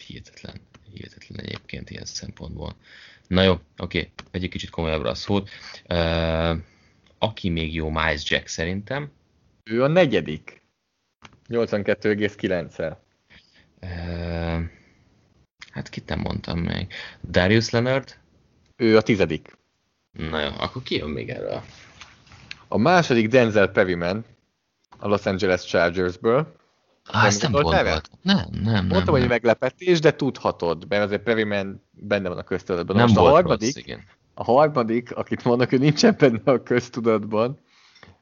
Hihetetlen. 0.06 0.62
Hihetetlen 0.94 1.40
egyébként 1.40 1.90
ilyen 1.90 2.06
szempontból. 2.06 2.76
Na 3.28 3.44
jó, 3.44 3.60
oké, 3.78 4.12
egy 4.32 4.50
kicsit 4.50 4.70
komolyabbra 4.70 5.10
a 5.10 5.16
szót. 5.16 5.50
Uh, 5.90 6.58
aki 7.18 7.50
még 7.50 7.74
jó, 7.74 7.90
Miles 7.90 8.30
Jack 8.30 8.48
szerintem. 8.48 9.12
Ő 9.64 9.84
a 9.84 9.88
negyedik. 9.88 10.62
82,9-el. 11.50 12.96
Uh, 13.82 14.64
hát 15.72 15.90
kit 15.90 16.08
nem 16.08 16.20
mondtam 16.20 16.60
még. 16.60 16.88
Darius 17.30 17.70
Leonard? 17.70 18.18
Ő 18.78 18.98
a 18.98 19.02
tizedik. 19.02 19.58
Na 20.12 20.40
jó, 20.42 20.50
akkor 20.58 20.84
ki 20.84 20.96
jön 20.96 21.10
még 21.10 21.30
erről? 21.30 21.62
A 22.68 22.78
második 22.78 23.28
Denzel 23.28 23.68
Perryman 23.68 24.26
a 25.00 25.08
Los 25.08 25.26
Angeles 25.26 25.66
Chargersből. 25.66 26.56
Ah, 27.06 27.26
ezt 27.26 27.42
nem 27.42 27.52
gondoltam. 27.52 28.02
Nem, 28.22 28.38
nem, 28.52 28.62
nem. 28.64 28.86
Mondtam, 28.88 29.12
hogy 29.14 29.20
nem. 29.20 29.30
meglepetés, 29.30 30.00
de 30.00 30.16
tudhatod, 30.16 30.86
mert 30.88 31.04
azért 31.04 31.24
Perryman 31.24 31.84
benne 31.92 32.30
van 32.30 32.38
a 32.38 32.44
köztudatban. 32.44 32.96
nem 32.96 33.06
Most 33.06 33.18
a 33.18 33.22
volt 33.22 33.34
harmadik, 33.34 33.76
rossz, 33.76 33.84
igen. 33.86 34.04
a 34.34 34.44
harmadik, 34.44 35.16
akit 35.16 35.44
mondok, 35.44 35.72
ő 35.72 35.78
nincsen 35.78 36.16
benne 36.18 36.42
a 36.52 36.64
köztudatban, 36.64 37.60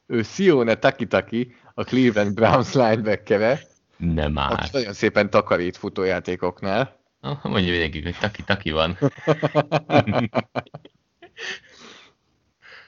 ő 0.06 0.22
Sione 0.22 0.74
Takitaki, 0.74 1.54
a 1.74 1.84
Cleveland 1.84 2.34
Browns 2.34 2.72
linebackere, 2.72 3.60
Nem 3.96 4.32
már. 4.32 4.52
aki 4.52 4.68
nagyon 4.72 4.92
szépen 4.92 5.30
takarít 5.30 5.76
futójátékoknál. 5.76 6.95
Mondja 7.20 7.70
mindenki, 7.70 8.02
hogy 8.02 8.16
taki-taki 8.18 8.70
van. 8.70 8.98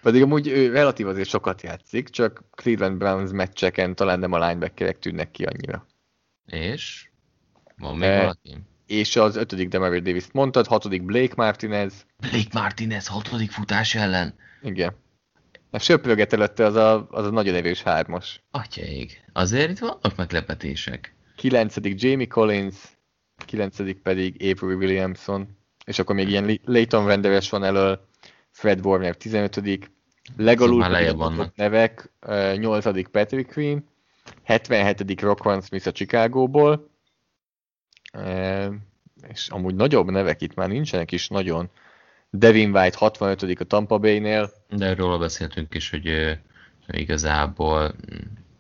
Pedig 0.03 0.23
amúgy 0.23 0.47
ő 0.49 0.73
relatív 0.73 1.07
azért 1.09 1.29
sokat 1.29 1.63
játszik, 1.63 2.09
csak 2.09 2.45
Cleveland 2.55 2.97
Browns 2.99 3.31
meccseken 3.31 3.95
talán 3.95 4.19
nem 4.19 4.33
a 4.33 4.39
linebackerek 4.39 4.99
tűnnek 4.99 5.31
ki 5.31 5.45
annyira. 5.45 5.87
És? 6.47 7.11
Van 7.77 7.97
még 7.97 8.09
Eh, 8.09 8.21
valaki? 8.21 8.57
És 8.87 9.17
az 9.17 9.37
ötödik 9.37 9.69
Demario 9.69 10.01
davis 10.01 10.25
mondtad, 10.33 10.67
hatodik 10.67 11.03
Blake 11.05 11.33
Martinez, 11.37 12.07
Blake 12.17 12.49
Martinez 12.53 13.07
hatodik 13.07 13.51
futás 13.51 13.95
ellen. 13.95 14.35
igen. 14.63 14.95
A 15.71 15.79
söpröget 15.79 16.33
előtte 16.33 16.65
az 16.65 16.75
a, 16.75 17.07
az 17.11 17.27
a 17.27 17.31
nagyon 17.31 17.55
erős 17.55 17.83
hármas. 17.83 18.43
Atyaig. 18.51 19.25
Azért 19.33 19.71
itt 19.71 19.79
vannak 19.79 20.17
meglepetések. 20.17 21.15
Kilencedik 21.37 22.03
Jamie 22.03 22.27
Collins, 22.27 22.75
kilencedik 23.45 24.03
pedig 24.03 24.43
Avery 24.43 24.75
Williamson, 24.75 25.57
és 25.85 25.99
akkor 25.99 26.15
még 26.15 26.29
ilyen 26.29 26.61
Leighton 26.65 27.05
Vanderes 27.05 27.51
van 27.51 27.65
elől, 27.65 28.09
Fred 28.51 28.87
Warner 28.87 29.17
15 29.17 29.91
legalul 30.37 30.87
pedig 30.89 31.17
vannak. 31.17 31.57
nevek, 31.57 32.13
8. 32.57 33.11
Patrick 33.11 33.53
Queen, 33.53 33.85
77. 34.43 35.21
Rockwan 35.21 35.61
Smith 35.61 35.87
a 35.87 35.93
Chicagóból, 35.93 36.91
és 39.29 39.49
amúgy 39.49 39.75
nagyobb 39.75 40.11
nevek 40.11 40.43
itt 40.43 40.55
már 40.55 40.69
nincsenek 40.69 41.13
is 41.13 41.29
nagyon. 41.29 41.71
Devin 42.31 42.77
White 42.77 42.99
65. 42.99 43.61
a 43.61 43.65
Tampa 43.65 43.99
Bay-nél, 43.99 44.51
De 44.69 44.87
erről 44.87 45.19
beszéltünk 45.19 45.75
is, 45.75 45.91
hogy 45.91 46.39
igazából 46.87 47.95
mm, 48.13 48.17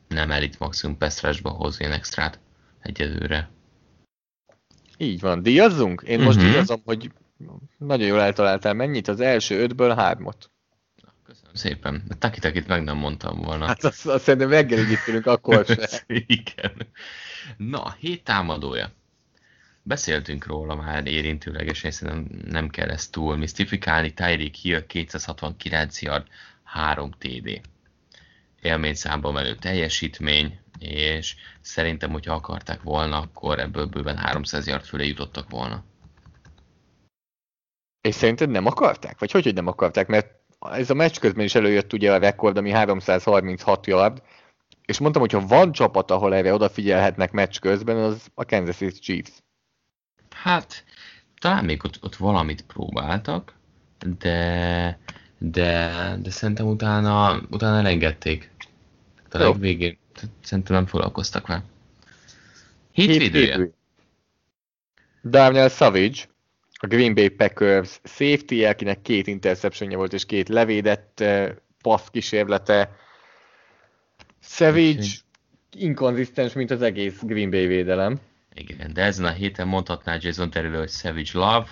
nem 0.09 0.31
elit 0.31 0.59
maximum 0.59 0.97
Pestrásba 0.97 1.51
hoz 1.51 1.81
én 1.81 1.93
extrát 1.93 2.41
egyelőre. 2.81 3.51
Így 4.99 5.21
van. 5.21 5.43
Díjazzunk? 5.43 6.03
Én 6.07 6.21
most 6.21 6.39
Mhm. 6.39 6.47
díjazom, 6.47 6.83
hogy 6.85 7.11
nagyon 7.79 8.07
jól 8.07 8.21
eltaláltál 8.21 8.73
mennyit, 8.75 9.09
az 9.09 9.21
első 9.21 9.61
ötből 9.63 9.95
hármat. 9.95 10.51
Köszönöm 11.25 11.55
szépen. 11.55 12.03
De 12.09 12.15
Taki-takit 12.15 12.67
meg 12.67 12.83
nem 12.85 12.97
mondtam 12.97 13.39
volna. 13.41 13.67
Hát 13.67 13.85
azt, 13.85 14.07
azt 14.07 14.25
szerintem 14.25 14.49
ülünk, 15.07 15.27
akkor 15.27 15.65
se. 15.67 16.05
Igen. 16.07 16.73
Na, 17.57 17.97
hét 17.99 18.25
támadója. 18.25 18.91
Beszéltünk 19.83 20.47
róla 20.47 20.75
már 20.75 21.07
érintőlegesen, 21.07 21.91
szerintem 21.91 22.41
nem 22.51 22.69
kell 22.69 22.89
ezt 22.89 23.13
túl 23.13 23.37
misztifikálni. 23.37 24.13
Tyreek 24.15 24.55
Hill 24.55 24.87
269 24.87 26.03
yard, 26.03 26.27
3 26.65 27.11
TD. 27.19 27.61
Élményszámban 28.63 29.33
menő 29.33 29.55
teljesítmény, 29.55 30.59
és 30.79 31.37
szerintem, 31.61 32.11
hogyha 32.11 32.35
akarták 32.35 32.83
volna, 32.83 33.19
akkor 33.21 33.59
ebből 33.59 33.87
bőven 33.87 34.17
300 34.17 34.67
yard 34.67 34.85
fölé 34.85 35.07
jutottak 35.07 35.51
volna. 35.51 35.85
És 38.01 38.15
szerinted 38.15 38.51
nem 38.51 38.67
akarták? 38.67 39.19
Vagy 39.19 39.31
hogy, 39.31 39.45
hogy 39.45 39.55
nem 39.55 39.67
akarták? 39.67 40.07
Mert 40.07 40.31
ez 40.59 40.91
a 40.91 40.95
meccs 40.95 41.19
közben 41.19 41.45
is 41.45 41.55
előjött 41.55 41.93
ugye 41.93 42.13
a 42.13 42.19
rekord, 42.19 42.57
ami 42.57 42.71
336 42.71 43.87
yard, 43.87 44.23
és 44.85 44.99
mondtam, 44.99 45.23
hogy 45.23 45.33
ha 45.33 45.47
van 45.47 45.73
csapat, 45.73 46.11
ahol 46.11 46.35
erre 46.35 46.55
odafigyelhetnek 46.55 47.33
meccs 47.33 47.59
közben, 47.59 47.97
az 47.97 48.27
a 48.35 48.45
Kansas 48.45 48.77
City 48.77 48.99
Chiefs. 48.99 49.31
Hát, 50.31 50.85
talán 51.41 51.65
még 51.65 51.85
ott, 51.85 51.99
ott 52.03 52.17
valamit 52.17 52.63
próbáltak, 52.63 53.55
de, 54.19 54.99
de, 55.39 55.93
de 56.23 56.31
szerintem 56.31 56.67
utána, 56.67 57.41
utána 57.51 57.79
elengedték. 57.79 58.51
A 59.31 59.43
Jó. 59.43 59.53
Legvégén 60.21 60.43
szerintem 60.43 60.75
nem 60.77 60.87
foglalkoztak 60.87 61.47
vele. 61.47 61.65
Hétvédője. 62.93 63.71
Darnell 65.25 65.69
Savage, 65.69 66.29
a 66.81 66.87
Green 66.87 67.15
Bay 67.15 67.29
Packers 67.29 68.01
safety 68.05 68.65
akinek 68.65 69.03
két 69.03 69.27
interceptionja 69.27 69.97
volt 69.97 70.13
és 70.13 70.25
két 70.25 70.49
levédett 70.49 71.19
uh, 71.21 71.49
passz 71.83 72.09
kísérlete. 72.11 72.97
Savage 74.41 75.07
inkonzisztens, 75.73 76.53
mint 76.53 76.71
az 76.71 76.83
egész 76.83 77.21
Green 77.23 77.51
Bay 77.51 77.67
védelem. 77.67 78.21
Igen, 78.55 78.93
de 78.93 79.03
ezen 79.03 79.25
a 79.25 79.31
héten 79.31 79.69
mondhatná 79.69 80.17
Jason 80.21 80.51
terül, 80.51 80.79
hogy 80.79 80.91
Savage 80.91 81.31
Love 81.33 81.67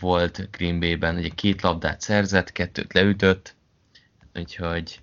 volt 0.00 0.48
Green 0.50 0.80
Bay-ben, 0.80 1.16
ugye 1.16 1.28
két 1.28 1.62
labdát 1.62 2.00
szerzett, 2.00 2.52
kettőt 2.52 2.92
leütött, 2.92 3.54
úgyhogy... 4.34 5.00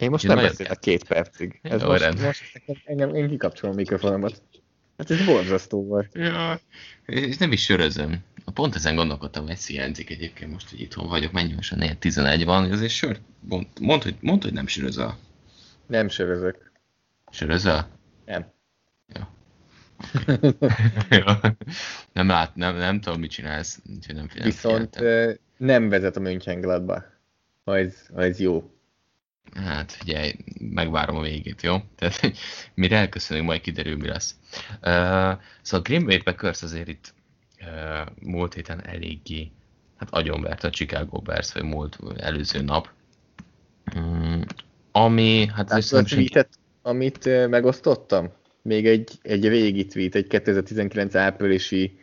Én 0.00 0.10
most 0.10 0.26
nem 0.26 0.36
beszélek 0.36 0.78
két 0.78 1.04
percig. 1.04 1.60
Ez 1.62 1.80
Jó, 1.82 1.88
most, 1.88 2.20
most 2.20 2.82
engem, 2.84 3.14
én 3.14 3.28
kikapcsolom 3.28 3.74
a 3.74 3.78
mikrofonomat. 3.78 4.42
Hát 4.96 5.10
ez 5.10 5.24
borzasztó 5.24 5.84
volt. 5.84 6.14
Ja, 6.14 6.60
és 7.06 7.36
nem 7.36 7.52
is 7.52 7.62
sörözöm. 7.62 8.24
Pont 8.54 8.74
ezen 8.74 8.94
gondolkodtam, 8.94 9.46
hogy 9.46 9.58
hiányzik 9.58 10.10
egyébként 10.10 10.52
most, 10.52 10.70
hogy 10.70 10.80
itthon 10.80 11.08
vagyok, 11.08 11.32
mennyi 11.32 11.52
most 11.52 11.72
a 11.72 11.96
11 11.98 12.44
van, 12.44 12.70
azért 12.70 12.90
sör, 12.90 13.18
mond, 13.40 13.66
mond, 13.80 14.02
hogy, 14.02 14.16
mond, 14.20 14.42
hogy 14.42 14.52
nem 14.52 14.66
sörözöl. 14.66 15.16
Nem 15.86 16.08
sörözök. 16.08 16.72
Sörözöl? 17.30 17.86
Nem. 18.24 18.52
Jó. 19.14 19.22
Okay. 20.26 21.22
nem 22.12 22.28
lát, 22.28 22.54
nem, 22.54 22.76
nem 22.76 23.00
tudom, 23.00 23.20
mit 23.20 23.30
csinálsz, 23.30 23.80
úgyhogy 23.94 24.14
nem 24.14 24.28
figyelem. 24.28 24.50
Viszont 24.50 24.96
figyeltem. 24.96 25.38
nem 25.56 25.88
vezet 25.88 26.16
a 26.16 26.20
Mönchengladba, 26.20 27.04
ha 27.64 27.78
ez, 27.78 28.06
ha 28.14 28.22
ez 28.22 28.38
jó. 28.38 28.70
Hát 29.54 29.92
figyelj, 29.92 30.34
megvárom 30.58 31.16
a 31.16 31.22
végét, 31.22 31.62
jó? 31.62 31.76
Tehát 31.96 32.32
mire 32.74 32.96
elköszönünk, 32.96 33.46
majd 33.46 33.60
kiderül, 33.60 33.96
mi 33.96 34.06
lesz. 34.06 34.34
Uh, 34.72 35.38
szóval 35.62 35.82
Green 35.82 36.04
Bay 36.04 36.22
Packers 36.22 36.62
azért 36.62 36.88
itt 36.88 37.14
uh, 37.60 38.08
múlt 38.20 38.54
héten 38.54 38.86
eléggé 38.86 39.50
hát 40.00 40.08
agyonvert 40.10 40.64
a 40.64 40.70
Chicago 40.70 41.20
Bears, 41.20 41.52
vagy 41.52 41.62
múlt 41.62 41.98
előző 42.16 42.60
nap. 42.60 42.88
Um, 43.96 44.44
ami, 44.92 45.48
hát 45.54 45.70
ez 45.70 45.92
a 45.92 46.02
tweetet, 46.02 46.48
amit 46.82 47.48
megosztottam? 47.48 48.28
Még 48.62 48.86
egy, 48.86 49.10
egy 49.22 49.48
régi 49.48 49.86
tweet, 49.86 50.14
egy 50.14 50.26
2019 50.26 51.14
áprilisi 51.14 51.99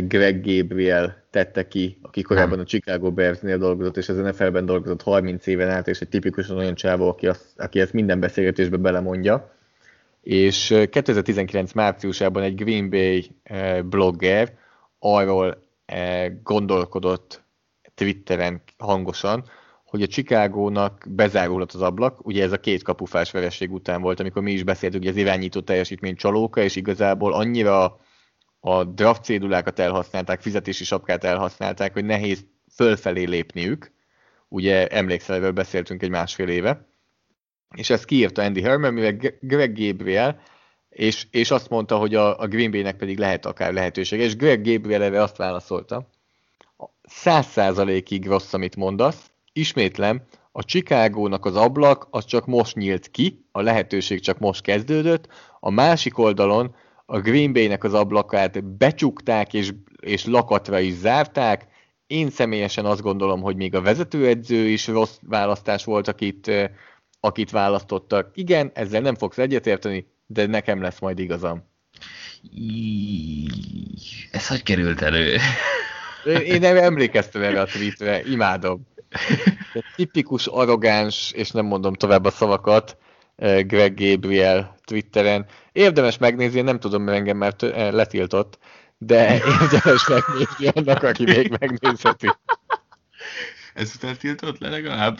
Greg 0.00 0.44
Gabriel 0.44 1.22
tette 1.30 1.68
ki, 1.68 1.98
aki 2.02 2.22
korábban 2.22 2.58
a 2.58 2.64
Chicago 2.64 3.12
Bears-nél 3.12 3.58
dolgozott, 3.58 3.96
és 3.96 4.08
az 4.08 4.16
NFL-ben 4.16 4.66
dolgozott 4.66 5.02
30 5.02 5.46
éven 5.46 5.70
át, 5.70 5.88
és 5.88 6.00
egy 6.00 6.08
tipikusan 6.08 6.56
olyan 6.56 6.74
csávó, 6.74 7.08
aki, 7.08 7.26
azt, 7.26 7.44
aki 7.56 7.80
ezt 7.80 7.92
minden 7.92 8.20
beszélgetésbe 8.20 8.76
belemondja. 8.76 9.54
És 10.22 10.66
2019 10.90 11.72
márciusában 11.72 12.42
egy 12.42 12.54
Green 12.54 12.90
Bay 12.90 13.30
blogger 13.84 14.52
arról 14.98 15.62
gondolkodott 16.42 17.42
Twitteren 17.94 18.62
hangosan, 18.78 19.44
hogy 19.84 20.02
a 20.02 20.06
Chicagónak 20.06 21.04
bezárulhat 21.08 21.72
az 21.72 21.82
ablak, 21.82 22.26
ugye 22.26 22.42
ez 22.42 22.52
a 22.52 22.60
két 22.60 22.82
kapufás 22.82 23.30
vereség 23.30 23.72
után 23.72 24.00
volt, 24.00 24.20
amikor 24.20 24.42
mi 24.42 24.52
is 24.52 24.62
beszéltünk, 24.62 25.02
hogy 25.02 25.12
az 25.12 25.18
irányító 25.18 25.60
teljesítmény 25.60 26.16
csalóka, 26.16 26.60
és 26.60 26.76
igazából 26.76 27.32
annyira 27.32 27.98
a 28.68 28.84
draft 28.84 29.24
cédulákat 29.24 29.78
elhasználták, 29.78 30.40
fizetési 30.40 30.84
sapkát 30.84 31.24
elhasználták, 31.24 31.92
hogy 31.92 32.04
nehéz 32.04 32.44
fölfelé 32.74 33.24
lépniük. 33.24 33.92
Ugye 34.48 34.86
emlékszel, 34.86 35.36
erről 35.36 35.52
beszéltünk 35.52 36.02
egy 36.02 36.10
másfél 36.10 36.48
éve. 36.48 36.86
És 37.76 37.90
ezt 37.90 38.04
kiírta 38.04 38.42
Andy 38.42 38.62
Herman, 38.62 38.92
mivel 38.92 39.16
Greg 39.40 39.78
Gabriel, 39.78 40.40
és, 40.88 41.26
és 41.30 41.50
azt 41.50 41.68
mondta, 41.68 41.96
hogy 41.96 42.14
a, 42.14 42.40
a 42.40 42.46
Green 42.46 42.70
Bay-nek 42.70 42.96
pedig 42.96 43.18
lehet 43.18 43.46
akár 43.46 43.72
lehetőség. 43.72 44.20
És 44.20 44.36
Greg 44.36 44.62
Gabriel 44.64 45.02
erre 45.02 45.22
azt 45.22 45.36
válaszolta, 45.36 46.08
száz 47.02 47.46
százalékig 47.46 48.26
rossz, 48.26 48.52
amit 48.52 48.76
mondasz, 48.76 49.30
ismétlem, 49.52 50.22
a 50.52 50.64
Chicagónak 50.64 51.44
az 51.44 51.56
ablak 51.56 52.06
az 52.10 52.24
csak 52.24 52.46
most 52.46 52.76
nyílt 52.76 53.10
ki, 53.10 53.44
a 53.52 53.60
lehetőség 53.60 54.20
csak 54.20 54.38
most 54.38 54.62
kezdődött, 54.62 55.28
a 55.60 55.70
másik 55.70 56.18
oldalon 56.18 56.74
a 57.10 57.20
Green 57.20 57.52
Bay-nek 57.52 57.84
az 57.84 57.94
ablakát 57.94 58.64
becsukták 58.64 59.54
és, 59.54 59.72
és 60.00 60.24
lakatra 60.24 60.78
is 60.78 60.92
zárták. 60.92 61.66
Én 62.06 62.30
személyesen 62.30 62.84
azt 62.84 63.02
gondolom, 63.02 63.40
hogy 63.40 63.56
még 63.56 63.74
a 63.74 63.80
vezetőedző 63.80 64.66
is 64.66 64.86
rossz 64.86 65.18
választás 65.22 65.84
volt, 65.84 66.08
akit, 66.08 66.50
akit 67.20 67.50
választottak. 67.50 68.30
Igen, 68.34 68.70
ezzel 68.74 69.00
nem 69.00 69.14
fogsz 69.14 69.38
egyetérteni, 69.38 70.06
de 70.26 70.46
nekem 70.46 70.82
lesz 70.82 70.98
majd 71.00 71.18
igazam. 71.18 71.64
Ez 74.30 74.48
hogy 74.48 74.62
került 74.62 75.02
elő? 75.02 75.36
Én 76.44 76.60
nem 76.60 76.76
emlékeztem 76.76 77.42
erre 77.42 77.60
a 77.60 77.66
tweetre, 77.66 78.22
imádom. 78.22 78.86
De 79.72 79.82
tipikus 79.96 80.46
arrogáns, 80.46 81.32
és 81.32 81.50
nem 81.50 81.66
mondom 81.66 81.94
tovább 81.94 82.24
a 82.24 82.30
szavakat, 82.30 82.96
Greg 83.38 83.94
Gabriel 83.94 84.76
Twitteren. 84.84 85.46
Érdemes 85.72 86.18
megnézni, 86.18 86.60
nem 86.60 86.80
tudom, 86.80 87.02
mert 87.02 87.18
engem 87.18 87.36
már 87.36 87.54
eh, 87.58 87.92
letiltott, 87.92 88.58
de 88.98 89.34
érdemes 89.62 90.08
megnézni 90.08 90.66
annak, 90.66 91.02
aki 91.02 91.24
még 91.24 91.56
megnézheti. 91.60 92.28
Ez 93.74 93.92
után 93.96 94.16
tiltott 94.16 94.58
le 94.58 94.68
legalább? 94.68 95.18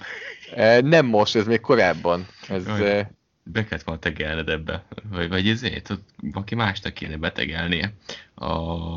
Eh, 0.55 0.81
nem 0.81 1.07
most, 1.07 1.37
ez 1.37 1.47
még 1.47 1.61
korábban. 1.61 2.27
Ez, 2.49 2.67
Jaj, 2.67 2.91
eh, 2.91 3.07
be 3.43 3.65
kellett 3.65 3.85
volna 3.85 4.01
tegelned 4.01 4.49
ebbe, 4.49 4.85
vagy, 5.11 5.29
vagy 5.29 5.49
ezért, 5.49 5.99
valaki 6.33 6.55
másnak 6.55 6.95
kéne 6.95 7.17
betegelnie 7.17 7.93
a, 8.35 8.53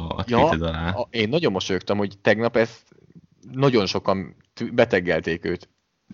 a 0.09 0.23
ja, 0.27 0.49
alá. 0.49 0.89
A, 0.89 1.07
én 1.11 1.29
nagyon 1.29 1.51
mosolyogtam, 1.51 1.97
hogy 1.97 2.17
tegnap 2.21 2.55
ezt 2.55 2.81
nagyon 3.51 3.85
sokan 3.85 4.35
betegelték 4.71 5.45
őt. 5.45 5.69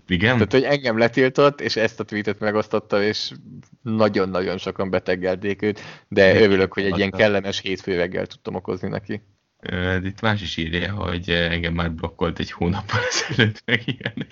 Igen? 0.07 0.33
Tehát, 0.33 0.51
hogy 0.51 0.63
engem 0.63 0.97
letiltott, 0.97 1.61
és 1.61 1.75
ezt 1.75 1.99
a 1.99 2.03
tweetet 2.03 2.39
megosztotta, 2.39 3.03
és 3.03 3.31
nagyon-nagyon 3.81 4.57
sokan 4.57 4.89
beteggelték 4.89 5.61
őt, 5.61 5.79
de 6.07 6.35
Én 6.35 6.43
örülök, 6.43 6.73
hogy 6.73 6.85
egy 6.85 6.97
ilyen 6.97 7.11
kellemes 7.11 7.59
hétfő 7.59 7.95
reggel 7.95 8.25
tudtam 8.25 8.55
okozni 8.55 8.87
neki. 8.87 9.21
Itt 10.03 10.21
más 10.21 10.41
is 10.41 10.57
írja, 10.57 10.93
hogy 10.93 11.29
engem 11.29 11.73
már 11.73 11.91
blokkolt 11.91 12.39
egy 12.39 12.51
hónappal 12.51 12.99
ezelőtt 13.09 13.61
meg 13.65 13.81
ilyenek. 13.85 14.27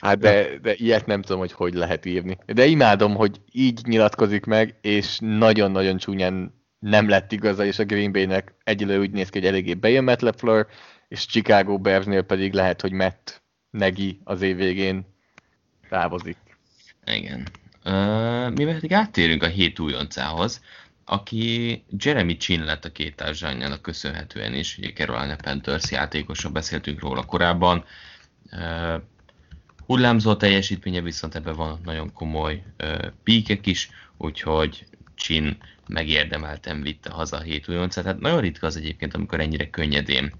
Hát 0.00 0.18
de, 0.18 0.58
de 0.62 0.74
ilyet 0.74 1.06
nem 1.06 1.22
tudom, 1.22 1.38
hogy 1.38 1.52
hogy 1.52 1.74
lehet 1.74 2.04
írni. 2.04 2.38
De 2.46 2.66
imádom, 2.66 3.14
hogy 3.14 3.40
így 3.52 3.80
nyilatkozik 3.86 4.44
meg, 4.44 4.78
és 4.80 5.18
nagyon-nagyon 5.20 5.96
csúnyán 5.96 6.62
nem 6.78 7.08
lett 7.08 7.32
igaza, 7.32 7.64
és 7.64 7.78
a 7.78 7.84
Green 7.84 8.12
Bay-nek 8.12 8.54
egyelőre 8.64 8.98
úgy 8.98 9.10
néz 9.10 9.28
ki, 9.28 9.38
hogy 9.38 9.48
eléggé 9.48 9.74
bejön 9.74 10.04
Matt 10.04 10.20
LeFleur, 10.20 10.66
és 11.08 11.26
Chicago 11.26 11.78
Bearsnél 11.78 12.22
pedig 12.22 12.52
lehet, 12.52 12.80
hogy 12.80 12.92
Matt 12.92 13.42
Negi 13.74 14.20
az 14.24 14.42
év 14.42 14.56
végén 14.56 15.06
távozik. 15.88 16.36
Igen. 17.04 17.48
Uh, 17.84 18.50
mi 18.50 18.64
pedig 18.64 18.92
áttérünk 18.92 19.42
a 19.42 19.46
hét 19.46 19.78
újoncához, 19.78 20.62
aki 21.04 21.82
Jeremy 21.98 22.36
Chin 22.36 22.64
lett 22.64 22.84
a 22.84 22.92
két 22.92 23.16
társadalmának 23.16 23.82
köszönhetően 23.82 24.54
is, 24.54 24.78
ugye 24.78 24.92
Carolina 24.92 25.36
Panthers 25.36 25.90
játékosra 25.90 26.50
beszéltünk 26.50 27.00
róla 27.00 27.24
korábban. 27.24 27.84
Uh, 28.52 29.02
hullámzó 29.86 30.34
teljesítménye, 30.34 31.00
viszont 31.00 31.34
ebben 31.34 31.54
van 31.54 31.80
nagyon 31.84 32.12
komoly 32.12 32.62
uh, 32.82 33.06
píkek 33.22 33.66
is, 33.66 33.88
úgyhogy 34.16 34.86
Chin 35.14 35.56
megérdemelten 35.86 36.82
vitte 36.82 37.10
haza 37.10 37.36
a 37.36 37.42
hét 37.42 37.68
újoncát. 37.68 38.04
Hát 38.04 38.20
nagyon 38.20 38.40
ritka 38.40 38.66
az 38.66 38.76
egyébként, 38.76 39.14
amikor 39.14 39.40
ennyire 39.40 39.70
könnyedén 39.70 40.32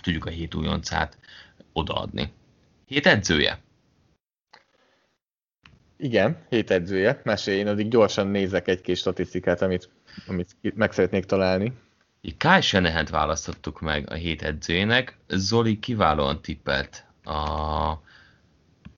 tudjuk 0.00 0.24
a 0.24 0.30
hét 0.30 0.54
újoncát 0.54 1.18
odaadni. 1.78 2.32
Hét 2.86 3.06
edzője? 3.06 3.58
Igen, 5.96 6.46
hét 6.48 6.70
edzője. 6.70 7.20
Mesélj, 7.24 7.58
én 7.58 7.66
addig 7.66 7.88
gyorsan 7.88 8.26
nézek 8.26 8.68
egy 8.68 8.80
kis 8.80 8.98
statisztikát, 8.98 9.62
amit, 9.62 9.88
amit 10.26 10.56
meg 10.74 10.92
szeretnék 10.92 11.24
találni. 11.24 11.72
Kyle 12.38 12.60
shanahan 12.60 13.06
választottuk 13.10 13.80
meg 13.80 14.10
a 14.10 14.14
hét 14.14 14.42
edzőjének. 14.42 15.16
Zoli 15.28 15.78
kiválóan 15.78 16.42
tippelt 16.42 17.04
a 17.24 18.02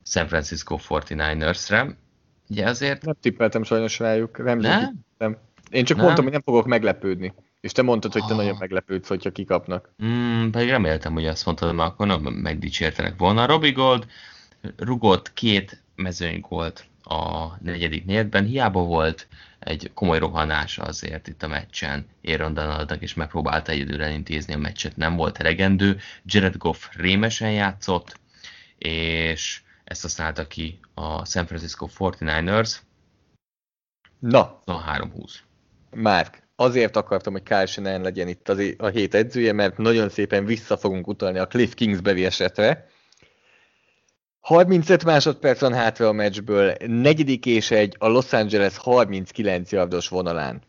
San 0.03 0.27
Francisco 0.27 0.77
49ers-re. 0.87 1.97
Ugye 2.49 2.65
azért... 2.65 3.05
Nem 3.05 3.15
tippeltem 3.21 3.63
sajnos 3.63 3.99
rájuk. 3.99 4.43
Nem, 4.43 4.59
nem? 5.17 5.37
Én 5.69 5.85
csak 5.85 5.95
nem? 5.97 6.05
mondtam, 6.05 6.23
hogy 6.23 6.33
nem 6.33 6.41
fogok 6.41 6.65
meglepődni. 6.65 7.33
És 7.61 7.71
te 7.71 7.81
mondtad, 7.81 8.13
hogy 8.13 8.25
te 8.25 8.33
oh. 8.33 8.39
nagyon 8.39 8.55
meglepődsz, 8.59 9.07
hogyha 9.07 9.31
kikapnak. 9.31 9.93
Mm, 10.03 10.49
pedig 10.49 10.69
reméltem, 10.69 11.13
hogy 11.13 11.25
azt 11.25 11.45
mondtad, 11.45 11.75
mert 11.75 11.89
akkor 11.89 12.07
nem 12.07 12.21
megdicsértenek 12.21 13.17
volna. 13.17 13.45
Robbie 13.45 13.71
Gold 13.71 14.05
rugott 14.77 15.33
két 15.33 15.83
mezőnygolt 15.95 16.85
a 17.03 17.47
negyedik 17.59 18.05
negyedben, 18.05 18.45
hiába 18.45 18.83
volt 18.83 19.27
egy 19.59 19.91
komoly 19.93 20.19
rohanás 20.19 20.77
azért 20.77 21.27
itt 21.27 21.43
a 21.43 21.47
meccsen 21.47 22.07
Aaron 22.23 22.53
Donaldnak, 22.53 23.01
és 23.01 23.13
megpróbálta 23.13 23.71
egyedül 23.71 24.03
elintézni 24.03 24.53
a 24.53 24.57
meccset, 24.57 24.97
nem 24.97 25.15
volt 25.15 25.37
elegendő. 25.37 25.99
Jared 26.25 26.57
Goff 26.57 26.87
rémesen 26.91 27.51
játszott, 27.51 28.19
és 28.77 29.61
ezt 29.83 30.01
használta 30.01 30.47
ki 30.47 30.79
a 30.93 31.25
San 31.25 31.45
Francisco 31.45 31.87
49ers. 31.97 32.75
Na. 34.19 34.61
A 34.65 34.83
3-20. 34.83 35.33
Márk, 35.95 36.40
azért 36.61 36.95
akartam, 36.95 37.33
hogy 37.33 37.43
Kyle 37.43 37.65
Shanahan 37.65 38.01
legyen 38.01 38.27
itt 38.27 38.49
az, 38.49 38.73
a 38.77 38.87
hét 38.87 39.13
edzője, 39.13 39.53
mert 39.53 39.77
nagyon 39.77 40.09
szépen 40.09 40.45
vissza 40.45 40.77
fogunk 40.77 41.07
utalni 41.07 41.39
a 41.39 41.47
Cliff 41.47 41.73
Kingsbury 41.73 42.25
esetre. 42.25 42.89
35 44.39 45.03
másodperc 45.03 45.59
van 45.59 45.73
hátra 45.73 46.07
a 46.07 46.11
meccsből, 46.11 46.75
negyedik 46.85 47.45
és 47.45 47.71
egy 47.71 47.95
a 47.99 48.07
Los 48.07 48.33
Angeles 48.33 48.77
39 48.77 49.71
yardos 49.71 50.07
vonalán. 50.07 50.61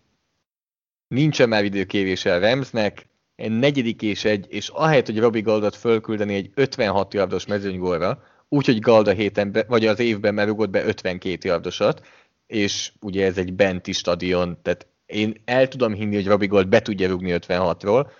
Nincsen 1.08 1.48
már 1.48 1.64
időkévése 1.64 2.34
a 2.34 2.38
Ramsnek, 2.38 3.06
egy 3.36 3.58
negyedik 3.58 4.02
és 4.02 4.24
egy, 4.24 4.46
és 4.48 4.68
ahelyett, 4.68 5.06
hogy 5.06 5.18
Robbie 5.18 5.42
Goldot 5.42 5.76
fölküldeni 5.76 6.34
egy 6.34 6.50
56 6.54 7.14
yardos 7.14 7.46
mezőnygólra, 7.46 8.22
úgyhogy 8.48 8.78
Gald 8.78 9.08
a 9.08 9.12
héten, 9.12 9.52
be, 9.52 9.64
vagy 9.68 9.86
az 9.86 9.98
évben 9.98 10.34
már 10.34 10.46
rugott 10.46 10.70
be 10.70 10.84
52 10.84 11.48
yardosat, 11.48 12.06
és 12.46 12.92
ugye 13.00 13.24
ez 13.24 13.38
egy 13.38 13.54
benti 13.54 13.92
stadion, 13.92 14.58
tehát 14.62 14.86
én 15.12 15.34
el 15.44 15.68
tudom 15.68 15.94
hinni, 15.94 16.14
hogy 16.14 16.26
Robbie 16.26 16.48
Gold 16.48 16.68
be 16.68 16.80
tudja 16.80 17.08
rugni 17.08 17.34
56-ról, 17.34 18.10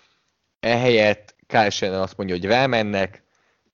ehelyett 0.60 1.34
Kyle 1.46 2.00
azt 2.00 2.16
mondja, 2.16 2.36
hogy 2.36 2.44
rámennek, 2.44 3.22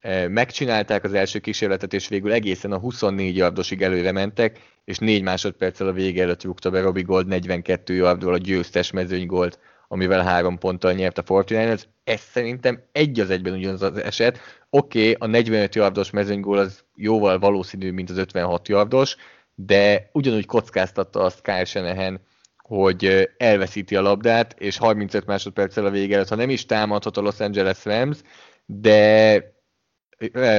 e, 0.00 0.28
megcsinálták 0.28 1.04
az 1.04 1.12
első 1.12 1.38
kísérletet, 1.38 1.92
és 1.92 2.08
végül 2.08 2.32
egészen 2.32 2.72
a 2.72 2.78
24 2.78 3.36
yardosig 3.36 3.82
előre 3.82 4.12
mentek, 4.12 4.60
és 4.84 4.98
4 4.98 5.22
másodperccel 5.22 5.86
a 5.86 5.92
vége 5.92 6.22
előtt 6.22 6.44
rúgta 6.44 6.70
be 6.70 6.80
Robbie 6.80 7.02
Gold 7.02 7.26
42 7.26 7.94
yardról 7.94 8.34
a 8.34 8.38
győztes 8.38 8.90
mezőnygolt, 8.90 9.58
amivel 9.88 10.22
három 10.22 10.58
ponttal 10.58 10.92
nyert 10.92 11.18
a 11.18 11.22
49 11.26 11.86
Ez 12.04 12.20
szerintem 12.20 12.82
egy 12.92 13.20
az 13.20 13.30
egyben 13.30 13.52
ugyanaz 13.52 13.82
az 13.82 13.96
eset. 13.96 14.38
Oké, 14.70 15.10
okay, 15.10 15.16
a 15.18 15.26
45 15.30 15.74
yardos 15.74 16.10
mezőnygól 16.10 16.58
az 16.58 16.84
jóval 16.94 17.38
valószínű, 17.38 17.90
mint 17.90 18.10
az 18.10 18.16
56 18.16 18.68
yardos, 18.68 19.16
de 19.54 20.10
ugyanúgy 20.12 20.46
kockáztatta 20.46 21.20
azt 21.20 21.42
Kyle 21.42 21.64
Shanahan, 21.64 22.20
hogy 22.68 23.30
elveszíti 23.36 23.96
a 23.96 24.02
labdát, 24.02 24.54
és 24.58 24.78
35 24.78 25.26
másodperccel 25.26 25.86
a 25.86 25.90
vége 25.90 26.14
előtt, 26.14 26.28
ha 26.28 26.34
nem 26.34 26.50
is 26.50 26.66
támadhat 26.66 27.16
a 27.16 27.20
Los 27.20 27.40
Angeles 27.40 27.84
Rams, 27.84 28.18
de 28.66 29.42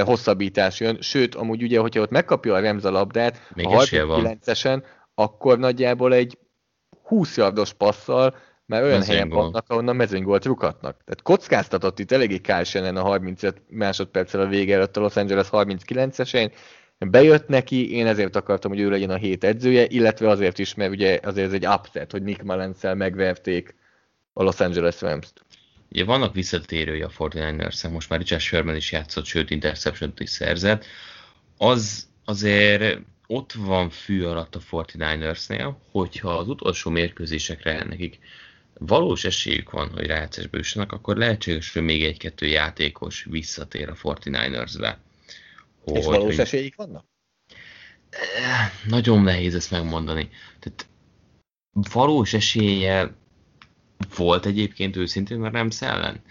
hosszabbítás 0.04 0.80
jön, 0.80 1.02
sőt, 1.02 1.36
amúgy 1.36 1.64
ugye, 1.64 1.80
hogyha 1.80 2.02
ott 2.02 2.10
megkapja 2.10 2.54
a 2.54 2.60
Rams 2.60 2.84
a 2.84 2.92
labdát, 2.92 3.42
Még 3.56 3.66
a 3.66 3.70
39-esen, 3.70 4.84
akkor 5.14 5.60
nagyjából 5.60 6.14
egy 6.14 6.38
20 7.04 7.38
yardos 7.38 7.74
passzal 7.74 8.36
már 8.66 8.84
olyan 8.84 8.98
mezőny 8.98 9.14
helyen 9.14 9.30
vannak, 9.30 9.66
ahonnan 9.68 9.96
mezőnygolt 9.96 10.46
rukatnak. 10.46 10.98
Tehát 11.06 11.22
kockáztatott 11.22 12.00
itt 12.00 12.12
eléggé 12.12 12.38
Kyle 12.38 12.90
a 12.90 13.02
35 13.02 13.62
másodperccel 13.70 14.42
a 14.42 14.48
vége 14.48 14.76
előtt 14.76 14.98
a 14.98 15.02
Los 15.02 15.16
Angeles 15.16 15.48
39-esén, 15.52 16.52
bejött 17.06 17.48
neki, 17.48 17.92
én 17.92 18.08
ezért 18.08 18.36
akartam, 18.36 18.72
hogy 18.72 18.80
ő 18.80 18.90
legyen 18.90 19.10
a 19.10 19.16
hét 19.16 19.44
edzője, 19.44 19.86
illetve 19.88 20.30
azért 20.30 20.60
is, 20.60 20.74
mert 20.74 20.92
ugye 20.92 21.20
azért 21.24 21.48
ez 21.48 21.54
egy 21.54 21.68
upset, 21.68 22.12
hogy 22.12 22.24
Nick 22.24 22.44
mullens 22.44 22.78
megverték 22.82 23.76
a 24.34 24.44
Los 24.44 24.60
Angeles 24.60 25.02
Rams-t. 25.02 25.46
Ugye 25.92 26.04
vannak 26.04 26.34
visszatérői 26.34 27.02
a 27.02 27.10
49ers 27.10 27.92
most 27.92 28.10
már 28.10 28.20
Richard 28.20 28.42
Sherman 28.42 28.76
is 28.76 28.92
játszott, 28.92 29.26
sőt 29.26 29.50
interception 29.50 30.14
is 30.18 30.30
szerzett. 30.30 30.86
Az 31.58 32.08
azért 32.26 33.00
ott 33.28 33.52
van 33.52 33.90
fű 33.90 34.24
alatt 34.24 34.56
a 34.56 34.60
49ersnél, 34.60 35.74
hogyha 35.92 36.38
az 36.38 36.48
utolsó 36.48 36.90
mérkőzésekre 36.90 37.84
nekik 37.84 38.20
valós 38.74 39.26
esélyük 39.26 39.72
van, 39.72 39.90
hogy 39.90 40.06
rájátszásba 40.06 40.58
jussanak, 40.58 40.92
akkor 40.92 41.18
lehetséges, 41.18 41.74
hogy 41.74 41.82
még 41.82 42.04
egy-kettő 42.04 42.46
játékos 42.46 43.28
visszatér 43.30 43.90
a 43.90 43.96
49ers-be. 43.96 45.00
Hogy, 45.84 45.96
És 45.96 46.06
valós 46.06 46.36
hogy... 46.36 46.40
esélyik 46.40 46.76
vannak? 46.76 47.06
Eh, 48.10 48.72
nagyon 48.88 49.22
nehéz 49.22 49.56
ezt 49.56 49.72
megmondani. 49.72 50.30
Tehát 50.60 50.88
valós 51.72 52.34
esélye 52.34 53.16
volt 54.16 54.46
egyébként 54.46 54.96
őszintén 54.96 55.44
a 55.44 55.50
Rams 55.50 55.82
ellen? 55.82 56.22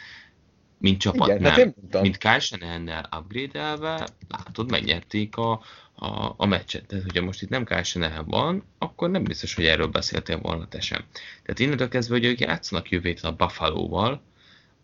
Mint 0.78 1.00
csapat 1.00 1.28
Igen, 1.28 1.44
hát 1.44 1.56
nem. 1.56 1.74
Hát 1.90 2.02
Mint 2.02 2.16
Kyle 2.16 2.38
Shanahan-nel 2.38 3.08
upgrade-elve, 3.18 4.08
látod, 4.28 4.70
megnyerték 4.70 5.36
a, 5.36 5.52
a, 5.94 6.34
a 6.36 6.46
meccset. 6.46 6.86
Tehát, 6.86 7.04
hogyha 7.04 7.24
most 7.24 7.42
itt 7.42 7.48
nem 7.48 7.64
Kyle 7.64 7.82
Shanahan 7.82 8.24
van, 8.26 8.64
akkor 8.78 9.10
nem 9.10 9.24
biztos, 9.24 9.54
hogy 9.54 9.66
erről 9.66 9.86
beszéltél 9.86 10.38
volna 10.38 10.68
te 10.68 10.80
sem. 10.80 11.04
Tehát 11.42 11.58
innentől 11.58 11.88
kezdve, 11.88 12.14
hogy 12.14 12.24
ők 12.24 12.40
játszanak 12.40 12.90
jövő 12.90 13.14
a 13.22 13.32
Buffalo-val, 13.32 14.22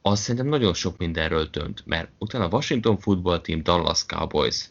az 0.06 0.20
szerintem 0.20 0.46
nagyon 0.46 0.74
sok 0.74 0.96
mindenről 0.96 1.44
dönt, 1.44 1.86
mert 1.86 2.10
utána 2.18 2.44
a 2.44 2.48
Washington 2.52 2.98
Football 2.98 3.40
Team, 3.40 3.62
Dallas 3.62 4.04
Cowboys 4.06 4.68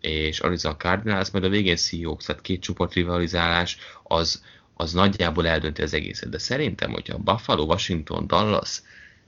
és 0.00 0.40
Arizona 0.40 0.76
Cardinals, 0.76 1.30
majd 1.30 1.44
a 1.44 1.48
végén 1.48 1.76
Seahawks, 1.76 2.24
tehát 2.24 2.42
két 2.42 2.60
csoport 2.60 2.92
rivalizálás, 2.92 3.78
az, 4.02 4.44
az 4.74 4.92
nagyjából 4.92 5.46
eldönti 5.46 5.82
az 5.82 5.94
egészet. 5.94 6.28
De 6.28 6.38
szerintem, 6.38 6.90
hogyha 6.90 7.18
Buffalo, 7.18 7.64
Washington, 7.64 8.26
Dallas 8.26 8.82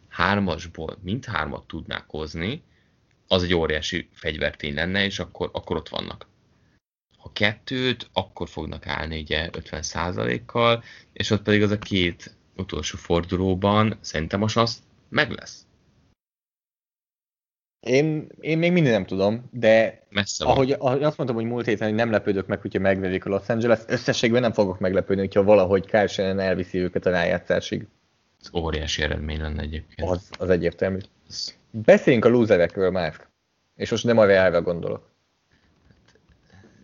hármasból 0.09 0.99
mind 1.03 1.25
hármat 1.25 1.67
tudnák 1.67 2.05
hozni, 2.07 2.63
az 3.27 3.43
egy 3.43 3.55
óriási 3.55 4.09
fegyvertény 4.13 4.75
lenne, 4.75 5.05
és 5.05 5.19
akkor, 5.19 5.51
akkor 5.53 5.77
ott 5.77 5.89
vannak. 5.89 6.27
Ha 7.19 7.33
kettőt, 7.33 8.11
akkor 8.13 8.49
fognak 8.49 8.87
állni 8.87 9.21
ugye 9.21 9.51
50%-kal, 9.53 10.85
és 11.13 11.31
ott 11.31 11.43
pedig 11.43 11.63
az 11.63 11.71
a 11.71 11.79
két 11.79 12.37
utolsó 12.57 12.97
fordulóban 12.99 13.99
szerintem 14.01 14.41
most 14.41 14.57
az 14.57 14.83
meg 15.11 15.31
lesz. 15.31 15.65
Én, 17.81 18.29
én 18.41 18.59
még 18.59 18.73
mindig 18.73 18.93
nem 18.93 19.07
tudom, 19.07 19.49
de 19.51 20.07
Messze 20.09 20.45
ahogy, 20.45 20.73
ahogy 20.73 21.03
azt 21.03 21.17
mondtam, 21.17 21.39
hogy 21.39 21.49
múlt 21.49 21.67
héten, 21.67 21.89
hogy 21.89 21.97
nem 21.97 22.11
lepődök 22.11 22.47
meg, 22.47 22.61
hogyha 22.61 22.79
megverik 22.79 23.25
a 23.25 23.29
Los 23.29 23.49
Angeles, 23.49 23.81
összességben 23.87 24.41
nem 24.41 24.53
fogok 24.53 24.79
meglepődni, 24.79 25.23
hogyha 25.23 25.43
valahogy 25.43 25.87
Kyle 25.87 26.43
elviszi 26.43 26.79
őket 26.79 27.07
a 27.07 27.11
rájátszásig. 27.11 27.87
Ez 28.41 28.51
óriási 28.55 29.03
eredmény 29.03 29.41
lenne 29.41 29.63
egyébként. 29.63 30.11
Az, 30.11 30.31
az 30.39 30.51
egyértelmű. 30.51 30.99
Beszéljünk 31.71 32.25
a 32.25 32.29
lúzerekről, 32.29 32.91
Márk. 32.91 33.29
És 33.77 33.91
most 33.91 34.05
nem 34.05 34.19
a 34.19 34.25
Realre 34.25 34.59
gondolok. 34.59 35.11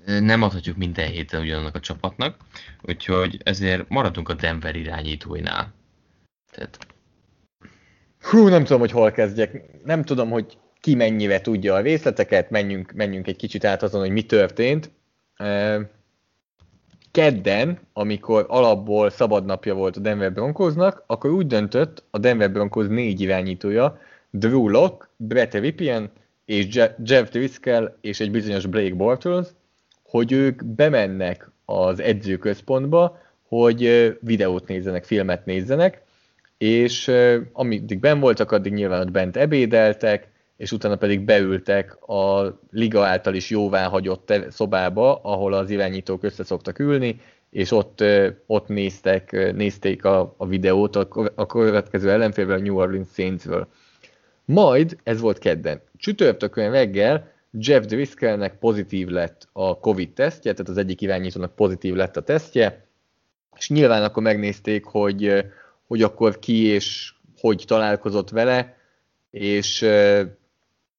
Nem 0.05 0.43
adhatjuk 0.43 0.77
minden 0.77 1.09
héten 1.09 1.40
ugyanannak 1.40 1.74
a 1.74 1.81
csapatnak, 1.81 2.36
úgyhogy 2.82 3.40
ezért 3.44 3.89
maradunk 3.89 4.28
a 4.28 4.35
Denver 4.35 4.77
irányítóinál. 4.77 5.74
Tehát 6.51 6.95
Hú, 8.31 8.48
nem 8.48 8.65
tudom, 8.65 8.81
hogy 8.81 8.90
hol 8.90 9.11
kezdjek. 9.11 9.62
Nem 9.85 10.03
tudom, 10.03 10.31
hogy 10.31 10.59
ki 10.81 10.94
mennyire 10.94 11.40
tudja 11.40 11.74
a 11.74 11.81
részleteket, 11.81 12.51
menjünk, 12.51 12.93
menjünk 12.93 13.27
egy 13.27 13.36
kicsit 13.36 13.65
át 13.65 13.82
azon, 13.82 14.01
hogy 14.01 14.11
mi 14.11 14.23
történt. 14.23 14.90
Kedden, 17.11 17.78
amikor 17.93 18.44
alapból 18.48 19.11
szabadnapja 19.11 19.74
volt 19.74 19.97
a 19.97 20.01
Denver 20.01 20.32
Broncosnak, 20.32 21.05
akkor 21.07 21.31
úgy 21.31 21.47
döntött 21.47 22.05
a 22.11 22.19
Denver 22.19 22.53
Broncos 22.53 22.86
négy 22.86 23.20
irányítója, 23.20 23.98
Drew 24.31 24.69
Locke, 24.69 25.09
Brett 25.16 25.55
Ripien 25.55 26.11
és 26.44 26.66
Jeff 27.05 27.28
Driscoll 27.28 27.97
és 28.01 28.20
egy 28.20 28.31
bizonyos 28.31 28.66
Blake 28.66 28.94
Bortles, 28.94 29.47
hogy 30.03 30.32
ők 30.32 30.65
bemennek 30.65 31.51
az 31.65 32.01
edzőközpontba, 32.01 33.19
hogy 33.48 34.12
videót 34.20 34.69
nézzenek, 34.69 35.05
filmet 35.05 35.44
nézzenek, 35.44 36.05
és 36.58 37.12
amíg 37.52 38.00
ben 38.00 38.20
voltak, 38.20 38.52
addig 38.52 38.72
nyilván 38.72 39.00
ott 39.00 39.10
bent 39.10 39.36
ebédeltek, 39.36 40.28
és 40.56 40.72
utána 40.72 40.96
pedig 40.96 41.20
beültek 41.20 42.08
a 42.08 42.58
liga 42.70 43.04
által 43.04 43.34
is 43.34 43.50
jóvá 43.50 43.86
hagyott 43.88 44.32
szobába, 44.50 45.20
ahol 45.22 45.52
az 45.52 45.70
irányítók 45.70 46.22
össze 46.22 46.44
szoktak 46.44 46.78
ülni, 46.78 47.20
és 47.50 47.70
ott, 47.70 48.04
ott 48.46 48.68
néztek, 48.68 49.52
nézték 49.54 50.04
a, 50.04 50.34
a 50.36 50.46
videót 50.46 50.96
a, 50.96 51.08
a 51.34 51.46
következő 51.46 52.10
ellenfélből, 52.10 52.56
a 52.56 52.60
New 52.60 52.76
Orleans 52.76 53.08
Saintsről. 53.12 53.68
Majd, 54.44 54.98
ez 55.02 55.20
volt 55.20 55.38
kedden, 55.38 55.80
csütörtökön 55.96 56.70
reggel 56.70 57.32
Jeff 57.50 57.84
Driscollnek 57.84 58.58
pozitív 58.58 59.08
lett 59.08 59.48
a 59.52 59.78
Covid 59.78 60.12
tesztje, 60.12 60.52
tehát 60.52 60.68
az 60.68 60.76
egyik 60.76 61.00
irányítónak 61.00 61.54
pozitív 61.54 61.94
lett 61.94 62.16
a 62.16 62.22
tesztje, 62.22 62.86
és 63.56 63.68
nyilván 63.68 64.02
akkor 64.02 64.22
megnézték, 64.22 64.84
hogy 64.84 65.44
hogy 65.86 66.02
akkor 66.02 66.38
ki 66.38 66.64
és 66.64 67.14
hogy 67.40 67.64
találkozott 67.66 68.30
vele, 68.30 68.76
és, 69.30 69.86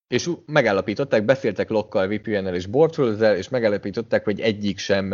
és 0.08 0.30
megállapították, 0.46 1.26
beszéltek 1.26 1.70
Lokkal, 1.70 2.08
VPN-el 2.08 2.56
és 2.56 2.66
Bortrullzel, 2.66 3.36
és 3.36 3.50
megállapították, 3.50 4.24
hogy 4.24 4.40
egyik 4.40 4.78
sem 4.78 5.14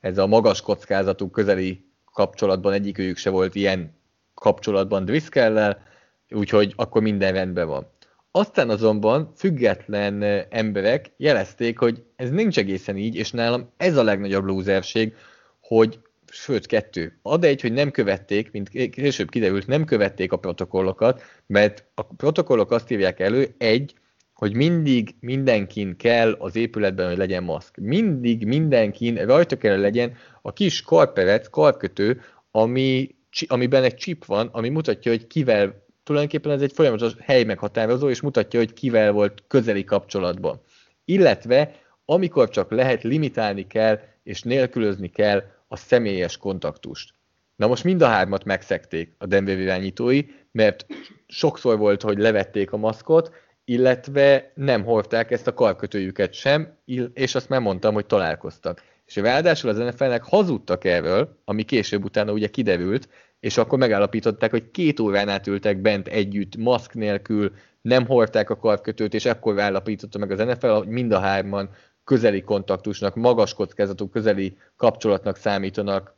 ez 0.00 0.18
a 0.18 0.26
magas 0.26 0.60
kockázatú 0.60 1.30
közeli 1.30 1.84
kapcsolatban, 2.12 2.72
egyikőjük 2.72 3.16
se 3.16 3.30
volt 3.30 3.54
ilyen 3.54 3.94
kapcsolatban 4.34 5.04
Driscoll-lel, 5.04 5.82
úgyhogy 6.30 6.72
akkor 6.76 7.02
minden 7.02 7.32
rendben 7.32 7.66
van. 7.66 7.94
Aztán 8.30 8.70
azonban 8.70 9.32
független 9.36 10.22
emberek 10.50 11.12
jelezték, 11.16 11.78
hogy 11.78 12.02
ez 12.16 12.30
nincs 12.30 12.58
egészen 12.58 12.96
így, 12.96 13.14
és 13.14 13.30
nálam 13.30 13.70
ez 13.76 13.96
a 13.96 14.02
legnagyobb 14.02 14.44
lúzerség, 14.44 15.14
hogy 15.60 15.98
sőt 16.36 16.66
kettő. 16.66 17.18
Ad 17.22 17.44
egy, 17.44 17.60
hogy 17.60 17.72
nem 17.72 17.90
követték, 17.90 18.50
mint 18.50 18.68
később 18.90 19.30
kiderült, 19.30 19.66
nem 19.66 19.84
követték 19.84 20.32
a 20.32 20.36
protokollokat, 20.36 21.22
mert 21.46 21.84
a 21.94 22.02
protokollok 22.02 22.70
azt 22.70 22.90
írják 22.90 23.20
elő, 23.20 23.54
egy, 23.58 23.94
hogy 24.34 24.54
mindig 24.54 25.14
mindenkin 25.20 25.96
kell 25.96 26.32
az 26.38 26.56
épületben, 26.56 27.08
hogy 27.08 27.16
legyen 27.16 27.42
maszk. 27.42 27.76
Mindig 27.76 28.46
mindenkin 28.46 29.26
rajta 29.26 29.56
kell 29.56 29.80
legyen 29.80 30.16
a 30.42 30.52
kis 30.52 30.82
karperec, 30.82 31.48
karkötő, 31.48 32.20
ami, 32.50 33.14
amiben 33.46 33.82
egy 33.82 33.94
chip 33.94 34.24
van, 34.24 34.48
ami 34.52 34.68
mutatja, 34.68 35.10
hogy 35.10 35.26
kivel, 35.26 35.84
tulajdonképpen 36.02 36.52
ez 36.52 36.62
egy 36.62 36.72
folyamatos 36.72 37.12
hely 37.20 37.44
meghatározó, 37.44 38.08
és 38.08 38.20
mutatja, 38.20 38.58
hogy 38.58 38.72
kivel 38.72 39.12
volt 39.12 39.42
közeli 39.46 39.84
kapcsolatban. 39.84 40.60
illetve 41.04 41.84
amikor 42.04 42.48
csak 42.48 42.70
lehet, 42.70 43.02
limitálni 43.02 43.66
kell 43.66 44.00
és 44.22 44.42
nélkülözni 44.42 45.08
kell 45.08 45.42
a 45.68 45.76
személyes 45.76 46.36
kontaktust. 46.36 47.14
Na 47.56 47.66
most 47.66 47.84
mind 47.84 48.02
a 48.02 48.06
hármat 48.06 48.44
megszekték 48.44 49.14
a 49.18 49.26
Denver 49.26 49.58
irányítói, 49.58 50.22
mert 50.52 50.86
sokszor 51.26 51.78
volt, 51.78 52.02
hogy 52.02 52.18
levették 52.18 52.72
a 52.72 52.76
maszkot, 52.76 53.30
illetve 53.64 54.52
nem 54.54 54.84
hordták 54.84 55.30
ezt 55.30 55.46
a 55.46 55.54
karkötőjüket 55.54 56.32
sem, 56.32 56.78
és 57.14 57.34
azt 57.34 57.48
már 57.48 57.60
mondtam, 57.60 57.94
hogy 57.94 58.06
találkoztak. 58.06 58.82
És 59.04 59.16
ráadásul 59.16 59.70
az 59.70 59.76
NFL-nek 59.76 60.22
hazudtak 60.22 60.84
erről, 60.84 61.40
ami 61.44 61.62
később 61.62 62.04
utána 62.04 62.32
ugye 62.32 62.46
kiderült, 62.46 63.08
és 63.40 63.56
akkor 63.56 63.78
megállapították, 63.78 64.50
hogy 64.50 64.70
két 64.70 65.00
órán 65.00 65.28
át 65.28 65.46
ültek 65.46 65.80
bent 65.80 66.08
együtt, 66.08 66.56
maszk 66.56 66.94
nélkül, 66.94 67.52
nem 67.80 68.06
hordták 68.06 68.50
a 68.50 68.56
karkötőt, 68.56 69.14
és 69.14 69.24
ekkor 69.24 69.60
állapította 69.60 70.18
meg 70.18 70.30
az 70.30 70.38
NFL, 70.38 70.66
hogy 70.66 70.88
mind 70.88 71.12
a 71.12 71.18
hárman 71.18 71.70
közeli 72.06 72.42
kontaktusnak, 72.42 73.14
magas 73.14 73.54
kockázatú 73.54 74.08
közeli 74.08 74.56
kapcsolatnak 74.76 75.36
számítanak 75.36 76.14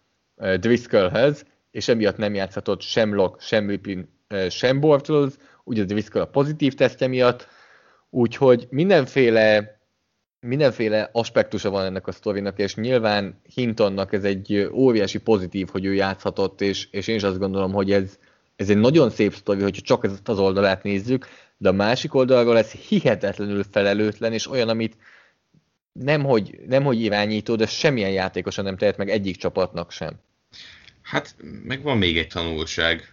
Driscollhez, 0.61 1.45
és 1.71 1.89
emiatt 1.89 2.17
nem 2.17 2.35
játszhatott 2.35 2.81
sem 2.81 3.15
Lock, 3.15 3.41
sem 3.41 3.69
Ripin, 3.69 4.09
uh, 4.31 4.49
sem 4.49 4.81
Bortles, 4.81 5.33
ugye 5.65 5.85
Driscoll 5.85 6.23
a 6.23 6.27
pozitív 6.27 6.75
tesztje 6.75 7.07
miatt, 7.07 7.49
úgyhogy 8.11 8.67
mindenféle 8.71 9.77
mindenféle 10.41 11.09
aspektusa 11.13 11.71
van 11.71 11.85
ennek 11.85 12.07
a 12.07 12.13
sztorinak, 12.13 12.59
és 12.59 12.75
nyilván 12.75 13.41
Hintonnak 13.55 14.13
ez 14.13 14.25
egy 14.25 14.69
óriási 14.73 15.19
pozitív, 15.19 15.69
hogy 15.69 15.85
ő 15.85 15.95
játszhatott, 15.95 16.61
és, 16.61 16.89
és 16.91 17.07
én 17.07 17.15
is 17.17 17.23
azt 17.23 17.39
gondolom, 17.39 17.73
hogy 17.73 17.93
ez, 17.93 18.19
ez 18.57 18.71
egy 18.71 18.79
nagyon 18.79 19.11
szép 19.11 19.35
sztori, 19.35 19.63
hogyha 19.63 19.83
csak 19.83 20.05
ezt 20.05 20.29
az 20.29 20.39
oldalát 20.39 20.83
nézzük, 20.83 21.27
de 21.57 21.69
a 21.69 21.73
másik 21.73 22.15
oldalról 22.15 22.59
ez 22.59 22.71
hihetetlenül 22.71 23.63
felelőtlen, 23.71 24.33
és 24.33 24.51
olyan, 24.51 24.69
amit 24.69 24.97
nemhogy, 26.01 26.59
nemhogy 26.67 27.01
irányító, 27.01 27.57
de 27.57 27.67
semmilyen 27.67 28.11
játékosan 28.11 28.65
nem 28.65 28.77
tehet 28.77 28.97
meg 28.97 29.11
egyik 29.11 29.37
csapatnak 29.37 29.91
sem. 29.91 30.21
Hát, 31.03 31.37
meg 31.65 31.83
van 31.83 31.99
még 31.99 32.19
egy 32.19 32.27
tanulság. 32.27 33.13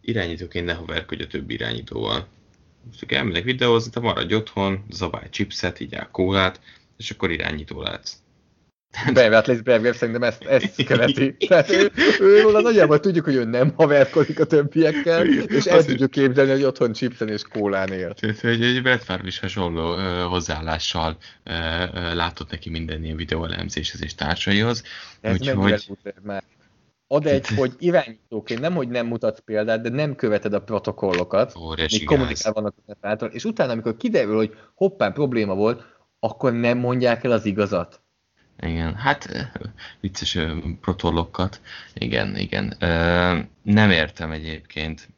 Irányítóként 0.00 0.66
ne 0.66 0.72
haverkodj 0.72 1.22
a 1.22 1.26
többi 1.26 1.54
irányítóval. 1.54 2.26
Most 2.86 3.12
elmennek 3.12 3.44
videózni, 3.44 3.90
te 3.90 4.00
maradj 4.00 4.34
otthon, 4.34 4.84
zabálj 4.90 5.28
chipset, 5.30 5.80
így 5.80 5.98
kólát, 6.10 6.60
és 6.96 7.10
akkor 7.10 7.30
irányító 7.30 7.82
lehetsz. 7.82 8.16
Bevet 9.12 9.46
lesz 9.46 9.60
Berger, 9.60 9.94
szerintem 9.94 10.22
ezt, 10.22 10.42
ezt 10.42 10.84
követi. 10.84 11.36
Tehát 11.48 11.70
ő, 11.70 11.90
ő 12.20 12.40
róla 12.40 12.60
nagyjából 12.60 13.00
tudjuk, 13.00 13.24
hogy 13.24 13.34
ő 13.34 13.44
nem 13.44 13.72
haverkodik 13.76 14.40
a 14.40 14.44
többiekkel, 14.44 15.26
és 15.26 15.64
el 15.64 15.84
tudjuk 15.84 16.10
képzelni, 16.10 16.50
hogy 16.50 16.62
otthon 16.62 16.92
chipsen 16.92 17.28
és 17.28 17.42
kólán 17.42 17.92
él. 17.92 18.14
Tehát, 18.14 18.40
hogy 18.40 18.62
egy 18.62 18.82
Brett 18.82 19.02
Favre 19.02 19.26
is 19.26 19.38
hasonló 19.38 19.94
hozzáállással 20.28 21.16
uh, 21.46 21.54
uh, 21.94 22.14
látott 22.14 22.50
neki 22.50 22.70
minden 22.70 23.04
ilyen 23.04 23.16
videóelemzéshez 23.16 24.02
és 24.02 24.14
társaihoz. 24.14 24.82
Ez 25.20 25.32
Úgyhogy... 25.32 25.88
már 26.22 26.42
ad 27.12 27.26
egy, 27.26 27.46
hogy 27.46 27.72
irányítóként 27.78 28.60
nem, 28.60 28.74
hogy 28.74 28.88
nem 28.88 29.06
mutatsz 29.06 29.40
példát, 29.44 29.80
de 29.80 29.88
nem 29.88 30.14
követed 30.14 30.52
a 30.52 30.62
protokollokat, 30.62 31.54
még 31.76 32.04
kommunikál 32.04 32.52
vannak 32.52 32.74
által, 33.00 33.28
és 33.28 33.44
utána, 33.44 33.72
amikor 33.72 33.96
kiderül, 33.96 34.36
hogy 34.36 34.54
hoppán 34.74 35.12
probléma 35.12 35.54
volt, 35.54 35.82
akkor 36.18 36.52
nem 36.52 36.78
mondják 36.78 37.24
el 37.24 37.30
az 37.30 37.44
igazat. 37.44 38.00
Igen, 38.60 38.94
hát 38.94 39.50
vicces 40.00 40.38
protollokat. 40.80 41.60
Igen, 41.94 42.36
igen. 42.36 42.76
Nem 43.62 43.90
értem 43.90 44.30
egyébként, 44.30 45.08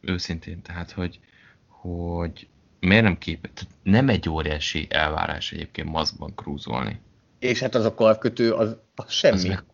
őszintén, 0.00 0.62
tehát, 0.62 0.90
hogy, 0.90 1.20
hogy 1.66 2.48
miért 2.80 3.02
nem 3.02 3.18
kép... 3.18 3.48
Nem 3.82 4.08
egy 4.08 4.28
óriási 4.28 4.86
elvárás 4.90 5.52
egyébként 5.52 5.88
maszkban 5.88 6.34
krúzolni. 6.34 7.00
És 7.38 7.60
hát 7.60 7.74
az 7.74 7.84
a 7.84 7.94
karkötő, 7.94 8.52
az, 8.52 8.76
az 8.94 9.12
semmi. 9.12 9.34
Az 9.34 9.44
meg 9.44 9.64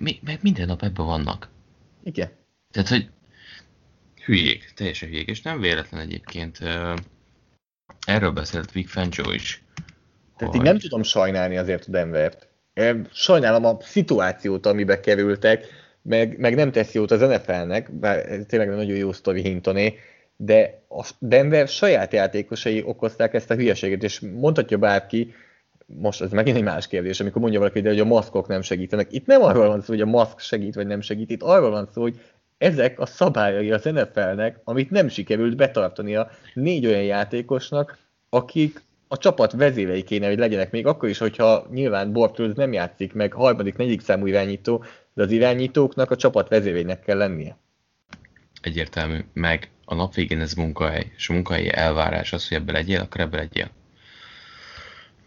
meg, 0.00 0.18
meg 0.24 0.38
minden 0.42 0.66
nap 0.66 0.82
ebben 0.82 1.06
vannak. 1.06 1.48
Igen. 2.02 2.30
Tehát, 2.70 2.88
hogy 2.88 3.10
hülyék, 4.24 4.72
teljesen 4.74 5.08
hülyék, 5.08 5.28
és 5.28 5.42
nem 5.42 5.60
véletlen 5.60 6.00
egyébként. 6.00 6.58
Erről 8.06 8.30
beszélt 8.30 8.72
Vic 8.72 8.90
Fangio 8.90 9.30
is. 9.30 9.61
Tehát 10.36 10.54
hogy... 10.54 10.64
én 10.64 10.70
nem 10.72 10.78
tudom 10.78 11.02
sajnálni 11.02 11.56
azért 11.56 11.86
a 11.86 11.90
Denvert. 11.90 12.48
Sajnálom 13.12 13.64
a 13.64 13.76
szituációt, 13.80 14.66
amibe 14.66 15.00
kerültek, 15.00 15.66
meg, 16.02 16.38
meg 16.38 16.54
nem 16.54 16.70
tesz 16.70 16.92
jót 16.92 17.10
az 17.10 17.20
NFL-nek, 17.20 17.92
bár 17.92 18.26
tényleg 18.46 18.68
nagyon 18.68 18.96
jó 18.96 19.12
sztori 19.12 19.40
Hintoné, 19.40 19.98
de 20.36 20.82
a 20.88 21.10
Denver 21.18 21.68
saját 21.68 22.12
játékosai 22.12 22.82
okozták 22.86 23.34
ezt 23.34 23.50
a 23.50 23.54
hülyeséget, 23.54 24.02
és 24.02 24.20
mondhatja 24.20 24.78
bárki, 24.78 25.34
most 25.86 26.22
ez 26.22 26.30
megint 26.30 26.56
egy 26.56 26.62
más 26.62 26.86
kérdés, 26.86 27.20
amikor 27.20 27.40
mondja 27.40 27.58
valaki, 27.58 27.80
hogy 27.80 28.00
a 28.00 28.04
maszkok 28.04 28.46
nem 28.46 28.62
segítenek. 28.62 29.12
Itt 29.12 29.26
nem 29.26 29.42
arról 29.42 29.68
van 29.68 29.80
szó, 29.80 29.92
hogy 29.92 30.00
a 30.00 30.06
maszk 30.06 30.38
segít 30.38 30.74
vagy 30.74 30.86
nem 30.86 31.00
segít, 31.00 31.30
itt 31.30 31.42
arról 31.42 31.70
van 31.70 31.88
szó, 31.92 32.02
hogy 32.02 32.20
ezek 32.58 33.00
a 33.00 33.06
szabályai 33.06 33.70
az 33.70 33.82
NFL-nek, 33.82 34.60
amit 34.64 34.90
nem 34.90 35.08
sikerült 35.08 35.56
betartania 35.56 36.30
négy 36.54 36.86
olyan 36.86 37.02
játékosnak, 37.02 37.98
akik 38.28 38.82
a 39.12 39.16
csapat 39.16 39.52
vezérei 39.52 40.02
kéne, 40.02 40.26
hogy 40.26 40.38
legyenek 40.38 40.70
még 40.70 40.86
akkor 40.86 41.08
is, 41.08 41.18
hogyha 41.18 41.66
nyilván 41.70 42.12
Bortles 42.12 42.54
nem 42.54 42.72
játszik 42.72 43.12
meg 43.12 43.32
harmadik, 43.32 43.76
negyedik 43.76 44.00
számú 44.00 44.26
irányító, 44.26 44.84
de 45.14 45.22
az 45.22 45.30
irányítóknak 45.30 46.10
a 46.10 46.16
csapat 46.16 46.48
vezéreinek 46.48 47.00
kell 47.00 47.16
lennie. 47.16 47.56
Egyértelmű, 48.62 49.24
meg 49.32 49.70
a 49.84 49.94
nap 49.94 50.14
végén 50.14 50.40
ez 50.40 50.54
munkahely, 50.54 51.12
és 51.16 51.28
a 51.28 51.32
munkahelyi 51.32 51.72
elvárás 51.72 52.32
az, 52.32 52.48
hogy 52.48 52.56
ebbe 52.56 52.72
legyél, 52.72 53.00
akkor 53.00 53.20
ebbe 53.20 53.36
legyél. 53.36 53.70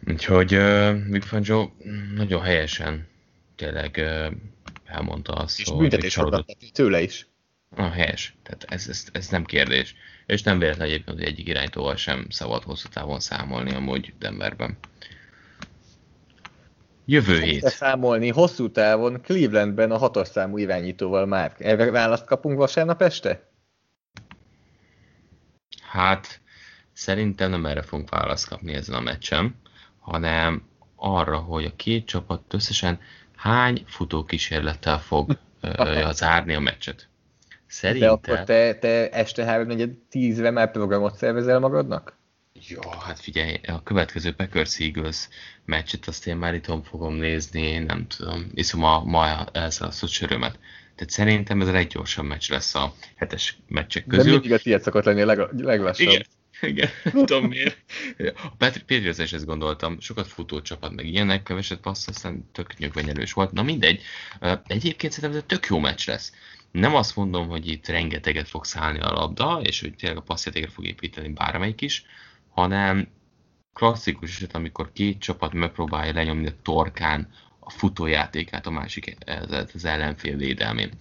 Úgyhogy 0.08 0.56
uh, 0.56 0.96
Big 1.10 1.22
Fangio 1.22 1.70
nagyon 2.16 2.42
helyesen 2.42 3.08
tényleg 3.56 3.96
uh, 3.98 4.34
elmondta 4.86 5.34
azt, 5.34 5.60
és 5.60 5.68
hogy... 5.68 5.78
büntetés 5.78 6.20
tőle 6.74 7.02
is. 7.02 7.28
Ah, 7.76 7.94
helyes. 7.94 8.36
Tehát 8.44 8.64
ez, 8.64 8.88
ez, 8.88 9.06
ez, 9.12 9.28
nem 9.28 9.46
kérdés. 9.46 9.96
És 10.26 10.44
nem 10.44 10.60
véletlen 10.60 10.88
egyébként, 10.88 11.18
hogy 11.18 11.28
egyik 11.28 11.48
irányítóval 11.48 11.96
sem 11.96 12.26
szabad 12.30 12.64
hosszú 12.64 12.88
távon 12.90 13.20
számolni 13.20 13.74
amúgy 13.74 14.14
Denverben. 14.20 14.78
Jövő 17.06 17.40
hét. 17.40 17.64
számolni 17.64 18.30
hosszú 18.30 18.72
távon 18.72 19.22
Clevelandben 19.22 19.92
a 19.92 19.98
hatos 19.98 20.28
számú 20.28 20.58
irányítóval 20.58 21.26
már. 21.26 21.56
Erre 21.58 21.92
választ 21.92 22.26
kapunk 22.26 22.58
vasárnap 22.58 23.02
este? 23.02 23.50
Hát, 25.82 26.42
szerintem 26.94 27.50
nem 27.50 27.66
erre 27.66 27.82
fogunk 27.82 28.10
választ 28.10 28.48
kapni 28.48 28.74
ezen 28.74 28.96
a 28.96 29.00
meccsen 29.00 29.56
hanem 30.06 30.68
arra, 30.96 31.38
hogy 31.38 31.66
a 31.66 31.76
két 31.76 32.06
csapat 32.06 32.54
összesen 32.54 33.00
hány 33.36 33.84
futókísérlettel 33.88 35.00
fog 35.00 35.38
zárni 36.12 36.54
a 36.54 36.60
meccset. 36.60 37.08
Szerintem... 37.68 38.08
De 38.08 38.14
akkor 38.14 38.44
te, 38.44 38.76
te 38.76 39.10
este 39.10 39.46
3 39.46 40.00
10 40.10 40.40
már 40.40 40.72
programot 40.72 41.16
szervezel 41.16 41.60
magadnak? 41.60 42.18
Jó, 42.68 42.80
hát 43.06 43.20
figyelj, 43.20 43.60
a 43.68 43.84
következő 43.84 44.34
Packers 44.34 44.80
Eagles 44.80 45.28
meccset 45.66 46.08
azt 46.08 46.28
én 46.28 46.36
már 46.36 46.54
itthon 46.54 46.84
fogom 46.84 47.14
nézni, 47.14 47.78
nem 47.78 48.08
tudom, 48.08 48.52
iszom 48.54 48.84
a 48.84 49.04
ma 49.04 49.46
elszalasztott 49.52 50.10
sörömet. 50.10 50.60
Tehát 50.96 51.10
szerintem 51.10 51.62
ez 51.62 51.68
a 51.68 51.72
leggyorsabb 51.72 52.26
meccs 52.26 52.50
lesz 52.50 52.76
a 52.76 52.94
hetes 53.16 53.58
meccsek 53.68 54.06
közül. 54.08 54.26
De 54.26 54.32
mindig 54.32 54.54
a 54.54 54.58
tiéd 54.58 54.82
szokott 54.82 55.04
lenni 55.04 55.22
a 55.22 55.26
leg, 55.26 55.40
leglassabb. 55.58 56.08
Igen, 56.08 56.26
igen, 56.62 56.90
tudom 57.26 57.46
miért. 57.46 57.78
A 58.36 58.56
Patriots 58.58 59.18
is 59.18 59.34
ezt 59.34 59.46
gondoltam, 59.46 60.00
sokat 60.00 60.28
futó 60.28 60.62
csapat, 60.62 60.92
meg 60.96 61.06
ilyenek, 61.06 61.44
keveset 61.44 61.80
passz, 61.80 62.08
aztán 62.08 62.50
tök 62.52 62.78
nyögvenyelős 62.78 63.34
volt. 63.34 63.52
Na 63.52 63.64
mindegy, 63.64 64.02
egyébként 64.68 65.14
szerintem 65.14 65.40
ez 65.40 65.44
tök 65.48 65.66
jó 65.66 65.80
meccs 65.80 66.08
lesz. 66.08 66.32
Nem 66.76 66.96
azt 66.96 67.16
mondom, 67.16 67.48
hogy 67.48 67.68
itt 67.68 67.88
rengeteget 67.88 68.48
fog 68.48 68.66
szállni 68.66 69.00
a 69.00 69.12
labda, 69.12 69.60
és 69.62 69.82
hogy 69.82 69.96
tényleg 69.96 70.18
a 70.18 70.22
passzjátékra 70.22 70.72
fog 70.72 70.86
építeni 70.86 71.30
bármelyik 71.30 71.82
is, 71.82 72.06
hanem 72.50 73.08
klasszikus 73.74 74.36
eset, 74.36 74.56
amikor 74.56 74.92
két 74.92 75.20
csapat 75.20 75.54
megpróbálja 75.54 76.14
lenyomni 76.14 76.48
a 76.48 76.62
torkán 76.62 77.30
a 77.60 77.70
futójátékát 77.70 78.66
a 78.66 78.70
másik 78.70 79.18
az 79.74 79.86
ellenfél 79.86 80.38
védelmén. 80.38 80.92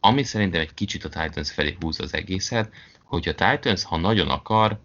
Ami 0.00 0.22
szerintem 0.22 0.60
egy 0.60 0.74
kicsit 0.74 1.04
a 1.04 1.08
Titans 1.08 1.52
felé 1.52 1.76
húz 1.80 2.00
az 2.00 2.14
egészet, 2.14 2.72
hogy 3.02 3.28
a 3.28 3.34
Titans, 3.34 3.84
ha 3.84 3.96
nagyon 3.96 4.28
akar, 4.28 4.80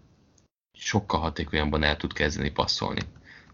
sokkal 0.72 1.20
hatékonyabban 1.20 1.82
el 1.82 1.96
tud 1.96 2.12
kezdeni 2.12 2.50
passzolni. 2.50 3.00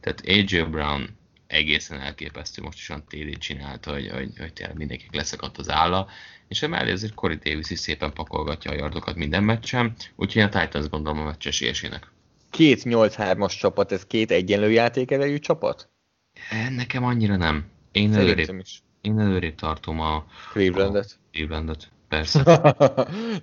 Tehát 0.01 0.23
AJ 0.27 0.63
Brown 0.63 1.16
egészen 1.47 2.01
elképesztő, 2.01 2.63
most 2.63 2.79
is 2.79 2.87
TD 2.87 3.39
csinálta, 3.39 3.93
hogy, 3.93 4.11
hogy, 4.11 4.31
hogy 4.39 4.53
tényleg 4.53 4.77
mindenki 4.77 5.05
leszakadt 5.13 5.59
az 5.59 5.71
álla, 5.71 6.09
és 6.49 6.63
emellé 6.63 6.93
azért 6.93 7.15
Corey 7.15 7.37
Davis 7.37 7.71
is 7.71 7.79
szépen 7.79 8.13
pakolgatja 8.13 8.71
a 8.71 8.75
yardokat 8.75 9.17
minden 9.17 9.45
meccsen, 9.45 9.95
úgyhogy 10.17 10.43
a 10.43 10.49
Titans 10.49 10.89
gondolom 10.89 11.19
a 11.19 11.25
meccs 11.25 11.47
esélyesének. 11.47 12.11
Két 12.51 12.83
8-3-as 12.85 13.59
csapat, 13.59 13.93
ez 13.93 14.07
két 14.07 14.31
egyenlő 14.31 14.71
játékerejű 14.71 15.39
csapat? 15.39 15.89
E, 16.51 16.71
nekem 16.71 17.05
annyira 17.05 17.37
nem. 17.37 17.65
Én 17.93 18.15
előrébb, 18.15 18.59
is. 18.59 18.83
én 19.01 19.19
előrébb 19.19 19.55
tartom 19.55 20.01
a 20.01 20.25
Clevelandet. 20.53 21.19
A 21.19 21.29
Clevelandet. 21.33 21.91
Persze. 22.09 22.43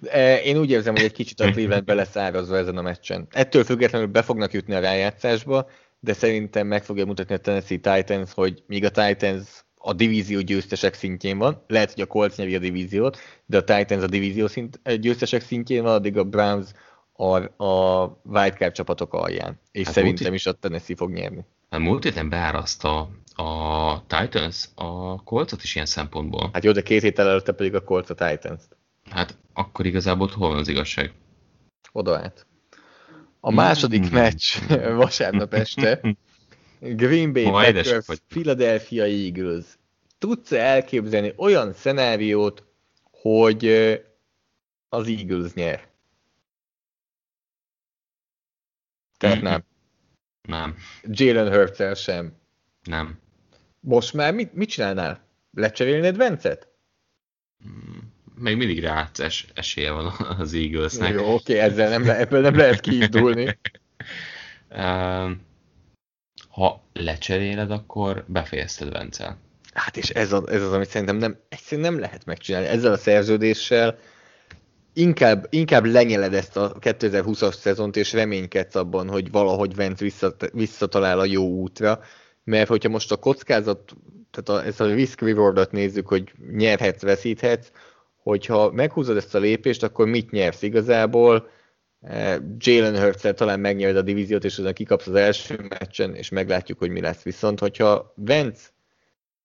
E, 0.02 0.36
én 0.36 0.58
úgy 0.58 0.70
érzem, 0.70 0.94
hogy 0.96 1.04
egy 1.04 1.12
kicsit 1.12 1.40
a 1.40 1.50
Cleveland 1.52 1.84
be 1.84 1.94
lesz 1.94 2.16
árazva 2.16 2.58
ezen 2.58 2.78
a 2.78 2.82
meccsen. 2.82 3.28
Ettől 3.32 3.64
függetlenül 3.64 4.08
be 4.08 4.22
fognak 4.22 4.54
jutni 4.54 4.74
a 4.74 4.80
rájátszásba, 4.80 5.70
de 6.04 6.14
szerintem 6.14 6.68
meg 6.68 6.84
fogja 6.84 7.06
mutatni 7.06 7.36
a 7.36 7.38
Tennessee 7.38 7.78
Titans, 7.78 8.34
hogy 8.34 8.64
míg 8.68 8.86
a 8.86 8.90
Titans 8.90 9.66
a 9.76 9.94
divízió 9.94 10.40
győztesek 10.40 10.94
szintjén 10.94 11.38
van, 11.38 11.64
lehet, 11.68 11.94
hogy 11.94 12.02
a 12.02 12.06
Colts 12.06 12.36
nyeri 12.36 12.56
a 12.56 12.60
divíziót, 12.60 13.18
de 13.46 13.58
a 13.58 13.64
Titans 13.64 14.04
a 14.04 14.08
divízió 14.08 14.48
szint, 14.48 15.00
győztesek 15.00 15.42
szintjén 15.42 15.84
van, 15.84 15.94
addig 15.94 16.18
a 16.18 16.24
Browns 16.24 16.72
a, 17.14 17.64
a 17.64 18.04
wildcard 18.24 18.74
csapatok 18.74 19.14
alján, 19.14 19.60
és 19.72 19.86
hát 19.86 19.94
szerintem 19.94 20.28
múlt, 20.28 20.40
is 20.40 20.46
a 20.46 20.52
Tennessee 20.52 20.96
fog 20.96 21.12
nyerni. 21.12 21.46
Hát 21.70 21.80
múlt 21.80 22.04
héten 22.04 22.30
beáraszta 22.30 23.10
a 23.36 24.06
Titans 24.08 24.70
a 24.76 25.24
Colcot 25.24 25.64
is 25.64 25.76
ilyen 25.76 25.88
szempontból. 25.88 26.50
Hát 26.54 26.64
jó, 26.64 26.72
de 26.72 26.82
két 26.82 27.02
héttel 27.02 27.28
előtte 27.28 27.52
pedig 27.52 27.76
a 27.76 27.84
Colts 27.84 28.10
a 28.10 28.14
Titans-t. 28.14 28.78
Hát 29.10 29.38
akkor 29.54 29.86
igazából 29.86 30.30
hol 30.34 30.50
van 30.50 30.58
az 30.58 30.68
igazság? 30.68 31.14
Oda 31.92 32.18
át. 32.18 32.46
A 33.46 33.52
második 33.52 34.10
mm. 34.10 34.14
meccs 34.14 34.60
vasárnap 35.02 35.54
este 35.54 36.02
Green 36.80 37.34
Bay 37.34 37.44
Packers, 37.44 38.20
Philadelphia 38.28 39.04
Eagles. 39.04 39.66
Tudsz 40.18 40.52
-e 40.52 40.60
elképzelni 40.60 41.34
olyan 41.38 41.74
szenáriót, 41.74 42.64
hogy 43.12 43.66
az 44.90 45.08
Eagles 45.08 45.54
nyer? 45.54 45.88
Tehát 49.18 49.36
mm-hmm. 49.36 49.46
nem. 49.46 49.64
Nem. 50.42 50.76
Jalen 51.04 51.54
hurts 51.54 52.00
sem. 52.00 52.38
Nem. 52.84 53.20
Most 53.80 54.14
már 54.14 54.34
mit, 54.34 54.54
mit 54.54 54.70
csinálnál? 54.70 55.28
Lecserélnéd 55.54 56.18
Vencet? 56.18 56.68
Még 58.36 58.58
mindig 58.58 58.84
rá 58.84 59.10
es, 59.18 59.48
esélye 59.54 59.92
van 59.92 60.06
az 60.38 60.54
Eaglesnek. 60.54 61.14
Jó, 61.14 61.34
oké, 61.34 61.60
ezzel 61.60 61.90
nem, 61.90 62.06
le, 62.06 62.18
ebből 62.18 62.42
nem 62.42 62.56
lehet 62.56 62.80
kiindulni. 62.80 63.58
ha 66.50 66.84
lecseréled, 66.94 67.72
akkor 67.72 68.24
befejezted 68.28 68.92
Vencel. 68.92 69.38
Hát 69.74 69.98
és 69.98 70.10
ez 70.10 70.34
az, 70.34 70.48
ez 70.48 70.62
az, 70.62 70.74
amit 70.74 70.90
szerintem 70.90 71.18
nem, 71.18 71.38
egyszerűen 71.50 71.92
nem 71.92 72.00
lehet 72.00 72.26
megcsinálni. 72.26 72.68
Ezzel 72.68 72.92
a 72.92 72.98
szerződéssel 72.98 73.98
inkább, 74.94 75.48
inkább 75.50 75.86
lenyeled 75.86 76.34
ezt 76.34 76.58
a 76.58 76.76
2020-as 76.80 77.54
szezont, 77.54 77.96
és 77.96 78.14
reménykedsz 78.14 78.76
abban, 78.76 79.10
hogy 79.10 79.32
valahogy 79.32 79.76
Vence 79.76 80.04
visszat, 80.04 80.50
visszatalál 80.54 81.20
a 81.20 81.26
jó 81.26 81.48
útra, 81.48 82.00
mert 82.44 82.68
hogyha 82.68 82.90
most 82.90 83.12
a 83.12 83.16
kockázat, 83.16 83.94
tehát 84.32 84.64
a, 84.64 84.68
ezt 84.68 84.82
a 84.82 84.94
risk 84.94 85.22
rewardot 85.22 85.72
nézzük, 85.72 86.08
hogy 86.08 86.32
nyerhetsz, 86.52 87.02
veszíthetsz, 87.02 87.68
hogyha 88.24 88.72
meghúzod 88.72 89.18
ezt 89.18 89.36
a 89.36 89.40
lépést, 89.40 89.84
akkor 89.84 90.08
mit 90.08 90.32
nyersz 90.32 90.62
igazából? 90.62 91.50
Eh, 92.02 92.38
Jalen 92.58 93.00
hurts 93.00 93.28
talán 93.36 93.60
megnyered 93.60 93.96
a 93.96 94.02
divíziót, 94.02 94.44
és 94.44 94.58
azon 94.58 94.74
kikapsz 94.74 95.08
az 95.08 95.16
első 95.16 95.66
meccsen, 95.70 96.16
és 96.16 96.30
meglátjuk, 96.30 96.80
hogy 96.80 96.90
mi 96.90 97.02
lesz. 97.02 97.22
Viszont, 97.22 97.60
hogyha 97.60 98.14
Vence 98.16 98.62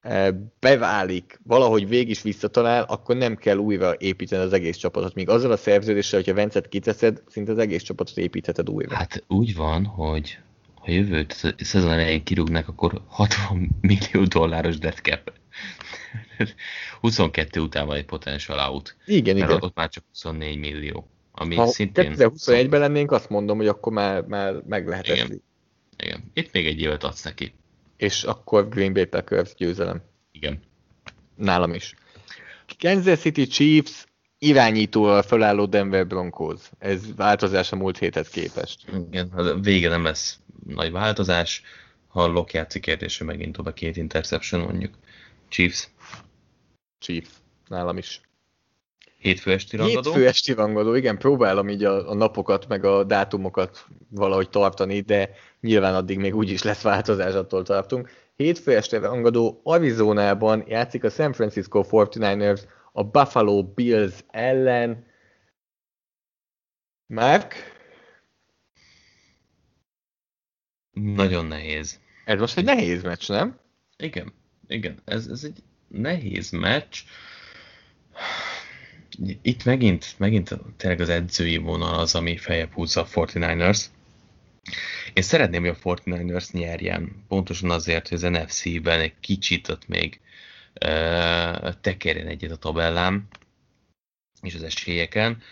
eh, 0.01 0.29
beválik, 0.61 1.41
valahogy 1.45 1.89
végig 1.89 2.09
is 2.09 2.23
visszatalál, 2.23 2.83
akkor 2.83 3.17
nem 3.17 3.37
kell 3.37 3.57
újra 3.57 3.95
építeni 3.99 4.43
az 4.43 4.53
egész 4.53 4.77
csapatot. 4.77 5.15
Míg 5.15 5.29
azzal 5.29 5.51
a 5.51 5.57
szerződéssel, 5.57 6.19
hogyha 6.19 6.35
Vencet 6.35 6.69
kiteszed, 6.69 7.23
szinte 7.27 7.53
az 7.53 7.59
egész 7.59 7.83
csapatot 7.83 8.17
építheted 8.17 8.71
újra. 8.71 8.97
Hát 8.97 9.25
úgy 9.29 9.55
van, 9.55 9.85
hogy 9.85 10.39
ha 10.75 10.91
jövőt 10.91 11.55
szezon 11.57 11.91
elején 11.91 12.25
kirúgnak, 12.25 12.69
akkor 12.69 13.03
60 13.07 13.69
millió 13.81 14.25
dolláros 14.25 14.79
death 14.79 15.01
cap. 15.01 15.33
22 17.01 17.61
után 17.61 17.87
van 17.87 17.97
egy 17.97 18.05
potential 18.05 18.71
out. 18.71 18.97
Igen, 19.07 19.37
mert 19.37 19.51
igen. 19.51 19.63
Ott 19.63 19.75
már 19.75 19.89
csak 19.89 20.05
24 20.13 20.59
millió. 20.59 21.09
Ami 21.33 21.55
ha 21.55 21.67
szintén... 21.67 22.15
2021-ben 22.17 22.81
lennénk, 22.81 23.13
azt 23.13 23.29
mondom, 23.29 23.57
hogy 23.57 23.67
akkor 23.67 23.93
már, 23.93 24.23
már 24.23 24.55
meg 24.67 24.89
lehet 24.89 25.09
igen. 25.09 25.43
Igen. 25.97 26.31
Itt 26.35 26.53
még 26.53 26.67
egy 26.67 26.81
évet 26.81 27.05
adsz 27.05 27.23
neki. 27.23 27.55
És 27.97 28.23
akkor 28.23 28.69
Green 28.69 28.93
Bay 28.93 29.05
Packers 29.05 29.55
győzelem. 29.55 30.03
Igen. 30.33 30.63
Nálam 31.37 31.75
is. 31.75 31.95
Kansas 32.79 33.19
City 33.19 33.47
Chiefs 33.47 34.07
irányítóval 34.39 35.23
felálló 35.23 35.67
Denver 35.67 36.07
Broncos. 36.07 36.61
Ez 36.79 37.15
változás 37.17 37.73
a 37.73 37.77
múlt 37.77 37.99
héthez 37.99 38.29
képest. 38.29 38.85
Igen, 39.11 39.29
a 39.29 39.55
vége 39.55 39.89
nem 39.89 40.05
lesz 40.05 40.39
nagy 40.67 40.91
változás. 40.91 41.63
Ha 42.09 42.27
Lok 42.27 42.53
játszik 42.53 42.83
kérdésre 42.83 43.25
megint 43.25 43.59
oda 43.59 43.73
két 43.73 43.97
interception 43.97 44.61
mondjuk. 44.61 44.95
Chiefs. 45.49 45.91
Chiefs. 46.99 47.31
Nálam 47.69 47.97
is. 47.97 48.21
Hétfő 49.19 49.53
esti 49.53 49.77
rangadó? 49.77 50.11
Hétfő 50.11 50.27
esti 50.27 50.53
rangadó, 50.53 50.95
igen, 50.95 51.19
próbálom 51.19 51.69
így 51.69 51.85
a, 51.85 52.11
a 52.11 52.15
napokat, 52.15 52.69
meg 52.69 52.85
a 52.85 53.05
dátumokat 53.05 53.87
valahogy 54.09 54.51
tartani, 54.51 55.01
de 55.01 55.31
nyilván 55.61 55.95
addig 55.95 56.19
még 56.19 56.35
úgyis 56.35 56.63
lesz 56.63 56.83
változás, 56.83 57.35
attól 57.35 57.63
tartunk. 57.63 58.11
Hétfő 58.37 58.77
este 58.77 58.99
rangadó 58.99 59.61
Arizonában 59.65 60.65
játszik 60.67 61.05
a 61.05 61.11
San 61.11 61.33
Francisco 61.33 61.83
49ers 61.91 62.61
a 62.93 63.05
Buffalo 63.05 63.65
Bills 63.65 64.25
ellen. 64.31 65.07
Mark? 67.07 67.55
Nagyon 70.91 71.47
nehéz. 71.47 72.01
Ez 72.25 72.39
most 72.39 72.57
egy 72.57 72.65
nehéz 72.65 73.03
meccs, 73.03 73.29
nem? 73.29 73.61
Igen, 73.97 74.33
igen. 74.69 75.01
Ez, 75.05 75.27
ez 75.27 75.45
egy 75.45 75.63
nehéz 75.89 76.51
meccs. 76.51 76.97
Itt 79.43 79.65
megint, 79.65 80.15
megint 80.17 80.59
tényleg 80.77 81.01
az 81.01 81.09
edzői 81.09 81.57
vonal 81.57 81.99
az, 81.99 82.15
ami 82.15 82.37
feljebb 82.37 82.73
húzza 82.73 83.01
a 83.01 83.07
49ers. 83.07 83.85
Én 85.13 85.23
szeretném, 85.23 85.61
hogy 85.61 85.77
a 85.83 85.95
49ers 85.95 86.53
nyerjen, 86.53 87.25
pontosan 87.29 87.71
azért, 87.71 88.09
hogy 88.09 88.17
az 88.17 88.31
NFC-ben 88.31 89.01
egy 89.01 89.15
kicsit 89.21 89.69
ott 89.69 89.89
még 89.89 90.21
uh, 90.85 91.75
tekerjen 91.81 92.27
egyet 92.27 92.51
a 92.51 92.57
tabellám 92.57 93.29
és 94.43 94.55
az 94.55 94.63
esélyeken. 94.63 95.43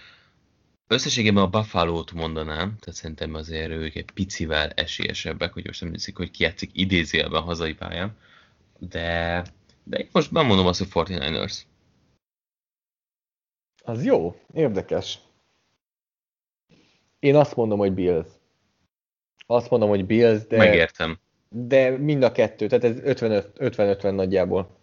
Összességében 0.88 1.42
a 1.42 1.48
Buffalo-t 1.48 2.12
mondanám, 2.12 2.76
tehát 2.78 2.94
szerintem 2.98 3.34
azért 3.34 3.70
ők 3.70 3.94
egy 3.94 4.10
picivel 4.14 4.70
esélyesebbek, 4.70 5.52
hogy 5.52 5.66
most 5.66 5.80
nem 5.80 5.92
hiszik, 5.92 6.16
hogy 6.16 6.30
kijátszik 6.30 6.70
idézélben 6.72 7.42
hazai 7.42 7.74
pályán, 7.74 8.16
de, 8.78 9.42
de 9.84 9.98
én 9.98 10.08
most 10.12 10.32
bemondom 10.32 10.66
azt, 10.66 10.92
hogy 10.92 11.06
49ers. 11.08 11.60
Az 13.84 14.04
jó, 14.04 14.40
érdekes. 14.52 15.18
Én 17.18 17.34
azt 17.34 17.56
mondom, 17.56 17.78
hogy 17.78 17.92
Bills. 17.92 18.28
Azt 19.46 19.70
mondom, 19.70 19.88
hogy 19.88 20.06
Bills, 20.06 20.46
de... 20.46 20.56
Megértem. 20.56 21.18
De 21.48 21.90
mind 21.90 22.22
a 22.22 22.32
kettő, 22.32 22.66
tehát 22.66 22.84
ez 22.84 23.20
50-50 23.20 24.14
nagyjából. 24.14 24.76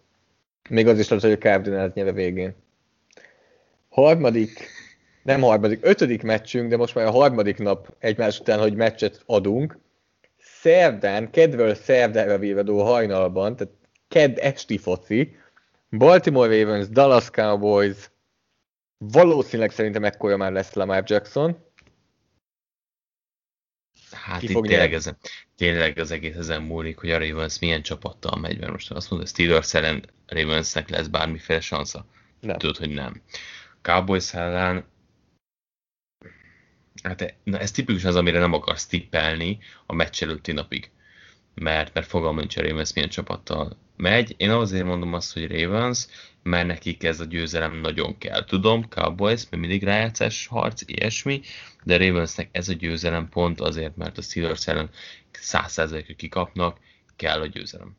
Még 0.68 0.86
az 0.86 0.98
is 0.98 1.08
lehet, 1.08 1.24
hogy 1.24 1.32
a 1.32 1.38
Cardinals 1.38 1.92
nyere 1.92 2.12
végén. 2.12 2.54
Harmadik, 3.88 4.68
nem 5.22 5.40
harmadik, 5.40 5.78
ötödik 5.82 6.22
meccsünk, 6.22 6.68
de 6.68 6.76
most 6.76 6.94
már 6.94 7.06
a 7.06 7.10
harmadik 7.10 7.58
nap 7.58 7.94
egymás 7.98 8.40
után, 8.40 8.58
hogy 8.58 8.74
meccset 8.74 9.22
adunk. 9.26 9.78
Szerdán, 10.38 11.30
kedvel 11.30 11.74
szerdára 11.74 12.38
vévedó 12.38 12.82
hajnalban, 12.82 13.56
tehát 13.56 13.72
kedd 14.08 14.38
esti 14.38 14.78
foci, 14.78 15.36
Baltimore 15.90 16.58
Ravens, 16.58 16.88
Dallas 16.88 17.30
Cowboys, 17.30 18.10
valószínűleg 18.98 19.70
szerintem 19.70 20.04
ekkora 20.04 20.36
már 20.36 20.52
lesz 20.52 20.72
Lamar 20.72 21.02
Jackson. 21.06 21.56
Hát 24.10 24.40
Ki 24.40 24.50
itt 24.50 24.62
tényleg, 24.62 24.94
ez, 24.94 25.10
tényleg 25.56 25.98
az 25.98 26.10
egész 26.10 26.36
ezen 26.36 26.62
múlik, 26.62 26.98
hogy 26.98 27.10
a 27.10 27.18
Ravens 27.18 27.58
milyen 27.58 27.82
csapattal 27.82 28.38
megy, 28.38 28.58
mert 28.58 28.72
most 28.72 28.90
azt 28.90 29.10
mondod, 29.10 29.28
Steelers 29.28 29.74
ellen 29.74 30.04
Ravensnek 30.26 30.88
lesz 30.88 31.06
bármiféle 31.06 31.60
szansza. 31.60 32.06
Nem. 32.40 32.58
Tudod, 32.58 32.76
hogy 32.76 32.90
nem. 32.90 33.22
Cowboys 33.82 34.34
ellen 34.34 34.92
Hát 37.02 37.34
na 37.42 37.58
ez 37.58 37.70
tipikus 37.70 38.04
az, 38.04 38.16
amire 38.16 38.38
nem 38.38 38.52
akarsz 38.52 38.86
tippelni 38.86 39.58
a 39.86 39.94
meccs 39.94 40.22
előtti 40.22 40.52
napig. 40.52 40.90
Mert, 41.54 41.94
mert 41.94 42.06
fogalma 42.06 42.38
nincs 42.38 42.56
a 42.56 42.62
Ravens 42.62 42.92
milyen 42.92 43.08
csapattal 43.08 43.76
megy. 43.96 44.34
Én 44.36 44.50
azért 44.50 44.84
mondom 44.84 45.12
azt, 45.12 45.32
hogy 45.32 45.60
Ravens, 45.60 46.06
mert 46.42 46.66
nekik 46.66 47.04
ez 47.04 47.20
a 47.20 47.24
győzelem 47.24 47.80
nagyon 47.80 48.18
kell. 48.18 48.44
Tudom, 48.44 48.88
Cowboys, 48.88 49.42
mert 49.50 49.62
mindig 49.62 49.82
rájátszás 49.82 50.46
harc, 50.46 50.82
ilyesmi, 50.86 51.40
de 51.84 51.96
Ravensnek 51.96 52.48
ez 52.52 52.68
a 52.68 52.72
győzelem 52.72 53.28
pont 53.28 53.60
azért, 53.60 53.96
mert 53.96 54.18
a 54.18 54.22
Steelers 54.22 54.66
ellen 54.66 54.90
100%-ra 55.32 56.14
kikapnak, 56.14 56.78
kell 57.16 57.40
a 57.40 57.46
győzelem. 57.46 57.96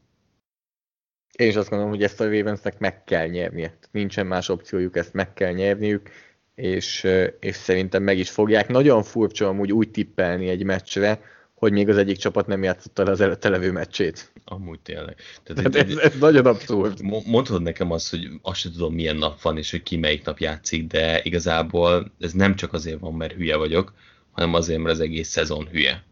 Én 1.38 1.48
is 1.48 1.56
azt 1.56 1.70
gondolom, 1.70 1.94
hogy 1.94 2.04
ezt 2.04 2.22
a 2.22 2.30
Ravensnek 2.30 2.80
meg 2.80 3.04
kell 3.04 3.28
nyernie. 3.28 3.78
Nincsen 3.92 4.28
más 4.28 4.50
opciójuk, 4.50 4.98
ezt 4.98 5.14
meg 5.14 5.34
kell 5.34 5.52
nyerniük, 5.52 6.10
és, 6.56 7.08
és 7.40 7.56
szerintem 7.56 8.04
meg 8.04 8.18
is 8.18 8.30
fogják. 8.30 8.68
Nagyon 8.68 9.04
furcsa 9.04 9.48
amúgy 9.48 9.72
úgy 9.72 9.92
tippelni 9.92 10.50
egy 10.50 10.64
meccsre, 10.64 11.22
hogy 11.56 11.72
még 11.72 11.90
az 11.90 11.98
egyik 11.98 12.18
csapat 12.18 12.48
nem 12.48 12.64
játszotta 12.64 13.04
le 13.04 13.12
az 13.12 13.22
előtte 13.22 13.50
levő 13.50 13.72
meccsét. 13.72 14.32
Amúgy 14.46 14.80
tényleg. 14.80 15.16
Tehát 15.44 15.72
Tehát 15.72 15.90
ez, 15.90 15.98
ez 15.98 16.20
nagyon 16.20 16.46
abszurd. 16.46 17.02
Mondhatod 17.26 17.62
nekem 17.62 17.92
azt, 17.92 18.10
hogy 18.10 18.30
azt 18.42 18.60
sem 18.60 18.72
tudom 18.72 18.94
milyen 18.94 19.16
nap 19.16 19.42
van, 19.42 19.58
és 19.58 19.72
hogy 19.72 19.84
ki 19.84 19.98
melyik 19.98 20.26
nap 20.26 20.40
játszik, 20.40 20.88
de 20.88 21.22
igazából 21.24 22.12
ez 22.20 22.32
nem 22.32 22.56
csak 22.56 22.74
azért 22.74 23.00
van, 23.00 23.14
mert 23.14 23.34
hülye 23.34 23.56
vagyok, 23.56 23.94
hanem 24.32 24.54
azért, 24.54 24.80
mert 24.80 24.96
az 24.96 25.00
egész 25.00 25.30
szezon 25.30 25.68
hülye. 25.68 26.04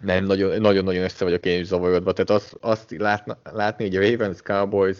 Nem, 0.00 0.24
nagyon-nagyon 0.24 1.04
össze 1.04 1.24
vagyok 1.24 1.44
én 1.44 1.60
is 1.60 1.66
zavarodva. 1.66 2.12
Tehát 2.12 2.42
azt, 2.42 2.56
azt 2.60 2.94
látna, 2.98 3.38
látni, 3.42 3.84
hogy 3.84 3.96
a 3.96 4.10
Ravens 4.10 4.42
Cowboys 4.42 4.96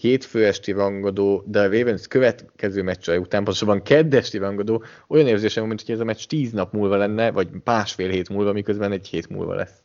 hétfő 0.00 0.46
esti 0.46 0.72
rangadó, 0.72 1.44
de 1.46 1.60
a 1.60 1.70
Ravens 1.70 2.06
következő 2.06 2.82
meccsai 2.82 3.16
után, 3.16 3.44
pontosabban 3.44 3.82
keddesti 3.82 4.38
rangadó, 4.38 4.84
olyan 5.08 5.26
érzésem, 5.26 5.66
mint 5.66 5.82
hogy 5.86 5.94
ez 5.94 6.00
a 6.00 6.04
meccs 6.04 6.24
tíz 6.24 6.52
nap 6.52 6.72
múlva 6.72 6.96
lenne, 6.96 7.30
vagy 7.30 7.48
másfél 7.64 8.10
hét 8.10 8.28
múlva, 8.28 8.52
miközben 8.52 8.92
egy 8.92 9.08
hét 9.08 9.28
múlva 9.28 9.54
lesz. 9.54 9.82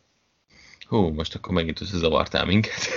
Hú, 0.88 0.98
most 0.98 1.36
akkor 1.36 1.54
megint 1.54 1.82
összezavartál 1.82 2.46
minket. 2.46 2.88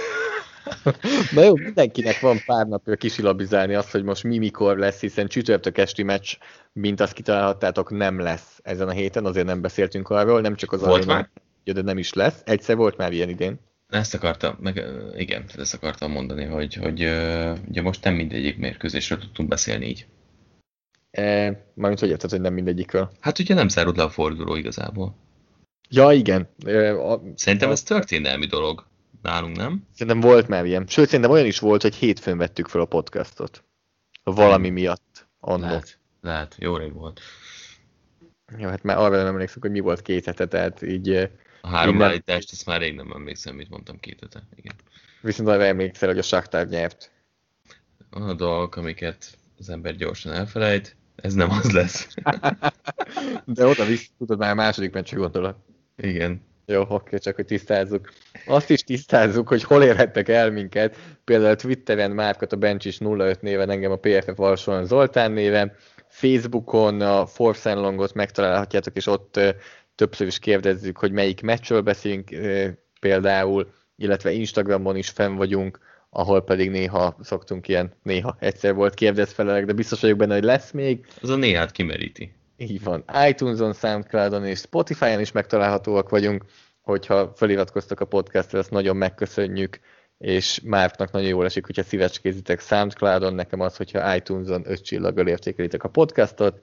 Na 1.34 1.42
jó, 1.42 1.56
mindenkinek 1.56 2.20
van 2.20 2.38
pár 2.46 2.66
napja 2.66 2.96
kisilabizálni 2.96 3.74
azt, 3.74 3.90
hogy 3.90 4.02
most 4.02 4.24
mi 4.24 4.38
mikor 4.38 4.78
lesz, 4.78 5.00
hiszen 5.00 5.26
csütörtök 5.28 5.78
esti 5.78 6.02
meccs, 6.02 6.36
mint 6.72 7.00
azt 7.00 7.12
kitalálhattátok, 7.12 7.90
nem 7.90 8.20
lesz 8.20 8.60
ezen 8.62 8.88
a 8.88 8.92
héten, 8.92 9.24
azért 9.24 9.46
nem 9.46 9.60
beszéltünk 9.60 10.08
arról, 10.08 10.40
nem 10.40 10.54
csak 10.54 10.72
az 10.72 10.80
Volt 10.80 11.06
már? 11.06 11.30
de 11.64 11.82
nem 11.82 11.98
is 11.98 12.12
lesz. 12.12 12.42
Egyszer 12.44 12.76
volt 12.76 12.96
már 12.96 13.12
ilyen 13.12 13.28
idén. 13.28 13.60
Ezt 13.88 14.14
akartam, 14.14 14.56
meg 14.60 14.84
igen, 15.16 15.44
ezt 15.56 15.74
akartam 15.74 16.10
mondani, 16.10 16.44
hogy, 16.44 16.74
hogy 16.74 17.00
ugye 17.68 17.82
most 17.82 18.04
nem 18.04 18.14
mindegyik 18.14 18.58
mérkőzésről 18.58 19.18
tudtunk 19.18 19.48
beszélni 19.48 19.86
így. 19.86 20.06
E, 21.10 21.48
mármint 21.74 22.00
hogy 22.00 22.08
érted, 22.08 22.30
hogy 22.30 22.40
nem 22.40 22.54
mindegyikről? 22.54 23.10
Hát 23.20 23.38
ugye 23.38 23.54
nem 23.54 23.68
zárult 23.68 23.96
le 23.96 24.02
a 24.02 24.10
forduló 24.10 24.54
igazából. 24.54 25.14
Ja, 25.88 26.12
igen. 26.12 26.48
A, 26.98 27.20
Szerintem 27.34 27.68
a, 27.68 27.72
ez 27.72 27.82
történelmi 27.82 28.46
dolog 28.46 28.86
nálunk, 29.22 29.56
nem? 29.56 29.86
Szerintem 29.92 30.20
volt 30.20 30.48
már 30.48 30.64
ilyen. 30.64 30.86
Sőt, 30.86 31.06
szerintem 31.06 31.30
olyan 31.30 31.46
is 31.46 31.58
volt, 31.58 31.82
hogy 31.82 31.94
hétfőn 31.94 32.38
vettük 32.38 32.68
fel 32.68 32.80
a 32.80 32.84
podcastot. 32.84 33.64
Valami 34.22 34.70
miatt. 34.70 35.28
Annó. 35.40 35.64
Lehet, 35.64 35.98
lehet, 36.20 36.56
jó 36.58 36.76
rég 36.76 36.92
volt. 36.92 37.20
Jó, 38.58 38.68
hát 38.68 38.82
már 38.82 38.96
arra 38.96 39.16
nem 39.16 39.26
emlékszem, 39.26 39.60
hogy 39.60 39.70
mi 39.70 39.80
volt 39.80 40.02
két 40.02 40.24
hete, 40.24 40.46
tehát 40.46 40.82
így 40.82 41.30
a 41.60 41.68
három 41.68 41.94
Innen... 41.94 42.08
állítást, 42.08 42.52
ezt 42.52 42.66
már 42.66 42.80
rég 42.80 42.94
nem 42.94 43.12
emlékszem, 43.12 43.54
mit 43.54 43.68
mondtam 43.68 44.00
két 44.00 44.20
hete. 44.20 44.42
Igen. 44.54 44.74
Viszont 45.20 45.48
arra 45.48 45.64
emlékszel, 45.64 46.08
hogy 46.08 46.18
a 46.18 46.22
Shakhtar 46.22 46.66
nyert. 46.66 47.10
A 48.10 48.34
dolgok, 48.34 48.76
amiket 48.76 49.38
az 49.58 49.68
ember 49.68 49.96
gyorsan 49.96 50.32
elfelejt, 50.32 50.96
ez 51.16 51.34
nem 51.34 51.50
az 51.50 51.70
lesz. 51.70 52.08
De 53.44 53.66
oda 53.66 53.84
vissza, 53.84 54.10
tudod, 54.18 54.38
már 54.38 54.50
a 54.50 54.54
második 54.54 54.92
meccs 54.92 55.14
gondolat. 55.14 55.56
Igen. 55.96 56.46
Jó, 56.66 56.84
oké, 56.88 57.18
csak 57.18 57.34
hogy 57.34 57.44
tisztázzuk. 57.44 58.12
Azt 58.46 58.70
is 58.70 58.82
tisztázzuk, 58.82 59.48
hogy 59.48 59.62
hol 59.62 59.82
érhettek 59.82 60.28
el 60.28 60.50
minket. 60.50 60.96
Például 61.24 61.56
Twitteren 61.56 62.10
Márkat 62.10 62.52
a 62.52 62.56
Bench 62.56 62.86
is 62.86 63.00
05 63.00 63.42
néven, 63.42 63.70
engem 63.70 63.90
a 63.90 63.96
PFF 63.96 64.38
alsóan 64.38 64.86
Zoltán 64.86 65.32
néven. 65.32 65.72
Facebookon 66.08 67.00
a 67.00 67.26
Force 67.26 67.74
Longot 67.74 68.14
megtalálhatjátok, 68.14 68.96
és 68.96 69.06
ott 69.06 69.40
többször 69.98 70.26
is 70.26 70.38
kérdezzük, 70.38 70.98
hogy 70.98 71.12
melyik 71.12 71.40
meccsről 71.40 71.80
beszélünk 71.80 72.30
például, 73.00 73.70
illetve 73.96 74.32
Instagramon 74.32 74.96
is 74.96 75.08
fenn 75.08 75.34
vagyunk, 75.34 75.78
ahol 76.10 76.44
pedig 76.44 76.70
néha 76.70 77.16
szoktunk 77.20 77.68
ilyen, 77.68 77.92
néha 78.02 78.36
egyszer 78.40 78.74
volt 78.74 78.94
kérdezfelelek, 78.94 79.64
de 79.64 79.72
biztos 79.72 80.00
vagyok 80.00 80.18
benne, 80.18 80.34
hogy 80.34 80.44
lesz 80.44 80.70
még. 80.70 81.06
Az 81.20 81.28
a 81.28 81.36
néhát 81.36 81.70
kimeríti. 81.70 82.32
Így 82.56 82.82
van. 82.82 83.04
iTunes-on, 83.28 83.72
Soundcloud-on 83.72 84.46
és 84.46 84.58
Spotify-on 84.58 85.20
is 85.20 85.32
megtalálhatóak 85.32 86.08
vagyunk, 86.08 86.44
hogyha 86.82 87.32
feliratkoztak 87.36 88.00
a 88.00 88.04
podcastra, 88.04 88.58
ezt 88.58 88.70
nagyon 88.70 88.96
megköszönjük, 88.96 89.80
és 90.18 90.60
Márknak 90.64 91.10
nagyon 91.10 91.28
jól 91.28 91.44
esik, 91.44 91.66
hogyha 91.66 91.82
szívecskézitek 91.82 92.60
Soundcloud-on, 92.60 93.34
nekem 93.34 93.60
az, 93.60 93.76
hogyha 93.76 94.16
iTunes-on 94.16 94.62
öt 94.66 94.84
csillaggal 94.84 95.26
értékelitek 95.26 95.84
a 95.84 95.88
podcastot. 95.88 96.62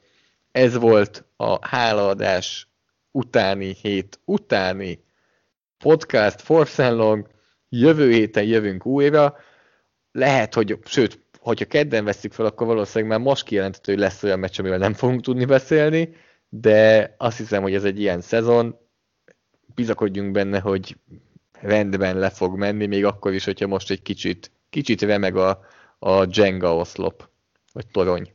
Ez 0.52 0.78
volt 0.78 1.26
a 1.36 1.68
hálaadás 1.68 2.75
utáni 3.16 3.76
hét 3.82 4.20
utáni 4.26 5.04
podcast 5.78 6.42
Force 6.42 6.90
Long. 6.90 7.28
Jövő 7.70 8.12
héten 8.12 8.44
jövünk 8.44 8.86
újra. 8.86 9.38
Lehet, 10.12 10.54
hogy, 10.54 10.80
sőt, 10.86 11.20
hogyha 11.40 11.66
kedden 11.66 12.04
veszik 12.04 12.34
fel, 12.34 12.46
akkor 12.46 12.68
valószínűleg 12.68 13.18
már 13.18 13.28
most 13.28 13.44
kijelenthető, 13.44 13.92
hogy 13.92 14.02
lesz 14.02 14.24
olyan 14.24 14.40
meccs, 14.40 14.60
amivel 14.60 14.78
nem 14.78 14.94
fogunk 14.94 15.22
tudni 15.22 15.46
beszélni, 15.46 16.16
de 16.50 17.14
azt 17.18 17.38
hiszem, 17.38 17.62
hogy 17.62 17.74
ez 17.74 17.84
egy 17.84 18.00
ilyen 18.00 18.22
szezon. 18.22 18.78
Bizakodjunk 19.76 20.32
benne, 20.32 20.60
hogy 20.60 20.98
rendben 21.62 22.18
le 22.18 22.30
fog 22.30 22.58
menni, 22.58 22.86
még 22.86 23.06
akkor 23.06 23.34
is, 23.34 23.46
hogyha 23.46 23.68
most 23.68 23.92
egy 23.92 24.02
kicsit, 24.02 24.52
kicsit 24.70 25.02
remeg 25.02 25.36
a, 25.36 25.60
a 26.00 26.28
Jenga 26.32 26.76
oszlop, 26.76 27.30
vagy 27.74 27.88
torony. 27.88 28.34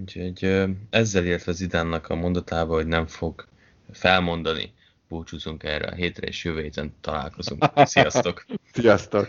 Úgyhogy 0.00 0.66
ezzel 0.90 1.24
értve 1.24 1.52
az 1.52 1.60
Idánnak 1.60 2.08
a 2.08 2.14
mondatába, 2.14 2.74
hogy 2.74 2.86
nem 2.86 3.06
fog 3.06 3.50
felmondani. 3.92 4.72
Búcsúzunk 5.08 5.62
erre 5.62 5.86
a 5.86 5.94
hétre, 5.94 6.26
és 6.26 6.44
jövő 6.44 6.62
héten 6.62 6.94
találkozunk. 7.00 7.64
Sziasztok! 7.84 8.44
Sziasztok! 8.72 9.28